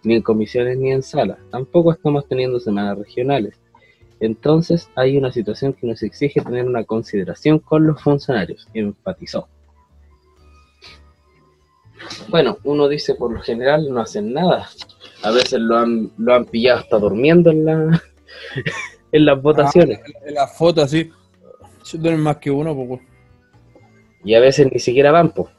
ni 0.05 0.15
en 0.15 0.23
comisiones 0.23 0.79
ni 0.79 0.93
en 0.93 1.03
salas. 1.03 1.39
Tampoco 1.51 1.91
estamos 1.91 2.29
teniendo 2.29 2.61
semanas 2.61 2.97
regionales. 2.97 3.61
Entonces 4.21 4.89
hay 4.95 5.17
una 5.17 5.33
situación 5.33 5.73
que 5.73 5.89
nos 5.89 6.01
exige 6.05 6.41
tener 6.41 6.65
una 6.65 6.85
consideración 6.85 7.59
con 7.59 7.89
los 7.89 8.01
funcionarios, 8.01 8.69
enfatizó. 8.73 9.49
Bueno, 12.29 12.59
uno 12.65 12.89
dice 12.89 13.15
por 13.15 13.33
lo 13.33 13.41
general 13.41 13.89
no 13.91 14.01
hacen 14.01 14.33
nada. 14.33 14.69
A 15.23 15.31
veces 15.31 15.61
lo 15.61 15.79
han, 15.79 16.11
lo 16.19 16.35
han 16.35 16.45
pillado 16.45 16.81
hasta 16.81 16.99
durmiendo 16.99 17.51
en, 17.51 17.65
la, 17.65 18.03
en 19.13 19.25
las 19.25 19.41
votaciones. 19.41 20.01
En 20.25 20.35
la 20.35 20.47
foto 20.47 20.83
así. 20.83 21.11
Yo 21.85 22.01
tengo 22.01 22.19
más 22.19 22.39
que 22.39 22.51
uno, 22.51 22.75
pues. 22.75 23.01
Y 24.25 24.35
a 24.35 24.41
veces 24.41 24.71
ni 24.73 24.79
siquiera 24.79 25.11
van, 25.11 25.31
po. 25.31 25.51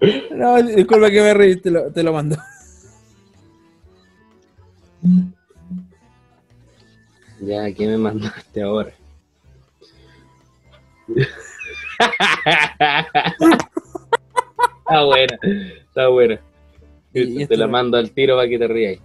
No, 0.30 0.62
disculpa 0.62 1.10
que 1.10 1.20
me 1.20 1.34
reí, 1.34 1.56
te 1.56 1.70
lo, 1.70 1.92
te 1.92 2.02
lo 2.02 2.14
mando. 2.14 2.36
Ya, 7.40 7.72
¿qué 7.72 7.86
me 7.86 7.98
mandaste 7.98 8.62
ahora? 8.62 8.92
Está 14.78 15.04
buena, 15.04 15.38
está 15.86 16.08
buena. 16.08 16.40
Y- 17.12 17.42
y 17.42 17.46
te 17.46 17.56
la 17.56 17.66
mando 17.66 17.96
al 17.96 18.10
tiro 18.12 18.36
para 18.36 18.48
que 18.48 18.58
te 18.58 18.68
rías. 18.68 18.98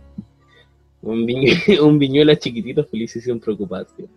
Un, 1.01 1.25
viñu- 1.25 1.79
un 1.81 1.99
viñuela 1.99 2.35
chiquitito 2.37 2.83
feliz 2.85 3.15
y 3.15 3.21
sin 3.21 3.39
preocupación. 3.39 4.09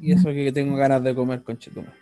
Y 0.00 0.12
eso 0.12 0.28
que 0.30 0.50
tengo 0.52 0.76
ganas 0.76 1.02
de 1.04 1.14
comer 1.14 1.42
con 1.42 1.58
chetuma. 1.58 1.92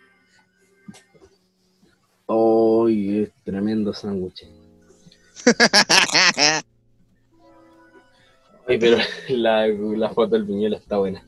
¡Ay, 2.27 3.23
es 3.23 3.31
tremendo 3.43 3.91
sándwich! 3.93 4.45
Ay, 8.67 8.77
pero 8.77 8.97
la, 9.29 9.67
la 9.67 10.09
foto 10.09 10.35
del 10.35 10.43
viñuela 10.43 10.77
está 10.77 10.97
buena. 10.97 11.23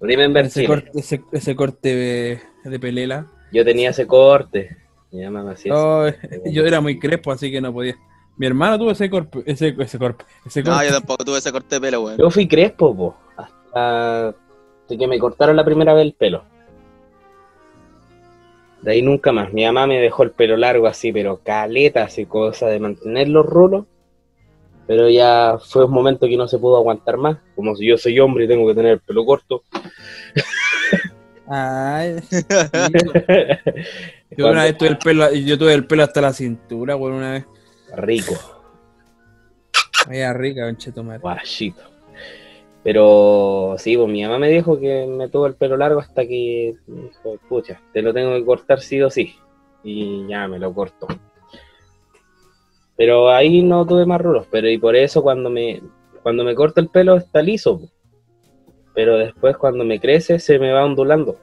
Ver 0.00 0.46
Ese 0.46 0.66
corte, 0.66 0.90
ese, 0.94 1.22
ese 1.32 1.56
corte 1.56 2.40
de, 2.64 2.78
pelela. 2.78 3.26
Yo 3.52 3.64
tenía 3.64 3.90
ese 3.90 4.06
corte. 4.06 4.76
Mi 5.12 5.22
mamá 5.24 5.42
me 5.44 5.52
hacía 5.52 5.72
No, 5.72 6.06
ese- 6.06 6.42
yo 6.50 6.64
era 6.64 6.80
muy 6.80 6.98
crespo, 6.98 7.30
así 7.32 7.50
que 7.50 7.60
no 7.60 7.72
podía. 7.72 7.96
Mi 8.36 8.46
hermano 8.46 8.78
tuvo 8.78 8.90
ese 8.90 9.08
corte, 9.08 9.42
ese, 9.46 9.76
ese 9.78 9.98
corte, 9.98 10.24
ese 10.44 10.62
No, 10.62 10.72
corte. 10.72 10.86
yo 10.88 10.92
tampoco 10.94 11.24
tuve 11.24 11.38
ese 11.38 11.52
corte 11.52 11.76
de 11.76 11.80
pelo, 11.80 12.02
weón. 12.02 12.18
Yo 12.18 12.30
fui 12.30 12.48
crespo, 12.48 12.96
po, 12.96 13.16
hasta 13.36 14.34
que 14.88 15.06
me 15.06 15.18
cortaron 15.20 15.54
la 15.56 15.64
primera 15.64 15.94
vez 15.94 16.02
el 16.06 16.14
pelo. 16.14 16.42
De 18.82 18.90
ahí 18.92 19.02
nunca 19.02 19.32
más. 19.32 19.52
Mi 19.52 19.64
mamá 19.64 19.86
me 19.86 19.98
dejó 20.00 20.24
el 20.24 20.32
pelo 20.32 20.56
largo 20.56 20.86
así, 20.86 21.12
pero 21.12 21.40
caleta, 21.42 22.02
así, 22.04 22.26
cosa 22.26 22.66
de 22.66 22.80
mantener 22.80 23.28
los 23.28 23.46
rulos. 23.46 23.86
Pero 24.86 25.08
ya 25.08 25.56
fue 25.64 25.86
un 25.86 25.92
momento 25.92 26.26
que 26.26 26.36
no 26.36 26.46
se 26.46 26.58
pudo 26.58 26.76
aguantar 26.76 27.16
más. 27.16 27.38
Como 27.56 27.74
si 27.76 27.86
yo 27.86 27.96
soy 27.96 28.18
hombre 28.20 28.44
y 28.44 28.48
tengo 28.48 28.66
que 28.68 28.74
tener 28.74 28.92
el 28.92 29.00
pelo 29.00 29.24
corto. 29.24 29.62
Ay, 31.46 32.16
yo 34.36 34.48
una 34.48 34.64
vez 34.64 34.78
tuve 34.78 34.88
el 34.88 34.98
pelo, 34.98 35.32
yo 35.32 35.58
tuve 35.58 35.74
el 35.74 35.86
pelo 35.86 36.02
hasta 36.02 36.20
la 36.20 36.32
cintura, 36.32 36.96
weón, 36.96 37.14
una 37.14 37.32
vez. 37.32 37.44
Rico, 37.96 38.34
Vaya 40.06 40.32
rica, 40.32 40.74
guachito. 41.20 41.82
Pero 42.82 43.76
sí, 43.78 43.96
pues 43.96 44.08
mi 44.08 44.22
mamá 44.22 44.38
me 44.38 44.50
dijo 44.50 44.78
que 44.78 45.06
me 45.06 45.28
tuvo 45.28 45.46
el 45.46 45.54
pelo 45.54 45.76
largo 45.76 46.00
hasta 46.00 46.26
que 46.26 46.74
dijo, 46.86 47.38
pucha, 47.48 47.80
te 47.92 48.02
lo 48.02 48.12
tengo 48.12 48.34
que 48.34 48.44
cortar 48.44 48.80
sí 48.80 49.00
o 49.00 49.08
sí. 49.08 49.34
Y 49.82 50.26
ya 50.28 50.48
me 50.48 50.58
lo 50.58 50.74
cortó. 50.74 51.06
Pero 52.96 53.30
ahí 53.30 53.62
no 53.62 53.86
tuve 53.86 54.06
más 54.06 54.20
rulos, 54.20 54.46
pero 54.50 54.68
y 54.68 54.78
por 54.78 54.96
eso 54.96 55.22
cuando 55.22 55.50
me 55.50 55.82
cuando 56.22 56.44
me 56.44 56.54
corto 56.54 56.80
el 56.80 56.88
pelo 56.88 57.16
está 57.16 57.42
liso. 57.42 57.80
po. 57.80 57.88
Pero 58.94 59.18
después 59.18 59.56
cuando 59.56 59.84
me 59.84 60.00
crece 60.00 60.38
se 60.38 60.58
me 60.58 60.72
va 60.72 60.84
ondulando. 60.84 61.36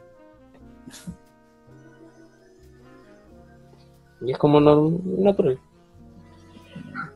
Y 4.22 4.32
es 4.32 4.38
como 4.38 4.60
no- 4.60 5.00
natural. 5.18 5.60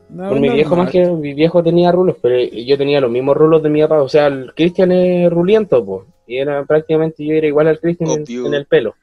No, 0.08 0.28
Por 0.28 0.40
mi 0.40 0.48
no, 0.48 0.54
viejo 0.54 0.76
no. 0.76 0.82
más 0.82 0.90
que 0.90 1.04
mi 1.06 1.34
viejo 1.34 1.62
tenía 1.62 1.92
rulos, 1.92 2.16
pero 2.22 2.36
yo 2.38 2.78
tenía 2.78 3.00
los 3.00 3.10
mismos 3.10 3.36
rulos 3.36 3.62
de 3.62 3.68
mi 3.70 3.80
papá. 3.82 4.02
O 4.02 4.08
sea, 4.08 4.26
el 4.26 4.52
Cristian 4.54 4.92
es 4.92 5.30
ruliento, 5.30 5.84
pues. 5.84 6.06
Y 6.26 6.38
era 6.38 6.64
prácticamente 6.64 7.24
yo 7.24 7.34
era 7.34 7.46
igual 7.46 7.68
al 7.68 7.78
Cristian 7.80 8.24
en, 8.28 8.54
el 8.54 8.66
pelo. 8.66 8.94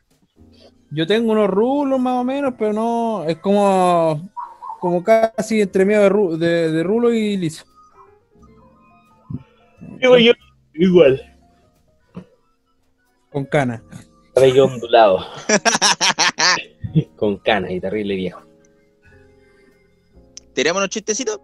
Yo 0.91 1.07
tengo 1.07 1.31
unos 1.31 1.49
rulos 1.49 1.99
más 1.99 2.19
o 2.19 2.23
menos, 2.23 2.53
pero 2.57 2.73
no. 2.73 3.23
Es 3.25 3.37
como. 3.37 4.29
Como 4.79 5.01
casi 5.01 5.61
entre 5.61 5.85
medio 5.85 6.01
de, 6.01 6.09
ru- 6.09 6.37
de, 6.37 6.71
de 6.71 6.83
rulo 6.83 7.13
y 7.13 7.37
liso. 7.37 7.63
Digo 9.99 10.17
yo, 10.17 10.33
igual. 10.73 11.21
Con 13.31 13.45
cana. 13.45 13.83
Cabello 14.33 14.65
ondulado. 14.65 15.19
Con 17.15 17.37
canas 17.37 17.71
y 17.71 17.79
terrible 17.79 18.15
viejo. 18.15 18.41
¿Tiramos 20.53 20.81
unos 20.81 20.89
chistecitos? 20.89 21.39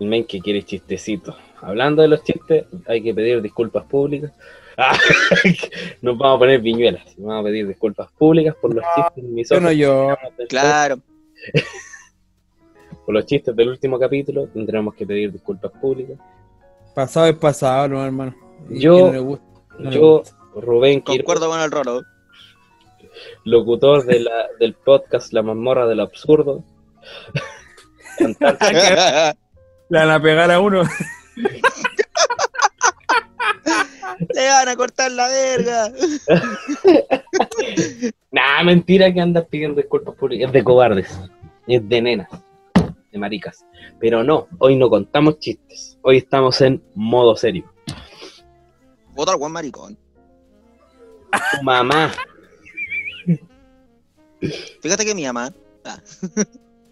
El 0.00 0.08
men 0.08 0.24
que 0.24 0.40
quiere 0.40 0.62
chistecito. 0.64 1.36
Hablando 1.60 2.02
de 2.02 2.08
los 2.08 2.24
chistes, 2.24 2.64
hay 2.86 3.02
que 3.02 3.14
pedir 3.14 3.40
disculpas 3.40 3.84
públicas. 3.84 4.32
Ah, 4.76 4.98
Nos 6.02 6.18
vamos 6.18 6.36
a 6.36 6.38
poner 6.40 6.60
viñuelas. 6.60 7.04
Vamos 7.16 7.40
a 7.40 7.44
pedir 7.44 7.68
disculpas 7.68 8.10
públicas 8.12 8.56
por 8.60 8.74
los 8.74 8.84
chistes 8.96 9.24
Yo 9.24 9.30
misóginos 9.30 9.70
no 9.70 9.72
yo. 9.72 10.16
Claro. 10.48 10.96
Por 13.04 13.14
los 13.16 13.26
chistes 13.26 13.56
del 13.56 13.68
último 13.68 13.98
capítulo, 13.98 14.46
tendremos 14.46 14.94
que 14.94 15.04
pedir 15.04 15.32
disculpas 15.32 15.72
públicas. 15.72 16.16
Pasado 16.94 17.26
es 17.26 17.36
pasado, 17.36 17.88
no, 17.88 18.04
hermano. 18.04 18.34
Y 18.68 18.80
Yo- 18.80 19.06
no 19.06 19.12
le 19.12 19.18
gusta, 19.18 19.44
no 19.78 19.90
Yo. 19.90 20.22
Rubén 20.54 21.00
Concuerdo 21.00 21.48
con 21.48 21.60
el 21.60 21.70
Rolo. 21.70 22.02
locutor 23.44 24.04
de 24.04 24.20
la, 24.20 24.46
del 24.60 24.74
podcast 24.74 25.32
La 25.32 25.42
mazmorra 25.42 25.86
del 25.86 26.00
absurdo. 26.00 26.62
Le 28.20 29.98
van 29.98 30.10
a 30.10 30.20
pegar 30.22 30.50
a 30.50 30.60
uno. 30.60 30.82
Le 34.34 34.48
van 34.48 34.68
a 34.68 34.76
cortar 34.76 35.10
la 35.12 35.28
verga. 35.28 35.90
Nah, 38.30 38.62
mentira 38.64 39.12
que 39.12 39.20
andas 39.20 39.44
pidiendo 39.50 39.76
disculpas 39.78 40.14
públicas. 40.14 40.46
Es 40.46 40.52
de 40.54 40.64
cobardes. 40.64 41.20
Es 41.66 41.86
de 41.86 42.00
nenas. 42.00 42.28
De 43.12 43.18
maricas. 43.18 43.64
Pero 44.00 44.24
no, 44.24 44.48
hoy 44.58 44.76
no 44.76 44.88
contamos 44.88 45.38
chistes. 45.38 45.98
Hoy 46.02 46.16
estamos 46.16 46.60
en 46.62 46.82
modo 46.94 47.36
serio. 47.36 47.70
Otro 49.14 49.38
buen 49.38 49.52
maricón. 49.52 49.96
Tu 51.30 51.62
mamá. 51.62 52.10
Fíjate 54.80 55.04
que 55.04 55.14
mi 55.14 55.24
mamá. 55.24 55.52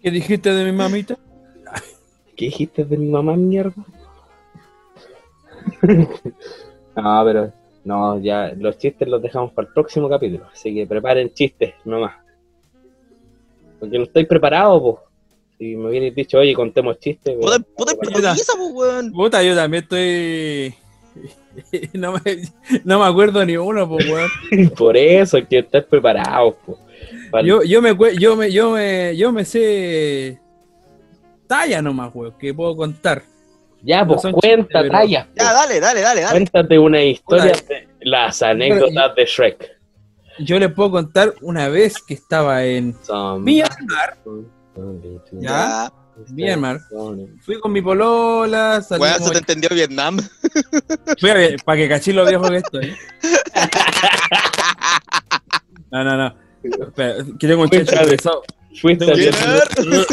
¿Qué 0.01 0.11
dijiste 0.11 0.53
de 0.53 0.65
mi 0.65 0.71
mamita? 0.71 1.17
¿Qué 2.35 2.45
dijiste 2.45 2.85
de 2.85 2.97
mi 2.97 3.09
mamá, 3.09 3.35
mierda? 3.35 3.85
no, 6.95 7.23
pero 7.25 7.53
no, 7.83 8.19
ya 8.19 8.53
los 8.55 8.77
chistes 8.77 9.07
los 9.07 9.21
dejamos 9.21 9.51
para 9.53 9.67
el 9.67 9.73
próximo 9.73 10.09
capítulo. 10.09 10.47
Así 10.51 10.73
que 10.73 10.87
preparen 10.87 11.33
chistes 11.33 11.73
nomás. 11.85 12.15
Porque 13.79 13.97
no 13.97 14.05
estoy 14.05 14.25
preparado, 14.25 14.81
po. 14.81 15.03
Si 15.61 15.75
me 15.75 15.89
hubierais 15.89 16.15
dicho, 16.15 16.39
oye, 16.39 16.55
contemos 16.55 16.97
chistes. 16.97 17.35
Puta, 17.35 17.51
weón, 17.51 17.65
puta 17.77 17.93
no, 17.93 17.99
improvisa, 18.01 18.53
pues, 18.57 18.71
weón. 18.73 19.11
Puta, 19.11 19.43
yo 19.43 19.55
también 19.55 19.83
estoy. 19.83 20.73
no, 21.93 22.13
me, 22.13 22.41
no 22.83 22.97
me 22.97 23.05
acuerdo 23.05 23.45
ni 23.45 23.57
uno, 23.57 23.87
pues, 23.87 24.09
weón. 24.09 24.69
Por 24.75 24.97
eso 24.97 25.37
hay 25.37 25.45
que 25.45 25.59
estar 25.59 25.85
preparados, 25.85 26.55
po. 26.65 26.79
Para- 27.29 27.47
Yo, 27.47 27.61
yo, 27.61 27.79
me, 27.79 27.95
yo, 28.17 28.35
me, 28.35 28.51
yo, 28.51 28.71
me, 28.71 29.15
yo 29.15 29.31
me 29.31 29.45
sé 29.45 30.39
talla 31.45 31.79
nomás, 31.79 32.09
weón, 32.11 32.33
que 32.39 32.55
puedo 32.55 32.75
contar. 32.75 33.21
Ya, 33.83 34.03
pues 34.03 34.19
cuenta, 34.19 34.79
chistes, 34.81 34.91
talla. 34.91 35.29
Ya, 35.35 35.53
dale, 35.53 35.79
dale, 35.79 36.01
dale, 36.01 36.21
dale. 36.21 36.31
Cuéntate 36.31 36.79
una 36.79 37.03
historia 37.03 37.51
Puta. 37.51 37.73
de 37.75 37.87
las 37.99 38.41
anécdotas 38.41 39.15
de 39.15 39.25
Shrek. 39.25 39.79
Yo 40.39 40.57
les 40.57 40.71
puedo 40.71 40.89
contar 40.89 41.35
una 41.41 41.69
vez 41.69 42.01
que 42.01 42.15
estaba 42.15 42.65
en 42.65 42.95
Myanmar. 43.41 44.17
Ya. 45.33 45.39
Ya. 45.41 45.93
Myanmar. 46.33 46.79
Fui 47.41 47.59
con 47.59 47.71
mi 47.71 47.81
polola, 47.81 48.81
salimos. 48.81 49.17
se 49.25 49.31
te 49.31 49.37
entendió 49.39 49.69
Vietnam. 49.71 50.17
Fui 51.19 51.29
a 51.29 51.33
ver, 51.33 51.55
para 51.63 51.77
que 51.77 51.89
cachis 51.89 52.13
lo 52.13 52.25
viejo 52.25 52.47
que 52.49 52.57
estoy. 52.57 52.93
No, 55.91 56.03
no, 56.03 56.17
no. 56.17 56.35
Espera, 56.63 57.15
que 57.39 57.47
tengo 57.47 57.63
un 57.63 57.69
Fui 57.69 57.77
chancho 57.85 58.03
a- 58.03 58.07
pesado. 58.09 58.43
Fuiste 58.79 59.03
a, 59.03 59.13
Bien. 59.13 59.31
Vietnam, 59.33 60.07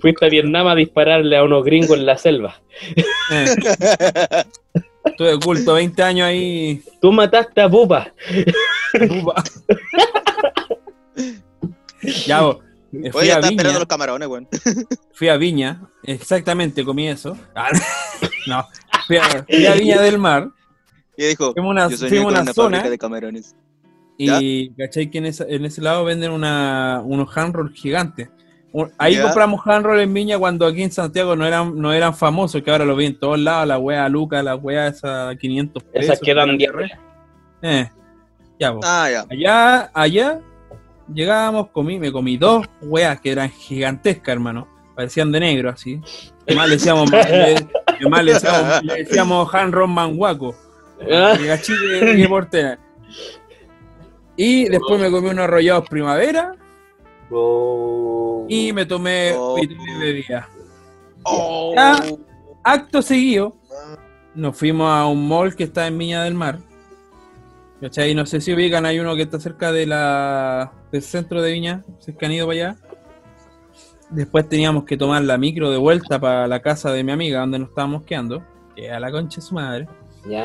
fuiste 0.00 0.24
a 0.24 0.28
Vietnam 0.30 0.66
a 0.68 0.74
dispararle 0.74 1.36
a 1.36 1.44
unos 1.44 1.62
gringos 1.62 1.98
en 1.98 2.06
la 2.06 2.16
selva. 2.16 2.62
Eh. 3.30 3.44
Estuve 5.04 5.34
oculto 5.34 5.74
20 5.74 6.02
años 6.02 6.26
ahí. 6.28 6.82
Tú 7.02 7.12
mataste 7.12 7.60
a 7.60 7.68
Pupa. 7.68 8.10
Upa. 9.20 9.44
ya, 12.26 12.40
vos, 12.42 12.56
fui 13.10 13.10
Oye, 13.14 13.26
ya 13.28 13.34
a 13.36 13.38
está 13.40 13.48
esperando 13.48 13.62
Viña. 13.70 13.78
los 13.78 13.88
camarones, 13.88 14.28
weón. 14.28 14.48
Fui 15.14 15.28
a 15.28 15.36
Viña, 15.36 15.82
exactamente 16.04 16.84
comí 16.84 17.08
eso. 17.08 17.36
Ah, 17.54 17.68
no, 18.46 18.66
fui 19.06 19.16
a, 19.16 19.22
fui 19.44 19.66
a 19.66 19.74
Viña 19.74 20.00
del 20.02 20.18
Mar. 20.18 20.48
Y 21.16 21.26
dijo, 21.26 21.52
Fuimos 21.52 21.68
a 21.68 21.72
una, 21.72 21.90
yo 21.90 21.96
soñé 21.98 22.08
fuimos 22.08 22.24
con 22.26 22.32
una 22.34 22.42
una 22.42 22.52
zona 22.54 22.82
de 22.88 22.96
camarones. 22.98 23.54
y 24.16 24.70
cachai 24.70 25.10
que 25.10 25.18
en, 25.18 25.26
esa- 25.26 25.44
en 25.46 25.64
ese 25.66 25.82
lado 25.82 26.04
venden 26.04 26.30
una, 26.32 27.02
unos 27.04 27.36
hand 27.36 27.54
rolls 27.54 27.74
gigantes. 27.78 28.30
Ahí 28.96 29.16
Ya. 29.16 29.24
compramos 29.24 29.60
hand 29.66 29.84
roll 29.84 30.00
en 30.00 30.12
Viña 30.14 30.38
cuando 30.38 30.66
aquí 30.66 30.82
en 30.82 30.90
Santiago 30.90 31.36
no 31.36 31.44
eran, 31.46 31.76
no 31.78 31.92
eran 31.92 32.14
famosos, 32.16 32.62
que 32.62 32.70
ahora 32.70 32.86
lo 32.86 32.96
vi 32.96 33.04
en 33.06 33.18
todos 33.18 33.38
lados, 33.38 33.68
la 33.68 33.78
wea 33.78 34.08
Luca, 34.08 34.42
la 34.42 34.56
wea 34.56 34.86
esa 34.88 35.36
500 35.38 35.82
pesos. 35.84 36.04
Esas 36.04 36.20
que 36.20 36.32
dan 36.32 36.56
diarrea. 36.56 36.98
Eh, 37.60 37.90
ya. 38.58 38.72
Ah, 38.82 39.10
ya. 39.10 39.26
Allá, 39.30 39.90
allá, 39.92 40.40
llegábamos, 41.14 41.68
comí, 41.70 41.98
me 41.98 42.12
comí 42.12 42.36
dos 42.36 42.66
weas 42.80 43.20
que 43.20 43.32
eran 43.32 43.50
gigantescas, 43.50 44.32
hermano. 44.32 44.68
Parecían 44.94 45.32
de 45.32 45.40
negro, 45.40 45.70
así. 45.70 46.00
Además 46.46 46.68
le 46.68 46.74
decíamos, 46.76 47.10
le, 47.10 47.68
además 47.86 48.24
le 48.24 48.32
decíamos, 48.34 48.84
le 48.84 48.94
decíamos 48.96 49.54
Han 49.54 49.72
Ron 49.72 49.90
Manguaco. 49.90 50.54
Ah, 51.10 51.36
Y 52.16 52.26
portera. 52.28 52.78
Después 54.36 55.00
me 55.00 55.10
comí 55.10 55.28
unos 55.28 55.44
arrollados 55.44 55.88
primavera 55.88 56.54
oh. 57.30 58.46
y 58.48 58.72
me 58.72 58.86
tomé, 58.86 59.32
Oh. 59.36 59.56
y 59.58 59.66
tomé 59.66 59.98
bebida. 59.98 60.48
Oh. 61.24 61.72
Ya. 61.74 62.00
Acto 62.64 63.02
seguido, 63.02 63.56
nos 64.34 64.56
fuimos 64.56 64.88
a 64.88 65.06
un 65.06 65.26
mall 65.26 65.54
que 65.56 65.64
está 65.64 65.86
en 65.86 65.98
Viña 65.98 66.24
del 66.24 66.34
Mar. 66.34 66.60
¿Cachai? 67.82 68.14
No 68.14 68.24
sé 68.26 68.40
si 68.40 68.54
ubican, 68.54 68.86
hay 68.86 69.00
uno 69.00 69.14
que 69.16 69.22
está 69.22 69.38
cerca 69.40 69.72
de 69.72 69.86
la, 69.86 70.72
del 70.90 71.02
centro 71.02 71.42
de 71.42 71.52
Viña, 71.52 71.82
si 71.98 72.12
es 72.12 72.16
que 72.16 72.24
han 72.26 72.32
ido 72.32 72.46
para 72.46 72.68
allá. 72.70 72.76
Después 74.10 74.48
teníamos 74.48 74.84
que 74.84 74.96
tomar 74.96 75.22
la 75.22 75.36
micro 75.36 75.70
de 75.70 75.78
vuelta 75.78 76.20
para 76.20 76.46
la 76.46 76.60
casa 76.62 76.92
de 76.92 77.02
mi 77.02 77.10
amiga, 77.12 77.40
donde 77.40 77.58
nos 77.58 77.70
estábamos 77.70 78.04
quedando, 78.04 78.42
que 78.76 78.90
a 78.90 79.00
la 79.00 79.10
concha 79.10 79.36
de 79.40 79.42
su 79.46 79.54
madre. 79.54 79.88
Ya. 80.28 80.44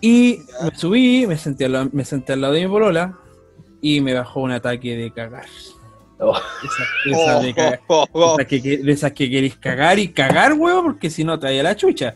Y 0.00 0.40
me 0.62 0.74
subí, 0.76 1.26
me 1.26 1.36
senté, 1.36 1.66
al, 1.66 1.72
lado- 1.72 1.90
me 1.92 2.04
senté 2.04 2.32
al 2.32 2.40
lado 2.40 2.54
de 2.54 2.62
mi 2.62 2.68
polola 2.68 3.18
y 3.80 4.00
me 4.00 4.14
bajó 4.14 4.40
un 4.40 4.52
ataque 4.52 4.96
de 4.96 5.10
cagar. 5.12 5.44
Oh. 6.18 6.36
Esa- 6.64 7.22
esa 7.22 7.40
de 7.40 7.54
cagar. 7.54 7.80
Oh, 7.88 8.06
oh. 8.12 8.34
Esas 8.38 8.46
que, 8.46 8.62
que- 8.62 8.78
de 8.78 8.92
esas 8.92 9.12
que 9.12 9.28
queréis 9.28 9.56
cagar 9.56 9.98
y 9.98 10.08
cagar, 10.08 10.54
huevo, 10.54 10.82
porque 10.84 11.10
si 11.10 11.22
no 11.22 11.38
te 11.38 11.62
la 11.62 11.76
chucha. 11.76 12.14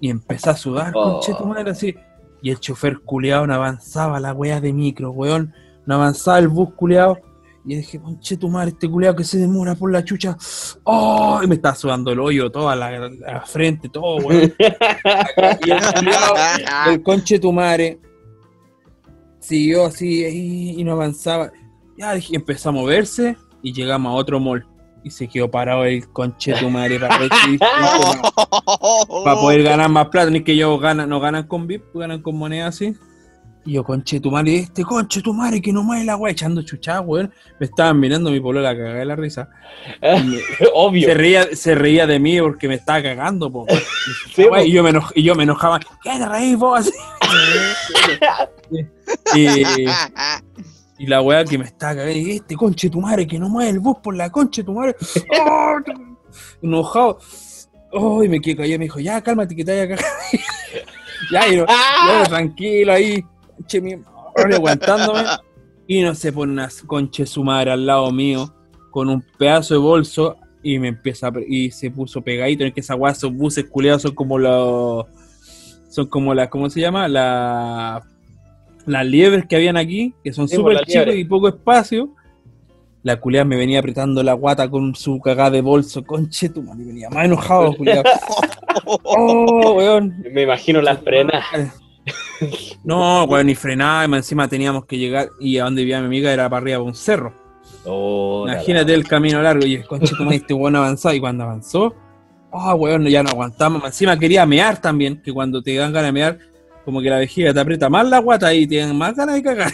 Y 0.00 0.08
empecé 0.10 0.50
a 0.50 0.56
sudar, 0.56 0.92
Oh. 0.94 1.14
conche 1.20 1.34
tu 1.34 1.44
madre, 1.46 1.70
así. 1.72 1.94
Y 2.42 2.50
el 2.50 2.58
chofer 2.58 2.98
culeado 2.98 3.46
no 3.46 3.54
avanzaba 3.54 4.20
la 4.20 4.32
wea 4.32 4.60
de 4.60 4.72
micro, 4.72 5.10
weón. 5.12 5.54
No 5.86 5.94
avanzaba 5.94 6.38
el 6.38 6.48
bus 6.48 6.74
culeado. 6.74 7.18
Y 7.64 7.76
dije, 7.76 8.00
conche 8.00 8.36
tu 8.36 8.48
madre, 8.48 8.70
este 8.70 8.90
culeado 8.90 9.14
que 9.14 9.22
se 9.22 9.38
demora 9.38 9.76
por 9.76 9.92
la 9.92 10.04
chucha. 10.04 10.36
¡Oh! 10.82 11.40
Y 11.42 11.46
me 11.46 11.54
estaba 11.54 11.76
sudando 11.76 12.10
el 12.10 12.18
hoyo, 12.18 12.50
toda 12.50 12.74
la, 12.74 13.08
la 13.08 13.40
frente, 13.42 13.88
todo, 13.88 14.16
weón. 14.16 14.52
y 14.58 15.70
el 15.70 15.80
culiao, 15.94 16.34
el 16.90 17.02
conche 17.02 17.38
tu 17.38 17.52
madre 17.52 18.00
siguió 19.38 19.86
así 19.86 20.24
y, 20.24 20.80
y 20.80 20.84
no 20.84 20.92
avanzaba. 20.92 21.52
Ya 21.96 22.14
dije, 22.14 22.34
empezó 22.34 22.70
a 22.70 22.72
moverse 22.72 23.36
y 23.62 23.72
llegamos 23.72 24.10
a 24.10 24.14
otro 24.14 24.40
mall. 24.40 24.66
Y 25.04 25.10
se 25.10 25.26
quedó 25.28 25.50
parado 25.50 25.84
el 25.84 26.08
conche 26.08 26.54
tu 26.54 26.70
madre 26.70 26.98
para, 27.00 27.18
poder 29.34 29.62
ganar 29.64 29.88
más 29.90 30.08
plata. 30.08 30.30
Ni 30.30 30.42
que 30.42 30.52
ellos 30.52 30.80
ganan, 30.80 31.08
no 31.08 31.18
ganan 31.20 31.46
con 31.46 31.66
VIP, 31.66 31.94
ganan 31.94 32.22
con 32.22 32.36
moneda 32.36 32.68
así. 32.68 32.94
Y 33.64 33.74
yo, 33.74 33.84
conche 33.84 34.18
tu 34.18 34.30
madre, 34.30 34.56
este 34.56 34.82
conche 34.82 35.22
tu 35.22 35.32
madre 35.32 35.62
que 35.62 35.72
no 35.72 35.84
mueve 35.84 36.04
la 36.04 36.16
weá, 36.16 36.32
echando 36.32 36.62
chuchada, 36.62 37.00
weón. 37.00 37.32
Me 37.60 37.66
estaban 37.66 37.98
mirando 38.00 38.30
mi 38.30 38.40
polola 38.40 38.74
cagada 38.76 38.96
de 38.96 39.04
la 39.04 39.14
risa. 39.16 39.48
Me- 40.02 40.40
Obvio. 40.74 41.06
se 41.08 41.14
reía, 41.14 41.46
se 41.54 41.74
reía 41.76 42.06
de 42.08 42.18
mí 42.18 42.40
porque 42.40 42.66
me 42.66 42.74
estaba 42.74 43.02
cagando, 43.02 43.50
po. 43.52 43.66
Sí, 44.34 44.44
po. 44.48 44.58
y, 44.58 44.72
yo 44.72 44.82
me 44.82 44.90
enoj- 44.92 45.12
y 45.14 45.22
yo 45.22 45.34
me 45.36 45.44
enojaba. 45.44 45.78
¿Qué 45.78 46.10
te 46.18 46.28
reís 46.28 46.58
vos? 46.58 46.80
Así. 46.80 46.92
y, 49.36 49.62
y 51.02 51.06
la 51.08 51.20
weá 51.20 51.44
que 51.44 51.58
me 51.58 51.64
estaba 51.64 51.96
cagando. 51.96 52.16
Este 52.16 52.54
conche 52.54 52.88
tu 52.88 53.00
madre 53.00 53.26
que 53.26 53.36
no 53.36 53.48
mueve 53.48 53.70
el 53.70 53.80
bus 53.80 53.96
por 54.00 54.14
la 54.14 54.30
conche 54.30 54.62
tu 54.62 54.72
madre. 54.72 54.94
¡Oh! 55.40 55.76
Enojado. 56.62 57.18
Oh, 57.90 58.22
y 58.22 58.28
me 58.28 58.40
quedé 58.40 58.56
callado. 58.56 58.78
Me 58.78 58.84
dijo, 58.84 59.00
ya, 59.00 59.20
cálmate 59.20 59.56
que 59.56 59.64
te 59.64 59.72
vaya 59.72 59.82
a 59.82 59.96
cagar. 59.96 60.12
ya, 61.32 61.48
y 61.48 61.56
no, 61.56 61.66
tranquilo 62.28 62.92
ahí. 62.92 63.20
Che, 63.66 63.80
mi- 63.80 64.00
aguantándome. 64.54 65.24
Y 65.88 66.02
no 66.02 66.14
se 66.14 66.32
pone 66.32 66.52
una 66.52 66.68
conche 66.86 67.26
su 67.26 67.42
madre 67.42 67.72
al 67.72 67.84
lado 67.84 68.12
mío 68.12 68.54
con 68.92 69.08
un 69.08 69.24
pedazo 69.36 69.74
de 69.74 69.80
bolso 69.80 70.36
y 70.62 70.78
me 70.78 70.86
empieza 70.86 71.26
a, 71.26 71.32
y 71.48 71.72
se 71.72 71.90
puso 71.90 72.22
pegadito 72.22 72.62
en 72.62 72.72
que 72.72 72.78
esa 72.80 72.94
weá, 72.94 73.10
esos 73.10 73.34
buses 73.34 73.64
culeados 73.64 74.02
son 74.02 74.14
como 74.14 74.38
los 74.38 75.06
son 75.90 76.06
como 76.06 76.32
las, 76.32 76.48
¿cómo 76.48 76.70
se 76.70 76.80
llama? 76.80 77.08
La, 77.08 78.00
las 78.86 79.06
liebres 79.06 79.46
que 79.46 79.56
habían 79.56 79.76
aquí, 79.76 80.14
que 80.22 80.32
son 80.32 80.48
súper 80.48 80.84
chicos 80.86 81.14
y 81.14 81.24
poco 81.24 81.48
espacio. 81.48 82.10
La 83.04 83.16
culiada 83.18 83.44
me 83.44 83.56
venía 83.56 83.80
apretando 83.80 84.22
la 84.22 84.32
guata 84.34 84.70
con 84.70 84.94
su 84.94 85.18
cagada 85.20 85.50
de 85.50 85.60
bolso, 85.60 86.04
conche 86.04 86.48
tu 86.48 86.62
madre, 86.62 86.84
venía 86.84 87.10
más 87.10 87.24
enojado, 87.24 87.74
culiado. 87.76 88.04
oh, 89.04 89.72
weón. 89.72 90.22
Me 90.32 90.42
imagino 90.42 90.80
las 90.80 91.00
frenas. 91.00 91.44
No, 92.84 93.24
weón, 93.24 93.46
ni 93.46 93.54
frenaba, 93.54 94.04
encima 94.16 94.48
teníamos 94.48 94.84
que 94.86 94.98
llegar 94.98 95.28
y 95.40 95.58
a 95.58 95.64
donde 95.64 95.82
vivía 95.82 96.00
mi 96.00 96.06
amiga 96.06 96.32
era 96.32 96.48
para 96.48 96.62
arriba 96.62 96.78
de 96.78 96.82
un 96.84 96.94
cerro. 96.94 97.34
Oh, 97.84 98.44
la- 98.46 98.54
Imagínate 98.54 98.94
el 98.94 99.06
camino 99.06 99.42
largo 99.42 99.66
y 99.66 99.74
el 99.74 99.86
conche 99.86 100.14
tu 100.16 100.22
madre, 100.24 100.36
este 100.36 100.54
weón 100.54 100.76
avanzaba 100.76 101.14
y 101.14 101.20
cuando 101.20 101.44
avanzó, 101.44 101.94
ah, 102.52 102.74
weón, 102.74 103.06
ya 103.06 103.22
no 103.22 103.30
aguantamos. 103.30 103.84
Encima 103.84 104.18
quería 104.18 104.46
mear 104.46 104.80
también, 104.80 105.20
que 105.22 105.32
cuando 105.32 105.62
te 105.62 105.74
dan 105.74 105.92
ganas 105.92 106.08
de 106.08 106.12
mear, 106.12 106.38
como 106.84 107.00
que 107.00 107.10
la 107.10 107.18
vejiga 107.18 107.52
te 107.52 107.60
aprieta 107.60 107.88
más 107.88 108.08
la 108.08 108.18
guata 108.18 108.52
y 108.52 108.66
te 108.66 108.78
dan 108.78 108.96
más 108.96 109.14
ganas 109.14 109.36
de 109.36 109.42
cagar. 109.42 109.72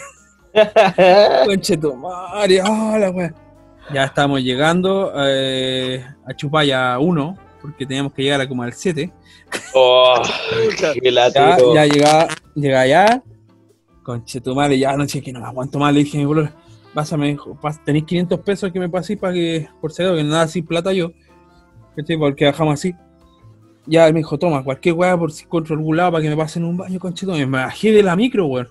Conche 1.47 1.77
tu 1.77 1.95
madre, 1.95 2.61
ah, 2.63 2.99
la. 2.99 3.35
Ya 3.93 4.05
estamos 4.05 4.43
llegando 4.43 5.13
eh, 5.17 6.05
a 6.27 6.35
Chupaya 6.35 6.99
1, 6.99 7.39
porque 7.63 7.87
teníamos 7.87 8.13
que 8.13 8.23
llegar 8.23 8.41
a 8.41 8.49
como 8.49 8.63
al 8.63 8.73
7. 8.73 9.11
Oh, 9.75 10.21
qué 11.01 11.13
Ya, 11.13 11.57
ya 11.75 11.87
llega, 11.87 12.29
llega 12.55 12.81
allá. 12.81 13.23
Conche 14.03 14.41
tu 14.41 14.55
madre, 14.55 14.79
ya 14.79 14.91
anoche 14.91 15.23
que 15.23 15.33
no 15.33 15.41
me 15.41 15.47
aguanto 15.47 15.79
más. 15.79 15.93
Le 15.93 16.01
dije 16.01 16.19
a 16.19 16.21
mi 16.21 16.27
bolor, 16.27 16.51
pásame, 16.93 17.37
tenéis 17.85 18.05
500 18.05 18.41
pesos 18.41 18.73
que 18.73 18.81
me 18.81 18.89
paséis 18.89 19.19
para 19.19 19.33
que, 19.33 19.69
por 19.81 19.93
si 19.93 20.03
que 20.03 20.25
nada 20.25 20.49
sin 20.49 20.67
plata 20.67 20.93
yo. 20.93 21.13
¿Cachai? 21.97 22.17
Porque 22.17 22.45
bajamos 22.45 22.75
así. 22.75 22.95
Ya 23.89 24.06
él 24.06 24.12
me 24.12 24.20
dijo, 24.20 24.39
toma, 24.39 24.62
cualquier 24.62 24.94
weá 24.94 25.16
por 25.16 25.32
si 25.32 25.44
encuentro 25.44 25.74
algún 25.74 25.97
lado 25.97 26.12
para 26.12 26.23
que 26.23 26.28
me 26.28 26.36
pasen 26.36 26.65
un 26.65 26.77
baño, 26.77 26.98
madre. 27.02 27.47
Me 27.47 27.59
bajé 27.59 27.90
de 27.93 28.02
la 28.02 28.15
micro, 28.16 28.47
weón. 28.47 28.69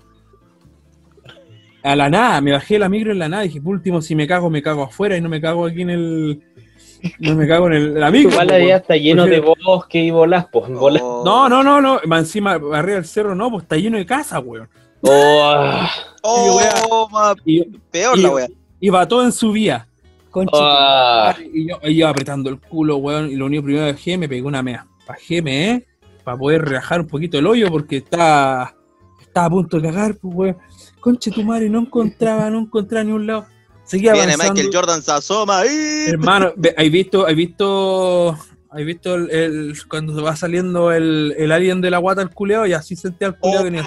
A 1.83 1.95
la 1.95 2.09
nada, 2.09 2.39
me 2.41 2.51
bajé 2.51 2.75
de 2.75 2.79
la 2.81 2.89
micro 2.89 3.11
en 3.11 3.19
la 3.19 3.27
nada. 3.29 3.43
Dije, 3.43 3.59
por 3.61 3.73
último, 3.73 4.01
si 4.01 4.15
me 4.15 4.27
cago, 4.27 4.49
me 4.49 4.61
cago 4.61 4.83
afuera 4.83 5.17
y 5.17 5.21
no 5.21 5.29
me 5.29 5.41
cago 5.41 5.65
aquí 5.65 5.81
en 5.81 5.89
el. 5.89 6.43
No 7.19 7.35
me 7.35 7.47
cago 7.47 7.67
en 7.67 7.73
el, 7.73 7.93
la 7.99 8.11
micro. 8.11 8.31
Igual 8.31 8.47
weón. 8.47 8.69
está 8.71 8.95
lleno 8.97 9.25
de 9.25 9.39
bosque 9.39 9.99
y 10.03 10.11
bolas, 10.11 10.47
pues. 10.51 10.69
bolas. 10.69 11.01
Oh. 11.03 11.23
No, 11.25 11.49
no, 11.49 11.63
no, 11.63 11.81
no. 11.81 11.99
Encima, 12.17 12.53
arriba 12.53 12.95
del 12.95 13.05
cerro 13.05 13.33
no, 13.35 13.49
pues 13.49 13.63
está 13.63 13.75
lleno 13.77 13.97
de 13.97 14.05
casa, 14.05 14.39
weón. 14.39 14.69
Oh, 15.01 15.79
Oh, 16.21 17.07
ma, 17.11 17.33
Y 17.45 17.63
peor 17.91 18.17
y- 18.17 18.21
la 18.23 18.29
wea. 18.31 18.47
iba 18.79 19.07
todo 19.07 19.23
en 19.23 19.31
su 19.31 19.51
vía. 19.51 19.87
Ah. 20.53 21.33
madre. 21.35 21.49
y 21.53 21.69
yo 21.69 21.79
ahí 21.81 21.97
iba 21.99 22.09
apretando 22.09 22.49
el 22.49 22.59
culo, 22.59 22.97
weón. 22.97 23.31
Y 23.31 23.35
lo 23.35 23.45
único 23.45 23.63
primero 23.63 23.85
que 23.85 23.93
dejé, 23.93 24.17
me 24.17 24.27
pegué 24.27 24.41
una 24.41 24.61
mea. 24.61 24.85
Bajéme, 25.07 25.69
¿eh? 25.71 25.85
Para 26.23 26.37
poder 26.37 26.63
relajar 26.65 26.99
un 27.01 27.07
poquito 27.07 27.37
el 27.39 27.47
hoyo 27.47 27.69
porque 27.69 27.97
está, 27.97 28.75
estaba 29.21 29.45
a 29.47 29.49
punto 29.49 29.79
de 29.79 29.87
cagar, 29.89 30.15
pues, 30.17 30.35
weón. 30.35 30.57
Conche 30.99 31.31
tu 31.31 31.43
madre, 31.43 31.69
no 31.69 31.79
encontraba, 31.79 32.49
no 32.49 32.59
encontraba 32.59 33.03
ni 33.05 33.11
un 33.13 33.25
lado. 33.27 33.45
Seguía 33.85 34.11
Viene 34.11 34.33
avanzando. 34.33 34.53
Michael 34.55 34.75
Jordan, 34.75 35.01
se 35.01 35.11
asoma 35.11 35.59
ahí. 35.59 36.05
Hermano, 36.09 36.51
¿hay 36.77 36.89
visto, 36.89 37.25
hay 37.25 37.35
visto, 37.35 38.37
hay 38.69 38.83
visto 38.83 39.15
el, 39.15 39.31
el- 39.31 39.73
cuando 39.87 40.13
se 40.13 40.21
va 40.21 40.35
saliendo 40.35 40.91
el, 40.91 41.33
el 41.37 41.51
alien 41.53 41.79
de 41.79 41.89
la 41.91 41.99
guata 41.99 42.21
al 42.21 42.31
culeado 42.33 42.65
y 42.65 42.73
así 42.73 42.97
sentía 42.97 43.27
al 43.27 43.39
culeado 43.39 43.61
Oh. 43.61 43.65
venía. 43.65 43.85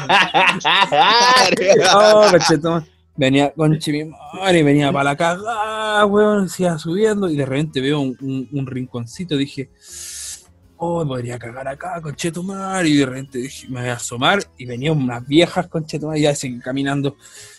Oh, 1.95 2.27
cachetón. 2.31 2.87
Venía 3.17 3.53
con 3.53 3.73
mi 3.73 4.05
madre, 4.41 4.63
venía 4.63 4.91
para 4.91 5.05
la 5.05 5.17
cagada, 5.17 6.07
weón, 6.07 6.49
siga 6.49 6.79
subiendo 6.79 7.29
y 7.29 7.37
de 7.37 7.45
repente 7.45 7.81
veo 7.83 8.01
un, 8.01 8.17
un- 8.23 8.49
un 8.51 8.67
rinconcito, 8.67 9.37
dije, 9.37 9.69
oh, 10.81 11.07
podría 11.07 11.39
cagar 11.39 11.69
acá, 11.69 12.01
conchetumar, 12.01 12.87
y 12.87 12.97
de 12.97 13.07
repente 13.07 13.39
dije, 13.39 13.69
me 13.69 13.81
voy 13.81 13.91
a 13.91 13.95
asomar 13.95 14.41
y 14.57 14.65
venían 14.65 14.97
unas 14.97 15.27
viejas 15.27 15.69
conchetumar 15.69 16.17
y 16.17 16.23
ya 16.23 16.35
seguí 16.35 16.59
caminando, 16.59 17.17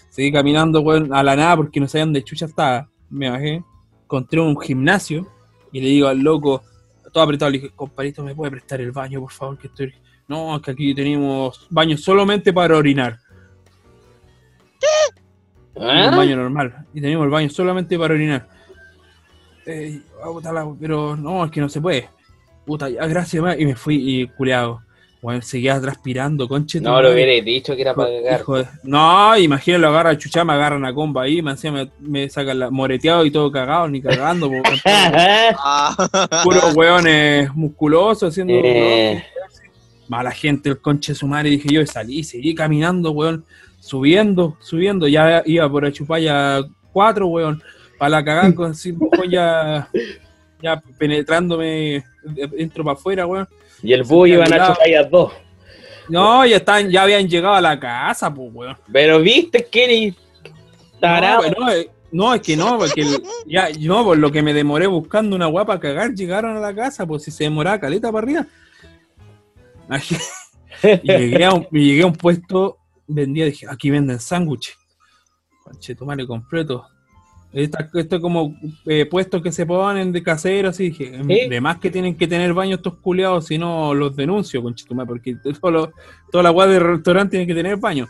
seguí 0.10 0.32
caminando, 0.32 0.82
weón, 0.82 1.14
a 1.14 1.22
la 1.22 1.36
nada 1.36 1.56
porque 1.56 1.80
no 1.80 1.88
sabía 1.88 2.06
dónde 2.06 2.24
chucha 2.24 2.48
estaba, 2.48 2.90
me 3.12 3.30
bajé, 3.30 3.64
encontré 4.04 4.42
un 4.42 4.60
gimnasio 4.60 5.28
y 5.72 5.82
le 5.82 5.88
digo 5.90 6.08
al 6.08 6.20
loco, 6.20 6.64
todo 7.14 7.24
apretado, 7.24 7.52
le 7.52 7.60
dije, 7.60 7.74
compadrito, 7.76 8.24
¿me 8.24 8.34
puede 8.34 8.52
prestar 8.52 8.82
el 8.82 8.92
baño, 8.92 9.22
por 9.22 9.32
favor, 9.32 9.58
que 9.58 9.68
estoy... 9.68 9.94
No, 10.28 10.56
es 10.56 10.62
que 10.62 10.72
aquí 10.72 10.96
tenemos 10.96 11.68
baño 11.70 11.98
solamente 11.98 12.54
para 12.54 12.78
orinar. 12.78 13.20
un 15.76 15.84
¿Ah? 15.84 16.16
baño 16.16 16.38
normal. 16.38 16.86
Y 16.94 17.02
teníamos 17.02 17.26
el 17.26 17.32
baño 17.32 17.50
solamente 17.50 18.00
para 18.00 18.14
orinar. 18.14 18.48
Eh, 19.66 20.02
ah, 20.24 20.74
pero 20.80 21.18
no, 21.18 21.44
es 21.44 21.52
que 21.52 21.60
no 21.60 21.68
se 21.68 21.82
puede. 21.82 22.10
Puta, 22.66 22.90
ya, 22.90 23.06
gracias, 23.08 23.42
ma. 23.42 23.56
Y 23.58 23.66
me 23.66 23.76
fui 23.76 23.96
y 24.22 24.28
culeado. 24.28 24.82
Bueno, 25.22 25.40
seguía 25.44 25.80
transpirando, 25.80 26.48
conche. 26.48 26.82
No, 26.82 27.00
lo 27.00 27.12
hubiera 27.14 27.32
dicho 27.46 27.76
que 27.76 27.84
era 27.84 27.94
para 27.94 28.10
cagar. 28.10 28.44
de- 28.44 28.68
No, 28.84 29.38
imagínate, 29.38 29.80
lo 29.82 29.90
agarra 29.90 30.18
chucha, 30.18 30.44
me 30.44 30.54
agarran 30.54 30.84
a 30.84 30.94
comba 30.96 31.22
ahí, 31.24 31.44
me, 31.44 31.54
me, 31.72 31.92
me 32.00 32.28
sacan 32.28 32.58
la 32.58 32.72
moreteado 32.72 33.24
y 33.24 33.30
todo 33.30 33.52
cagado, 33.52 33.88
ni 33.88 34.02
cagando, 34.02 34.50
po, 34.50 34.56
Ah. 35.64 35.96
puros 36.44 36.76
hueones 36.76 37.54
musculosos 37.54 38.30
haciendo 38.30 38.54
Eh, 38.56 39.24
mala 40.08 40.32
gente, 40.32 40.70
el 40.70 40.82
conche 40.82 41.12
de 41.12 41.16
su 41.20 41.28
madre, 41.28 41.52
dije 41.52 41.70
yo, 41.72 41.82
y 41.82 41.88
salí, 41.88 42.24
seguí 42.24 42.56
caminando, 42.56 43.12
weón, 43.12 43.46
subiendo, 43.80 44.58
subiendo, 44.60 45.08
ya 45.08 45.44
iba 45.46 45.70
por 45.70 45.86
Achupaya 45.86 46.62
4, 46.94 47.28
weón, 47.28 47.62
para 48.00 48.10
la 48.10 48.26
cagada 48.26 48.56
con 48.56 48.74
ya, 49.30 49.88
ya 50.62 50.82
penetrándome, 50.98 52.04
entro 52.58 52.84
para 52.84 52.94
afuera, 52.98 53.26
weón. 53.26 53.48
y 53.82 53.94
el 53.94 54.04
bus 54.04 54.30
iban 54.30 54.54
a 54.54 54.68
chupar 54.68 54.90
dos. 55.10 55.34
No, 56.10 56.46
ya 56.46 56.58
están, 56.58 56.90
ya 56.90 57.04
habían 57.04 57.28
llegado 57.28 57.56
a 57.56 57.62
la 57.62 57.80
casa, 57.80 58.34
pues, 58.34 58.50
weón. 58.54 58.78
Pero 58.92 59.20
viste 59.20 59.68
eres 59.86 60.16
tarado. 61.00 61.44
No, 61.58 61.66
no, 61.66 61.72
eh, 61.72 61.90
no, 62.12 62.34
es 62.34 62.42
que 62.42 62.58
no, 62.58 62.78
porque 62.78 63.02
el- 63.02 63.24
ya, 63.46 63.70
yo 63.70 64.04
por 64.04 64.18
lo 64.18 64.32
que 64.32 64.42
me 64.42 64.54
demoré 64.54 64.88
buscando 64.88 65.36
una 65.36 65.46
guapa 65.46 65.80
cagar, 65.80 66.14
llegaron 66.14 66.58
a 66.58 66.60
la 66.60 66.76
casa, 66.76 67.06
pues 67.06 67.24
si 67.24 67.32
se 67.32 67.46
demoraba 67.46 67.80
caleta 67.80 68.12
para 68.12 68.24
arriba. 68.24 68.48
Y 70.84 71.08
llegué 71.08 71.46
a 71.46 71.54
un, 71.54 71.68
llegué 71.72 72.02
a 72.02 72.08
un 72.08 72.14
puesto, 72.14 72.78
vendía, 73.08 73.46
dije, 73.46 73.68
aquí 73.70 73.92
venden 73.92 74.20
sándwiches. 74.20 74.76
Conche, 75.64 75.96
completo. 76.26 76.88
Esta- 77.54 77.90
Esto 77.94 78.16
es 78.16 78.22
como 78.22 78.56
eh, 78.86 79.06
puestos 79.06 79.42
que 79.42 79.52
se 79.52 79.66
ponen 79.66 80.12
de 80.12 80.24
caseros, 80.24 80.80
y 80.80 80.86
dije, 80.90 81.22
¿Sí? 81.28 81.50
de 81.50 81.62
más 81.62 81.80
que 81.80 81.90
tienen 81.92 82.16
que 82.16 82.28
tener 82.28 82.54
baños 82.54 82.78
estos 82.78 82.96
culiados, 82.98 83.48
si 83.48 83.58
no 83.58 83.94
los 83.94 84.16
denuncio, 84.16 84.62
conche 84.64 84.86
tu 84.86 84.96
madre, 84.96 85.08
porque 85.08 85.36
todo 85.62 85.72
lo- 85.72 85.92
toda 86.32 86.44
la 86.44 86.50
guada 86.50 86.72
del 86.72 86.82
restaurante 86.84 87.32
tiene 87.32 87.48
que 87.48 87.54
tener 87.56 87.78
baño. 87.78 88.08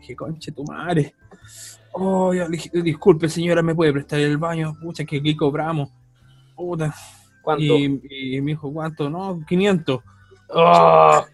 Dije, 0.00 0.16
conche 0.16 0.52
tu 0.52 0.64
madre. 0.64 1.14
Oh, 1.92 2.32
dije, 2.48 2.70
disculpe 2.82 3.28
señora, 3.28 3.62
¿me 3.62 3.74
puede 3.74 3.92
prestar 3.92 4.20
el 4.20 4.38
baño? 4.38 4.74
Pucha, 4.80 5.04
que 5.04 5.16
aquí 5.18 5.34
cobramos. 5.36 5.90
Puta. 6.54 6.94
¿Cuánto? 7.42 7.62
Y, 7.64 8.00
y 8.36 8.40
me 8.40 8.52
dijo, 8.52 8.72
¿cuánto? 8.72 9.10
No, 9.10 9.40
500. 9.46 10.00
Oh, 10.50 11.24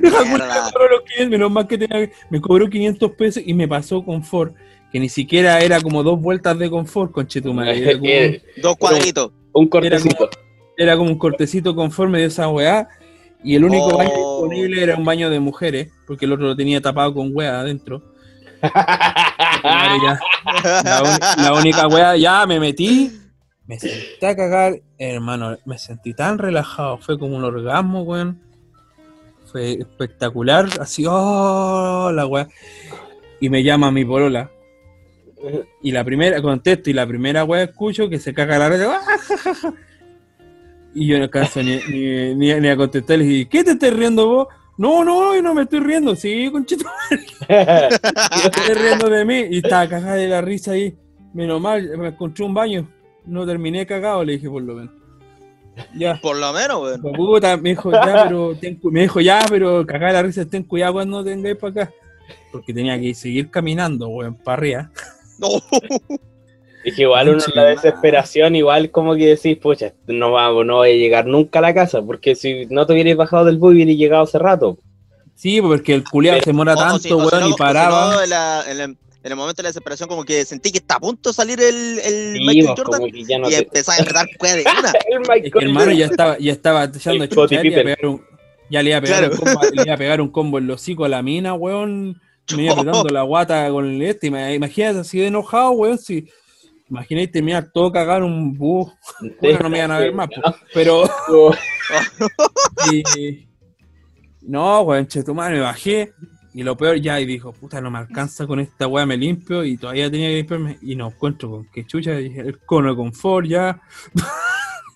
Mierda. 0.00 0.64
Me 0.66 0.72
cobró 0.72 0.88
los 0.90 1.00
500, 1.02 1.30
menos 1.30 1.50
mal 1.50 1.66
que 1.66 1.78
tenía, 1.78 2.10
me 2.30 2.40
cobró 2.40 2.68
500 2.68 3.10
pesos 3.12 3.42
y 3.44 3.54
me 3.54 3.66
pasó 3.66 4.04
confort, 4.04 4.54
que 4.92 5.00
ni 5.00 5.08
siquiera 5.08 5.60
era 5.60 5.80
como 5.80 6.02
dos 6.02 6.20
vueltas 6.20 6.58
de 6.58 6.68
confort, 6.70 7.12
conchetumadre. 7.12 7.78
Era 7.82 7.92
como, 7.98 8.10
eh, 8.10 8.42
Dos 8.62 8.76
cuadritos. 8.76 9.32
un 9.52 9.68
cortecito. 9.68 10.28
era 10.76 10.96
como 10.96 11.10
un 11.10 11.18
cortecito 11.18 11.74
confort, 11.74 12.10
me 12.10 12.18
dio 12.18 12.26
esa 12.28 12.48
weá. 12.48 12.88
Y 13.42 13.54
el 13.56 13.64
único 13.64 13.86
Oh. 13.86 13.96
baño 13.98 14.10
disponible 14.10 14.82
era 14.82 14.96
un 14.96 15.04
baño 15.04 15.30
de 15.30 15.40
mujeres, 15.40 15.90
porque 16.06 16.26
el 16.26 16.32
otro 16.32 16.46
lo 16.48 16.56
tenía 16.56 16.80
tapado 16.80 17.14
con 17.14 17.30
weá 17.34 17.60
adentro. 17.60 18.02
La 19.62 21.54
única 21.58 21.86
weá, 21.88 22.16
ya 22.16 22.46
me 22.46 22.60
metí, 22.60 23.10
me 23.66 23.78
senté 23.78 24.26
a 24.26 24.36
cagar, 24.36 24.80
hermano, 24.98 25.56
me 25.64 25.78
sentí 25.78 26.12
tan 26.14 26.38
relajado, 26.38 26.98
fue 26.98 27.18
como 27.18 27.36
un 27.36 27.44
orgasmo, 27.44 28.02
weón. 28.02 28.40
Fue 29.46 29.72
espectacular, 29.72 30.68
así, 30.80 31.04
oh, 31.08 32.10
la 32.14 32.26
weá. 32.26 32.48
Y 33.40 33.48
me 33.48 33.62
llama 33.62 33.90
mi 33.90 34.04
polola. 34.04 34.50
Y 35.82 35.92
la 35.92 36.04
primera, 36.04 36.40
contesto, 36.42 36.90
y 36.90 36.92
la 36.92 37.06
primera 37.06 37.44
weá 37.44 37.62
escucho 37.64 38.08
que 38.08 38.18
se 38.18 38.34
caga 38.34 38.58
la 38.58 38.68
red. 38.68 38.82
Y 40.94 41.06
yo 41.06 41.18
no 41.18 41.24
alcanzo 41.24 41.62
ni, 41.62 41.76
ni, 41.88 42.34
ni- 42.34 42.60
ni 42.60 42.68
a 42.68 42.76
contestar, 42.76 43.18
le 43.18 43.24
dije, 43.24 43.48
¿qué 43.48 43.64
te 43.64 43.72
estás 43.72 43.92
riendo 43.92 44.26
vos? 44.26 44.48
No, 44.76 45.04
no, 45.04 45.34
yo 45.34 45.42
no 45.42 45.54
me 45.54 45.62
estoy 45.62 45.80
riendo, 45.80 46.16
sí, 46.16 46.48
conchito. 46.50 46.86
Yo 47.48 48.48
estoy 48.50 48.74
riendo 48.74 49.10
de 49.10 49.24
mí 49.26 49.44
y 49.50 49.58
estaba 49.58 49.86
cagada 49.86 50.14
de 50.14 50.26
la 50.26 50.40
risa 50.40 50.72
ahí. 50.72 50.96
Menos 51.34 51.60
mal, 51.60 51.98
me 51.98 52.08
encontré 52.08 52.44
un 52.46 52.54
baño. 52.54 52.88
No 53.26 53.44
terminé 53.46 53.84
cagado, 53.86 54.24
le 54.24 54.32
dije 54.32 54.48
por 54.48 54.62
lo 54.62 54.74
menos. 54.76 54.94
Ya. 55.94 56.18
Por 56.22 56.36
lo 56.38 56.50
menos, 56.54 56.82
weón. 56.82 57.02
Pues, 57.02 57.14
puta, 57.14 57.56
me 57.58 57.70
dijo, 57.70 57.92
ya, 57.92 58.24
pero 58.26 58.54
ten 58.58 58.80
me 58.84 59.02
dijo, 59.02 59.20
ya, 59.20 59.44
pero 59.50 59.84
cagada 59.86 60.08
de 60.08 60.14
la 60.14 60.22
risa, 60.22 60.44
ten 60.46 60.62
cuidado 60.62 60.94
cuando 60.94 61.22
tengáis 61.22 61.56
para 61.56 61.82
acá. 61.82 61.92
Porque 62.50 62.72
tenía 62.72 62.98
que 62.98 63.12
seguir 63.14 63.50
caminando, 63.50 64.08
weón, 64.08 64.34
para 64.34 64.54
arriba. 64.56 64.90
No. 65.40 65.48
Es 66.82 66.94
que 66.94 67.02
igual 67.02 67.28
uno 67.28 67.44
en 67.46 67.52
la 67.54 67.64
desesperación, 67.66 68.56
igual 68.56 68.90
como 68.90 69.14
que 69.14 69.26
decís, 69.26 69.58
pucha, 69.58 69.92
no 70.06 70.32
vamos, 70.32 70.64
no 70.64 70.76
voy 70.76 70.92
a 70.92 70.94
llegar 70.94 71.26
nunca 71.26 71.58
a 71.58 71.62
la 71.62 71.74
casa, 71.74 72.00
porque 72.00 72.34
si 72.34 72.64
no 72.70 72.86
te 72.86 72.94
hubierais 72.94 73.18
bajado 73.18 73.44
del 73.44 73.58
bus, 73.58 73.74
hubierais 73.74 73.98
llegado 73.98 74.22
hace 74.22 74.38
rato. 74.38 74.78
Sí, 75.34 75.60
porque 75.60 75.92
el 75.92 76.04
culiado 76.04 76.40
se 76.40 76.52
O- 76.52 76.58
o 76.58 76.64
tanto, 76.64 76.98
si- 77.00 77.12
o 77.12 77.20
si 77.20 77.26
weón, 77.26 77.40
no- 77.42 77.48
y 77.48 77.52
si 77.52 77.58
paraba. 77.58 78.14
no, 78.14 78.22
en, 78.22 78.30
la- 78.30 78.64
en 78.66 78.80
el, 78.80 78.90
en 78.90 78.96
el 79.30 79.36
momento 79.36 79.58
de 79.58 79.64
la 79.64 79.68
desesperación, 79.68 80.08
como 80.08 80.24
que 80.24 80.42
sentí 80.46 80.72
que 80.72 80.78
está 80.78 80.94
a 80.94 81.00
punto 81.00 81.28
de 81.28 81.34
salir 81.34 81.60
el, 81.60 81.98
el 81.98 82.32
Sí, 82.38 82.46
Michael 82.46 82.64
pues, 82.74 82.78
Jordan 82.86 83.00
no 83.42 83.48
y 83.48 83.52
te... 83.52 83.58
empezaba 83.58 83.98
a 83.98 84.00
apretar 84.00 84.26
cueva 84.38 84.56
de 84.56 84.62
una. 84.78 85.36
Es 85.36 85.52
que 85.52 85.58
hermano 85.58 85.92
ya 85.92 86.06
estaba, 86.06 86.38
ya 86.38 86.52
estaba 86.52 86.84
echando 86.84 87.24
El 87.24 87.28
chucha, 87.30 87.56
ya 87.56 87.62
le 87.62 87.68
iba 87.68 87.80
a 87.80 87.84
pegar 87.84 88.06
un, 88.06 88.22
ya 88.70 88.82
le 88.82 88.88
iba 88.88 88.98
a 88.98 89.00
pegar 89.02 89.18
Claro. 89.18 89.34
un 89.34 89.38
combo, 89.38 89.60
le 89.74 89.82
iba 89.82 89.94
a 89.94 89.98
pegar 89.98 90.20
un 90.22 90.28
combo 90.30 90.58
en 90.58 90.66
los 90.66 90.80
hocico 90.80 91.04
a 91.04 91.10
la 91.10 91.20
mina, 91.22 91.52
weón. 91.52 92.18
Me 92.56 92.64
iba 92.64 92.72
apretando 92.72 93.08
la 93.08 93.22
guata 93.22 93.68
con 93.70 93.86
el 93.86 94.02
este. 94.02 94.26
Imagínate 94.28 94.98
así 95.00 95.18
de 95.18 95.26
enojado, 95.28 95.70
weón. 95.72 95.98
Si 95.98 96.26
imagináis 96.88 97.30
terminar 97.30 97.70
todo 97.72 97.90
cagado 97.92 98.18
en 98.18 98.32
un 98.32 98.54
bus. 98.56 98.92
Bueno, 99.40 99.58
no 99.62 99.70
me 99.70 99.78
iban 99.78 99.90
a 99.92 99.98
ver 99.98 100.14
más, 100.14 100.28
po. 100.28 100.40
pero. 100.74 101.04
y- 102.92 103.46
no, 104.42 104.80
weón, 104.82 105.06
chetumar, 105.06 105.52
me 105.52 105.60
bajé. 105.60 106.12
Y 106.52 106.64
lo 106.64 106.76
peor 106.76 106.96
ya, 107.00 107.20
y 107.20 107.26
dijo, 107.26 107.52
puta, 107.52 107.80
no 107.80 107.92
me 107.92 107.98
alcanza 107.98 108.44
con 108.46 108.58
esta 108.58 108.88
weá, 108.88 109.06
me 109.06 109.16
limpio. 109.16 109.64
Y 109.64 109.76
todavía 109.76 110.10
tenía 110.10 110.28
que 110.30 110.36
limpiarme. 110.36 110.78
Y 110.82 110.96
no 110.96 111.06
encuentro 111.08 111.48
con 111.50 111.66
qué 111.72 111.86
chucha. 111.86 112.16
Dije, 112.16 112.40
el 112.40 112.58
cono 112.60 112.90
de 112.90 112.96
confort 112.96 113.46
ya. 113.46 113.80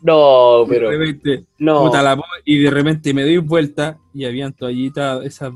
No, 0.06 0.66
pero 0.68 0.90
de 0.90 0.98
repente, 0.98 1.46
no. 1.56 1.84
puta 1.86 2.02
la 2.02 2.14
po- 2.14 2.24
y 2.44 2.58
de 2.58 2.70
repente 2.70 3.14
me 3.14 3.22
doy 3.22 3.38
vuelta 3.38 3.96
y 4.12 4.26
habían 4.26 4.52
toallitas, 4.52 5.24
esas 5.24 5.50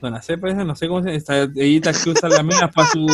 donacé. 0.00 0.32
Donacé, 0.34 0.38
parece, 0.38 0.64
no 0.64 0.74
sé 0.76 0.88
cómo 0.88 1.02
se. 1.02 1.14
Esas 1.14 1.52
toallitas 1.52 2.02
que 2.04 2.10
usan 2.10 2.30
las 2.30 2.44
minas 2.44 2.70
para 2.74 2.88
sus 2.88 3.06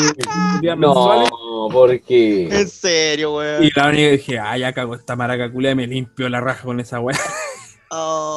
días 0.60 0.76
mensuales. 0.78 1.30
No, 1.30 1.68
porque 1.72 2.48
En 2.50 2.68
serio, 2.68 3.36
weón. 3.36 3.64
Y 3.64 3.70
la 3.74 3.86
única 3.88 4.02
que 4.02 4.12
dije, 4.12 4.38
ah, 4.38 4.56
ya 4.56 4.72
cago 4.72 4.94
esta 4.94 5.16
maraca 5.16 5.50
culia 5.50 5.72
y 5.72 5.74
me 5.74 5.86
limpio 5.86 6.28
la 6.28 6.40
raja 6.40 6.62
con 6.64 6.78
esa 6.80 7.00
weá. 7.00 7.16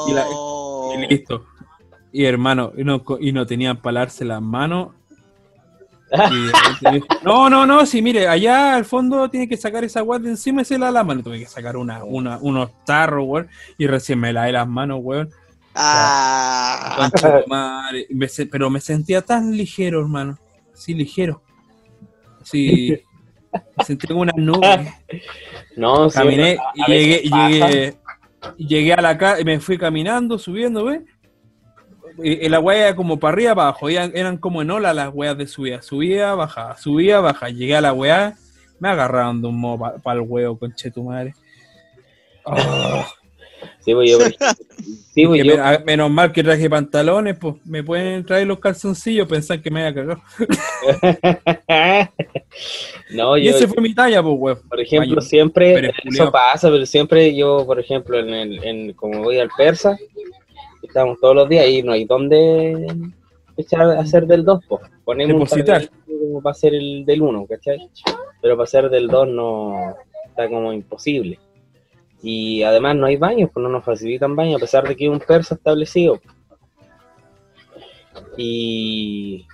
y 0.08 0.14
la- 0.14 0.26
Oh. 0.32 0.94
Y 0.98 1.08
listo. 1.08 1.46
Y 2.12 2.26
hermano, 2.26 2.72
y 2.76 2.84
no, 2.84 3.04
y 3.20 3.32
no 3.32 3.46
tenían 3.46 3.78
para 3.78 3.94
lavarse 3.94 4.26
las 4.26 4.42
manos. 4.42 4.90
Y 6.12 7.04
no, 7.24 7.50
no, 7.52 7.68
no, 7.68 7.86
sí, 7.86 8.02
mire, 8.02 8.28
allá 8.28 8.76
al 8.76 8.86
fondo 8.86 9.30
tiene 9.30 9.48
que 9.48 9.58
sacar 9.58 9.84
esa 9.84 10.02
weá 10.02 10.18
de 10.18 10.30
encima 10.30 10.64
y 10.64 10.66
se 10.66 10.80
la 10.80 10.90
lama. 10.90 11.14
Y 11.14 11.22
tuve 11.22 11.40
que 11.40 11.46
sacar 11.46 11.78
una, 11.78 12.04
una, 12.04 12.38
unos 12.42 12.72
tarros, 12.86 13.26
weón. 13.28 13.48
Y 13.78 13.86
recién 13.86 14.20
me 14.20 14.34
lavé 14.34 14.52
las 14.54 14.68
manos, 14.68 15.00
weón. 15.04 15.30
Ah. 15.76 16.96
Concha 16.98 17.42
tu 17.42 17.50
madre. 17.50 18.08
Me 18.10 18.28
se- 18.28 18.46
pero 18.46 18.70
me 18.70 18.80
sentía 18.82 19.22
tan 19.22 19.52
ligero, 19.56 20.00
hermano. 20.02 20.38
Sí, 20.74 20.94
ligero. 20.94 21.42
Sí. 22.44 22.98
Me 23.78 23.84
sentí 23.86 24.08
como 24.08 24.22
una 24.22 24.34
nube. 24.36 24.94
no, 25.78 26.10
sí, 26.10 26.18
Caminé 26.18 26.58
a- 26.58 26.74
y 26.76 26.84
llegué, 26.92 27.96
llegué, 28.58 28.94
a 28.94 29.02
la 29.02 29.18
casa 29.18 29.42
y 29.42 29.46
me 29.46 29.60
fui 29.60 29.78
caminando, 29.78 30.38
subiendo, 30.38 30.86
¿ves? 30.86 31.02
Y, 32.22 32.46
y 32.46 32.50
la 32.50 32.60
wea 32.60 32.88
era 32.88 32.96
como 32.96 33.18
para 33.20 33.34
arriba, 33.34 33.52
abajo. 33.52 33.88
Eran, 33.90 34.12
eran 34.14 34.38
como 34.38 34.62
en 34.62 34.72
ola 34.72 34.94
las 34.94 35.10
weas 35.14 35.38
de 35.38 35.48
subida. 35.48 35.82
Subía, 35.82 36.34
bajaba, 36.36 36.76
subía, 36.78 37.20
bajaba. 37.22 37.50
Llegué 37.50 37.76
a 37.76 37.82
la 37.82 37.94
wea, 37.94 38.36
me 38.80 38.90
agarraron 38.90 39.42
de 39.42 39.48
un 39.48 39.58
modo 39.60 39.94
para 40.04 40.20
el 40.20 40.26
huevo, 40.28 40.58
conche 40.60 40.92
tu 40.92 41.04
madre. 41.04 41.34
Oh, 42.46 43.06
Sí, 43.80 43.94
pues 43.94 44.10
yo, 44.12 44.18
por 44.18 44.28
ejemplo, 44.28 44.48
sí, 45.14 45.26
pues 45.28 45.42
que 45.42 45.48
yo- 45.48 45.56
me- 45.58 45.62
a- 45.62 45.80
menos 45.86 46.10
mal 46.12 46.32
que 46.32 46.44
traje 46.44 46.70
pantalones, 46.70 47.38
pues 47.38 47.56
me 47.66 47.84
pueden 47.84 48.26
traer 48.26 48.48
los 48.48 48.60
calzoncillos, 48.60 49.28
pensar 49.28 49.62
que 49.62 49.72
me 49.72 49.86
había 49.86 50.02
cagado. 50.02 50.22
no, 53.12 53.38
Y 53.38 53.46
yo, 53.46 53.52
ese 53.52 53.68
fue 53.68 53.82
mi 53.82 53.94
talla, 53.94 54.22
pues, 54.22 54.36
weón. 54.38 54.60
por 54.70 54.80
ejemplo, 54.80 55.22
siempre 55.22 55.92
eso 56.06 56.32
pasa, 56.32 56.70
pero 56.70 56.86
siempre 56.86 57.36
yo, 57.36 57.66
por 57.66 57.80
ejemplo, 57.80 58.20
en 58.20 58.30
el, 58.30 58.64
en, 58.64 58.94
como 58.94 59.24
voy 59.24 59.40
al 59.40 59.50
persa, 59.58 59.98
estamos 60.84 61.20
todos 61.20 61.36
los 61.36 61.50
días 61.50 61.68
y 61.68 61.82
no 61.84 61.92
hay 61.94 62.06
dónde 62.06 62.88
echar, 63.58 63.90
hacer 63.98 64.26
del 64.28 64.44
2, 64.46 64.62
pues. 64.68 64.82
Ponemos 65.04 65.34
Depositar. 65.50 65.90
como 66.08 66.42
para 66.42 66.52
hacer 66.52 66.76
el 66.76 67.04
del 67.06 67.22
1, 67.22 67.48
¿cachai? 67.48 67.90
Pero 68.42 68.56
para 68.56 68.64
hacer 68.66 68.90
del 68.90 69.08
2 69.08 69.28
no 69.30 69.96
está 70.28 70.48
como 70.48 70.72
imposible. 70.72 71.40
Y 72.22 72.64
además 72.64 72.96
no 72.98 73.06
hay 73.06 73.16
baños, 73.16 73.50
pues 73.54 73.64
no 73.64 73.70
nos 73.70 73.84
facilitan 73.86 74.36
baños, 74.36 74.58
a 74.58 74.60
pesar 74.66 74.88
de 74.88 74.96
que 74.96 75.06
hay 75.06 75.10
un 75.10 75.20
persa 75.20 75.56
establecido. 75.56 76.20
Y, 78.38 79.46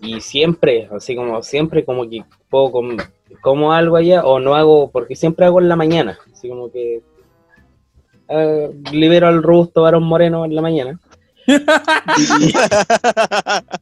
y 0.00 0.20
siempre, 0.20 0.88
así 0.94 1.14
como 1.14 1.42
siempre, 1.42 1.84
como 1.84 2.08
que 2.08 2.24
puedo 2.48 2.70
com- 2.72 2.96
como 3.40 3.72
algo 3.72 3.96
allá 3.96 4.24
o 4.24 4.38
no 4.40 4.54
hago, 4.54 4.90
porque 4.90 5.16
siempre 5.16 5.46
hago 5.46 5.60
en 5.60 5.68
la 5.68 5.76
mañana, 5.76 6.18
así 6.32 6.48
como 6.48 6.70
que 6.70 7.02
eh, 8.28 8.70
libero 8.92 9.26
al 9.28 9.42
robusto 9.42 9.82
varón 9.82 10.04
moreno 10.04 10.44
en 10.44 10.54
la 10.54 10.62
mañana. 10.62 11.00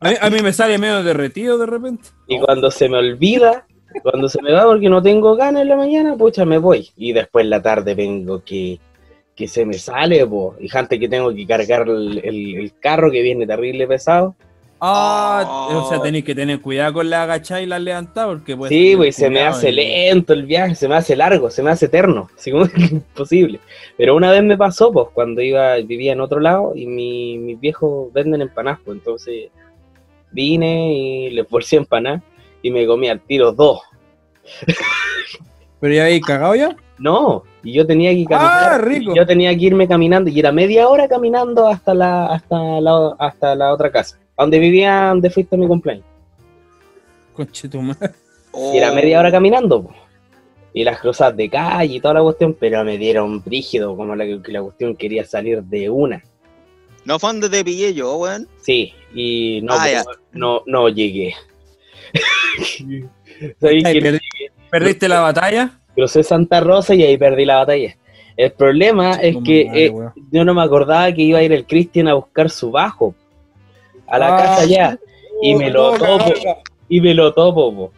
A 0.00 0.08
mí, 0.08 0.14
a 0.20 0.30
mí 0.30 0.40
me 0.42 0.52
sale 0.52 0.78
medio 0.78 1.02
derretido 1.02 1.58
de 1.58 1.66
repente. 1.66 2.08
Y 2.26 2.38
cuando 2.40 2.70
se 2.70 2.88
me 2.88 2.96
olvida, 2.98 3.66
cuando 4.02 4.28
se 4.28 4.40
me 4.42 4.52
va 4.52 4.64
porque 4.64 4.88
no 4.88 5.02
tengo 5.02 5.34
ganas 5.36 5.62
en 5.62 5.68
la 5.68 5.76
mañana, 5.76 6.16
pucha, 6.16 6.44
me 6.44 6.58
voy. 6.58 6.88
Y 6.96 7.12
después 7.12 7.44
en 7.44 7.50
la 7.50 7.60
tarde 7.62 7.94
vengo 7.94 8.42
que, 8.44 8.78
que 9.34 9.48
se 9.48 9.64
me 9.64 9.74
sale, 9.74 10.26
po. 10.26 10.54
Y 10.60 10.68
gente 10.68 10.98
que 10.98 11.08
tengo 11.08 11.34
que 11.34 11.46
cargar 11.46 11.88
el, 11.88 12.18
el- 12.24 12.56
el 12.56 12.72
carro 12.78 13.10
que 13.10 13.22
viene 13.22 13.46
terrible 13.46 13.86
pesado. 13.86 14.34
Ah, 14.82 15.44
Oh. 15.70 15.84
o 15.84 15.88
sea, 15.90 16.00
tenéis 16.00 16.24
que 16.24 16.34
tener 16.34 16.60
cuidado 16.62 16.94
con 16.94 17.10
la 17.10 17.24
agachada 17.24 17.60
y 17.60 17.66
la 17.66 17.78
levantada 17.78 18.28
porque 18.28 18.56
pues 18.56 18.70
sí, 18.70 18.94
pues 18.96 19.14
se 19.14 19.28
me 19.28 19.42
hace 19.42 19.70
lento 19.72 20.32
el 20.32 20.46
viaje, 20.46 20.74
se 20.74 20.88
me 20.88 20.94
hace 20.94 21.14
largo, 21.16 21.50
se 21.50 21.62
me 21.62 21.70
hace 21.70 21.84
eterno, 21.86 22.28
así 22.38 22.50
como 22.50 22.66
que 22.66 22.80
imposible. 22.84 23.60
Pero 23.98 24.16
una 24.16 24.30
vez 24.30 24.42
me 24.42 24.56
pasó, 24.56 24.90
pues, 24.90 25.08
cuando 25.12 25.42
iba, 25.42 25.76
vivía 25.76 26.12
en 26.14 26.22
otro 26.22 26.40
lado 26.40 26.72
y 26.74 26.86
mi, 26.86 27.36
mis 27.36 27.60
viejos 27.60 28.10
venden 28.14 28.40
empanadas, 28.40 28.80
pues, 28.82 28.96
entonces 28.96 29.50
vine 30.32 30.94
y 30.94 31.30
les 31.30 31.46
bolsé 31.50 31.76
empanadas 31.76 32.22
y 32.62 32.70
me 32.70 32.86
comí 32.86 33.08
al 33.08 33.20
tiro 33.20 33.52
dos. 33.52 33.80
Pero 35.80 35.94
ya 35.94 36.02
habéis 36.04 36.24
cagado 36.24 36.54
ya. 36.54 36.76
No, 36.98 37.44
y 37.62 37.72
yo 37.72 37.86
tenía 37.86 38.10
que 38.10 38.26
Ah, 38.34 38.38
caminar, 38.76 38.88
rico. 38.88 39.12
y 39.12 39.16
yo 39.16 39.26
tenía 39.26 39.56
que 39.56 39.64
irme 39.64 39.88
caminando 39.88 40.28
y 40.28 40.38
era 40.38 40.52
media 40.52 40.88
hora 40.88 41.08
caminando 41.08 41.66
hasta 41.66 41.94
la 41.94 42.26
hasta 42.26 42.80
la, 42.80 43.16
hasta 43.18 43.54
la 43.54 43.72
otra 43.72 43.90
casa, 43.90 44.18
donde 44.36 44.58
vivía, 44.58 45.06
donde 45.08 45.30
fuiste 45.30 45.56
a 45.56 45.58
mi 45.58 45.66
cumpleaños. 45.66 46.04
Conche 47.34 47.68
tu 47.68 47.80
madre. 47.80 48.10
Y 48.74 48.76
era 48.76 48.92
media 48.92 49.16
Oh. 49.16 49.20
hora 49.20 49.30
caminando, 49.30 49.82
po. 49.84 49.94
y 50.74 50.84
las 50.84 51.00
cruzadas 51.00 51.36
de 51.36 51.48
calle 51.48 51.94
y 51.96 52.00
toda 52.00 52.14
la 52.14 52.22
cuestión, 52.22 52.54
pero 52.58 52.84
me 52.84 52.98
dieron 52.98 53.42
brígido, 53.42 53.96
como 53.96 54.14
la 54.14 54.24
que 54.26 54.52
la 54.52 54.62
cuestión 54.62 54.94
quería 54.94 55.24
salir 55.24 55.62
de 55.62 55.88
una. 55.88 56.22
No 57.06 57.18
fue 57.18 57.30
donde 57.30 57.48
te 57.48 57.64
pillé 57.64 57.94
yo, 57.94 58.16
weón. 58.16 58.46
Sí, 58.60 58.92
y 59.14 59.60
no, 59.62 59.72
Ah, 59.74 59.86
no, 60.32 60.62
no 60.66 60.88
llegué. 60.90 61.34
Perdi- 63.60 64.20
¿Perdiste 64.70 65.08
la 65.08 65.20
batalla? 65.20 65.78
crucé 65.94 66.22
Santa 66.22 66.60
Rosa 66.60 66.94
y 66.94 67.02
ahí 67.02 67.18
perdí 67.18 67.44
la 67.44 67.56
batalla. 67.56 67.96
El 68.36 68.52
problema 68.52 69.14
es 69.16 69.36
que 69.44 69.64
madre, 69.66 69.86
eh, 69.86 69.92
yo 70.30 70.44
no 70.44 70.54
me 70.54 70.62
acordaba 70.62 71.12
que 71.12 71.22
iba 71.22 71.40
a 71.40 71.42
ir 71.42 71.52
el 71.52 71.66
Cristian 71.66 72.06
a 72.08 72.14
buscar 72.14 72.48
su 72.48 72.70
bajo 72.70 73.14
a 74.06 74.18
la 74.18 74.34
Ah. 74.34 74.38
casa 74.38 74.64
ya 74.66 74.98
y 75.42 75.54
me 75.56 75.70
lo 75.70 75.92
topo 75.98 76.32
y 76.88 77.00
me 77.00 77.12
lo 77.14 77.32
topo 77.34 77.74
po. 77.74 77.92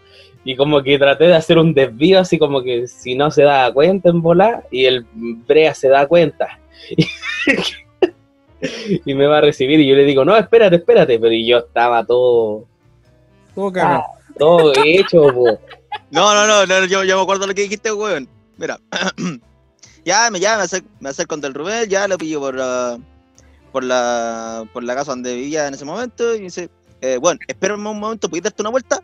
y 0.45 0.57
como 0.57 0.83
que 0.83 0.99
traté 0.99 1.25
de 1.25 1.35
hacer 1.35 1.59
un 1.59 1.73
desvío 1.75 2.19
así 2.19 2.39
como 2.39 2.63
que 2.63 2.87
si 2.89 3.15
no 3.15 3.31
se 3.31 3.43
daba 3.45 3.73
cuenta 3.73 4.09
en 4.11 4.21
volar 4.23 4.65
y 4.71 4.87
el 4.87 5.07
Brea 5.13 5.75
se 5.75 5.89
da 5.89 6.07
cuenta 6.07 6.59
y 9.05 9.15
me 9.15 9.27
va 9.27 9.39
a 9.39 9.43
recibir 9.43 9.81
y 9.81 9.89
yo 9.89 9.95
le 9.97 10.05
digo 10.05 10.25
no 10.25 10.37
espérate 10.37 10.77
espérate 10.77 11.19
pero 11.19 11.33
yo 11.35 11.59
estaba 11.59 12.05
todo 12.05 12.65
Todo 13.55 13.73
cagado. 13.73 14.05
todo 14.39 14.73
hecho 14.85 15.33
po. 15.33 15.59
No, 16.11 16.35
no, 16.35 16.47
no, 16.47 16.67
no, 16.67 16.85
yo, 16.87 17.05
yo 17.05 17.17
me 17.17 17.23
acuerdo 17.23 17.47
lo 17.47 17.55
que 17.55 17.63
dijiste, 17.63 17.93
weón. 17.93 18.29
Mira, 18.59 18.79
ya 20.05 20.31
me 20.31 20.41
ya 20.41 20.57
me 20.57 20.65
acerco, 20.65 20.89
me 21.01 21.09
acerco 21.09 21.37
del 21.39 21.55
Rubén, 21.55 21.89
ya 21.89 22.07
lo 22.07 22.19
pillo 22.19 22.41
por, 22.41 22.57
ah, 22.61 22.99
por 23.73 23.85
la 23.85 24.65
por 24.73 24.85
la 24.85 24.95
casa 24.95 25.13
donde 25.13 25.35
vivía 25.35 25.67
en 25.67 25.75
ese 25.75 25.85
momento 25.85 26.35
y 26.35 26.39
me 26.39 26.45
dice, 26.45 26.71
eh, 27.01 27.19
bueno, 27.21 27.41
espérame 27.49 27.87
un 27.87 27.99
momento, 27.99 28.29
¿puedes 28.29 28.45
darte 28.45 28.63
una 28.63 28.71
vuelta? 28.71 29.01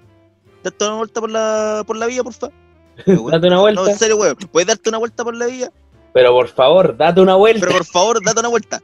Darte 0.63 0.85
una 0.85 0.97
vuelta 0.97 1.21
por 1.21 1.31
la 1.31 1.83
por 1.87 1.97
la 1.97 2.07
vía, 2.07 2.23
porfa. 2.23 2.49
date 3.07 3.47
una 3.47 3.61
vuelta 3.61 3.81
No, 3.81 3.89
en 3.89 3.99
serio, 3.99 4.17
weón, 4.17 4.37
¿puedes 4.53 4.67
darte 4.67 4.89
una 4.89 4.99
vuelta 4.99 5.25
por 5.25 5.35
la 5.35 5.47
vía? 5.47 5.73
pero 6.13 6.33
por 6.33 6.49
favor 6.49 6.97
date 6.97 7.21
una 7.21 7.37
vuelta 7.37 7.61
Pero 7.67 7.79
por 7.79 7.87
favor, 7.87 8.25
date 8.25 8.41
una 8.41 8.49
vuelta. 8.49 8.83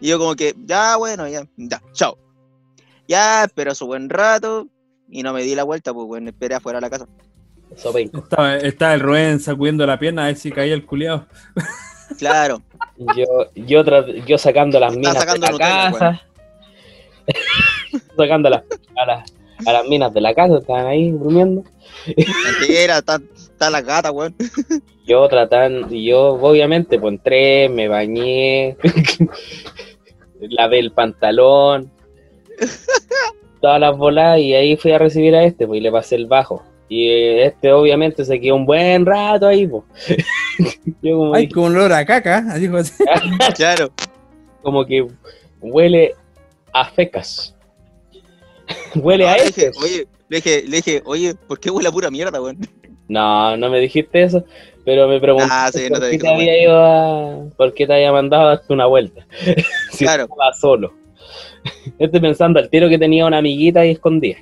Y 0.00 0.08
yo 0.08 0.18
como 0.18 0.34
que, 0.34 0.54
ya, 0.64 0.96
bueno, 0.96 1.28
ya, 1.28 1.46
ya, 1.56 1.82
chao. 1.92 2.16
Ya, 3.06 3.44
espero 3.44 3.74
su 3.74 3.86
buen 3.86 4.08
rato 4.08 4.66
y 5.10 5.22
no 5.22 5.32
me 5.32 5.42
di 5.42 5.54
la 5.54 5.64
vuelta, 5.64 5.92
pues, 5.92 6.06
bueno, 6.06 6.30
esperé 6.30 6.54
afuera 6.54 6.78
de 6.78 6.82
la 6.82 6.90
casa. 6.90 7.06
Estaba, 7.74 8.56
estaba 8.56 8.94
el 8.94 9.00
Rubén 9.00 9.40
sacudiendo 9.40 9.86
la 9.86 9.98
pierna 9.98 10.24
a 10.24 10.26
ver 10.26 10.36
si 10.36 10.50
caía 10.50 10.74
el 10.74 10.86
culiado. 10.86 11.26
Claro. 12.18 12.60
yo 13.16 13.24
yo, 13.54 13.84
yo 14.26 14.36
sacando 14.36 14.80
las 14.80 14.96
minas 14.96 15.14
sacando 15.14 15.46
de 15.46 15.52
la 15.52 15.52
Nutella, 15.52 15.90
casa 15.92 16.22
sacando 18.16 18.48
a 18.48 18.50
las, 18.50 18.62
a 18.96 19.06
las, 19.06 19.34
a 19.64 19.72
las 19.72 19.86
minas 19.86 20.12
de 20.12 20.20
la 20.20 20.34
casa, 20.34 20.58
estaban 20.58 20.86
ahí 20.86 21.10
durmiendo. 21.12 21.62
Mentira, 22.06 22.98
está, 22.98 23.20
está 23.36 23.70
la 23.70 23.80
gata, 23.80 24.10
weón. 24.10 24.34
Yo 25.06 25.28
tratando, 25.28 25.92
y 25.92 26.06
yo 26.06 26.34
obviamente 26.34 26.98
pues 26.98 27.14
entré, 27.14 27.68
me 27.68 27.88
bañé, 27.88 28.76
lavé 30.40 30.78
el 30.78 30.92
pantalón, 30.92 31.90
todas 33.60 33.80
las 33.80 33.96
bolas 33.96 34.38
y 34.38 34.54
ahí 34.54 34.76
fui 34.76 34.92
a 34.92 34.98
recibir 34.98 35.34
a 35.34 35.44
este, 35.44 35.66
pues 35.66 35.78
y 35.78 35.82
le 35.82 35.92
pasé 35.92 36.16
el 36.16 36.26
bajo. 36.26 36.62
Y 36.88 37.08
eh, 37.08 37.46
este 37.46 37.72
obviamente 37.72 38.24
se 38.24 38.40
quedó 38.40 38.56
un 38.56 38.66
buen 38.66 39.06
rato 39.06 39.46
ahí, 39.46 39.66
pues. 39.66 39.84
Yo 41.02 41.16
como, 41.18 41.34
Ay, 41.34 41.42
dije, 41.42 41.54
con 41.54 41.64
olor 41.76 41.92
a 41.92 42.04
caca. 42.04 42.44
Así 42.50 42.66
como 42.66 42.78
así. 42.80 42.92
Claro. 43.56 43.90
como 44.62 44.84
que 44.84 45.06
huele 45.60 46.14
a 46.72 46.84
fecas. 46.90 47.54
huele 48.96 49.28
a 49.28 49.32
No, 49.32 49.36
le 49.38 49.44
dije, 49.46 49.66
este. 49.66 49.78
oye, 49.84 50.06
le 50.28 50.36
dije, 50.36 50.62
le 50.66 50.76
dije, 50.76 51.02
oye, 51.04 51.34
¿por 51.46 51.58
qué 51.60 51.70
huele 51.70 51.88
a 51.88 51.92
pura 51.92 52.10
mierda, 52.10 52.40
weón? 52.40 52.58
No, 53.08 53.56
no 53.56 53.68
me 53.70 53.80
dijiste 53.80 54.22
eso, 54.22 54.44
pero 54.84 55.08
me 55.08 55.18
preguntaste 55.20 55.54
Ah, 55.54 55.70
sí, 55.72 55.90
no 55.90 55.98
por 55.98 56.10
qué 56.10 56.18
te 56.18 56.28
había 56.28 56.62
ido 56.62 56.76
a... 56.84 57.44
por 57.56 57.74
qué 57.74 57.86
te 57.86 57.94
había 57.94 58.12
mandado 58.12 58.44
a 58.44 58.48
darte 58.50 58.72
una 58.72 58.86
vuelta. 58.86 59.26
si 59.90 60.04
Claro. 60.04 60.24
estaba 60.24 60.52
solo. 60.52 60.92
Estoy 61.98 62.20
pensando 62.20 62.58
al 62.58 62.68
tiro 62.70 62.88
que 62.88 62.98
tenía 62.98 63.26
una 63.26 63.38
amiguita 63.38 63.84
y 63.84 63.90
escondía. 63.90 64.38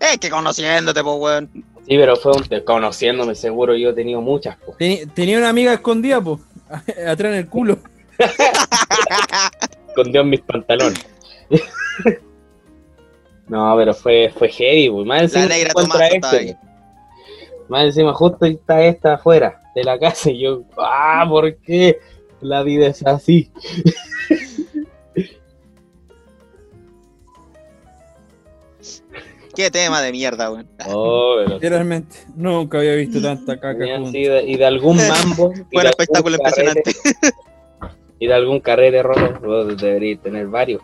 Es 0.00 0.18
que 0.18 0.30
conociéndote, 0.30 1.02
pues, 1.02 1.16
weón. 1.18 1.50
Sí, 1.88 1.96
pero 1.96 2.16
fue 2.16 2.32
un 2.32 2.44
conociéndome 2.64 3.34
seguro, 3.34 3.74
yo 3.74 3.90
he 3.90 3.92
tenido 3.94 4.20
muchas. 4.20 4.56
po. 4.56 4.76
Tenía 5.14 5.38
una 5.38 5.48
amiga 5.48 5.72
escondida, 5.72 6.20
pues. 6.20 6.40
Atrás 7.06 7.32
en 7.32 7.38
el 7.38 7.48
culo. 7.48 7.78
Escondió 9.88 10.20
en 10.20 10.30
mis 10.30 10.40
pantalones. 10.40 11.06
no, 13.48 13.74
pero 13.76 13.94
fue, 13.94 14.32
fue 14.36 14.48
heavy, 14.50 14.90
pues. 14.90 15.06
Más 15.06 15.32
La 15.32 15.42
encima 15.44 15.82
estaba 15.82 16.06
este. 16.08 16.58
Más 17.68 17.84
encima 17.84 18.14
justo 18.14 18.46
está 18.46 18.82
esta 18.82 19.14
afuera 19.14 19.60
de 19.74 19.84
la 19.84 19.98
casa 19.98 20.30
y 20.30 20.40
yo, 20.40 20.62
ah, 20.78 21.26
¿por 21.28 21.54
qué? 21.56 21.98
La 22.40 22.62
vida 22.62 22.86
es 22.86 23.04
así. 23.04 23.50
Qué 29.54 29.70
tema 29.70 30.00
de 30.02 30.12
mierda, 30.12 30.52
weón. 30.52 30.68
Oh, 30.86 31.40
Literalmente. 31.48 32.16
Nunca 32.36 32.78
había 32.78 32.94
visto 32.94 33.20
tanta 33.20 33.58
caca 33.58 33.78
de- 33.84 34.44
y 34.46 34.56
de 34.56 34.64
algún 34.66 34.96
mambo. 35.08 35.52
Buen 35.72 35.86
espectáculo 35.86 36.38
carrete- 36.38 36.78
impresionante. 36.78 37.36
Y 38.20 38.26
de 38.28 38.34
algún 38.34 38.60
carrete 38.60 39.02
roto, 39.02 39.40
vos 39.40 39.76
deberías 39.76 40.20
tener 40.22 40.46
varios. 40.46 40.80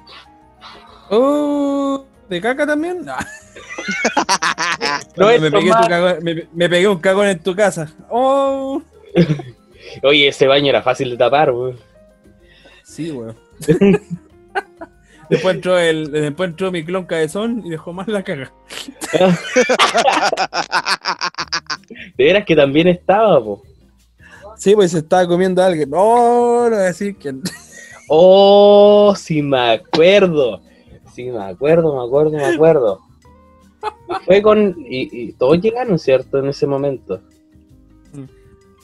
Oh, 1.10 2.04
¿de 2.28 2.40
caca 2.40 2.66
también? 2.66 3.04
No, 3.04 3.14
cuando 5.16 5.40
me, 5.40 5.50
pegué 5.50 5.70
tu 5.70 5.76
más- 5.76 5.88
cagón- 5.88 6.18
me, 6.22 6.48
me 6.52 6.68
pegué 6.68 6.88
un 6.88 6.98
cagón 6.98 7.28
en 7.28 7.38
tu 7.40 7.54
casa. 7.54 7.92
Oh, 8.10 8.82
Oye, 10.02 10.28
ese 10.28 10.46
baño 10.46 10.68
era 10.70 10.82
fácil 10.82 11.10
de 11.10 11.16
tapar, 11.16 11.50
weón. 11.50 11.78
sí, 12.82 13.10
weón. 13.10 13.36
después, 15.30 15.54
entró 15.54 15.78
el, 15.78 16.10
después 16.10 16.50
entró 16.50 16.72
mi 16.72 16.84
clon 16.84 17.06
cabezón 17.06 17.62
y 17.64 17.70
dejó 17.70 17.92
más 17.92 18.08
la 18.08 18.22
caga. 18.22 18.52
De 22.16 22.24
veras 22.24 22.44
que 22.44 22.56
también 22.56 22.88
estaba, 22.88 23.42
po. 23.42 23.62
Sí, 24.56 24.74
pues 24.74 24.92
se 24.92 24.98
estaba 24.98 25.26
comiendo 25.26 25.62
a 25.62 25.66
alguien. 25.66 25.90
No, 25.90 26.64
no 26.64 26.70
voy 26.70 26.78
a 26.78 26.86
decir 26.86 27.16
que. 27.16 27.34
Oh, 28.08 29.14
sí 29.16 29.42
me 29.42 29.74
acuerdo. 29.74 30.60
Sí 31.12 31.24
me 31.24 31.42
acuerdo, 31.44 31.96
me 31.96 32.06
acuerdo, 32.06 32.30
me 32.30 32.44
acuerdo. 32.44 33.00
Fue 34.24 34.42
con... 34.42 34.74
Y, 34.78 35.28
y 35.28 35.32
todos 35.32 35.60
llegaron, 35.60 35.98
¿cierto? 35.98 36.38
En 36.38 36.48
ese 36.48 36.66
momento. 36.66 37.20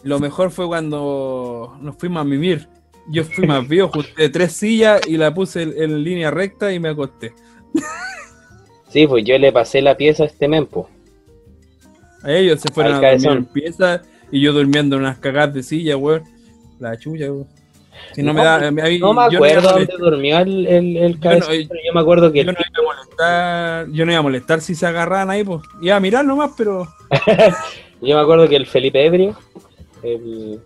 Lo 0.03 0.19
mejor 0.19 0.51
fue 0.51 0.67
cuando 0.67 1.77
nos 1.81 1.97
fuimos 1.97 2.21
a 2.23 2.25
mimir. 2.25 2.67
Yo 3.09 3.25
fui 3.25 3.47
más 3.47 3.67
viejo, 3.67 3.89
junté 3.89 4.29
tres 4.29 4.53
sillas 4.53 5.01
y 5.07 5.17
la 5.17 5.35
puse 5.35 5.63
en, 5.63 5.75
en 5.77 6.05
línea 6.05 6.31
recta 6.31 6.73
y 6.73 6.79
me 6.79 6.91
acosté. 6.91 7.33
Sí, 8.89 9.07
pues 9.07 9.25
yo 9.25 9.39
le 9.39 9.53
pasé 9.53 9.81
la 9.83 9.97
pieza 9.97 10.25
a 10.25 10.27
este 10.27 10.49
mempo. 10.49 10.89
A 12.23 12.33
ellos 12.33 12.61
se 12.61 12.73
fueron 12.73 12.95
Al 12.97 13.05
a 13.05 13.11
dormir 13.13 13.31
en 13.31 13.45
pieza 13.47 14.03
y 14.31 14.41
yo 14.41 14.53
durmiendo 14.53 14.97
en 14.97 15.03
unas 15.03 15.19
cagadas 15.19 15.55
de 15.55 15.63
silla, 15.63 15.97
weón. 15.97 16.23
La 16.79 16.97
chulla, 16.99 17.31
weón. 17.33 17.47
Si 18.15 18.23
no, 18.23 18.33
me 18.33 18.41
No, 18.41 18.45
da. 18.45 18.67
a 18.69 18.71
mí- 18.71 18.99
No 18.99 19.13
me 19.13 19.23
acuerdo 19.23 19.61
dónde 19.71 19.87
molestar- 19.87 19.99
durmió 19.99 20.39
el, 20.39 20.67
el, 20.67 20.97
el 20.97 21.21
Yo 21.21 21.31
no- 21.39 21.47
pero 21.47 21.53
yo 21.87 21.93
me 21.95 22.01
acuerdo 22.01 22.33
que 22.33 22.39
Yo 22.45 22.53
no 22.53 22.53
iba 22.53 22.63
a 22.79 22.83
molestar, 22.97 23.87
yo 23.93 24.07
no 24.07 24.13
iba 24.13 24.19
a 24.19 24.23
molestar 24.23 24.61
si 24.61 24.75
se 24.75 24.87
agarraban 24.87 25.31
ahí, 25.31 25.45
pues. 25.45 25.63
Iba 25.83 25.97
a 25.97 26.01
mirar 26.01 26.25
nomás, 26.25 26.53
pero. 26.57 26.89
yo 28.01 28.17
me 28.17 28.21
acuerdo 28.23 28.49
que 28.49 28.57
el 28.57 28.67
Felipe 28.67 29.05
Ebrio, 29.05 29.37
el, 30.03 30.61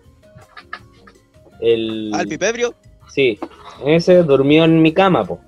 el 1.61 2.11
Al 2.15 2.27
pipebrio. 2.27 2.75
sí, 3.09 3.39
ese 3.87 4.23
durmió 4.23 4.65
en 4.65 4.81
mi 4.83 4.93
cama, 4.93 5.25
po. 5.25 5.41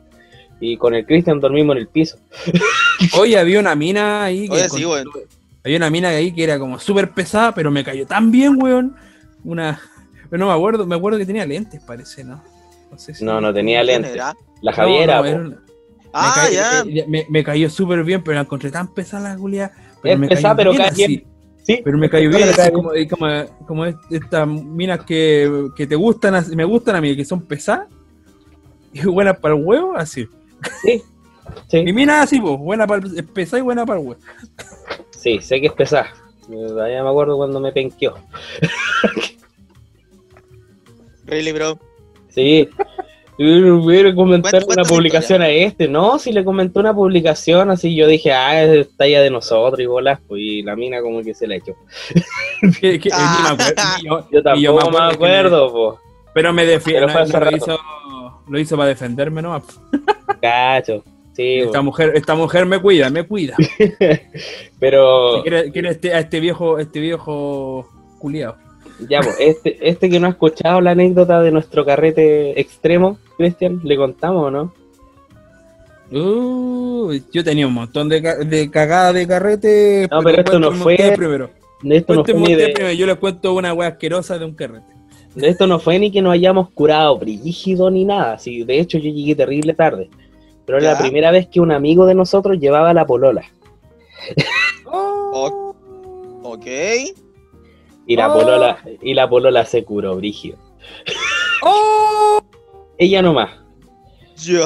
Y 0.60 0.76
con 0.78 0.94
el 0.94 1.04
Cristian 1.04 1.38
dormimos 1.40 1.76
en 1.76 1.82
el 1.82 1.88
piso. 1.88 2.18
Oye, 3.18 3.38
había 3.38 3.60
una 3.60 3.74
mina 3.74 4.24
ahí. 4.24 4.48
que 4.48 4.54
Oye, 4.54 4.68
sí, 4.70 4.84
weón. 4.86 5.10
Había 5.64 5.76
una 5.76 5.90
mina 5.90 6.08
ahí 6.08 6.32
que 6.32 6.44
era 6.44 6.58
como 6.58 6.78
súper 6.78 7.10
pesada, 7.10 7.52
pero 7.54 7.70
me 7.70 7.84
cayó 7.84 8.06
tan 8.06 8.30
bien, 8.30 8.56
weón. 8.60 8.96
Una. 9.44 9.80
Pero 10.30 10.40
no 10.40 10.46
me 10.50 10.54
acuerdo, 10.56 10.86
me 10.86 10.96
acuerdo 10.96 11.18
que 11.18 11.26
tenía 11.26 11.44
lentes, 11.44 11.80
parece, 11.82 12.24
¿no? 12.24 12.42
No 12.90 12.98
sé 12.98 13.14
si. 13.14 13.24
No, 13.24 13.40
no 13.40 13.52
tenía 13.52 13.82
¿Quién 13.82 14.02
lente. 14.02 14.14
era? 14.16 14.34
La 14.62 14.72
Javiera, 14.72 15.20
no, 15.22 15.56
Ah, 16.18 16.46
me, 16.48 16.54
ya. 16.54 16.62
ca- 16.70 16.84
eh, 16.88 17.04
me, 17.06 17.26
me 17.28 17.44
cayó 17.44 17.68
súper 17.68 18.02
bien, 18.02 18.24
pero 18.24 18.36
la 18.36 18.40
encontré 18.42 18.70
tan 18.70 18.94
pesada 18.94 19.28
la 19.34 19.36
culia. 19.36 19.70
Pero 20.00 20.14
Es 20.14 20.18
me 20.20 20.28
pesada, 20.28 20.54
cayó 20.54 20.56
pero 20.56 20.70
bien 20.70 20.82
cae 20.82 20.90
así. 20.92 21.06
bien. 21.08 21.26
Sí, 21.66 21.80
Pero 21.82 21.98
me 21.98 22.08
cayó 22.08 22.28
bien, 22.30 22.48
cae 22.54 22.70
como, 22.72 22.94
y 22.94 23.08
como, 23.08 23.26
como 23.66 23.84
es- 23.86 23.96
estas 24.10 24.46
minas 24.46 25.04
que, 25.04 25.68
que 25.76 25.84
te 25.88 25.96
gustan, 25.96 26.36
así- 26.36 26.54
me 26.54 26.64
gustan 26.64 26.94
a 26.94 27.00
mí, 27.00 27.16
que 27.16 27.24
son 27.24 27.42
pesadas 27.42 27.88
y 28.92 29.02
buenas 29.04 29.36
para 29.38 29.56
el 29.56 29.64
huevo, 29.64 29.94
así. 29.96 30.28
sí, 30.82 31.02
sí. 31.66 31.82
Mi 31.82 31.92
mina 31.92 32.22
así, 32.22 32.40
pues, 32.40 32.56
buena 32.58 32.86
para 32.86 33.04
el, 33.04 33.18
es 33.18 33.24
pesada 33.26 33.58
y 33.58 33.62
buena 33.62 33.84
para 33.84 33.98
el 34.00 34.06
huevo. 34.06 34.20
Sí, 35.18 35.40
sé 35.40 35.60
que 35.60 35.66
es 35.66 35.72
pesada. 35.72 36.06
Ya 36.48 37.02
me 37.02 37.08
acuerdo 37.08 37.36
cuando 37.36 37.58
me 37.58 37.72
penqueó. 37.72 38.14
Really, 41.24 41.50
bro. 41.52 41.78
Sí. 42.28 42.68
Yo 43.38 43.76
Voy 43.78 43.98
a 43.98 44.14
comentar 44.14 44.62
una 44.66 44.82
publicación 44.84 45.42
a 45.42 45.48
este. 45.50 45.88
No, 45.88 46.18
si 46.18 46.32
le 46.32 46.42
comenté 46.44 46.78
una 46.78 46.94
publicación 46.94 47.70
así, 47.70 47.94
yo 47.94 48.06
dije, 48.06 48.32
ah, 48.32 48.62
es 48.62 48.88
talla 48.96 49.20
de 49.20 49.30
nosotros 49.30 49.78
y 49.80 49.86
bolas, 49.86 50.20
pues, 50.26 50.40
y 50.42 50.62
la 50.62 50.74
mina 50.74 51.02
como 51.02 51.22
que 51.22 51.34
se 51.34 51.46
la 51.46 51.56
echó. 51.56 51.74
Ah. 53.12 53.54
me 53.58 53.64
acuerdo, 53.64 53.82
yo- 54.02 54.28
Yo 54.30 54.54
ni 54.54 54.62
yo 54.62 54.74
tampoco 54.74 54.90
me 54.98 55.12
acuerdo, 55.14 55.72
po. 55.72 56.00
pero 56.32 56.52
me 56.52 56.64
defiende, 56.64 57.02
Pero 57.06 57.12
fue 57.12 57.22
hace 57.22 57.38
lo, 57.50 57.56
hizo, 57.56 57.78
lo 58.48 58.58
hizo 58.58 58.76
para 58.76 58.88
defenderme, 58.88 59.42
¿no? 59.42 59.62
Cacho. 60.40 61.04
Sí, 61.34 61.58
Esta 61.58 61.82
mujer, 61.82 62.12
esta 62.14 62.34
mujer 62.34 62.64
me 62.64 62.78
cuida, 62.80 63.10
me 63.10 63.24
cuida. 63.24 63.54
pero 64.80 65.42
Quiere, 65.42 65.70
quiere 65.70 65.90
este, 65.90 66.14
a 66.14 66.20
este 66.20 66.40
viejo, 66.40 66.78
este 66.78 66.98
viejo 67.00 67.86
culiado. 68.18 68.56
Ya, 69.08 69.20
pues, 69.20 69.36
este, 69.38 69.88
este 69.88 70.08
que 70.10 70.18
no 70.20 70.26
ha 70.26 70.30
escuchado 70.30 70.80
la 70.80 70.92
anécdota 70.92 71.40
de 71.42 71.50
nuestro 71.50 71.84
carrete 71.84 72.58
extremo, 72.60 73.18
Cristian, 73.36 73.80
¿le 73.84 73.96
contamos 73.96 74.44
o 74.46 74.50
no? 74.50 74.72
Uh, 76.10 77.12
yo 77.32 77.42
tenía 77.42 77.66
un 77.66 77.74
montón 77.74 78.08
de, 78.08 78.20
de 78.20 78.70
cagadas 78.70 79.14
de 79.14 79.26
carrete. 79.26 80.08
No, 80.10 80.22
pero 80.22 80.40
esto 80.42 80.58
no 80.58 80.72
fue- 80.72 81.12
primero. 81.16 81.50
De 81.82 81.96
esto, 81.98 82.14
no 82.14 82.24
fue 82.24 82.32
Cuénteme 82.34 82.46
ni 82.46 82.52
usted 82.54 82.66
de, 82.68 82.72
primero, 82.72 82.94
yo 82.94 83.06
les 83.06 83.16
cuento 83.16 83.54
una 83.54 83.74
wea 83.74 83.88
asquerosa 83.88 84.38
de 84.38 84.44
un 84.46 84.54
carrete. 84.54 84.86
de 85.34 85.48
esto 85.48 85.66
no 85.66 85.78
fue 85.78 85.98
ni 85.98 86.10
que 86.10 86.22
nos 86.22 86.32
hayamos 86.32 86.70
curado 86.70 87.18
brígido 87.18 87.90
ni 87.90 88.04
nada. 88.04 88.38
Sí, 88.38 88.64
de 88.64 88.78
hecho, 88.80 88.98
yo 88.98 89.10
llegué 89.10 89.34
terrible 89.34 89.74
tarde. 89.74 90.08
Pero 90.64 90.78
era 90.78 90.92
la 90.94 90.98
primera 90.98 91.30
vez 91.30 91.46
que 91.48 91.60
un 91.60 91.70
amigo 91.70 92.06
de 92.06 92.14
nosotros 92.14 92.58
llevaba 92.58 92.92
la 92.94 93.06
polola. 93.06 93.44
Oh. 94.86 95.74
Ok. 96.48 96.66
Y 98.06 98.16
la 98.16 98.30
Oh. 98.30 98.34
polola, 98.38 98.78
y 99.02 99.14
la 99.14 99.28
polola 99.28 99.64
se 99.64 99.84
curó, 99.84 100.16
brígido. 100.16 100.58
¡Oh! 101.62 102.40
Ella 102.98 103.22
nomás. 103.22 103.50
Ya. 104.36 104.58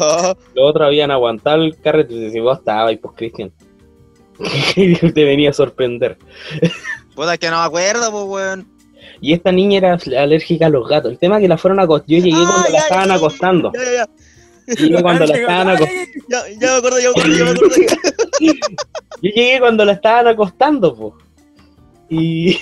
Los 0.55 0.69
otros 0.71 0.87
habían 0.87 1.11
aguantado 1.11 1.63
el 1.63 1.77
carrete. 1.79 2.31
Si 2.31 2.41
vos 2.41 2.59
estabas, 2.59 2.97
pues 3.01 3.15
Cristian. 3.17 3.53
Te 5.15 5.25
venía 5.25 5.51
a 5.51 5.53
sorprender. 5.53 6.19
Puta, 7.15 7.35
es 7.35 7.39
que 7.39 7.51
no 7.51 7.59
me 7.61 7.65
acuerdo, 7.67 8.11
pues, 8.11 8.25
weón. 8.25 8.69
Y 9.21 9.33
esta 9.33 9.53
niña 9.53 9.79
era 9.79 9.99
alérgica 10.19 10.67
a 10.67 10.71
los 10.71 10.89
gatos. 10.89 11.13
El 11.13 11.19
tema 11.19 11.37
es 11.37 11.43
que 11.43 11.49
la 11.49 11.59
fueron 11.59 11.79
a 11.81 11.85
acostar. 11.85 12.09
Yo 12.09 12.19
llegué 12.19 12.37
Ah, 12.37 12.47
cuando 12.51 12.67
ya, 12.69 12.73
la 12.73 12.79
estaban 12.79 13.09
ya, 13.09 13.15
acostando. 13.15 13.73
Ya, 13.75 13.85
ya, 13.85 13.93
ya. 13.93 14.75
Llegué 14.75 15.03
cuando 15.03 15.27
la 15.27 15.37
estaban 15.37 15.69
acostando. 15.69 16.03
Ya, 16.29 16.49
ya 16.49 16.59
me 16.73 16.77
acuerdo, 16.79 16.99
ya 16.99 17.05
me 17.05 17.11
acuerdo, 17.11 17.37
ya 17.37 17.45
me 17.45 17.51
acuerdo. 17.51 17.77
Yo 19.23 19.31
llegué 19.35 19.61
cuando 19.61 19.85
la 19.85 19.93
estaban 19.93 20.29
acostando, 20.29 20.97
po. 20.97 21.19
Y, 22.09 22.57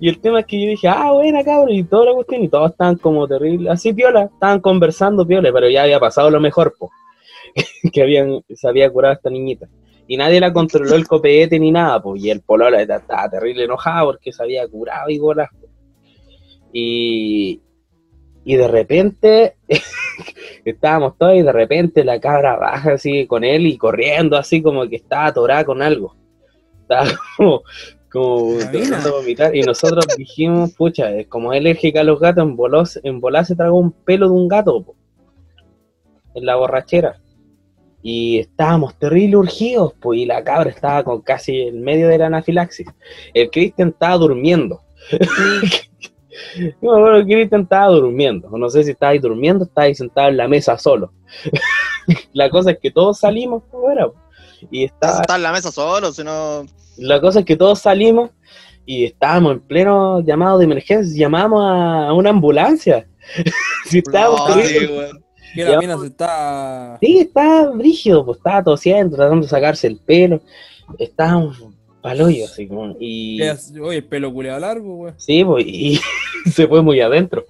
Y 0.00 0.08
el 0.08 0.20
tema 0.20 0.40
es 0.40 0.46
que 0.46 0.60
yo 0.60 0.68
dije, 0.68 0.88
ah, 0.88 1.12
buena 1.12 1.44
cabrón, 1.44 1.70
y 1.70 1.84
toda 1.84 2.06
la 2.06 2.12
cuestión, 2.14 2.42
y 2.42 2.48
todos 2.48 2.72
estaban 2.72 2.96
como 2.96 3.28
terribles, 3.28 3.70
así 3.70 3.92
piola, 3.92 4.24
estaban 4.24 4.60
conversando 4.60 5.24
piola, 5.24 5.52
pero 5.52 5.68
ya 5.70 5.84
había 5.84 6.00
pasado 6.00 6.28
lo 6.28 6.40
mejor, 6.40 6.74
po, 6.76 6.90
que 7.92 8.02
habían, 8.02 8.42
se 8.52 8.68
había 8.68 8.90
curado 8.90 9.14
esta 9.14 9.30
niñita. 9.30 9.68
Y 10.08 10.16
nadie 10.16 10.40
la 10.40 10.52
controló 10.52 10.96
el 10.96 11.06
copete 11.06 11.58
ni 11.60 11.70
nada, 11.70 12.02
pues, 12.02 12.22
y 12.22 12.30
el 12.30 12.40
polola 12.40 12.82
estaba 12.82 13.30
terrible 13.30 13.64
enojado 13.64 14.06
porque 14.06 14.32
se 14.32 14.42
había 14.42 14.66
curado 14.66 15.08
y 15.08 15.18
bolas. 15.18 15.48
po. 15.52 15.68
Y, 16.72 17.60
y 18.44 18.56
de 18.56 18.68
repente 18.68 19.56
estábamos 20.64 21.16
todos 21.16 21.36
y 21.36 21.42
de 21.42 21.52
repente 21.52 22.04
la 22.04 22.18
cabra 22.20 22.56
baja 22.56 22.94
así 22.94 23.26
con 23.26 23.44
él 23.44 23.66
y 23.66 23.76
corriendo 23.76 24.36
así 24.36 24.62
como 24.62 24.88
que 24.88 24.96
estaba 24.96 25.26
atorada 25.26 25.64
con 25.64 25.80
algo. 25.80 26.16
Estaba 26.80 27.06
como, 27.36 27.62
como 28.12 28.58
tratando 28.58 29.08
de 29.08 29.10
vomitar. 29.10 29.56
Y 29.56 29.62
nosotros 29.62 30.06
dijimos, 30.16 30.72
pucha, 30.72 31.10
es 31.10 31.26
como 31.28 31.52
alérgica 31.52 32.00
a 32.00 32.04
los 32.04 32.20
gatos, 32.20 32.44
en 32.44 32.56
voló, 32.56 32.84
en 33.02 33.20
volá 33.20 33.44
se 33.44 33.56
tragó 33.56 33.78
un 33.78 33.92
pelo 33.92 34.28
de 34.28 34.34
un 34.34 34.48
gato 34.48 34.82
po, 34.82 34.94
en 36.34 36.44
la 36.44 36.56
borrachera. 36.56 37.18
Y 38.02 38.38
estábamos 38.38 38.98
terrible 38.98 39.36
urgidos, 39.36 39.94
pues, 40.00 40.20
y 40.20 40.26
la 40.26 40.42
cabra 40.42 40.70
estaba 40.70 41.04
con 41.04 41.22
casi 41.22 41.62
en 41.62 41.82
medio 41.82 42.08
de 42.08 42.18
la 42.18 42.26
anafilaxis. 42.26 42.88
El 43.32 43.50
Cristian 43.50 43.88
estaba 43.88 44.16
durmiendo. 44.16 44.80
No, 46.80 46.98
bueno, 46.98 47.22
Cristian 47.24 47.62
estaba 47.62 47.88
durmiendo. 47.88 48.48
No 48.56 48.70
sé 48.70 48.84
si 48.84 48.92
estaba 48.92 49.12
ahí 49.12 49.18
durmiendo, 49.18 49.64
estaba 49.64 49.84
ahí 49.84 49.94
sentado 49.94 50.28
en 50.28 50.38
la 50.38 50.48
mesa 50.48 50.78
solo. 50.78 51.12
la 52.32 52.48
cosa 52.48 52.70
es 52.70 52.78
que 52.78 52.90
todos 52.90 53.18
salimos 53.18 53.62
fuera. 53.70 54.10
Y 54.70 54.84
estaba, 54.84 55.20
Está 55.20 55.36
en 55.36 55.42
la 55.42 55.52
mesa 55.52 55.70
solo, 55.72 56.12
si 56.12 56.22
no. 56.24 56.64
la 56.96 57.20
cosa 57.20 57.40
es 57.40 57.44
que 57.44 57.56
todos 57.56 57.80
salimos 57.80 58.30
y 58.86 59.04
estábamos 59.04 59.52
en 59.52 59.60
pleno 59.60 60.20
llamado 60.20 60.58
de 60.58 60.64
emergencia. 60.64 61.18
Llamamos 61.18 61.62
a, 61.64 62.12
una 62.12 62.30
ambulancia. 62.30 63.06
si 63.86 63.98
estábamos 63.98 64.56
No, 64.56 64.62
sí, 64.62 64.88
la 65.56 65.78
mina 65.78 65.98
se 65.98 66.06
está. 66.06 66.98
Sí, 67.00 67.18
estaba 67.18 67.70
brígido, 67.70 68.24
pues 68.24 68.38
estaba 68.38 68.62
tosiendo, 68.64 69.16
tratando 69.16 69.42
de 69.44 69.50
sacarse 69.50 69.86
el 69.86 69.98
pelo. 69.98 70.40
Estábamos 70.98 71.62
paloyo, 72.00 72.44
así 72.46 72.66
como. 72.66 72.96
Y. 72.98 73.40
Oye, 73.80 73.98
el 73.98 74.04
pelo 74.04 74.32
culeado 74.32 74.60
largo, 74.60 74.96
güey. 74.96 75.14
Sí, 75.16 75.44
pues, 75.44 75.64
y 75.66 76.00
se 76.52 76.66
fue 76.66 76.82
muy 76.82 77.00
adentro. 77.00 77.44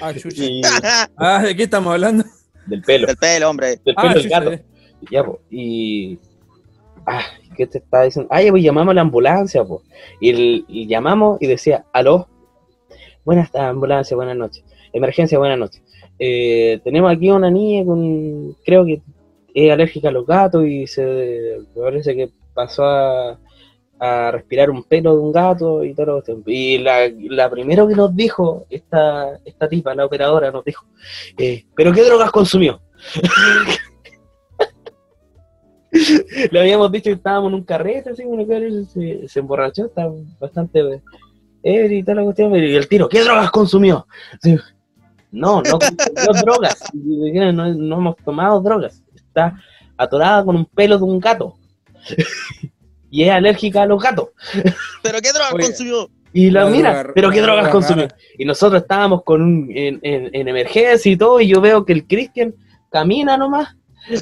Ah, 0.00 0.12
chucha. 0.14 0.44
Y, 0.44 0.60
Ah, 1.16 1.42
¿de 1.42 1.56
qué 1.56 1.64
estamos 1.64 1.92
hablando? 1.92 2.24
del 2.66 2.82
pelo. 2.82 3.06
Del 3.08 3.16
pelo, 3.16 3.50
hombre. 3.50 3.80
Del 3.84 3.94
Ah, 3.96 4.02
pelo 4.02 4.14
del 4.14 4.22
chucha, 4.22 4.40
gato. 4.40 4.62
Ya. 5.10 5.24
Y. 5.50 6.18
Ah, 7.06 7.22
¿qué 7.56 7.66
te 7.66 7.78
estaba 7.78 8.04
diciendo? 8.04 8.28
Ah, 8.32 8.42
ya, 8.42 8.50
pues 8.50 8.62
llamamos 8.62 8.92
a 8.92 8.94
la 8.94 9.00
ambulancia, 9.00 9.64
pues. 9.64 9.82
Y, 10.20 10.86
llamamos 10.86 11.38
y 11.40 11.46
decía, 11.46 11.84
aló. 11.92 12.28
Buenas 13.24 13.54
ambulancia, 13.54 14.16
buenas 14.16 14.36
noches. 14.36 14.64
Emergencia, 14.92 15.38
buenas 15.38 15.58
noches. 15.58 15.82
Eh, 16.18 16.80
tenemos 16.84 17.10
aquí 17.12 17.30
una 17.30 17.50
niña 17.50 17.84
con. 17.84 18.56
Creo 18.64 18.84
que 18.84 19.00
es 19.54 19.70
alérgica 19.70 20.08
a 20.08 20.12
los 20.12 20.26
gatos 20.26 20.66
y 20.66 20.86
se 20.86 21.58
parece 21.74 22.14
que 22.14 22.30
pasó 22.54 22.84
a, 22.84 23.38
respirar 24.32 24.68
un 24.68 24.82
pelo 24.82 25.14
de 25.14 25.22
un 25.22 25.30
gato 25.30 25.84
y 25.84 25.94
todo 25.94 26.06
lo. 26.06 26.42
Y 26.46 26.78
la, 26.78 27.08
la 27.16 27.48
primero 27.48 27.86
que 27.86 27.94
nos 27.94 28.14
dijo, 28.16 28.66
esta, 28.68 29.38
esta 29.44 29.68
tipa, 29.68 29.94
la 29.94 30.06
operadora, 30.06 30.50
nos 30.50 30.64
dijo, 30.64 30.86
eh, 31.38 31.64
¿pero 31.76 31.92
qué 31.92 32.02
drogas 32.02 32.32
consumió? 32.32 32.80
Le 36.50 36.60
habíamos 36.60 36.90
dicho 36.90 37.04
que 37.10 37.12
estábamos 37.16 37.48
en 37.50 37.54
un 37.56 37.64
carrete, 37.64 38.10
así, 38.10 38.24
una 38.24 38.46
cara, 38.46 38.66
y 38.66 38.84
se, 38.86 39.28
se 39.28 39.40
emborrachó, 39.40 39.86
estaba 39.86 40.12
bastante 40.40 41.02
ebrio 41.62 41.98
y 41.98 42.02
toda 42.02 42.14
la 42.16 42.22
cuestión, 42.24 42.54
y 42.56 42.74
el 42.74 42.88
tiro, 42.88 43.08
¿qué 43.08 43.22
drogas 43.22 43.50
consumió? 43.50 44.06
Así, 44.32 44.56
no, 45.30 45.62
no 45.62 45.78
consumió 45.78 46.32
drogas, 46.44 46.82
no, 46.94 47.74
no 47.74 47.96
hemos 47.98 48.16
tomado 48.24 48.60
drogas, 48.60 49.02
está 49.14 49.54
atorada 49.96 50.44
con 50.44 50.56
un 50.56 50.64
pelo 50.64 50.96
de 50.98 51.04
un 51.04 51.20
gato, 51.20 51.56
y 53.10 53.24
es 53.24 53.30
alérgica 53.30 53.82
a 53.82 53.86
los 53.86 54.02
gatos. 54.02 54.28
¿Pero 55.02 55.18
qué 55.20 55.28
droga 55.32 55.50
Oye. 55.54 55.64
consumió? 55.66 56.08
Y 56.32 56.50
la 56.50 56.64
Una 56.64 56.74
mira, 56.74 56.90
droga- 57.02 57.12
pero 57.14 57.30
qué 57.30 57.42
drogas 57.42 57.64
droga 57.64 57.70
consumió. 57.70 58.04
rara. 58.08 58.16
Y 58.38 58.44
nosotros 58.46 58.80
estábamos 58.80 59.22
con 59.22 59.42
un, 59.42 59.70
en, 59.76 60.00
en- 60.02 60.34
en 60.34 60.48
emergencia 60.48 61.12
y 61.12 61.16
todo, 61.18 61.38
y 61.42 61.48
yo 61.48 61.60
veo 61.60 61.84
que 61.84 61.92
el 61.92 62.06
Cristian 62.06 62.54
camina 62.90 63.36
nomás 63.36 63.76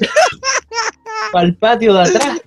para 1.31 1.45
el 1.45 1.55
patio 1.55 1.93
de 1.93 2.01
atrás 2.01 2.41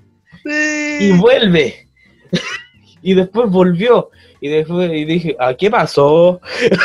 y 1.01 1.13
vuelve. 1.13 1.89
y 3.03 3.15
después 3.15 3.51
volvió. 3.51 4.11
Y 4.41 4.49
después 4.49 4.91
y 4.93 5.05
dije, 5.05 5.37
¿a 5.39 5.55
qué 5.55 5.71
pasó? 5.71 6.41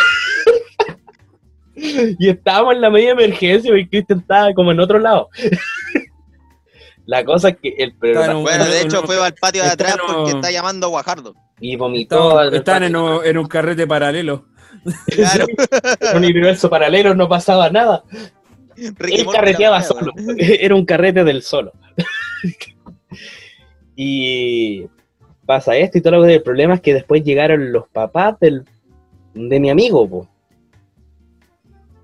y 1.76 2.30
estábamos 2.30 2.76
en 2.76 2.82
la 2.82 2.90
media 2.90 3.12
emergencia 3.12 3.76
y 3.78 3.88
Cristian 3.88 4.20
estaba 4.20 4.54
como 4.54 4.72
en 4.72 4.80
otro 4.80 5.00
lado. 5.00 5.30
la 7.06 7.24
cosa 7.26 7.50
es 7.50 7.58
que 7.62 7.70
el 7.78 7.94
un- 8.36 8.44
Bueno, 8.44 8.66
de 8.66 8.82
hecho 8.82 9.02
fue 9.04 9.24
al 9.24 9.34
patio 9.34 9.64
de 9.64 9.70
atrás 9.70 9.98
no- 9.98 10.14
porque 10.14 10.32
está 10.32 10.52
llamando 10.52 10.88
a 10.88 10.90
Guajardo. 10.90 11.36
y 11.60 11.76
vomitó 11.76 12.42
Estaban, 12.52 12.84
en 12.84 12.96
un, 12.96 13.26
en 13.26 13.38
un 13.38 13.48
carrete 13.48 13.88
paralelo. 13.88 14.46
Claro. 15.08 15.46
En 16.00 16.18
un 16.18 16.24
universo 16.24 16.70
paralelo 16.70 17.14
no 17.14 17.28
pasaba 17.28 17.70
nada. 17.70 18.04
Ricky 18.98 19.20
Él 19.20 19.26
Morty 19.26 19.40
carreteaba 19.40 19.82
solo. 19.82 20.14
Era 20.38 20.76
un 20.76 20.86
carrete 20.86 21.24
del 21.24 21.42
solo. 21.42 21.74
y 23.96 24.86
pasa 25.46 25.76
esto 25.76 25.98
y 25.98 26.02
todo 26.02 26.18
lo 26.18 26.24
que 26.24 26.36
el 26.36 26.44
problema 26.44 26.76
es 26.76 26.82
que 26.82 26.94
después 26.94 27.24
llegaron 27.24 27.72
los 27.72 27.88
papás 27.90 28.40
del, 28.40 28.66
de 29.34 29.60
mi 29.60 29.70
amigo, 29.70 30.08
po. 30.08 30.28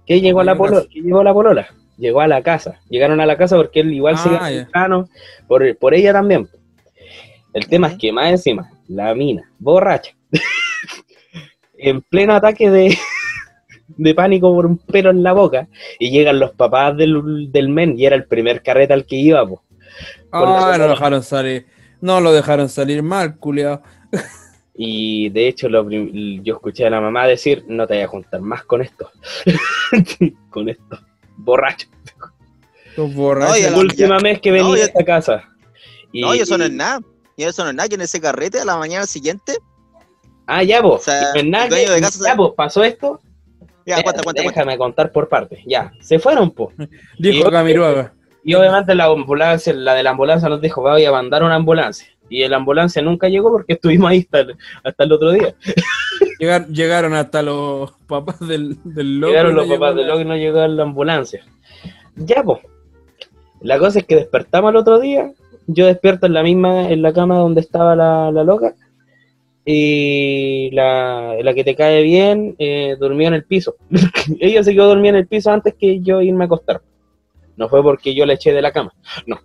¿Qué 0.05 0.21
llegó 0.21 0.41
a 0.41 0.43
la 0.43 0.57
casa. 0.57 0.85
¿Qué 0.91 1.01
llegó 1.01 1.19
a 1.19 1.23
la 1.23 1.33
polola? 1.33 1.67
Llegó 1.97 2.21
a 2.21 2.27
la 2.27 2.43
casa. 2.43 2.79
Llegaron 2.89 3.19
a 3.21 3.25
la 3.25 3.37
casa 3.37 3.55
porque 3.55 3.79
él 3.79 3.93
igual 3.93 4.15
Ah, 4.17 4.49
se 4.49 4.67
por, 5.47 5.77
por 5.77 5.93
ella 5.93 6.13
también. 6.13 6.45
po. 6.45 6.57
El 7.53 7.67
tema 7.67 7.87
es 7.87 7.97
que 7.97 8.11
más 8.11 8.29
encima, 8.31 8.69
la 8.89 9.15
mina, 9.15 9.49
borracha, 9.59 10.13
en 11.77 12.01
pleno 12.01 12.33
ataque 12.33 12.69
de, 12.69 12.97
de 13.87 14.15
pánico 14.15 14.53
por 14.53 14.65
un 14.65 14.77
pelo 14.77 15.09
en 15.11 15.23
la 15.23 15.33
boca, 15.33 15.67
y 15.99 16.09
llegan 16.11 16.39
los 16.39 16.51
papás 16.51 16.95
del, 16.97 17.51
del 17.51 17.69
men, 17.69 17.97
y 17.99 18.05
era 18.05 18.15
el 18.15 18.25
primer 18.25 18.61
carrete 18.63 18.93
al 18.93 19.05
que 19.05 19.15
iba, 19.15 19.45
po. 19.47 19.61
Ah, 20.31 20.75
no 20.77 20.83
lo 20.85 20.89
dejaron 20.89 21.23
salir. 21.23 21.65
No 22.01 22.19
lo 22.19 22.33
dejaron 22.33 22.67
salir 22.69 23.01
mal, 23.01 23.37
culiao. 23.37 23.81
Y 24.75 25.29
de 25.29 25.47
hecho, 25.47 25.69
lo 25.69 25.89
yo 25.89 26.55
escuché 26.55 26.85
a 26.85 26.89
la 26.89 26.99
mamá 26.99 27.25
decir: 27.27 27.63
No 27.69 27.87
te 27.87 27.93
vayas 27.93 28.07
a 28.09 28.11
juntar 28.11 28.41
más 28.41 28.65
con 28.65 28.81
esto. 28.81 29.09
con 30.49 30.67
esto. 30.67 30.99
Borracho. 31.37 31.87
Los 32.97 33.13
borrachos. 33.13 33.61
No, 33.61 33.71
La 33.71 33.77
última 33.77 34.17
vez 34.19 34.41
que 34.41 34.51
venía 34.51 34.67
No, 34.67 34.73
a 34.73 34.79
esta 34.79 35.03
casa. 35.05 35.43
Y, 36.11 36.21
No, 36.21 36.35
y 36.35 36.39
eso 36.39 36.57
no 36.57 36.65
es 36.65 36.71
nada. 36.71 36.99
Y 37.37 37.43
eso 37.43 37.63
no 37.63 37.69
es 37.69 37.75
nada, 37.75 37.87
que 37.89 37.95
en 37.95 38.01
ese 38.01 38.19
carrete 38.21 38.59
a 38.59 38.65
la 38.65 38.77
mañana 38.77 39.05
siguiente. 39.05 39.57
Ah, 40.47 40.63
ya, 40.63 40.81
vos. 40.81 41.01
O 41.01 41.03
sea, 41.05 41.21
Y 41.21 41.33
no 41.35 41.39
es 41.39 41.45
nada 41.45 41.63
el 41.65 41.69
dueño 41.69 41.87
que- 41.87 41.93
de 41.95 42.01
casa 42.01 42.23
ya, 42.25 42.35
vos, 42.35 42.53
pasó 42.55 42.83
esto. 42.83 43.19
Ya, 43.85 44.01
cuenta, 44.01 44.23
cuenta, 44.23 44.41
cuenta. 44.43 44.59
Déjame 44.61 44.77
contar 44.77 45.11
por 45.11 45.29
partes. 45.29 45.59
Ya, 45.65 45.91
se 46.01 46.17
fueron, 46.19 46.51
po. 46.51 46.71
Dijo 47.19 47.47
y- 47.47 47.51
Camiruaga. 47.51 48.13
Y 48.43 48.53
obviamente 48.53 48.93
la 48.93 49.05
ambulancia, 49.05 49.73
la 49.73 49.95
de 49.95 50.03
la 50.03 50.11
ambulancia 50.11 50.47
nos 50.49 50.61
dijo, 50.61 50.81
voy 50.81 51.03
a 51.03 51.11
mandar 51.11 51.43
una 51.43 51.55
ambulancia. 51.55 52.07
Y 52.29 52.47
la 52.47 52.57
ambulancia 52.57 53.01
nunca 53.01 53.27
llegó 53.27 53.51
porque 53.51 53.73
estuvimos 53.73 54.09
ahí 54.09 54.19
hasta 54.19 54.39
el, 54.41 54.55
hasta 54.83 55.03
el 55.03 55.11
otro 55.11 55.31
día. 55.31 55.55
Llegar- 56.39 56.67
llegaron 56.67 57.13
hasta 57.13 57.41
los 57.41 57.91
papás 58.07 58.39
del, 58.39 58.77
del 58.83 59.19
loco. 59.19 59.31
Llegaron 59.31 59.51
y 59.51 59.55
los 59.55 59.67
no 59.67 59.73
papás 59.75 59.95
llegó 59.95 60.01
de 60.03 60.11
lo 60.11 60.17
que 60.19 60.25
no 60.25 60.35
llegó 60.35 60.67
la 60.67 60.83
ambulancia. 60.83 61.43
Ya, 62.15 62.43
pues. 62.43 62.59
La 63.61 63.79
cosa 63.79 63.99
es 63.99 64.05
que 64.05 64.15
despertamos 64.15 64.69
el 64.71 64.77
otro 64.77 64.99
día. 64.99 65.31
Yo 65.67 65.87
despierto 65.87 66.27
en 66.27 66.33
la 66.33 66.43
misma, 66.43 66.89
en 66.89 67.01
la 67.01 67.13
cama 67.13 67.37
donde 67.37 67.61
estaba 67.61 67.95
la, 67.95 68.31
la 68.31 68.43
loca. 68.43 68.73
Y 69.67 70.69
la, 70.71 71.35
la 71.41 71.53
que 71.55 71.63
te 71.63 71.75
cae 71.75 72.03
bien 72.03 72.55
eh, 72.59 72.95
durmió 72.99 73.27
en 73.29 73.33
el 73.33 73.45
piso. 73.45 73.75
Ella 74.39 74.63
se 74.63 74.73
quedó 74.73 74.87
dormida 74.87 75.09
en 75.09 75.15
el 75.15 75.27
piso 75.27 75.49
antes 75.51 75.73
que 75.73 75.99
yo 76.01 76.21
irme 76.21 76.43
a 76.43 76.47
acostar. 76.47 76.81
No 77.57 77.67
fue 77.69 77.81
porque 77.81 78.13
yo 78.13 78.25
la 78.25 78.33
eché 78.33 78.53
de 78.53 78.61
la 78.61 78.71
cama. 78.71 78.93
No. 79.25 79.39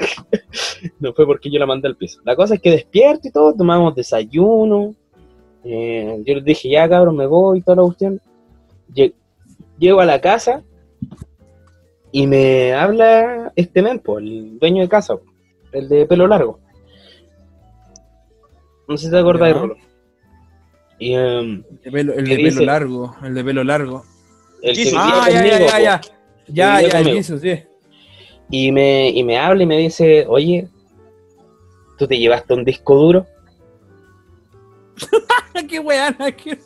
no 1.00 1.12
fue 1.12 1.26
porque 1.26 1.50
yo 1.50 1.58
la 1.58 1.66
mandé 1.66 1.88
al 1.88 1.96
piso. 1.96 2.20
La 2.24 2.36
cosa 2.36 2.54
es 2.54 2.60
que 2.60 2.70
despierto 2.70 3.28
y 3.28 3.32
todo, 3.32 3.54
tomamos 3.54 3.94
desayuno. 3.94 4.94
Eh, 5.64 6.22
yo 6.24 6.34
les 6.36 6.44
dije, 6.44 6.68
ya 6.70 6.88
cabrón, 6.88 7.16
me 7.16 7.26
voy 7.26 7.58
y 7.58 7.62
toda 7.62 7.76
la 7.76 7.82
cuestión. 7.82 8.20
Lle- 8.94 9.12
Llego 9.78 10.00
a 10.00 10.04
la 10.06 10.20
casa 10.20 10.62
y 12.12 12.26
me 12.28 12.72
habla 12.72 13.52
este 13.56 13.82
men, 13.82 14.00
el 14.20 14.58
dueño 14.60 14.82
de 14.82 14.88
casa, 14.88 15.16
el 15.72 15.88
de 15.88 16.06
pelo 16.06 16.28
largo. 16.28 16.60
No 18.88 18.96
sé 18.96 19.06
si 19.06 19.10
te 19.10 19.18
acordás. 19.18 19.54
Rolo. 19.54 19.76
Y 20.98 21.14
em, 21.14 21.64
El 21.68 21.80
de 21.82 21.90
pelo, 21.90 22.12
el 22.14 22.24
¿Qué 22.24 22.36
de 22.36 22.42
pelo 22.44 22.60
largo. 22.64 23.16
El 23.22 23.34
de 23.34 23.44
pelo 23.44 23.64
largo. 23.64 24.04
el 24.62 24.76
que 24.76 24.92
Ah, 24.96 25.28
ya, 25.28 25.32
ya, 25.32 25.36
conmigo, 25.36 25.58
ya, 25.58 25.66
po, 25.66 25.78
ya. 25.78 26.00
Ya, 26.46 26.76
vivía 26.76 26.80
ya, 26.80 26.80
el 26.80 26.92
conmigo. 26.92 27.16
Jesus, 27.16 27.40
sí. 27.40 27.62
Y 28.50 28.72
me, 28.72 29.08
y 29.10 29.24
me 29.24 29.38
habla 29.38 29.62
y 29.62 29.66
me 29.66 29.78
dice, 29.78 30.26
oye, 30.28 30.68
¿tú 31.98 32.06
te 32.06 32.18
llevaste 32.18 32.54
un 32.54 32.64
disco 32.64 32.94
duro? 32.94 33.26
qué 35.68 35.80
weá, 35.80 36.14
qué... 36.36 36.58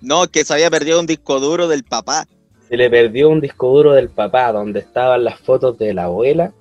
No, 0.00 0.26
que 0.28 0.44
se 0.44 0.54
había 0.54 0.70
perdido 0.70 1.00
un 1.00 1.06
disco 1.06 1.40
duro 1.40 1.68
del 1.68 1.84
papá. 1.84 2.26
Se 2.68 2.76
le 2.76 2.88
perdió 2.90 3.28
un 3.28 3.40
disco 3.40 3.68
duro 3.68 3.92
del 3.92 4.08
papá 4.08 4.52
donde 4.52 4.80
estaban 4.80 5.24
las 5.24 5.40
fotos 5.40 5.78
de 5.78 5.94
la 5.94 6.04
abuela. 6.04 6.52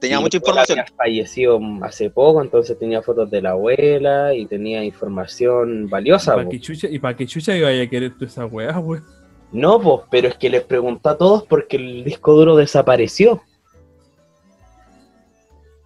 Tenía 0.00 0.20
mucha 0.20 0.36
información. 0.36 0.78
había 0.78 0.92
fallecido 0.94 1.60
hace 1.82 2.08
poco, 2.10 2.40
entonces 2.40 2.78
tenía 2.78 3.02
fotos 3.02 3.30
de 3.30 3.42
la 3.42 3.50
abuela 3.50 4.32
y 4.34 4.46
tenía 4.46 4.84
información 4.84 5.88
valiosa. 5.88 6.32
¿Para 6.32 6.44
po. 6.44 6.50
qué 6.50 6.60
chucha, 6.60 6.88
¿Y 6.88 6.98
para 6.98 7.16
qué 7.16 7.26
chucha 7.26 7.56
iba 7.56 7.68
a 7.68 7.86
querer 7.88 8.16
tú 8.16 8.24
esa 8.24 8.46
weá, 8.46 8.78
weón? 8.78 9.04
No, 9.50 9.80
pues, 9.80 10.02
pero 10.10 10.28
es 10.28 10.36
que 10.36 10.50
les 10.50 10.62
preguntó 10.62 11.08
a 11.08 11.18
todos 11.18 11.44
porque 11.44 11.76
el 11.76 12.04
disco 12.04 12.34
duro 12.34 12.54
desapareció. 12.54 13.42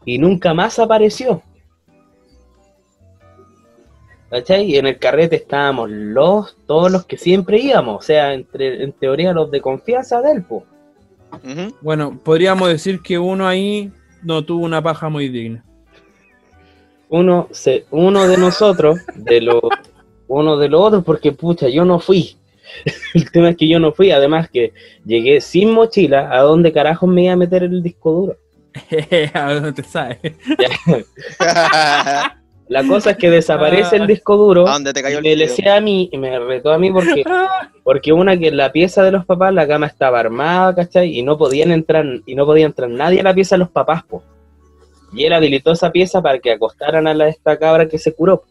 Y 0.05 0.19
nunca 0.19 0.53
más 0.53 0.79
apareció. 0.79 1.43
¿Cachai? 4.31 4.65
Y 4.65 4.79
en 4.79 4.87
el 4.87 4.99
carrete 4.99 5.37
estábamos 5.37 5.91
los, 5.91 6.57
todos 6.67 6.91
los 6.91 7.05
que 7.05 7.19
siempre 7.19 7.59
íbamos, 7.59 7.99
o 7.99 8.03
sea, 8.03 8.33
entre, 8.33 8.83
en 8.83 8.93
teoría 8.93 9.35
los 9.35 9.51
de 9.51 9.61
confianza 9.61 10.23
del 10.23 10.43
po. 10.43 10.65
Bueno, 11.83 12.19
podríamos 12.23 12.69
decir 12.69 13.01
que 13.01 13.19
uno 13.19 13.47
ahí 13.47 13.93
no 14.23 14.44
tuvo 14.44 14.65
una 14.65 14.82
paja 14.82 15.09
muy 15.09 15.28
digna. 15.28 15.65
Uno, 17.09 17.49
se, 17.51 17.85
uno 17.90 18.27
de 18.27 18.39
nosotros, 18.39 19.01
de 19.15 19.43
los, 19.43 19.61
uno 20.28 20.57
de 20.57 20.69
los 20.69 20.81
otros, 20.81 21.05
porque 21.05 21.32
pucha, 21.32 21.69
yo 21.69 21.85
no 21.85 21.99
fui. 21.99 22.36
El 23.15 23.31
tema 23.31 23.51
es 23.51 23.57
que 23.57 23.69
yo 23.69 23.78
no 23.78 23.93
fui, 23.93 24.11
además 24.11 24.49
que 24.51 24.73
llegué 25.05 25.40
sin 25.40 25.73
mochila, 25.73 26.31
¿a 26.32 26.40
dónde 26.40 26.73
carajos 26.73 27.09
me 27.09 27.24
iba 27.24 27.35
a 27.35 27.36
meter 27.36 27.65
el 27.65 27.82
disco 27.82 28.12
duro? 28.12 28.36
a 29.35 29.55
dónde 29.55 29.73
te 29.73 29.82
sabes. 29.82 30.19
¿A 32.74 32.82
La 32.82 32.89
cosa 32.89 33.11
es 33.11 33.16
que 33.19 33.31
desaparece 33.31 33.97
el 33.97 34.07
disco 34.07 34.36
duro. 34.36 34.65
dónde 34.65 34.93
te 34.93 35.03
cayó 35.03 35.16
Y 35.16 35.19
el 35.19 35.23
me 35.24 35.35
video? 35.35 35.47
decía 35.49 35.77
a 35.77 35.81
mí, 35.81 36.09
y 36.12 36.19
me 36.19 36.39
retó 36.39 36.73
a 36.73 36.78
mí 36.78 36.90
porque, 36.90 37.23
porque 37.85 38.12
una 38.12 38.36
que 38.39 38.49
en 38.49 38.57
la 38.57 38.73
pieza 38.73 39.03
de 39.03 39.12
los 39.12 39.27
papás 39.27 39.53
la 39.53 39.66
cama 39.69 39.86
estaba 39.86 40.20
armada, 40.20 40.74
¿cachai? 40.74 41.16
Y 41.19 41.23
no 41.23 41.36
podían 41.36 41.70
entrar, 41.70 42.05
y 42.24 42.35
no 42.35 42.47
podía 42.47 42.66
entrar 42.66 42.89
nadie 42.89 43.20
a 43.20 43.24
la 43.24 43.35
pieza 43.35 43.57
de 43.57 43.61
los 43.61 43.70
papás, 43.70 44.03
po. 44.05 44.23
Y 45.12 45.24
él 45.24 45.32
habilitó 45.35 45.73
esa 45.73 45.93
pieza 45.93 46.23
para 46.23 46.39
que 46.39 46.53
acostaran 46.53 47.07
a 47.07 47.12
la, 47.15 47.28
esta 47.28 47.59
cabra 47.59 47.86
que 47.86 47.99
se 47.99 48.15
curó. 48.15 48.44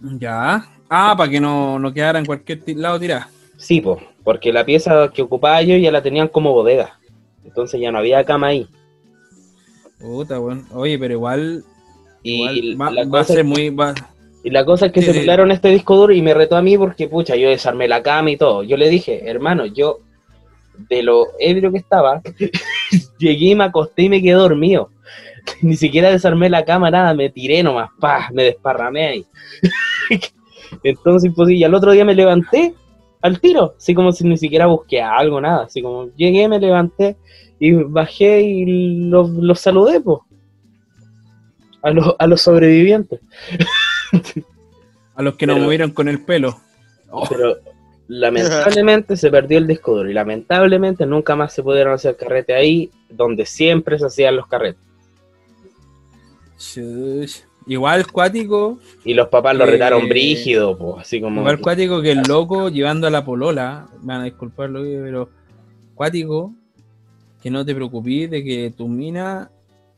Ya. 0.00 0.66
Ah, 0.88 1.14
para 1.16 1.30
que 1.30 1.40
no, 1.40 1.78
no 1.78 1.92
quedara 1.92 2.18
en 2.18 2.26
cualquier 2.26 2.60
lado 2.76 2.98
tirada. 2.98 3.28
Sí, 3.56 3.80
po, 3.80 4.00
porque 4.24 4.52
la 4.52 4.64
pieza 4.64 5.10
que 5.14 5.22
ocupaba 5.22 5.62
yo 5.62 5.76
ya 5.76 5.90
la 5.92 6.02
tenían 6.02 6.28
como 6.28 6.52
bodega. 6.52 6.98
Entonces 7.44 7.80
ya 7.80 7.90
no 7.92 7.98
había 7.98 8.24
cama 8.24 8.48
ahí. 8.48 8.66
Puta, 9.98 10.40
weón. 10.40 10.66
Oye, 10.72 10.98
pero 10.98 11.14
igual, 11.14 11.64
Y, 12.22 12.74
va, 12.74 12.90
la, 12.90 13.02
va 13.04 13.06
a 13.06 13.22
cosa, 13.22 13.34
ser 13.34 13.44
muy. 13.44 13.70
va- 13.70 13.94
y 14.42 14.50
la 14.50 14.64
cosa 14.64 14.86
es 14.86 14.92
que 14.92 15.02
Sí, 15.02 15.12
se 15.12 15.20
pelaron 15.20 15.50
este 15.50 15.68
disco 15.68 15.96
duro 15.96 16.12
y 16.14 16.22
me 16.22 16.32
retó 16.34 16.56
a 16.56 16.62
mí 16.62 16.76
porque, 16.78 17.08
pucha, 17.08 17.36
yo 17.36 17.48
desarmé 17.50 17.88
la 17.88 18.02
cama 18.02 18.30
y 18.30 18.36
todo. 18.36 18.62
Yo 18.62 18.76
le 18.76 18.88
dije, 18.88 19.28
hermano, 19.28 19.66
yo 19.66 19.98
de 20.88 21.02
lo 21.02 21.26
ebrio 21.38 21.70
que 21.70 21.78
estaba, 21.78 22.22
llegué 23.18 23.46
y 23.50 23.54
me 23.54 23.64
acosté 23.64 24.02
y 24.04 24.08
me 24.08 24.22
quedé 24.22 24.32
dormido. 24.32 24.90
Ni 25.62 25.76
siquiera 25.76 26.10
desarmé 26.10 26.48
la 26.48 26.64
cama, 26.64 26.90
nada, 26.90 27.12
me 27.14 27.28
tiré 27.30 27.62
nomás, 27.62 27.90
pa, 28.00 28.28
me 28.32 28.44
desparramé 28.44 29.06
ahí. 29.06 29.26
Entonces, 30.82 31.32
pues, 31.34 31.50
y 31.50 31.64
al 31.64 31.74
otro 31.74 31.92
día 31.92 32.04
me 32.04 32.14
levanté 32.14 32.74
al 33.22 33.40
tiro, 33.40 33.74
así 33.76 33.94
como 33.94 34.12
si 34.12 34.24
ni 34.24 34.36
siquiera 34.38 34.66
busqué 34.66 35.02
algo, 35.02 35.40
nada, 35.40 35.64
así 35.64 35.82
como 35.82 36.08
llegué, 36.16 36.48
me 36.48 36.58
levanté 36.58 37.16
y 37.58 37.72
bajé 37.72 38.40
y 38.40 38.64
los, 39.10 39.28
los 39.30 39.60
saludé, 39.60 40.00
pues, 40.00 40.20
a 41.82 41.90
los, 41.90 42.14
a 42.18 42.26
los 42.26 42.40
sobrevivientes. 42.42 43.20
a 45.14 45.22
los 45.22 45.34
que 45.36 45.46
nos 45.46 45.54
Pero- 45.56 45.64
movieron 45.64 45.90
con 45.92 46.08
el 46.08 46.22
pelo. 46.24 46.60
Oh, 47.10 47.26
Pero 47.28 47.56
lamentablemente 48.08 49.16
se 49.16 49.30
perdió 49.30 49.58
el 49.58 49.66
disco 49.66 49.96
duro 49.96 50.10
y 50.10 50.14
lamentablemente 50.14 51.06
nunca 51.06 51.36
más 51.36 51.52
se 51.52 51.62
pudieron 51.62 51.94
hacer 51.94 52.16
carrete 52.16 52.54
ahí 52.54 52.90
donde 53.08 53.46
siempre 53.46 53.98
se 53.98 54.06
hacían 54.06 54.36
los 54.36 54.46
carretes. 54.46 54.82
shush. 56.58 57.40
Igual 57.66 58.10
cuático, 58.10 58.78
Y 59.04 59.14
los 59.14 59.28
papás 59.28 59.54
lo 59.54 59.64
Eh, 59.64 59.70
retaron 59.72 60.08
brígido, 60.08 60.76
pues, 60.76 61.02
así 61.02 61.20
como... 61.20 61.40
igual 61.42 61.60
cuático 61.60 62.00
que 62.02 62.10
el 62.12 62.22
loco 62.26 62.68
llevando 62.68 63.06
a 63.06 63.10
la 63.10 63.24
polola, 63.24 63.86
me 64.00 64.08
van 64.14 64.22
a 64.22 64.24
disculpar, 64.24 64.70
loco, 64.70 64.86
pero 65.04 65.28
cuático, 65.94 66.52
que 67.42 67.50
no 67.50 67.64
te 67.64 67.74
preocupes 67.74 68.30
de 68.30 68.42
que 68.42 68.72
tu 68.76 68.88
mina 68.88 69.50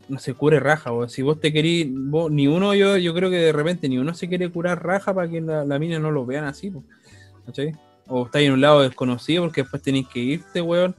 no 0.09 0.19
se 0.19 0.35
cure 0.35 0.61
raja, 0.61 0.93
o 0.93 1.09
si 1.09 1.23
vos 1.23 1.41
te 1.41 1.53
querís, 1.53 1.89
vos, 1.91 2.31
ni 2.31 2.47
uno, 2.47 2.74
yo, 2.74 2.97
yo 2.97 3.15
creo 3.15 3.31
que 3.31 3.37
de 3.37 3.53
repente 3.53 3.89
ni 3.89 3.99
uno 3.99 4.15
se 4.15 4.29
quiere 4.29 4.51
curar 4.51 4.85
raja 4.85 5.15
para 5.15 5.29
que 5.29 5.41
la, 5.41 5.65
la 5.65 5.79
mina 5.79 5.99
no 5.99 6.11
lo 6.11 6.27
vean 6.27 6.45
así, 6.45 6.73
¿cachai? 7.47 7.73
O 8.09 8.27
estáis 8.27 8.47
en 8.49 8.55
un 8.55 8.61
lado 8.61 8.83
desconocido 8.83 9.45
porque 9.45 9.62
después 9.62 9.83
tenéis 9.83 10.09
que 10.09 10.20
irte, 10.20 10.61
weón. 10.61 10.95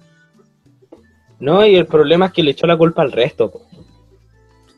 No, 1.39 1.65
y 1.65 1.75
el 1.75 1.85
problema 1.85 2.27
es 2.27 2.31
que 2.31 2.43
le 2.43 2.51
echó 2.51 2.65
la 2.65 2.77
culpa 2.77 3.01
al 3.01 3.11
resto. 3.11 3.51
po. 3.51 3.67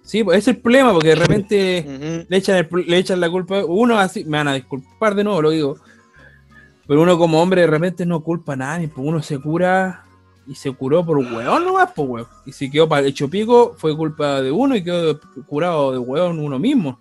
Sí, 0.06 0.24
pues 0.24 0.40
ese 0.40 0.52
es 0.52 0.58
el 0.58 0.62
problema, 0.62 0.94
porque 0.94 1.10
de 1.10 1.16
repente 1.16 2.26
le 2.28 2.38
echan, 2.38 2.58
el 2.58 2.86
le 2.88 2.98
echan 2.98 3.20
la 3.20 3.30
culpa. 3.30 3.66
Uno 3.66 3.98
así, 4.00 4.24
me 4.24 4.38
van 4.38 4.48
a 4.48 4.54
disculpar 4.54 5.16
de 5.16 5.24
nuevo, 5.24 5.42
lo 5.42 5.50
digo. 5.50 5.78
Pero 6.88 7.02
uno 7.02 7.18
como 7.18 7.42
hombre 7.42 7.62
de 7.62 7.68
repente 7.68 8.06
no 8.06 8.22
culpa 8.22 8.54
a 8.54 8.58
nadie, 8.58 8.88
pues 8.88 9.06
uno 9.06 9.22
se 9.24 9.40
cura 9.40 10.05
y 10.48 10.56
se 10.56 10.72
curó 10.72 11.06
por 11.06 11.18
hueón 11.18 11.66
nomás, 11.66 11.92
pues 11.96 12.08
hueón. 12.08 12.28
Y 12.46 12.52
si 12.52 12.70
quedó 12.70 12.88
para 12.88 13.08
hecho 13.08 13.30
pico, 13.30 13.76
fue 13.78 13.96
culpa 13.96 14.42
de 14.42 14.52
uno 14.52 14.76
y 14.76 14.84
quedó 14.84 15.20
curado 15.48 15.92
de 15.92 15.98
hueón 15.98 16.40
uno 16.40 16.60
mismo. 16.60 17.00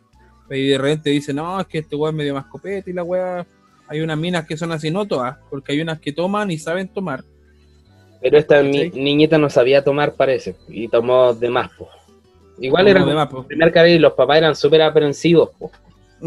Y 0.51 0.69
de 0.69 0.79
repente 0.79 1.11
dice, 1.11 1.33
no, 1.33 1.61
es 1.61 1.67
que 1.67 1.79
este 1.79 1.97
hueón 1.97 2.17
me 2.17 2.25
dio 2.25 2.35
más 2.35 2.47
copete 2.47 2.91
y 2.91 2.95
la 2.95 3.03
hueá. 3.03 3.47
Hay 3.89 4.01
unas 4.01 4.19
minas 4.19 4.47
que 4.47 4.57
son 4.57 4.73
así, 4.73 4.91
no 4.91 5.07
todas, 5.07 5.37
porque 5.51 5.73
hay 5.73 5.81
unas 5.81 6.01
que 6.01 6.13
toman 6.13 6.51
y 6.51 6.59
saben 6.59 6.89
tomar. 6.89 7.23
Pero 8.21 8.39
esta 8.39 8.63
niñita 8.63 9.37
no 9.37 9.51
sabía 9.51 9.85
tomar, 9.85 10.15
parece, 10.15 10.57
y 10.69 10.89
tomó 10.89 11.35
de 11.35 11.51
más, 11.51 11.71
po. 11.73 11.91
Igual 12.59 12.89
era 12.89 13.29
pues. 13.29 13.47
primer 13.47 13.73
carrete 13.73 13.97
y 13.97 13.99
los 13.99 14.15
papás 14.15 14.39
eran 14.39 14.57
súper 14.57 14.81
aprensivos, 14.81 15.51
po. 15.59 15.71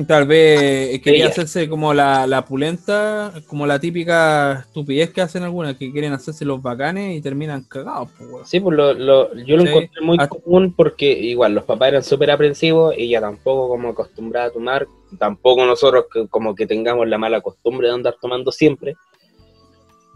Tal 0.06 0.28
vez 0.28 1.02
quería 1.02 1.28
hacerse 1.28 1.68
como 1.68 1.94
la, 1.94 2.28
la 2.28 2.46
pulenta, 2.46 3.34
como 3.48 3.66
la 3.66 3.80
típica 3.80 4.60
estupidez 4.68 5.12
que 5.12 5.22
hacen 5.22 5.42
algunas, 5.44 5.76
que 5.76 5.92
quieren 5.92 6.14
hacerse 6.14 6.46
los 6.46 6.62
bacanes 6.62 7.16
y 7.18 7.22
terminan 7.22 7.64
cagados, 7.64 8.10
pues. 8.18 8.48
Sí, 8.48 8.60
pues 8.60 8.78
lo, 8.78 8.94
lo- 8.94 9.34
yo 9.36 9.56
lo 9.58 9.64
Sí. 9.64 9.70
encontré 9.70 10.02
muy 10.02 10.18
común 10.28 10.74
porque 10.78 11.12
igual 11.12 11.56
los 11.56 11.64
papás 11.64 11.88
eran 11.90 12.04
súper 12.04 12.30
aprensivos, 12.30 12.94
ella 12.98 13.22
tampoco 13.22 13.70
como 13.70 13.90
acostumbrada 13.90 14.48
a 14.48 14.52
tomar, 14.52 14.88
tampoco 15.18 15.66
nosotros 15.66 16.06
que, 16.14 16.28
como 16.28 16.54
que 16.54 16.68
tengamos 16.68 17.08
la 17.08 17.18
mala 17.18 17.42
costumbre 17.42 17.88
de 17.88 17.94
andar 17.96 18.16
tomando 18.22 18.52
siempre, 18.52 18.96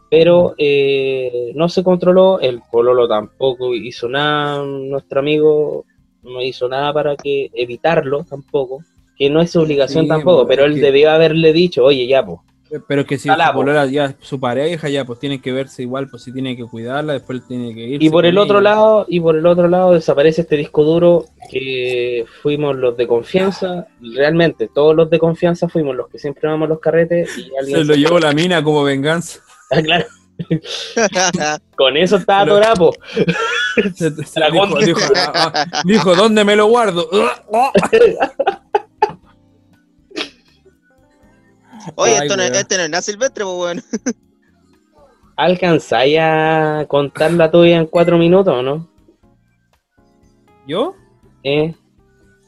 pero 0.09 0.53
eh, 0.57 1.53
no 1.55 1.69
se 1.69 1.83
controló, 1.83 2.39
el 2.39 2.61
pololo 2.71 3.07
tampoco 3.07 3.73
hizo 3.73 4.09
nada, 4.09 4.61
nuestro 4.63 5.21
amigo 5.21 5.85
no 6.21 6.41
hizo 6.43 6.67
nada 6.67 6.93
para 6.93 7.15
que 7.15 7.49
evitarlo 7.53 8.23
tampoco, 8.25 8.83
que 9.21 9.29
no 9.29 9.39
es 9.39 9.51
su 9.51 9.61
obligación 9.61 10.05
Sí, 10.05 10.09
tampoco, 10.09 10.47
pero 10.47 10.65
él 10.65 10.73
que- 10.75 10.81
debió 10.81 11.11
haberle 11.11 11.53
dicho, 11.53 11.83
oye 11.83 12.07
ya, 12.07 12.25
pues, 12.25 12.39
Pero 12.87 13.05
que 13.05 13.17
si 13.19 13.29
Ojalá, 13.29 13.51
su 13.53 13.91
ya 13.91 14.15
su 14.21 14.39
pareja 14.39 14.87
ya 14.89 15.03
pues 15.05 15.19
tiene 15.19 15.41
que 15.41 15.51
verse 15.51 15.83
igual, 15.83 16.07
pues 16.09 16.23
si 16.23 16.31
tiene 16.33 16.55
que 16.55 16.63
cuidarla, 16.63 17.13
después 17.13 17.45
tiene 17.47 17.75
que 17.75 17.81
ir. 17.81 18.01
Y 18.01 18.09
por 18.09 18.25
el 18.25 18.37
otro 18.37 18.61
lado, 18.61 19.05
y 19.09 19.19
por 19.19 19.35
el 19.35 19.45
otro 19.45 19.67
lado 19.67 19.91
desaparece 19.93 20.41
este 20.41 20.55
disco 20.55 20.83
duro 20.85 21.25
que 21.51 22.25
fuimos 22.41 22.75
los 22.77 22.95
de 22.97 23.05
confianza, 23.07 23.87
realmente 24.15 24.69
todos 24.73 24.95
los 24.95 25.09
de 25.09 25.19
confianza 25.19 25.67
fuimos 25.67 25.95
los 25.97 26.07
que 26.07 26.17
siempre 26.17 26.47
vamos 26.49 26.67
los 26.69 26.79
carretes 26.79 27.37
y 27.37 27.51
alguien 27.59 27.77
Se 27.79 27.83
lo 27.85 27.93
llevó 27.93 28.19
la 28.19 28.31
mina 28.31 28.63
como 28.63 28.83
venganza. 28.83 29.41
Ah, 29.69 29.81
claro, 29.83 30.05
con 31.77 31.95
eso 31.97 32.15
estaba 32.17 32.45
Torapo. 32.45 32.91
Se- 33.95 34.11
se 34.25 34.39
La 34.39 34.49
dijo, 34.49 34.79
dijo, 34.79 34.99
ah, 35.15 35.51
ah, 35.55 35.81
dijo, 35.85 36.13
¿dónde 36.15 36.43
me 36.43 36.55
lo 36.57 36.65
guardo? 36.67 37.09
Oye, 41.95 42.13
Ay, 42.17 42.27
esto 42.27 42.37
no, 42.37 42.43
este 42.43 42.77
no 42.77 42.83
es 42.83 42.89
nada 42.89 43.01
silvestre, 43.01 43.43
pues 43.43 43.55
bueno. 43.57 43.81
¿Alcanzáis 45.37 46.17
a 46.19 46.85
contar 46.87 47.31
la 47.33 47.49
tuya 47.49 47.77
en 47.77 47.87
cuatro 47.87 48.17
minutos 48.17 48.53
o 48.53 48.61
no? 48.61 48.87
¿Yo? 50.67 50.95
¿Eh? 51.43 51.73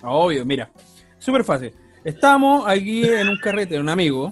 Obvio, 0.03 0.45
mira, 0.45 0.69
súper 1.17 1.43
fácil. 1.43 1.73
Estábamos 2.03 2.65
aquí 2.67 3.05
en 3.05 3.29
un 3.29 3.37
carrete 3.37 3.75
de 3.75 3.79
un 3.79 3.89
amigo. 3.89 4.31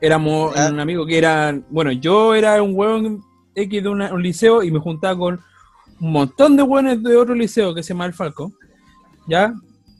Éramos 0.00 0.54
Ya. 0.54 0.68
un 0.70 0.78
amigo 0.78 1.06
que 1.06 1.18
era, 1.18 1.58
bueno, 1.70 1.90
yo 1.92 2.34
era 2.34 2.62
un 2.62 2.72
hueón 2.76 3.22
X 3.54 3.82
de 3.82 3.88
una- 3.88 4.12
un 4.12 4.22
liceo 4.22 4.62
y 4.62 4.70
me 4.70 4.78
juntaba 4.78 5.18
con 5.18 5.40
un 6.00 6.12
montón 6.12 6.56
de 6.56 6.62
hueones 6.62 7.02
de 7.02 7.16
otro 7.16 7.34
liceo 7.34 7.74
que 7.74 7.82
se 7.82 7.88
llama 7.94 8.04
El 8.06 8.12
Falco. 8.12 8.52
¿Ya? 9.26 9.52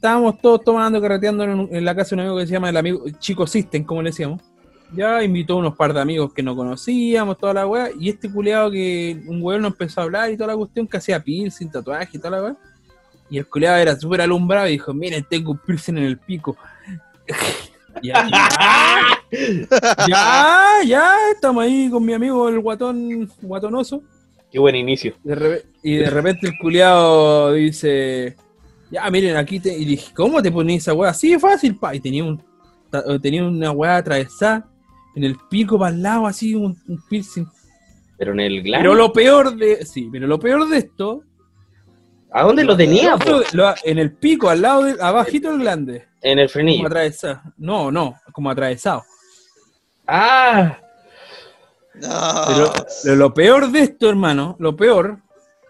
Estábamos 0.07 0.39
todos 0.39 0.63
tomando, 0.63 1.01
carreteando 1.01 1.43
en, 1.43 1.49
un- 1.59 1.67
en 1.69 1.83
la 1.83 1.93
casa 1.93 2.11
de 2.11 2.15
un 2.15 2.19
amigo 2.21 2.37
que 2.37 2.47
se 2.47 2.53
llama 2.53 2.69
el 2.69 2.77
amigo 2.77 3.03
Chico 3.19 3.45
System, 3.45 3.83
como 3.83 4.01
le 4.01 4.11
decíamos. 4.11 4.41
Ya 4.95 5.21
invitó 5.21 5.57
unos 5.57 5.75
par 5.75 5.93
de 5.93 5.99
amigos 5.99 6.33
que 6.33 6.41
no 6.41 6.55
conocíamos, 6.55 7.37
toda 7.37 7.53
la 7.53 7.67
weá. 7.67 7.89
Y 7.99 8.07
este 8.07 8.31
culeado 8.31 8.71
que 8.71 9.21
un 9.27 9.41
hueón 9.43 9.63
nos 9.63 9.73
empezó 9.73 9.99
a 9.99 10.03
hablar 10.05 10.31
y 10.31 10.37
toda 10.37 10.47
la 10.47 10.55
cuestión 10.55 10.87
que 10.87 10.95
hacía 10.95 11.21
sin 11.51 11.69
tatuaje 11.69 12.07
y 12.13 12.19
toda 12.19 12.37
la 12.37 12.41
weá. 12.43 12.55
Y 13.29 13.37
el 13.37 13.47
culiado 13.47 13.75
era 13.75 13.99
súper 13.99 14.21
alumbrado 14.21 14.69
y 14.69 14.71
dijo, 14.71 14.93
miren, 14.93 15.25
tengo 15.29 15.51
un 15.51 15.57
piercing 15.57 15.97
en 15.97 16.05
el 16.05 16.17
pico. 16.17 16.55
ya, 18.01 18.29
ya, 20.07 20.79
ya, 20.85 21.13
estamos 21.33 21.65
ahí 21.65 21.89
con 21.89 22.05
mi 22.05 22.13
amigo 22.13 22.47
el 22.47 22.61
guatón, 22.61 23.29
guatonoso. 23.41 24.01
Qué 24.49 24.57
buen 24.57 24.75
inicio. 24.77 25.15
De 25.25 25.65
y 25.83 25.97
de 25.97 26.09
repente 26.09 26.47
el 26.47 26.53
culiado 26.61 27.51
dice, 27.51 28.37
ya, 28.91 29.09
miren, 29.09 29.35
aquí 29.37 29.59
te... 29.59 29.77
Y 29.77 29.85
dije, 29.85 30.13
¿cómo 30.13 30.41
te 30.41 30.51
pones 30.51 30.77
esa 30.83 30.93
weá? 30.93 31.11
Así 31.11 31.31
de 31.31 31.39
fácil, 31.39 31.77
pa. 31.77 31.93
Y 31.95 31.99
tenía, 31.99 32.23
un, 32.23 32.41
ta- 32.89 33.03
tenía 33.19 33.43
una 33.45 33.71
weá 33.71 33.97
atravesada 33.97 34.65
en 35.15 35.23
el 35.23 35.37
pico 35.49 35.77
para 35.79 35.93
el 35.95 36.01
lado, 36.01 36.27
así, 36.27 36.53
un, 36.55 36.77
un 36.87 37.01
piercing. 37.09 37.45
Pero 38.17 38.31
en 38.33 38.39
el 38.39 38.63
glande. 38.63 38.83
Pero 38.83 38.95
lo 38.95 39.11
peor 39.13 39.55
de... 39.55 39.85
Sí, 39.85 40.09
pero 40.11 40.27
lo 40.27 40.39
peor 40.39 40.67
de 40.69 40.77
esto... 40.77 41.23
¿A 42.31 42.43
dónde 42.43 42.63
lo 42.65 42.75
tenía, 42.75 43.15
lo- 43.25 43.41
lo- 43.53 43.73
en 43.83 43.97
el 43.99 44.11
pico, 44.11 44.49
al 44.49 44.61
lado, 44.61 44.83
de, 44.83 45.01
abajito 45.01 45.49
del 45.49 45.59
glande. 45.61 46.05
En 46.21 46.39
el 46.39 46.47
Como 46.47 46.53
frenillo. 46.53 46.85
atravesado. 46.87 47.41
No, 47.57 47.89
no, 47.91 48.15
como 48.33 48.49
atravesado. 48.49 49.03
Ah, 50.07 50.77
No. 51.95 52.07
Pero, 52.47 52.73
pero 53.03 53.15
lo 53.15 53.33
peor 53.33 53.71
de 53.71 53.79
esto, 53.81 54.09
hermano, 54.09 54.55
lo 54.59 54.75
peor, 54.75 55.19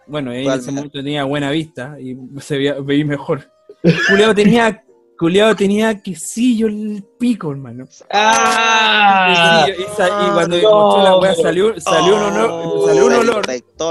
bueno, 0.08 0.32
ahí 0.32 0.40
en 0.40 0.44
¿Cuál, 0.46 0.60
ese 0.60 0.72
momento 0.72 1.00
tenía 1.00 1.24
buena 1.26 1.52
vista 1.52 1.98
y 2.00 2.18
se 2.40 2.58
veía, 2.58 2.74
veía 2.80 3.06
mejor. 3.06 3.50
Culeado 4.10 4.34
tenía, 4.36 4.84
culeado 5.20 5.56
tenía 5.56 6.02
quesillo 6.02 6.68
en 6.68 6.96
el 6.98 7.04
pico, 7.04 7.52
hermano. 7.52 7.86
ah. 8.12 9.66
Y, 9.68 9.82
y 9.82 10.32
cuando 10.34 10.58
no. 10.58 10.72
mostró 10.72 11.04
la 11.04 11.18
weá 11.18 11.36
salió, 11.36 11.80
salió 11.80 12.16
un 12.16 12.22
olor, 12.24 12.88
salió 12.88 13.06
un 13.06 13.12
Se 13.12 13.18
olor 13.20 13.46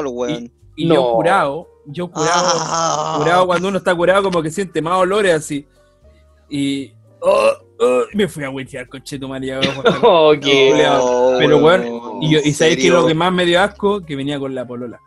weón. 0.09 0.53
y 0.77 0.89
yo 0.89 1.13
curado, 1.13 1.69
yo 1.87 2.09
curado, 2.11 2.33
Ah. 2.59 3.17
curado 3.19 3.47
cuando 3.47 3.69
uno 3.69 3.79
está 3.79 3.95
curado 3.95 4.23
como 4.25 4.43
que 4.43 4.51
siente 4.51 4.81
más 4.83 4.99
olores 4.99 5.35
así. 5.35 5.67
Y 6.49 6.93
oh, 7.21 7.51
oh, 7.81 8.03
y 8.13 8.17
me 8.17 8.29
fui 8.29 8.45
a 8.45 8.51
huetear, 8.51 8.89
coche 8.89 9.19
tu 9.19 9.29
María. 9.29 9.61
Oh, 10.03 10.33
Pero, 11.39 11.59
weón, 11.59 12.23
Y, 12.23 12.31
yo, 12.33 12.39
y 12.45 12.49
¿en 12.49 12.55
sabéis 12.55 12.77
que 12.79 12.89
lo 12.91 13.07
que 13.07 13.15
más 13.15 13.33
me 13.33 13.45
dio 13.45 13.61
asco, 13.61 14.01
que 14.05 14.17
venía 14.17 14.39
con 14.39 14.55
la 14.55 14.67
polola. 14.67 15.01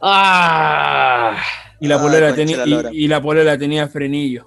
Ah. 0.00 1.36
Y 1.80 1.86
la 1.86 1.96
Ah, 1.96 2.00
concha 2.00 2.34
tenía, 2.34 2.64
y, 2.66 3.04
y 3.04 3.08
la 3.08 3.20
polola 3.20 3.56
tenía 3.58 3.86
frenillo. 3.88 4.46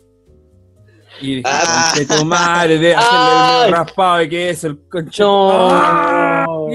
Y 1.22 1.36
dije, 1.36 1.44
Ah. 1.46 1.92
conche 1.96 2.18
tu 2.18 2.26
madre, 2.26 2.78
de 2.80 2.96
hacerle 2.96 3.18
Ay. 3.20 3.68
el 3.68 3.72
raspado 3.74 4.18
de 4.18 4.30
queso, 4.30 4.68
el 4.68 4.80
conche. 4.90 5.24
No. 5.24 6.68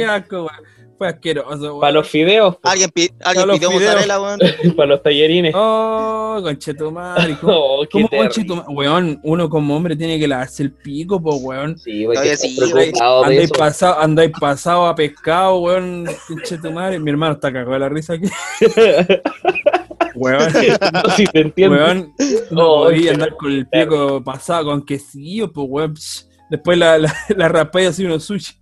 Weón. 0.96 0.98
Fue 0.98 1.08
asqueroso, 1.08 1.62
weón. 1.62 1.80
Para 1.80 1.92
los 1.92 2.08
fideos, 2.08 2.56
po, 2.56 2.68
Alguien, 2.68 2.90
pi- 2.90 3.10
alguien 3.24 3.50
pidió 3.50 3.70
fideos. 3.70 3.92
mozzarella, 3.94 4.20
weón. 4.20 4.38
para 4.76 4.86
los 4.88 5.02
tallerines. 5.02 5.52
Oh, 5.56 6.38
conche 6.42 6.74
tu 6.74 6.90
madre. 6.90 7.36
¿Cómo, 7.40 7.52
Oh, 7.56 7.76
cómo 7.90 8.08
terrible. 8.08 8.18
conche 8.18 8.44
tu 8.44 8.56
madre? 8.56 8.74
Weón, 8.74 9.20
uno 9.22 9.48
como 9.50 9.76
hombre 9.76 9.94
tiene 9.96 10.18
que 10.18 10.26
lavarse 10.26 10.62
el 10.62 10.72
pico, 10.72 11.22
po, 11.22 11.36
weón. 11.36 11.78
Sí, 11.78 12.04
estar 12.04 12.36
sí, 12.36 12.58
Andáis 13.24 13.50
pasado, 13.50 14.00
andáis 14.00 14.30
pasado 14.40 14.86
a 14.86 14.94
pescado, 14.94 15.58
weón. 15.58 16.06
Conche 16.28 16.58
tu 16.58 16.70
madre. 16.72 16.98
Mi 16.98 17.10
hermano 17.10 17.34
está 17.34 17.52
cagado 17.52 17.72
de 17.72 17.78
la 17.78 17.88
risa 17.88 18.14
aquí. 18.14 18.28
Weón. 20.14 20.48
No, 20.94 21.10
sí 21.14 21.24
te 21.26 21.40
entiendo. 21.40 21.76
Weón, 21.76 22.14
no 22.50 22.66
Oh, 22.72 22.84
podía 22.84 23.12
andar 23.12 23.36
con 23.36 23.52
el 23.52 23.66
pico 23.68 24.24
pasado 24.24 24.64
con 24.64 24.82
quesillo, 24.84 25.52
pues 25.52 25.66
weón. 25.68 25.94
psh. 25.94 26.24
Después 26.48 26.78
la, 26.78 26.96
la, 26.98 27.14
la 27.36 27.48
raspé 27.48 27.86
así 27.88 28.04
unos 28.06 28.24
sushi. 28.24 28.54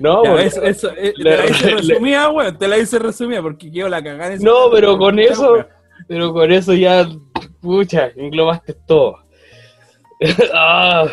No, 0.00 0.22
Ya, 0.24 0.42
eso, 0.42 0.62
eso, 0.62 0.90
eh, 0.96 1.12
te 1.16 1.22
le- 1.24 1.36
la 1.36 1.46
hice 1.46 1.66
le- 1.66 1.76
resumida, 1.76 2.28
weón. 2.30 2.56
Te 2.58 2.68
la 2.68 2.78
hice 2.78 2.98
resumida 3.00 3.42
porque 3.42 3.70
quedó 3.72 3.88
la 3.88 4.02
cagada 4.02 4.36
No, 4.36 4.70
pero 4.72 4.96
con 4.96 5.18
eso, 5.18 5.66
pero 6.06 6.32
con 6.32 6.52
eso 6.52 6.72
ya, 6.74 7.08
pucha, 7.60 8.10
englobaste 8.16 8.74
todo. 8.86 9.18
Ah, 10.54 11.04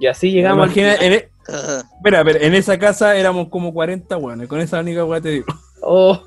y 0.00 0.06
así 0.06 0.30
llegamos 0.32 0.64
al 0.64 0.68
Imagina, 0.76 0.94
final. 0.96 1.06
en, 1.06 1.12
e- 1.18 1.28
Ah, 1.46 1.82
espera, 1.98 2.20
espera, 2.20 2.38
en 2.46 2.54
esa 2.54 2.78
casa 2.78 3.14
éramos 3.16 3.48
como 3.50 3.74
40 3.74 4.16
weones. 4.16 4.48
Con 4.48 4.60
esa 4.60 4.80
única 4.80 5.04
weá 5.04 5.20
te 5.20 5.28
digo. 5.28 5.46
Oh, 5.82 6.22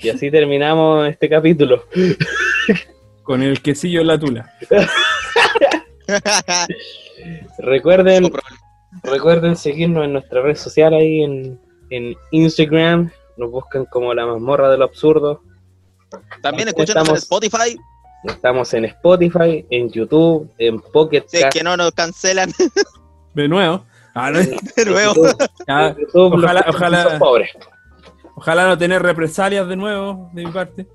y 0.00 0.08
así 0.08 0.32
terminamos 0.32 1.08
este 1.08 1.28
capítulo. 1.28 1.84
Con 3.22 3.42
el 3.42 3.60
quesillo 3.62 4.00
en 4.00 4.06
la 4.08 4.18
tula. 4.18 4.52
Recuerden. 7.58 8.30
Recuerden 9.02 9.56
seguirnos 9.56 10.04
en 10.04 10.12
nuestra 10.14 10.42
red 10.42 10.56
social 10.56 10.94
ahí 10.94 11.22
en, 11.22 11.60
en 11.90 12.16
Instagram. 12.30 13.10
Nos 13.36 13.50
buscan 13.50 13.84
como 13.86 14.14
la 14.14 14.26
mazmorra 14.26 14.70
de 14.70 14.78
lo 14.78 14.84
absurdo. 14.84 15.42
También 16.42 16.68
escúchenos 16.68 17.08
en 17.08 17.16
Spotify. 17.16 17.76
Estamos 18.24 18.72
en 18.74 18.86
Spotify, 18.86 19.66
en 19.70 19.90
YouTube, 19.90 20.50
en 20.58 20.80
Pocket 20.80 21.24
Cast, 21.30 21.52
que 21.52 21.62
no 21.62 21.76
nos 21.76 21.92
cancelan 21.92 22.50
De 23.34 23.46
nuevo. 23.48 23.84
Ah, 24.14 24.30
no, 24.30 24.38
de 24.38 24.84
nuevo. 24.86 25.14
YouTube, 25.14 26.32
Ojalá- 26.34 26.64
ojalá- 26.68 27.18
pobres. 27.18 27.50
ojalá 28.34 28.66
no 28.66 28.78
tener 28.78 29.02
represalias 29.02 29.68
de 29.68 29.76
nuevo 29.76 30.30
de 30.32 30.44
mi 30.46 30.50
parte. 30.52 30.86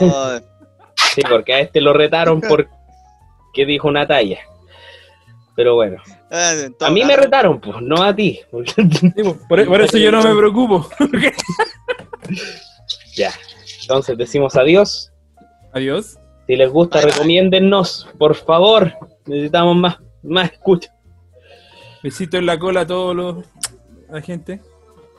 Oh, 0.00 0.38
Sí, 1.14 1.22
porque 1.28 1.54
a 1.54 1.60
este 1.60 1.80
lo 1.80 1.92
retaron 1.92 2.40
porque 2.40 3.66
dijo 3.66 3.88
una 3.88 4.06
talla. 4.06 4.38
Pero 5.56 5.76
bueno, 5.76 6.02
ah, 6.30 6.52
a 6.80 6.90
mí 6.90 7.04
me 7.04 7.16
retaron, 7.16 7.60
pues, 7.60 7.80
no 7.80 8.02
a 8.02 8.14
ti. 8.14 8.40
Pues, 8.50 8.74
por, 9.48 9.66
por 9.66 9.80
eso 9.80 9.98
yo 9.98 10.10
no 10.10 10.22
me 10.22 10.34
preocupo. 10.34 10.88
ya. 13.14 13.32
Entonces 13.82 14.18
decimos 14.18 14.56
adiós. 14.56 15.12
Adiós. 15.72 16.18
Si 16.46 16.56
les 16.56 16.70
gusta, 16.70 16.98
Bye, 16.98 17.06
bye. 17.06 17.12
recomiéndennos, 17.12 18.08
por 18.18 18.34
favor. 18.34 18.92
Necesitamos 19.26 19.76
más, 19.76 19.98
más 20.22 20.52
escucha. 20.52 20.92
Besito 22.02 22.36
en 22.36 22.46
la 22.46 22.58
cola 22.58 22.80
a 22.80 22.86
todos 22.86 23.14
los 23.14 23.44
a 24.08 24.14
la 24.14 24.20
gente. 24.20 24.60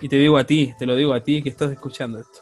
Y 0.02 0.10
te 0.10 0.18
digo 0.18 0.38
a 0.38 0.44
ti, 0.44 0.74
te 0.78 0.86
lo 0.86 0.96
digo 0.96 1.14
a 1.14 1.24
ti 1.24 1.42
que 1.42 1.50
estás 1.50 1.72
escuchando 1.72 2.20
esto. 2.20 2.42